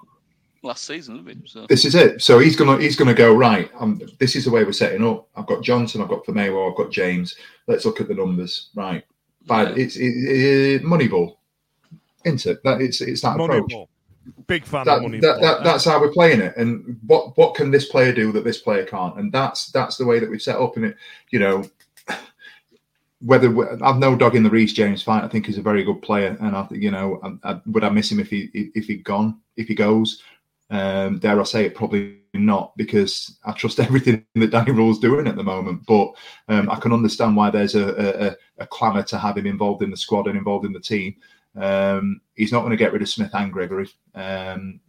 last 0.64 0.84
season, 0.86 1.24
did 1.24 1.26
we? 1.42 1.48
So 1.48 1.66
This 1.68 1.86
is 1.86 1.96
it. 1.96 2.22
So 2.22 2.40
he's 2.40 2.56
gonna 2.56 2.78
he's 2.78 2.96
gonna 2.96 3.14
go 3.14 3.34
right. 3.34 3.70
Um, 3.80 4.02
this 4.20 4.36
is 4.36 4.46
the 4.46 4.52
way 4.52 4.64
we're 4.64 4.72
setting 4.74 5.06
up. 5.06 5.28
I've 5.36 5.48
got 5.48 5.64
Johnson. 5.64 6.02
I've 6.02 6.10
got 6.10 6.26
Famewo. 6.26 6.70
I've 6.70 6.78
got 6.78 6.92
James. 6.92 7.36
Let's 7.68 7.86
look 7.86 8.02
at 8.02 8.08
the 8.08 8.16
numbers. 8.16 8.70
Right. 8.76 9.04
But 9.46 9.78
it's 9.78 9.96
it, 9.96 10.04
it, 10.08 10.84
Moneyball. 10.84 11.38
Isn't 12.26 12.46
it? 12.46 12.64
That 12.64 12.82
it's 12.82 13.02
it's 13.02 13.22
that 13.22 13.40
approach. 13.40 13.74
Big 14.48 14.66
fan 14.66 14.86
that, 14.86 14.98
of 14.98 15.04
Moneyball. 15.04 15.22
that, 15.22 15.42
that, 15.42 15.64
that's 15.64 15.86
how 15.86 16.00
we're 16.00 16.12
playing 16.12 16.42
it. 16.42 16.56
And 16.58 17.00
what 17.08 17.38
what 17.38 17.56
can 17.56 17.72
this 17.72 17.88
player 17.88 18.12
do 18.14 18.32
that 18.34 18.44
this 18.44 18.60
player 18.60 18.86
can't? 18.86 19.18
And 19.18 19.32
that's 19.32 19.72
that's 19.72 19.98
the 19.98 20.06
way 20.06 20.20
that 20.20 20.30
we've 20.30 20.42
set 20.42 20.58
up. 20.58 20.76
And 20.76 20.86
it, 20.86 20.98
you 21.30 21.40
know, 21.40 21.64
whether 23.22 23.84
I've 23.84 23.98
no 23.98 24.16
dog 24.16 24.36
in 24.36 24.44
the 24.44 24.50
Reece 24.50 24.74
James 24.74 25.04
fight. 25.04 25.24
I 25.24 25.28
think 25.28 25.46
he's 25.46 25.58
a 25.58 25.64
very 25.64 25.84
good 25.84 26.02
player, 26.02 26.38
and 26.40 26.56
I 26.56 26.64
think 26.64 26.82
you 26.82 26.92
know, 26.92 27.20
I, 27.44 27.52
I, 27.52 27.62
would 27.68 27.84
I 27.84 27.90
miss 27.90 28.12
him 28.12 28.20
if 28.20 28.30
he 28.30 28.50
if 28.54 28.86
he'd 28.86 29.04
gone 29.04 29.40
if 29.58 29.68
he 29.68 29.76
goes? 29.76 30.22
Um, 30.70 31.20
dare 31.20 31.40
I 31.40 31.44
say 31.44 31.66
it? 31.66 31.76
Probably 31.76 32.18
not, 32.34 32.76
because 32.78 33.38
I 33.46 33.52
trust 33.52 33.80
everything 33.82 34.26
that 34.36 34.52
Danny 34.52 34.72
Röhl's 34.72 35.00
doing 35.00 35.28
at 35.28 35.36
the 35.36 35.44
moment. 35.44 35.86
But 35.86 36.14
um, 36.48 36.70
I 36.70 36.78
can 36.78 36.94
understand 36.94 37.36
why 37.36 37.52
there's 37.52 37.76
a, 37.76 38.36
a, 38.60 38.64
a 38.64 38.68
clamour 38.68 39.04
to 39.04 39.18
have 39.18 39.38
him 39.38 39.48
involved 39.48 39.84
in 39.84 39.92
the 39.92 39.98
squad 39.98 40.28
and 40.28 40.38
involved 40.38 40.66
in 40.66 40.74
the 40.74 40.80
team. 40.80 41.16
Um, 41.56 42.22
he's 42.36 42.52
not 42.52 42.62
going 42.62 42.72
to 42.72 42.78
get 42.78 42.94
rid 42.94 43.02
of 43.02 43.10
Smith 43.10 43.32
and 43.34 43.52
Gregory. 43.52 43.90
Um, 44.16 44.80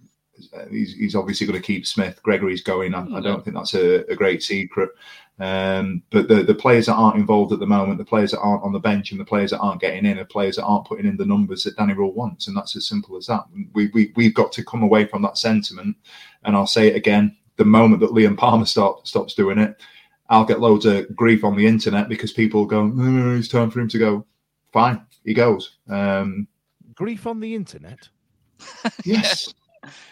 he's, 0.71 0.95
he's 0.95 1.15
obviously 1.15 1.47
going 1.47 1.61
to 1.61 1.67
keep 1.67 1.87
Smith. 1.87 2.23
Gregory's 2.23 2.63
going. 2.63 2.95
I, 2.95 3.07
I 3.17 3.21
don't 3.21 3.45
think 3.45 3.57
that's 3.57 3.75
a, 3.75 4.11
a 4.11 4.17
great 4.17 4.43
secret. 4.43 4.91
Um, 5.39 6.03
but 6.11 6.29
the, 6.29 6.43
the 6.43 6.55
players 6.55 6.87
that 6.87 6.95
aren't 6.95 7.19
involved 7.19 7.53
at 7.53 7.59
the 7.59 7.67
moment, 7.67 7.99
the 7.99 8.05
players 8.05 8.31
that 8.31 8.41
aren't 8.41 8.63
on 8.63 8.73
the 8.73 8.79
bench, 8.79 9.11
and 9.11 9.21
the 9.21 9.25
players 9.25 9.51
that 9.51 9.59
aren't 9.59 9.81
getting 9.81 10.07
in, 10.07 10.19
are 10.19 10.25
players 10.25 10.57
that 10.57 10.65
aren't 10.65 10.87
putting 10.87 11.07
in 11.07 11.17
the 11.17 11.27
numbers 11.27 11.65
that 11.65 11.77
Danny 11.77 11.95
Röhl 11.95 12.15
wants, 12.15 12.47
and 12.47 12.57
that's 12.57 12.77
as 12.77 12.87
simple 12.87 13.17
as 13.17 13.27
that. 13.27 13.45
We, 13.73 13.89
we 13.89 14.13
we've 14.15 14.35
got 14.35 14.53
to 14.53 14.65
come 14.65 14.83
away 14.83 15.07
from 15.07 15.23
that 15.23 15.39
sentiment. 15.39 15.97
And 16.45 16.55
I'll 16.55 16.67
say 16.67 16.89
it 16.89 16.97
again: 16.97 17.37
the 17.57 17.65
moment 17.65 18.01
that 18.01 18.13
Liam 18.13 18.37
Palmer 18.37 18.67
start, 18.67 19.07
stops 19.09 19.35
doing 19.35 19.59
it, 19.59 19.81
I'll 20.29 20.45
get 20.45 20.61
loads 20.61 20.87
of 20.87 21.15
grief 21.17 21.45
on 21.45 21.57
the 21.57 21.67
internet 21.67 22.09
because 22.09 22.33
people 22.33 22.67
go, 22.67 22.93
"Oh, 22.95 23.37
"It's 23.37 23.49
time 23.49 23.71
for 23.71 23.81
him 23.81 23.89
to 23.89 23.99
go." 23.99 24.27
Fine, 24.73 25.05
he 25.25 25.35
goes. 25.35 25.77
Um, 25.89 26.47
Grief 26.95 27.27
on 27.27 27.41
the 27.41 27.55
internet. 27.55 28.09
yes. 29.05 29.53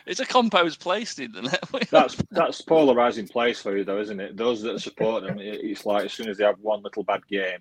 it's 0.07 0.21
a 0.21 0.27
composed 0.27 0.81
place, 0.81 1.19
isn't 1.19 1.53
it? 1.53 1.89
That's 1.91 2.17
that's 2.33 2.61
polarizing 2.63 3.29
place 3.29 3.61
for 3.63 3.77
you, 3.77 3.85
though, 3.85 4.01
isn't 4.01 4.19
it? 4.21 4.37
Those 4.37 4.63
that 4.63 4.81
support 4.81 5.23
them, 5.25 5.39
it's 5.39 5.87
like 5.87 6.05
as 6.07 6.13
soon 6.13 6.29
as 6.29 6.39
they 6.39 6.45
have 6.45 6.59
one 6.61 6.83
little 6.83 7.05
bad 7.05 7.27
game, 7.29 7.59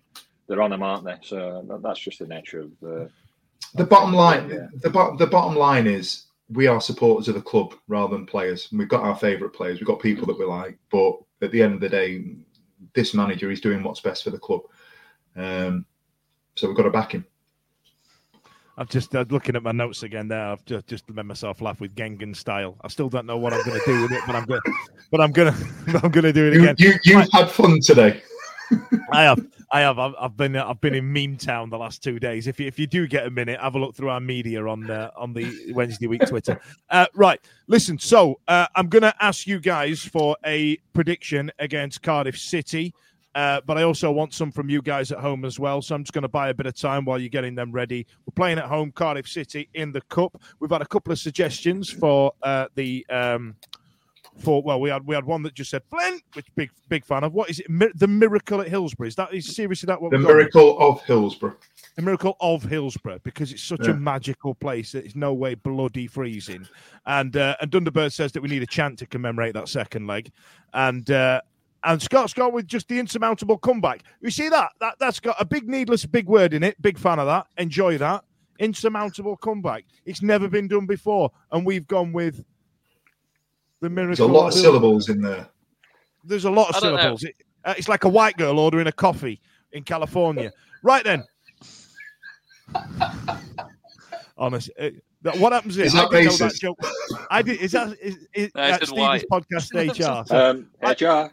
they're 0.48 0.62
on 0.62 0.72
them, 0.72 0.82
aren't 0.84 1.06
they? 1.06 1.18
So 1.22 1.64
that- 1.68 1.84
that's 1.84 2.00
just 2.00 2.20
the 2.20 2.28
nature 2.28 2.62
of. 2.62 2.72
Uh, 2.84 3.08
The 3.76 3.86
bottom 3.86 4.14
line, 4.14 4.50
Yeah. 4.50 4.68
the, 4.82 4.90
bo- 4.90 5.16
the 5.18 5.28
bottom 5.28 5.56
line 5.56 5.86
is 5.86 6.26
we 6.50 6.66
are 6.66 6.82
supporters 6.82 7.28
of 7.28 7.36
the 7.36 7.42
club 7.42 7.76
rather 7.88 8.16
than 8.16 8.26
players. 8.26 8.70
We've 8.72 8.90
got 8.90 9.04
our 9.04 9.16
favourite 9.16 9.54
players, 9.54 9.80
we've 9.80 9.86
got 9.88 10.00
people 10.00 10.26
that 10.28 10.40
we 10.40 10.46
like, 10.46 10.80
but 10.92 11.20
at 11.44 11.52
the 11.52 11.62
end 11.62 11.76
of 11.76 11.80
the 11.82 11.90
day, 11.90 12.26
this 12.96 13.14
manager 13.14 13.52
is 13.52 13.62
doing 13.62 13.84
what's 13.84 14.00
best 14.02 14.24
for 14.24 14.32
the 14.32 14.40
club. 14.40 14.62
Um, 15.36 15.86
so 16.56 16.68
we've 16.68 16.76
got 16.78 16.84
to 16.84 16.90
back 16.90 17.12
him. 17.12 17.26
I'm 18.80 18.88
just 18.88 19.14
uh, 19.14 19.26
looking 19.30 19.58
at 19.58 19.64
my 19.64 19.74
notes 19.74 20.04
again. 20.04 20.30
There, 20.30 20.42
I've 20.42 20.64
just, 20.64 20.88
just 20.88 21.10
made 21.10 21.26
myself 21.26 21.60
laugh 21.60 21.82
with 21.82 21.94
Gengen 21.96 22.34
style. 22.34 22.78
I 22.80 22.88
still 22.88 23.10
don't 23.10 23.26
know 23.26 23.36
what 23.38 23.52
I'm 23.52 23.62
going 23.66 23.78
to 23.78 23.86
do 23.86 24.02
with 24.04 24.14
it, 24.14 24.22
but 24.26 24.38
I'm 24.38 24.46
going, 24.46 24.62
but 25.12 25.20
I'm 25.20 25.34
going 25.34 25.54
to, 25.54 26.00
I'm 26.02 26.10
going 26.10 26.24
to 26.24 26.32
do 26.32 26.48
it 26.48 26.56
again. 26.56 26.76
you, 26.80 26.94
you've 27.04 27.28
had 27.34 27.52
fun 27.52 27.82
today. 27.82 28.24
I 29.12 29.24
have, 29.24 29.46
I 29.70 29.82
have, 29.82 30.00
I've, 30.00 30.14
I've 30.18 30.38
been, 30.38 30.56
I've 30.56 30.80
been 30.80 30.96
in 30.96 31.12
meme 31.12 31.36
town 31.36 31.70
the 31.70 31.78
last 31.78 32.02
two 32.02 32.20
days. 32.20 32.48
If 32.48 32.58
you, 32.58 32.68
if 32.68 32.80
you 32.80 32.88
do 32.88 33.06
get 33.06 33.26
a 33.26 33.30
minute, 33.30 33.60
have 33.60 33.76
a 33.76 33.80
look 33.80 33.96
through 33.96 34.12
our 34.12 34.22
media 34.22 34.66
on 34.66 34.90
uh, 34.90 35.12
on 35.18 35.34
the 35.34 35.74
Wednesday 35.74 36.08
week 36.08 36.26
Twitter. 36.26 36.60
Uh, 36.90 37.06
right, 37.14 37.40
listen. 37.68 38.00
So 38.00 38.40
uh, 38.48 38.66
I'm 38.76 38.88
going 38.88 39.04
to 39.04 39.14
ask 39.20 39.46
you 39.46 39.60
guys 39.60 40.02
for 40.02 40.36
a 40.44 40.78
prediction 40.94 41.52
against 41.60 42.02
Cardiff 42.02 42.38
City. 42.38 42.96
Uh, 43.40 43.62
but 43.66 43.78
I 43.78 43.84
also 43.84 44.12
want 44.12 44.34
some 44.34 44.52
from 44.52 44.70
you 44.70 44.82
guys 44.82 45.14
at 45.14 45.20
home 45.20 45.46
as 45.46 45.58
well. 45.58 45.82
So 45.82 45.96
I'm 45.96 46.04
just 46.04 46.12
going 46.12 46.24
to 46.24 46.28
buy 46.28 46.50
a 46.50 46.54
bit 46.54 46.66
of 46.66 46.76
time 46.76 47.06
while 47.06 47.18
you're 47.18 47.30
getting 47.30 47.56
them 47.56 47.72
ready. 47.72 48.06
We're 48.26 48.34
playing 48.36 48.58
at 48.58 48.66
home, 48.66 48.92
Cardiff 48.92 49.30
City 49.30 49.70
in 49.76 49.94
the 49.94 50.02
cup. 50.02 50.42
We've 50.60 50.70
had 50.70 50.82
a 50.82 50.86
couple 50.86 51.14
of 51.14 51.20
suggestions 51.20 51.90
for 51.90 52.34
uh, 52.44 52.66
the 52.76 53.06
um, 53.10 53.56
for 54.40 54.62
well, 54.62 54.82
we 54.82 54.90
had 54.90 55.06
we 55.08 55.16
had 55.16 55.24
one 55.24 55.42
that 55.44 55.54
just 55.54 55.70
said 55.70 55.84
Flint, 55.90 56.22
which 56.34 56.48
big 56.56 56.70
big 56.90 57.06
fan 57.06 57.24
of. 57.24 57.34
What 57.34 57.50
is 57.50 57.60
it? 57.62 57.70
Mi- 57.70 57.92
the 57.96 58.08
Miracle 58.10 58.60
at 58.60 58.68
Hillsborough. 58.68 59.08
Is 59.08 59.16
that 59.16 59.34
is 59.34 59.56
seriously 59.56 59.88
that 59.88 60.02
what 60.02 60.12
The 60.12 60.20
miracle 60.20 60.78
of 60.78 61.02
Hillsborough. 61.04 61.56
The 61.96 62.02
miracle 62.02 62.36
of 62.42 62.64
Hillsborough 62.64 63.20
because 63.24 63.54
it's 63.54 63.64
such 63.64 63.86
Yeah. 63.86 63.92
a 63.92 63.94
magical 63.96 64.54
place 64.56 64.92
that 64.92 65.06
it's 65.06 65.16
no 65.16 65.34
way 65.34 65.56
bloody 65.56 66.08
freezing. 66.08 66.68
And 67.06 67.38
uh, 67.38 67.56
and 67.62 67.72
Dunderbird 67.72 68.12
says 68.12 68.34
that 68.34 68.42
we 68.42 68.50
need 68.50 68.64
a 68.64 68.68
chant 68.68 69.00
to 69.00 69.06
commemorate 69.06 69.54
that 69.54 69.70
second 69.70 70.08
leg. 70.08 70.30
And 70.74 71.10
uh, 71.10 71.42
and 71.84 72.02
Scott's 72.02 72.34
gone 72.34 72.54
with 72.54 72.68
just 72.68 72.88
the 72.88 73.00
insurmountable 73.00 73.58
comeback. 73.58 74.04
You 74.22 74.30
see 74.32 74.50
that? 74.50 74.72
That 74.80 74.96
that's 75.00 75.20
got 75.20 75.36
a 75.40 75.46
big 75.46 75.68
needless 75.70 76.06
big 76.06 76.28
word 76.28 76.54
in 76.54 76.64
it. 76.64 76.82
Big 76.82 76.98
fan 76.98 77.20
of 77.20 77.28
that. 77.28 77.48
Enjoy 77.58 77.98
that. 77.98 78.24
Insurmountable 78.60 79.38
comeback. 79.38 79.86
It's 80.06 80.22
never 80.22 80.48
been 80.50 80.68
done 80.68 80.86
before, 80.86 81.32
and 81.52 81.66
we've 81.66 81.88
gone 81.88 82.12
with 82.12 82.44
the 83.82 83.90
miracle. 83.90 84.28
There's 84.28 84.30
a 84.30 84.40
lot 84.42 84.48
of 84.48 84.54
syllables 84.54 85.08
in 85.10 85.22
there. 85.22 85.48
There's 86.26 86.46
a 86.46 86.52
lot 86.52 86.70
of 86.70 86.76
I 86.76 86.80
don't 86.82 86.92
know. 86.96 87.00
syllables. 87.00 87.24
It, 87.24 87.36
uh, 87.64 87.74
it's 87.78 87.88
like 87.88 88.04
a 88.04 88.10
white 88.10 88.36
girl 88.38 88.60
ordering 88.60 88.88
a 88.88 88.92
coffee 88.92 89.40
in 89.72 89.84
California. 89.84 90.52
right 90.84 91.04
then. 91.06 91.24
Honest. 94.38 94.70
uh, 94.80 94.84
that- 94.84 95.04
what 95.24 95.54
happens 95.54 95.78
is, 95.78 95.88
Is 95.88 95.96
I 95.96 96.02
that 96.04 96.12
didn't 96.12 96.40
know 96.40 96.48
that 96.48 96.56
joke. 96.56 96.80
I 97.30 97.42
did. 97.42 97.60
Is 97.60 97.72
that 97.74 97.98
is, 98.02 98.28
is, 98.34 98.52
No, 98.56 98.62
I 98.62 98.72
uh, 98.72 98.78
said 98.78 98.88
Stevie's 98.88 99.26
podcast 99.32 100.24
HR? 100.24 100.28
So, 100.28 100.50
Um, 100.50 100.70
HR. 100.82 101.32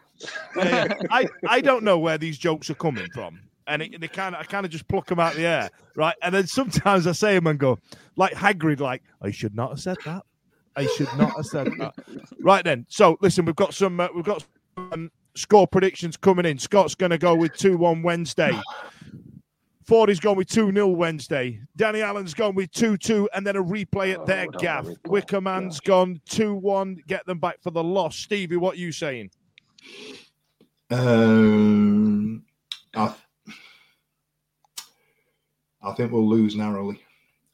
yeah, 0.57 0.85
yeah. 0.87 0.93
I 1.09 1.27
I 1.47 1.61
don't 1.61 1.83
know 1.83 1.97
where 1.99 2.17
these 2.17 2.37
jokes 2.37 2.69
are 2.69 2.75
coming 2.75 3.07
from, 3.13 3.39
and 3.67 3.81
it, 3.81 3.99
they 4.01 4.07
kind 4.07 4.35
of 4.35 4.41
I 4.41 4.43
kind 4.45 4.65
of 4.65 4.71
just 4.71 4.87
pluck 4.87 5.05
them 5.07 5.19
out 5.19 5.31
of 5.31 5.37
the 5.37 5.45
air, 5.45 5.69
right? 5.95 6.15
And 6.21 6.33
then 6.35 6.47
sometimes 6.47 7.07
I 7.07 7.13
say 7.13 7.35
them 7.35 7.47
and 7.47 7.59
go 7.59 7.79
like 8.15 8.33
Hagrid, 8.33 8.79
like 8.79 9.03
I 9.21 9.31
should 9.31 9.55
not 9.55 9.69
have 9.69 9.79
said 9.79 9.97
that. 10.05 10.23
I 10.75 10.85
should 10.97 11.11
not 11.17 11.35
have 11.35 11.45
said 11.45 11.67
that. 11.79 11.93
Right 12.41 12.63
then. 12.63 12.85
So 12.89 13.17
listen, 13.21 13.45
we've 13.45 13.55
got 13.55 13.73
some 13.73 13.99
uh, 13.99 14.09
we've 14.13 14.25
got 14.25 14.45
um, 14.77 15.09
score 15.35 15.67
predictions 15.67 16.17
coming 16.17 16.45
in. 16.45 16.57
Scott's 16.59 16.93
going 16.95 17.09
to 17.11 17.17
go 17.17 17.35
with 17.35 17.53
two 17.55 17.77
one 17.77 18.03
Wednesday. 18.03 18.51
Fordy's 19.87 20.19
gone 20.19 20.35
with 20.35 20.49
2 20.49 20.73
0 20.73 20.87
Wednesday. 20.89 21.61
Danny 21.77 22.01
Allen's 22.01 22.33
gone 22.33 22.55
with 22.55 22.69
2 22.71 22.97
2 22.97 23.29
and 23.33 23.47
then 23.47 23.55
a 23.55 23.63
replay 23.63 24.11
at 24.11 24.19
Oh, 24.19 24.25
their 24.25 24.47
gaff. 24.47 24.83
worry. 24.83 24.97
Wickerman's 25.05 25.79
gone 25.79 26.19
2 26.27 26.55
1. 26.55 27.03
Get 27.07 27.25
them 27.25 27.39
back 27.39 27.61
for 27.61 27.71
the 27.71 27.83
loss. 27.83 28.17
Stevie, 28.17 28.57
what 28.57 28.75
are 28.75 28.79
you 28.79 28.91
saying? 28.91 29.31
Um, 30.91 32.43
I, 32.93 33.15
I 35.81 35.93
think 35.93 36.11
we'll 36.11 36.27
lose 36.27 36.55
narrowly. 36.55 37.01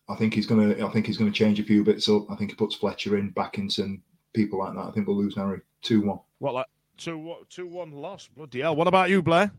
I 0.09 0.15
think 0.15 0.33
he's 0.33 0.47
gonna. 0.47 0.85
I 0.85 0.89
think 0.89 1.05
he's 1.05 1.17
gonna 1.17 1.31
change 1.31 1.59
a 1.59 1.63
few 1.63 1.83
bits 1.83 2.09
up. 2.09 2.29
I 2.31 2.35
think 2.35 2.49
he 2.49 2.55
puts 2.55 2.75
Fletcher 2.75 3.17
in, 3.17 3.31
Bakinson, 3.31 4.01
people 4.33 4.59
like 4.59 4.73
that. 4.73 4.85
I 4.85 4.91
think 4.91 5.07
we'll 5.07 5.17
lose 5.17 5.37
narrowly, 5.37 5.61
two 5.81 6.01
one. 6.01 6.19
What, 6.39 6.55
like 6.55 6.65
2 6.97 7.17
what, 7.17 7.49
2 7.49 7.67
1 7.67 7.91
loss? 7.91 8.27
Bloody 8.35 8.61
hell. 8.61 8.75
What 8.75 8.87
about 8.87 9.09
you, 9.11 9.21
Blair? 9.21 9.51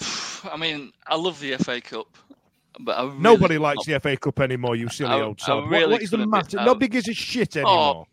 I 0.52 0.56
mean, 0.56 0.92
I 1.06 1.16
love 1.16 1.40
the 1.40 1.56
FA 1.58 1.80
Cup, 1.80 2.06
but 2.80 2.98
I 2.98 3.02
really 3.04 3.18
Nobody 3.18 3.58
likes 3.58 3.86
not- 3.88 4.02
the 4.02 4.10
FA 4.10 4.16
Cup 4.16 4.40
anymore, 4.40 4.76
you 4.76 4.88
silly 4.88 5.10
I- 5.10 5.22
old 5.22 5.40
sod. 5.40 5.62
What- 5.62 5.70
really 5.70 5.92
what 5.92 6.02
is 6.02 6.10
the 6.10 6.26
matter? 6.26 6.58
Nobody 6.64 6.88
gives 6.88 7.08
a 7.08 7.14
shit 7.14 7.56
anymore. 7.56 8.06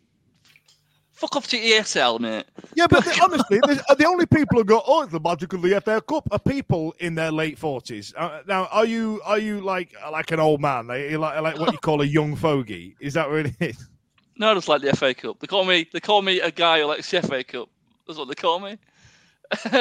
Fuck 1.12 1.34
off 1.34 1.48
to 1.48 1.56
ESL, 1.56 2.20
mate. 2.20 2.44
Yeah, 2.74 2.86
but 2.86 3.06
honestly, 3.22 3.58
the, 3.60 4.04
only 4.06 4.26
people 4.26 4.58
who 4.58 4.64
go, 4.64 4.82
"Oh, 4.86 5.00
it's 5.00 5.12
the 5.12 5.18
magic 5.18 5.54
of 5.54 5.62
the 5.62 5.80
FA 5.80 6.02
Cup," 6.02 6.28
are 6.30 6.38
people 6.38 6.94
in 6.98 7.14
their 7.14 7.32
late 7.32 7.58
forties. 7.58 8.12
Uh, 8.18 8.42
now, 8.46 8.66
are 8.66 8.84
you 8.84 9.22
are 9.24 9.38
you 9.38 9.62
like 9.62 9.94
like 10.12 10.30
an 10.30 10.40
old 10.40 10.60
man, 10.60 10.88
like, 10.88 11.10
like 11.16 11.58
what 11.58 11.72
you 11.72 11.78
call 11.78 12.02
a 12.02 12.04
young 12.04 12.36
fogey? 12.36 12.96
Is 13.00 13.14
that 13.14 13.30
really 13.30 13.54
it 13.60 13.70
is? 13.70 13.88
No, 14.36 14.50
I 14.50 14.54
just 14.54 14.68
like 14.68 14.82
the 14.82 14.94
FA 14.94 15.14
Cup. 15.14 15.40
They 15.40 15.46
call 15.46 15.64
me 15.64 15.88
they 15.90 16.00
call 16.00 16.20
me 16.20 16.40
a 16.40 16.50
guy 16.50 16.80
who 16.80 16.84
likes 16.84 17.10
the 17.10 17.22
FA 17.22 17.42
Cup. 17.42 17.70
That's 18.06 18.18
what 18.18 18.28
they 18.28 18.34
call 18.34 18.60
me. 18.60 18.76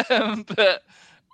um, 0.10 0.46
but 0.56 0.84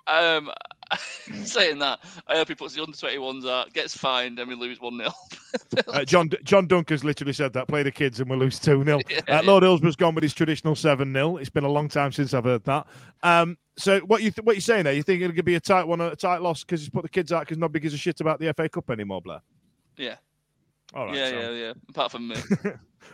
um, 0.08 0.50
saying 1.44 1.78
that, 1.78 2.00
I 2.26 2.36
hope 2.36 2.48
he 2.48 2.54
puts 2.54 2.74
the 2.74 2.82
under 2.82 2.96
twenty 2.96 3.18
ones 3.18 3.46
out, 3.46 3.72
gets 3.72 3.96
fined, 3.96 4.38
and 4.38 4.48
we 4.48 4.54
lose 4.54 4.80
one 4.80 4.98
0 4.98 5.10
Uh, 5.88 6.04
John 6.04 6.30
John 6.44 6.66
Dunker's 6.66 7.04
literally 7.04 7.32
said 7.32 7.52
that. 7.54 7.68
Play 7.68 7.82
the 7.82 7.90
kids 7.90 8.20
and 8.20 8.28
we'll 8.28 8.38
lose 8.38 8.58
two 8.58 8.82
0 8.84 9.00
Yeah, 9.10 9.20
uh, 9.38 9.42
Lord 9.44 9.62
Hillsborough's 9.62 9.96
gone 9.96 10.14
with 10.14 10.22
his 10.22 10.34
traditional 10.34 10.74
seven 10.74 11.12
0 11.12 11.36
It's 11.38 11.50
been 11.50 11.64
a 11.64 11.68
long 11.68 11.88
time 11.88 12.12
since 12.12 12.34
I've 12.34 12.44
heard 12.44 12.64
that. 12.64 12.86
Um, 13.22 13.56
so 13.76 14.00
what 14.00 14.22
you 14.22 14.30
th- 14.30 14.44
what 14.44 14.54
you 14.54 14.60
saying 14.60 14.84
there? 14.84 14.92
You 14.92 15.02
think 15.02 15.22
it'll 15.22 15.42
be 15.42 15.54
a 15.54 15.60
tight 15.60 15.86
one, 15.86 16.00
a 16.00 16.14
tight 16.16 16.42
loss 16.42 16.62
because 16.64 16.80
he's 16.80 16.90
put 16.90 17.02
the 17.02 17.08
kids 17.08 17.32
out 17.32 17.40
because 17.42 17.58
nobody 17.58 17.80
gives 17.80 17.94
a 17.94 17.98
shit 17.98 18.20
about 18.20 18.38
the 18.40 18.52
FA 18.52 18.68
Cup 18.68 18.90
anymore, 18.90 19.22
Blair? 19.22 19.40
Yeah, 19.96 20.16
All 20.94 21.06
right. 21.06 21.14
yeah, 21.14 21.28
so- 21.30 21.40
yeah, 21.40 21.50
yeah. 21.50 21.72
Apart 21.88 22.12
from 22.12 22.28
me, 22.28 22.36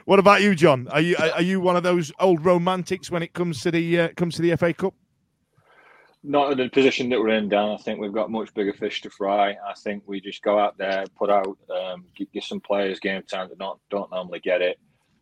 What 0.04 0.18
about 0.18 0.42
you, 0.42 0.54
John? 0.54 0.88
Are 0.88 1.00
you 1.00 1.16
are 1.18 1.30
are 1.32 1.42
you 1.42 1.60
one 1.60 1.76
of 1.76 1.82
those 1.82 2.12
old 2.20 2.44
romantics 2.44 3.10
when 3.10 3.22
it 3.22 3.32
comes 3.34 3.60
to 3.62 3.70
the 3.70 4.00
uh, 4.00 4.08
comes 4.16 4.34
to 4.36 4.42
the 4.42 4.56
FA 4.56 4.72
Cup? 4.74 4.94
Not 6.24 6.52
in 6.52 6.58
the 6.58 6.68
position 6.68 7.08
that 7.10 7.20
we're 7.20 7.28
in, 7.28 7.48
Dan. 7.48 7.70
I 7.70 7.76
think 7.76 8.00
we've 8.00 8.12
got 8.12 8.30
much 8.30 8.52
bigger 8.52 8.72
fish 8.72 9.00
to 9.02 9.10
fry. 9.10 9.50
I 9.50 9.74
think 9.76 10.02
we 10.06 10.20
just 10.20 10.42
go 10.42 10.58
out 10.58 10.76
there, 10.76 11.04
put 11.16 11.30
out, 11.30 11.56
um, 11.70 12.04
give, 12.16 12.30
give 12.32 12.44
some 12.44 12.60
players 12.60 12.98
game 12.98 13.22
time 13.22 13.48
that 13.48 13.58
not 13.58 13.78
don't 13.88 14.10
normally 14.10 14.40
get 14.40 14.60
it. 14.60 14.78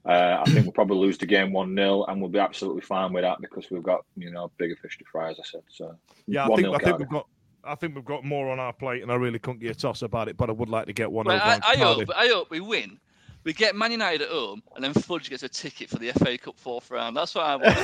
Uh, 0.07 0.40
I 0.40 0.51
think 0.51 0.64
we'll 0.64 0.72
probably 0.72 0.99
lose 0.99 1.18
the 1.18 1.26
game 1.26 1.53
one 1.53 1.74
0 1.74 2.05
and 2.05 2.20
we'll 2.20 2.30
be 2.30 2.38
absolutely 2.38 2.80
fine 2.80 3.12
with 3.12 3.24
that 3.24 3.40
because 3.40 3.68
we've 3.70 3.82
got 3.82 4.05
you 4.16 4.30
know 4.30 4.53
bigger 4.57 4.76
fish 4.76 4.97
to 4.99 5.05
fry, 5.11 5.30
as 5.30 5.40
I 5.40 5.42
said. 5.44 5.62
So 5.68 5.97
Yeah, 6.26 6.44
I 6.44 6.55
think 6.55 6.68
I 6.68 6.78
think 6.78 7.01
we've 7.01 7.09
got 7.09 7.26
I 7.64 7.74
think 7.74 7.97
we've 7.97 8.05
got 8.05 8.24
more 8.24 8.51
on 8.51 8.61
our 8.61 8.72
plate, 8.72 9.03
and 9.03 9.11
I 9.11 9.16
really 9.16 9.40
couldn't 9.40 9.61
give 9.61 9.72
a 9.72 9.74
toss 9.74 10.03
about 10.03 10.28
it. 10.28 10.36
But 10.36 10.49
I 10.49 10.53
would 10.53 10.68
like 10.68 10.86
to 10.86 10.92
get 10.92 11.11
one 11.11 11.26
well, 11.26 11.36
over 11.36 11.44
I, 11.44 11.72
I 11.72 11.76
hope 11.76 12.09
I 12.14 12.28
hope 12.28 12.51
we 12.51 12.61
win. 12.61 13.01
We 13.42 13.53
get 13.53 13.74
Man 13.76 13.92
United 13.92 14.22
at 14.22 14.28
home, 14.28 14.62
and 14.74 14.84
then 14.84 14.92
Fudge 14.92 15.28
gets 15.28 15.42
a 15.42 15.49
ticket 15.49 15.90
for 15.90 15.99
the 15.99 16.12
FA 16.12 16.38
Cup 16.38 16.59
fourth 16.59 16.90
round. 16.90 17.16
That's 17.16 17.34
what 17.34 17.44
I 17.44 17.57
want. 17.57 17.76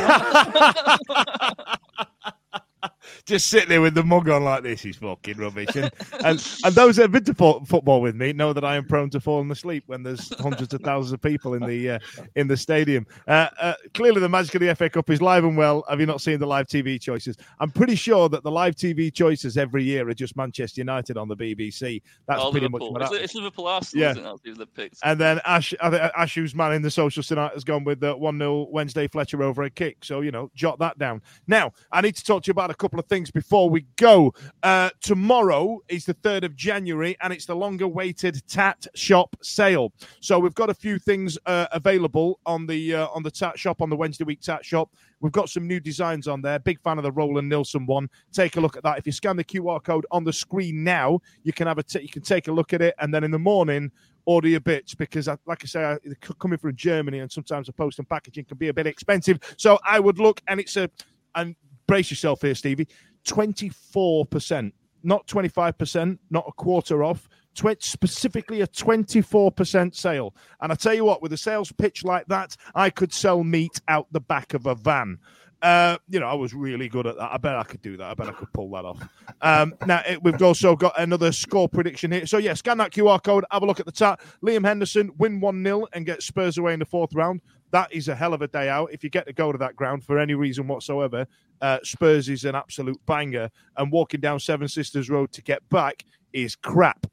Just 3.27 3.49
sitting 3.49 3.69
there 3.69 3.81
with 3.81 3.95
the 3.95 4.03
mug 4.05 4.29
on 4.29 4.45
like 4.45 4.63
this 4.63 4.85
is 4.85 4.97
fucking 4.97 5.37
rubbish. 5.39 5.75
And, 5.77 5.91
and 6.25 6.47
and 6.65 6.75
those 6.75 6.97
that 6.97 7.03
have 7.03 7.13
been 7.13 7.25
to 7.25 7.35
fo- 7.35 7.61
football 7.61 8.01
with 8.01 8.15
me 8.15 8.33
know 8.33 8.53
that 8.53 8.65
I 8.65 8.77
am 8.77 8.85
prone 8.87 9.11
to 9.11 9.21
falling 9.21 9.51
asleep 9.51 9.85
when 9.87 10.03
there's 10.03 10.33
hundreds 10.41 10.73
of 10.75 10.81
thousands 10.83 11.13
of 11.13 11.21
people 11.23 11.55
in 11.55 11.65
the 11.67 11.91
uh, 11.93 11.99
in 12.37 12.49
the 12.49 12.57
stadium. 12.57 13.07
Uh, 13.29 13.49
uh, 13.61 13.75
clearly, 13.95 14.21
the 14.21 14.29
magic 14.29 14.55
of 14.55 14.61
the 14.61 14.75
FA 14.75 14.89
Cup 14.91 15.11
is 15.11 15.21
live 15.23 15.45
and 15.45 15.57
well. 15.57 15.85
Have 15.89 16.01
you 16.01 16.07
not 16.07 16.21
seen 16.21 16.39
the 16.39 16.47
live 16.47 16.67
TV 16.67 17.01
choices? 17.01 17.37
I'm 17.61 17.71
pretty 17.71 17.95
sure 17.95 18.29
that 18.29 18.43
the 18.43 18.51
live 18.51 18.75
TV 18.77 19.13
choices 19.13 19.57
every 19.57 19.85
year 19.85 20.09
are 20.09 20.15
just 20.15 20.37
Manchester 20.37 20.81
United 20.81 21.17
on 21.17 21.29
the 21.29 21.37
BBC. 21.37 22.03
That's 22.27 22.41
Oh, 22.43 22.51
pretty 22.51 22.67
Liverpool. 22.67 22.93
much 22.93 23.03
what 23.11 23.13
It's, 23.13 23.25
it's 23.25 23.35
Liverpool 23.35 23.67
Arsenal, 23.67 24.03
Yeah. 24.03 24.11
isn't 24.13 24.25
it? 24.25 24.29
That's 24.29 24.41
who 24.45 24.55
they 24.55 24.65
picked. 24.67 24.99
And 25.05 25.21
then 25.21 25.41
Ash, 25.45 25.71
think 25.71 25.95
Ashu's 26.15 26.55
man 26.55 26.73
in 26.73 26.83
the 26.83 26.91
social 26.91 27.23
tonight 27.23 27.53
has 27.55 27.65
gone 27.65 27.85
with 27.85 28.01
the 28.01 28.17
1 28.17 28.39
0 28.39 28.69
Wednesday 28.71 29.07
Fletcher 29.09 29.43
over 29.43 29.63
a 29.65 29.71
kick. 29.71 30.05
So, 30.05 30.21
you 30.21 30.31
know, 30.31 30.51
jot 30.55 30.79
that 30.81 30.99
down. 30.99 31.23
Now, 31.47 31.73
I 31.91 32.01
need 32.01 32.17
to 32.17 32.25
talk 32.25 32.43
to 32.45 32.49
you 32.49 32.53
about 32.53 32.71
a 32.71 32.75
couple 32.75 32.92
of 32.99 33.07
things 33.07 33.31
before 33.31 33.71
we 33.71 33.87
go. 33.97 34.33
Uh, 34.63 34.91
tomorrow 35.01 35.79
is 35.89 36.05
the 36.05 36.15
3rd 36.15 36.45
of 36.45 36.57
January 36.57 37.17
and 37.21 37.33
it's 37.33 37.47
the 37.47 37.55
longer 37.55 37.89
waited 37.89 38.43
Tat 38.49 38.87
Shop 38.95 39.35
sale. 39.43 39.93
So, 40.21 40.39
we've 40.39 40.55
got 40.55 40.71
a 40.71 40.75
few 40.75 40.99
things 40.99 41.39
uh, 41.47 41.67
available 41.73 42.41
on 42.47 42.67
the 42.67 42.95
uh, 42.95 43.09
on 43.09 43.23
the 43.23 43.31
Tat 43.31 43.59
Shop, 43.59 43.83
on 43.83 43.91
the 43.91 43.97
Wednesday 43.97 44.25
week 44.25 44.41
Tat 44.41 44.65
Shop. 44.65 44.91
We've 45.21 45.33
got 45.33 45.49
some 45.49 45.67
new 45.69 45.79
designs 45.79 46.27
on 46.27 46.43
there. 46.43 46.59
Big 46.59 46.81
fan 46.81 46.99
of 46.99 47.05
the 47.05 47.13
Roland 47.13 47.49
Nilsson 47.49 47.87
one. 47.87 48.11
Take 48.33 48.57
a 48.57 48.61
look 48.61 48.77
at 48.77 48.83
that. 48.83 48.99
If 48.99 49.07
you 49.07 49.13
scan 49.13 49.37
the 49.37 49.45
QR 49.45 49.83
code 49.83 50.05
on 50.11 50.25
the 50.25 50.33
screen 50.33 50.83
now, 50.83 51.21
you 51.45 51.53
can 51.53 51.69
have 51.69 51.79
a 51.79 51.83
t- 51.83 52.03
you 52.03 52.09
can 52.09 52.23
take 52.23 52.49
a 52.49 52.53
look 52.53 52.73
at 52.73 52.83
it, 52.83 52.95
and 52.99 53.15
then 53.15 53.25
in 53.25 53.31
the 53.31 53.39
morning 53.39 53.91
order 54.25 54.49
your 54.49 54.61
bits 54.61 54.95
because, 54.95 55.29
I, 55.29 55.37
like 55.47 55.63
I 55.65 55.67
say, 55.67 55.85
I, 55.85 55.99
coming 56.39 56.59
from 56.59 56.75
Germany, 56.77 57.21
and 57.21 57.31
sometimes 57.31 57.67
the 57.67 57.73
post 57.73 57.99
and 57.99 58.09
packaging 58.09 58.45
can 58.45 58.57
be 58.57 58.69
a 58.69 58.75
bit 58.75 58.87
expensive. 58.87 59.39
So 59.57 59.79
I 59.87 60.01
would 60.01 60.19
look, 60.19 60.41
and 60.49 60.61
it's 60.61 60.77
a 60.77 60.91
and 61.35 61.57
brace 61.93 62.11
yourself 62.11 62.41
here, 62.41 62.55
Stevie. 62.55 62.89
Twenty 63.23 63.69
four 63.69 64.25
percent, 64.25 64.73
not 65.03 65.27
twenty 65.27 65.51
five 65.51 65.77
percent, 65.77 66.19
not 66.31 66.43
a 66.49 66.53
quarter 66.53 67.05
off. 67.05 67.29
Tw- 67.55 67.77
specifically 67.81 68.63
a 68.63 68.67
24% 68.67 69.95
sale. 69.95 70.35
And 70.63 70.73
I 70.73 70.75
tell 70.75 70.95
you 70.95 71.05
what, 71.05 71.21
with 71.21 71.35
a 71.35 71.37
sales 71.37 71.71
pitch 71.71 72.03
like 72.03 72.25
that, 72.29 72.57
I 72.75 72.89
could 72.89 73.13
sell 73.13 73.45
meat 73.45 73.79
out 73.89 74.07
the 74.11 74.21
back 74.21 74.55
of 74.55 74.65
a 74.65 74.75
van. 74.75 75.19
Uh, 75.63 75.97
you 76.09 76.19
know, 76.19 76.27
I 76.27 76.35
was 76.35 76.53
really 76.55 76.89
good 76.89 77.07
at 77.07 77.17
that. 77.17 77.33
I 77.33 77.37
bet 77.37 77.55
I 77.55 77.63
could 77.63 77.81
do 77.83 77.97
that. 77.97 78.11
I 78.11 78.15
bet 78.15 78.29
I 78.29 78.33
could 78.33 78.53
pull 78.53 78.69
that 78.73 78.85
off. 78.85 79.01
Um, 79.41 79.75
now, 79.87 80.03
it, 80.07 80.21
we've 80.23 80.43
also 80.43 80.75
got 80.75 80.93
another 81.01 81.31
score 81.31 81.69
prediction 81.69 82.11
here. 82.11 82.27
So, 82.27 82.39
yeah, 82.39 82.55
scan 82.55 82.79
that 82.79 82.91
QR 82.91 83.23
code, 83.23 83.45
have 83.53 83.63
a 83.63 83.67
look 83.67 83.79
at 83.79 83.87
the 83.87 83.93
chat. 83.93 84.21
Liam 84.45 84.67
Henderson 84.67 85.13
win 85.19 85.41
1 85.41 85.65
0 85.65 85.87
and 85.93 86.05
get 86.05 86.21
Spurs 86.23 86.59
away 86.59 86.73
in 86.73 86.81
the 86.81 86.85
fourth 86.85 87.15
round. 87.15 87.41
that 87.71 87.93
is 87.93 88.09
a 88.09 88.15
hell 88.15 88.35
of 88.35 88.43
a 88.43 88.49
day 88.49 88.69
out. 88.69 88.93
If 88.93 89.05
you 89.05 89.09
get 89.11 89.25
to 89.29 89.33
go 89.33 89.53
to 89.53 89.59
that 89.59 89.77
ground 89.77 90.03
for 90.05 90.19
any 90.19 90.35
reason 90.35 90.67
whatsoever, 90.67 91.27
uh, 91.61 91.79
Spurs 91.85 92.29
is 92.29 92.45
an 92.45 92.57
absolute 92.57 92.99
banger, 93.07 93.49
and 93.77 93.93
walking 93.93 94.21
down 94.21 94.41
Seven 94.41 94.67
Sisters 94.67 95.09
Road 95.09 95.31
to 95.33 95.43
get 95.43 95.67
back 95.69 96.05
is 96.33 96.57
crap. 96.57 97.07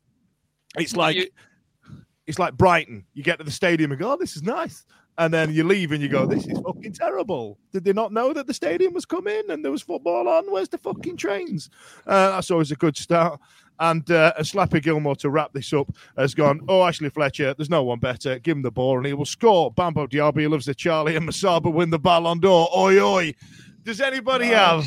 It's 0.75 0.95
like 0.95 1.15
You- 1.17 1.29
it's 2.25 2.39
like 2.39 2.55
Brighton. 2.55 3.05
You 3.13 3.23
get 3.23 3.37
to 3.37 3.43
the 3.43 3.51
stadium 3.51 3.91
and 3.91 3.99
go, 3.99 4.13
"Oh, 4.13 4.17
this 4.17 4.35
is 4.35 4.41
nice," 4.43 4.85
and 5.19 5.33
then 5.33 5.53
you 5.53 5.63
leave 5.65 5.91
and 5.91 6.01
you 6.01 6.07
go, 6.07 6.25
"This 6.25 6.47
is 6.47 6.57
fucking 6.59 6.93
terrible." 6.93 7.59
Did 7.71 7.83
they 7.83 7.93
not 7.93 8.13
know 8.13 8.33
that 8.33 8.47
the 8.47 8.53
stadium 8.53 8.93
was 8.93 9.05
coming 9.05 9.43
and 9.49 9.63
there 9.63 9.71
was 9.71 9.81
football 9.81 10.27
on? 10.27 10.49
Where's 10.49 10.69
the 10.69 10.77
fucking 10.77 11.17
trains? 11.17 11.69
Uh, 12.07 12.31
that's 12.31 12.49
always 12.49 12.71
a 12.71 12.75
good 12.75 12.97
start. 12.97 13.39
And 13.79 14.09
uh, 14.09 14.33
and 14.37 14.45
Slappy 14.45 14.81
Gilmore 14.81 15.17
to 15.17 15.29
wrap 15.29 15.51
this 15.53 15.73
up 15.73 15.91
has 16.17 16.33
gone. 16.33 16.61
Oh, 16.69 16.83
Ashley 16.83 17.09
Fletcher, 17.09 17.53
there's 17.53 17.69
no 17.69 17.83
one 17.83 17.99
better. 17.99 18.39
Give 18.39 18.57
him 18.57 18.63
the 18.63 18.71
ball 18.71 18.97
and 18.97 19.05
he 19.05 19.13
will 19.13 19.25
score. 19.25 19.71
Bambo 19.71 20.07
Diaby 20.07 20.49
loves 20.49 20.65
the 20.65 20.73
Charlie 20.73 21.17
and 21.17 21.27
Musaba 21.27 21.71
win 21.71 21.89
the 21.89 21.99
Ballon 21.99 22.39
d'Or. 22.39 22.69
Oi 22.75 22.99
oi. 23.01 23.33
Does 23.83 24.01
anybody 24.01 24.47
have 24.47 24.85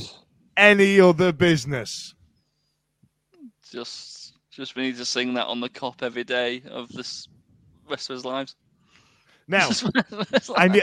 any 0.57 0.99
other 0.99 1.33
business? 1.33 2.15
Just, 3.71 4.35
just 4.51 4.77
we 4.77 4.83
need 4.83 4.97
to 4.97 5.05
sing 5.05 5.35
that 5.35 5.47
on 5.47 5.61
the 5.61 5.69
Kop 5.69 6.03
every 6.03 6.25
day 6.25 6.63
of 6.71 6.89
this 6.91 7.29
rest 7.89 8.11
of 8.11 8.15
his 8.15 8.25
lives. 8.25 8.57
Now, 9.49 9.69
I 10.57 10.69
ne- 10.69 10.83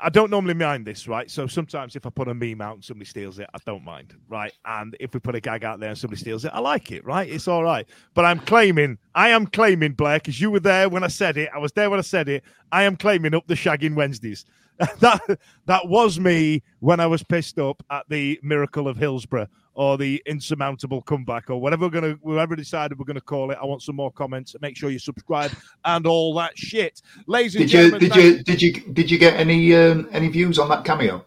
I 0.00 0.08
don't 0.08 0.30
normally 0.30 0.54
mind 0.54 0.84
this, 0.84 1.06
right? 1.06 1.30
So 1.30 1.46
sometimes 1.46 1.94
if 1.94 2.06
I 2.06 2.10
put 2.10 2.26
a 2.26 2.34
meme 2.34 2.60
out 2.60 2.74
and 2.74 2.84
somebody 2.84 3.06
steals 3.06 3.38
it, 3.38 3.48
I 3.54 3.58
don't 3.64 3.84
mind, 3.84 4.14
right? 4.28 4.52
And 4.64 4.96
if 4.98 5.14
we 5.14 5.20
put 5.20 5.36
a 5.36 5.40
gag 5.40 5.62
out 5.64 5.78
there 5.78 5.90
and 5.90 5.98
somebody 5.98 6.20
steals 6.20 6.44
it, 6.44 6.50
I 6.52 6.58
like 6.58 6.90
it, 6.90 7.04
right? 7.04 7.30
It's 7.30 7.46
all 7.46 7.62
right. 7.62 7.86
But 8.14 8.24
I'm 8.24 8.40
claiming, 8.40 8.98
I 9.14 9.28
am 9.28 9.46
claiming, 9.46 9.92
Blair, 9.92 10.18
because 10.18 10.40
you 10.40 10.50
were 10.50 10.60
there 10.60 10.88
when 10.88 11.04
I 11.04 11.08
said 11.08 11.36
it. 11.36 11.50
I 11.54 11.58
was 11.58 11.72
there 11.72 11.88
when 11.88 12.00
I 12.00 12.02
said 12.02 12.28
it. 12.28 12.42
I 12.72 12.82
am 12.82 12.96
claiming 12.96 13.34
up 13.34 13.46
the 13.46 13.54
shagging 13.54 13.94
Wednesdays. 13.94 14.44
that 15.00 15.38
that 15.64 15.88
was 15.88 16.20
me 16.20 16.62
when 16.80 17.00
I 17.00 17.06
was 17.06 17.22
pissed 17.22 17.58
up 17.58 17.82
at 17.90 18.04
the 18.10 18.38
miracle 18.42 18.88
of 18.88 18.98
Hillsborough 18.98 19.46
or 19.76 19.98
the 19.98 20.22
insurmountable 20.24 21.02
comeback 21.02 21.50
or 21.50 21.60
whatever 21.60 21.84
we're 21.84 21.90
gonna 21.90 22.16
whatever 22.22 22.56
decided 22.56 22.98
we're 22.98 23.04
gonna 23.04 23.20
call 23.20 23.50
it. 23.50 23.58
I 23.60 23.66
want 23.66 23.82
some 23.82 23.94
more 23.94 24.10
comments. 24.10 24.56
Make 24.62 24.74
sure 24.76 24.88
you 24.90 24.98
subscribe 24.98 25.52
and 25.84 26.06
all 26.06 26.34
that 26.34 26.56
shit. 26.58 27.02
Ladies 27.26 27.54
and 27.56 27.68
Did 27.68 27.72
you 27.72 27.78
gentlemen, 27.82 28.00
did 28.00 28.12
thank- 28.12 28.24
you 28.24 28.42
did 28.42 28.62
you 28.62 28.72
did 28.94 29.10
you 29.10 29.18
get 29.18 29.34
any 29.34 29.74
um, 29.74 30.08
any 30.12 30.28
views 30.28 30.58
on 30.58 30.70
that 30.70 30.84
cameo? 30.84 31.24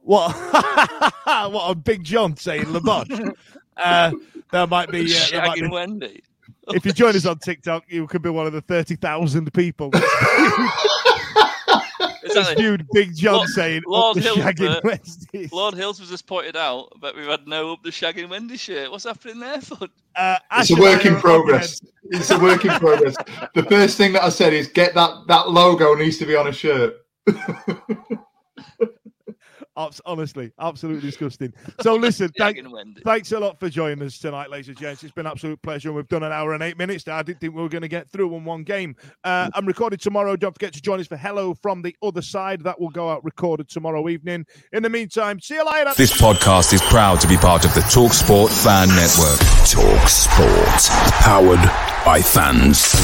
What? 0.00 0.34
what 1.24 1.70
a 1.70 1.74
Big 1.76 2.02
John 2.02 2.36
saying 2.36 2.64
Labosh. 2.64 3.32
uh, 3.76 4.10
there 4.50 4.66
might 4.66 4.90
be. 4.90 5.14
Uh, 5.14 5.26
there 5.30 5.46
might 5.46 5.60
be 5.60 5.68
Wendy. 5.68 6.22
if 6.68 6.84
you 6.84 6.92
join 6.92 7.14
us 7.14 7.26
on 7.26 7.38
TikTok, 7.38 7.84
you 7.88 8.06
could 8.08 8.22
be 8.22 8.28
one 8.28 8.46
of 8.46 8.52
the 8.52 8.60
thirty 8.60 8.96
thousand 8.96 9.52
people 9.54 9.90
that's 9.90 10.04
Exactly. 12.40 12.62
viewed 12.62 12.86
Big 12.92 13.16
John 13.16 13.34
Lord- 13.34 13.48
saying 13.50 13.82
Lord 13.86 14.16
up 14.18 14.22
the 14.22 14.28
shagging 14.30 14.82
Hillsborough- 14.82 15.48
Lord 15.52 15.74
Hills 15.74 16.00
was 16.00 16.10
just 16.10 16.26
pointed 16.26 16.56
out 16.56 16.92
that 17.02 17.14
we've 17.16 17.26
had 17.26 17.46
no 17.46 17.72
up 17.72 17.82
the 17.82 17.90
shagging 17.90 18.28
Wendy 18.28 18.56
shirt. 18.56 18.90
What's 18.90 19.04
happening 19.04 19.40
there, 19.40 19.60
fun? 19.60 19.88
Uh, 20.16 20.38
It's 20.58 20.70
a 20.70 20.76
work 20.76 21.04
in 21.06 21.16
progress. 21.16 21.80
It's 22.10 22.30
a 22.30 22.38
work 22.38 22.64
in 22.64 22.70
progress. 22.72 23.16
The 23.54 23.62
first 23.64 23.96
thing 23.96 24.12
that 24.12 24.22
I 24.22 24.28
said 24.28 24.52
is 24.52 24.68
get 24.68 24.94
that 24.94 25.10
that 25.28 25.50
logo 25.50 25.94
needs 25.94 26.18
to 26.18 26.26
be 26.26 26.36
on 26.36 26.46
a 26.48 26.52
shirt. 26.52 26.94
Abs- 29.76 30.00
Honestly, 30.06 30.52
absolutely 30.58 31.02
disgusting. 31.02 31.52
So 31.80 31.94
listen, 31.96 32.30
thank, 32.38 32.58
thanks 33.04 33.32
a 33.32 33.40
lot 33.40 33.58
for 33.58 33.68
joining 33.68 34.02
us 34.04 34.18
tonight, 34.18 34.50
ladies 34.50 34.68
and 34.68 34.76
gents. 34.76 35.02
It's 35.02 35.12
been 35.12 35.26
an 35.26 35.32
absolute 35.32 35.60
pleasure. 35.62 35.88
And 35.88 35.96
we've 35.96 36.08
done 36.08 36.22
an 36.22 36.32
hour 36.32 36.54
and 36.54 36.62
eight 36.62 36.78
minutes. 36.78 37.06
I 37.08 37.22
didn't 37.22 37.40
think 37.40 37.54
we 37.54 37.62
were 37.62 37.68
going 37.68 37.82
to 37.82 37.88
get 37.88 38.08
through 38.10 38.34
in 38.34 38.44
one 38.44 38.62
game. 38.62 38.96
Uh, 39.24 39.50
I'm 39.54 39.66
recorded 39.66 40.00
tomorrow. 40.00 40.36
Don't 40.36 40.52
forget 40.54 40.72
to 40.74 40.82
join 40.82 41.00
us 41.00 41.06
for 41.06 41.16
Hello 41.16 41.54
from 41.54 41.82
the 41.82 41.96
Other 42.02 42.22
Side. 42.22 42.62
That 42.62 42.80
will 42.80 42.90
go 42.90 43.10
out 43.10 43.24
recorded 43.24 43.68
tomorrow 43.68 44.08
evening. 44.08 44.46
In 44.72 44.82
the 44.82 44.90
meantime, 44.90 45.40
see 45.40 45.54
you 45.54 45.64
later. 45.66 45.92
This 45.96 46.16
podcast 46.16 46.72
is 46.72 46.82
proud 46.82 47.20
to 47.20 47.28
be 47.28 47.36
part 47.36 47.64
of 47.64 47.74
the 47.74 47.80
TalkSport 47.80 48.50
Fan 48.62 48.88
Network. 48.88 49.40
TalkSport. 49.66 50.90
Powered 51.22 51.60
by 52.04 52.20
fans. 52.20 52.94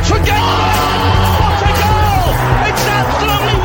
Tunde! 0.00 0.30
What 0.30 1.62
a 1.62 1.72
goal! 1.78 2.34
It's 2.68 2.84
absolutely 2.86 3.59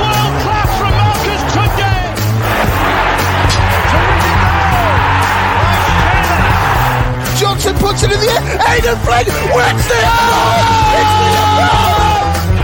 puts 7.85 8.01
it 8.01 8.11
in 8.11 8.19
the 8.19 8.25
air. 8.25 8.41
Aidan 8.73 8.97
Flynn 9.05 9.29
wins 9.53 9.85
the 9.85 10.01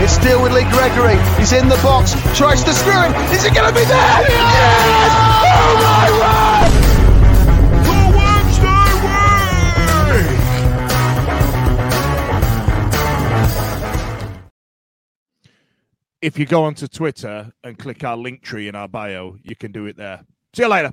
It's 0.02 0.14
still 0.14 0.42
with 0.42 0.52
Lee 0.52 0.64
Gregory. 0.64 1.16
He's 1.38 1.52
in 1.52 1.68
the 1.68 1.76
box. 1.76 2.14
Tries 2.36 2.64
to 2.64 2.74
screw 2.74 2.90
him. 2.90 3.14
Is 3.30 3.44
it 3.44 3.54
going 3.54 3.72
to 3.72 3.78
be 3.78 3.84
there? 3.84 4.20
Yes! 4.26 5.12
Oh 5.46 5.76
my 5.86 6.10
word! 6.18 6.72
The 7.86 7.98
Wednesday 8.18 8.90
If 16.20 16.36
you 16.36 16.46
go 16.46 16.64
onto 16.64 16.88
Twitter 16.88 17.52
and 17.62 17.78
click 17.78 18.02
our 18.02 18.16
link 18.16 18.42
tree 18.42 18.66
in 18.66 18.74
our 18.74 18.88
bio, 18.88 19.36
you 19.44 19.54
can 19.54 19.70
do 19.70 19.86
it 19.86 19.96
there. 19.96 20.24
See 20.52 20.62
you 20.62 20.68
later. 20.68 20.92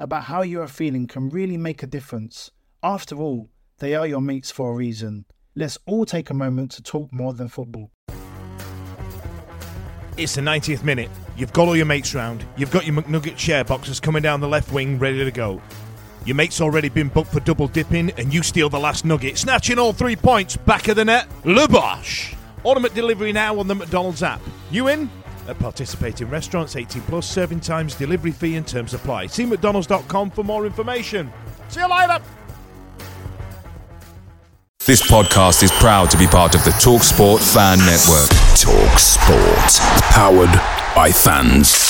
about 0.00 0.24
how 0.24 0.42
you 0.42 0.62
are 0.62 0.66
feeling 0.66 1.06
can 1.06 1.28
really 1.28 1.58
make 1.58 1.82
a 1.82 1.86
difference. 1.86 2.50
After 2.82 3.16
all, 3.16 3.50
they 3.78 3.94
are 3.94 4.06
your 4.06 4.22
mates 4.22 4.50
for 4.50 4.72
a 4.72 4.74
reason. 4.74 5.26
Let's 5.54 5.78
all 5.86 6.06
take 6.06 6.30
a 6.30 6.34
moment 6.34 6.72
to 6.72 6.82
talk 6.82 7.12
more 7.12 7.34
than 7.34 7.48
football. 7.48 7.90
It's 10.16 10.34
the 10.34 10.40
90th 10.40 10.82
minute. 10.82 11.10
You've 11.36 11.52
got 11.52 11.68
all 11.68 11.76
your 11.76 11.86
mates 11.86 12.14
round. 12.14 12.44
You've 12.56 12.70
got 12.70 12.86
your 12.86 12.96
McNugget 12.96 13.38
share 13.38 13.62
boxes 13.62 14.00
coming 14.00 14.22
down 14.22 14.40
the 14.40 14.48
left 14.48 14.72
wing 14.72 14.98
ready 14.98 15.22
to 15.22 15.30
go. 15.30 15.60
Your 16.24 16.36
mate's 16.36 16.60
already 16.60 16.88
been 16.88 17.08
booked 17.08 17.32
for 17.32 17.40
double 17.40 17.68
dipping, 17.68 18.10
and 18.12 18.32
you 18.32 18.42
steal 18.42 18.68
the 18.68 18.80
last 18.80 19.04
nugget, 19.04 19.38
snatching 19.38 19.78
all 19.78 19.92
three 19.92 20.16
points 20.16 20.56
back 20.56 20.88
of 20.88 20.96
the 20.96 21.04
net. 21.04 21.26
Le 21.44 21.66
Bosch. 21.68 22.34
Ultimate 22.64 22.94
delivery 22.94 23.32
now 23.32 23.58
on 23.58 23.68
the 23.68 23.74
McDonald's 23.74 24.22
app. 24.22 24.40
You 24.70 24.88
in? 24.88 25.10
At 25.50 25.58
participating 25.58 26.30
restaurants, 26.30 26.76
18 26.76 27.02
plus, 27.02 27.28
serving 27.28 27.58
times, 27.58 27.96
delivery 27.96 28.30
fee, 28.30 28.54
and 28.54 28.64
terms 28.64 28.94
apply. 28.94 29.26
See 29.26 29.44
McDonald's.com 29.44 30.30
for 30.30 30.44
more 30.44 30.64
information. 30.64 31.28
See 31.68 31.80
you 31.80 31.90
later. 31.90 32.22
This 34.86 35.02
podcast 35.10 35.64
is 35.64 35.72
proud 35.72 36.08
to 36.12 36.16
be 36.16 36.28
part 36.28 36.54
of 36.54 36.62
the 36.64 36.70
TalkSport 36.70 37.40
Fan 37.52 37.78
Network. 37.78 38.30
TalkSport. 38.54 39.80
Powered 40.12 40.94
by 40.94 41.10
fans. 41.10 41.89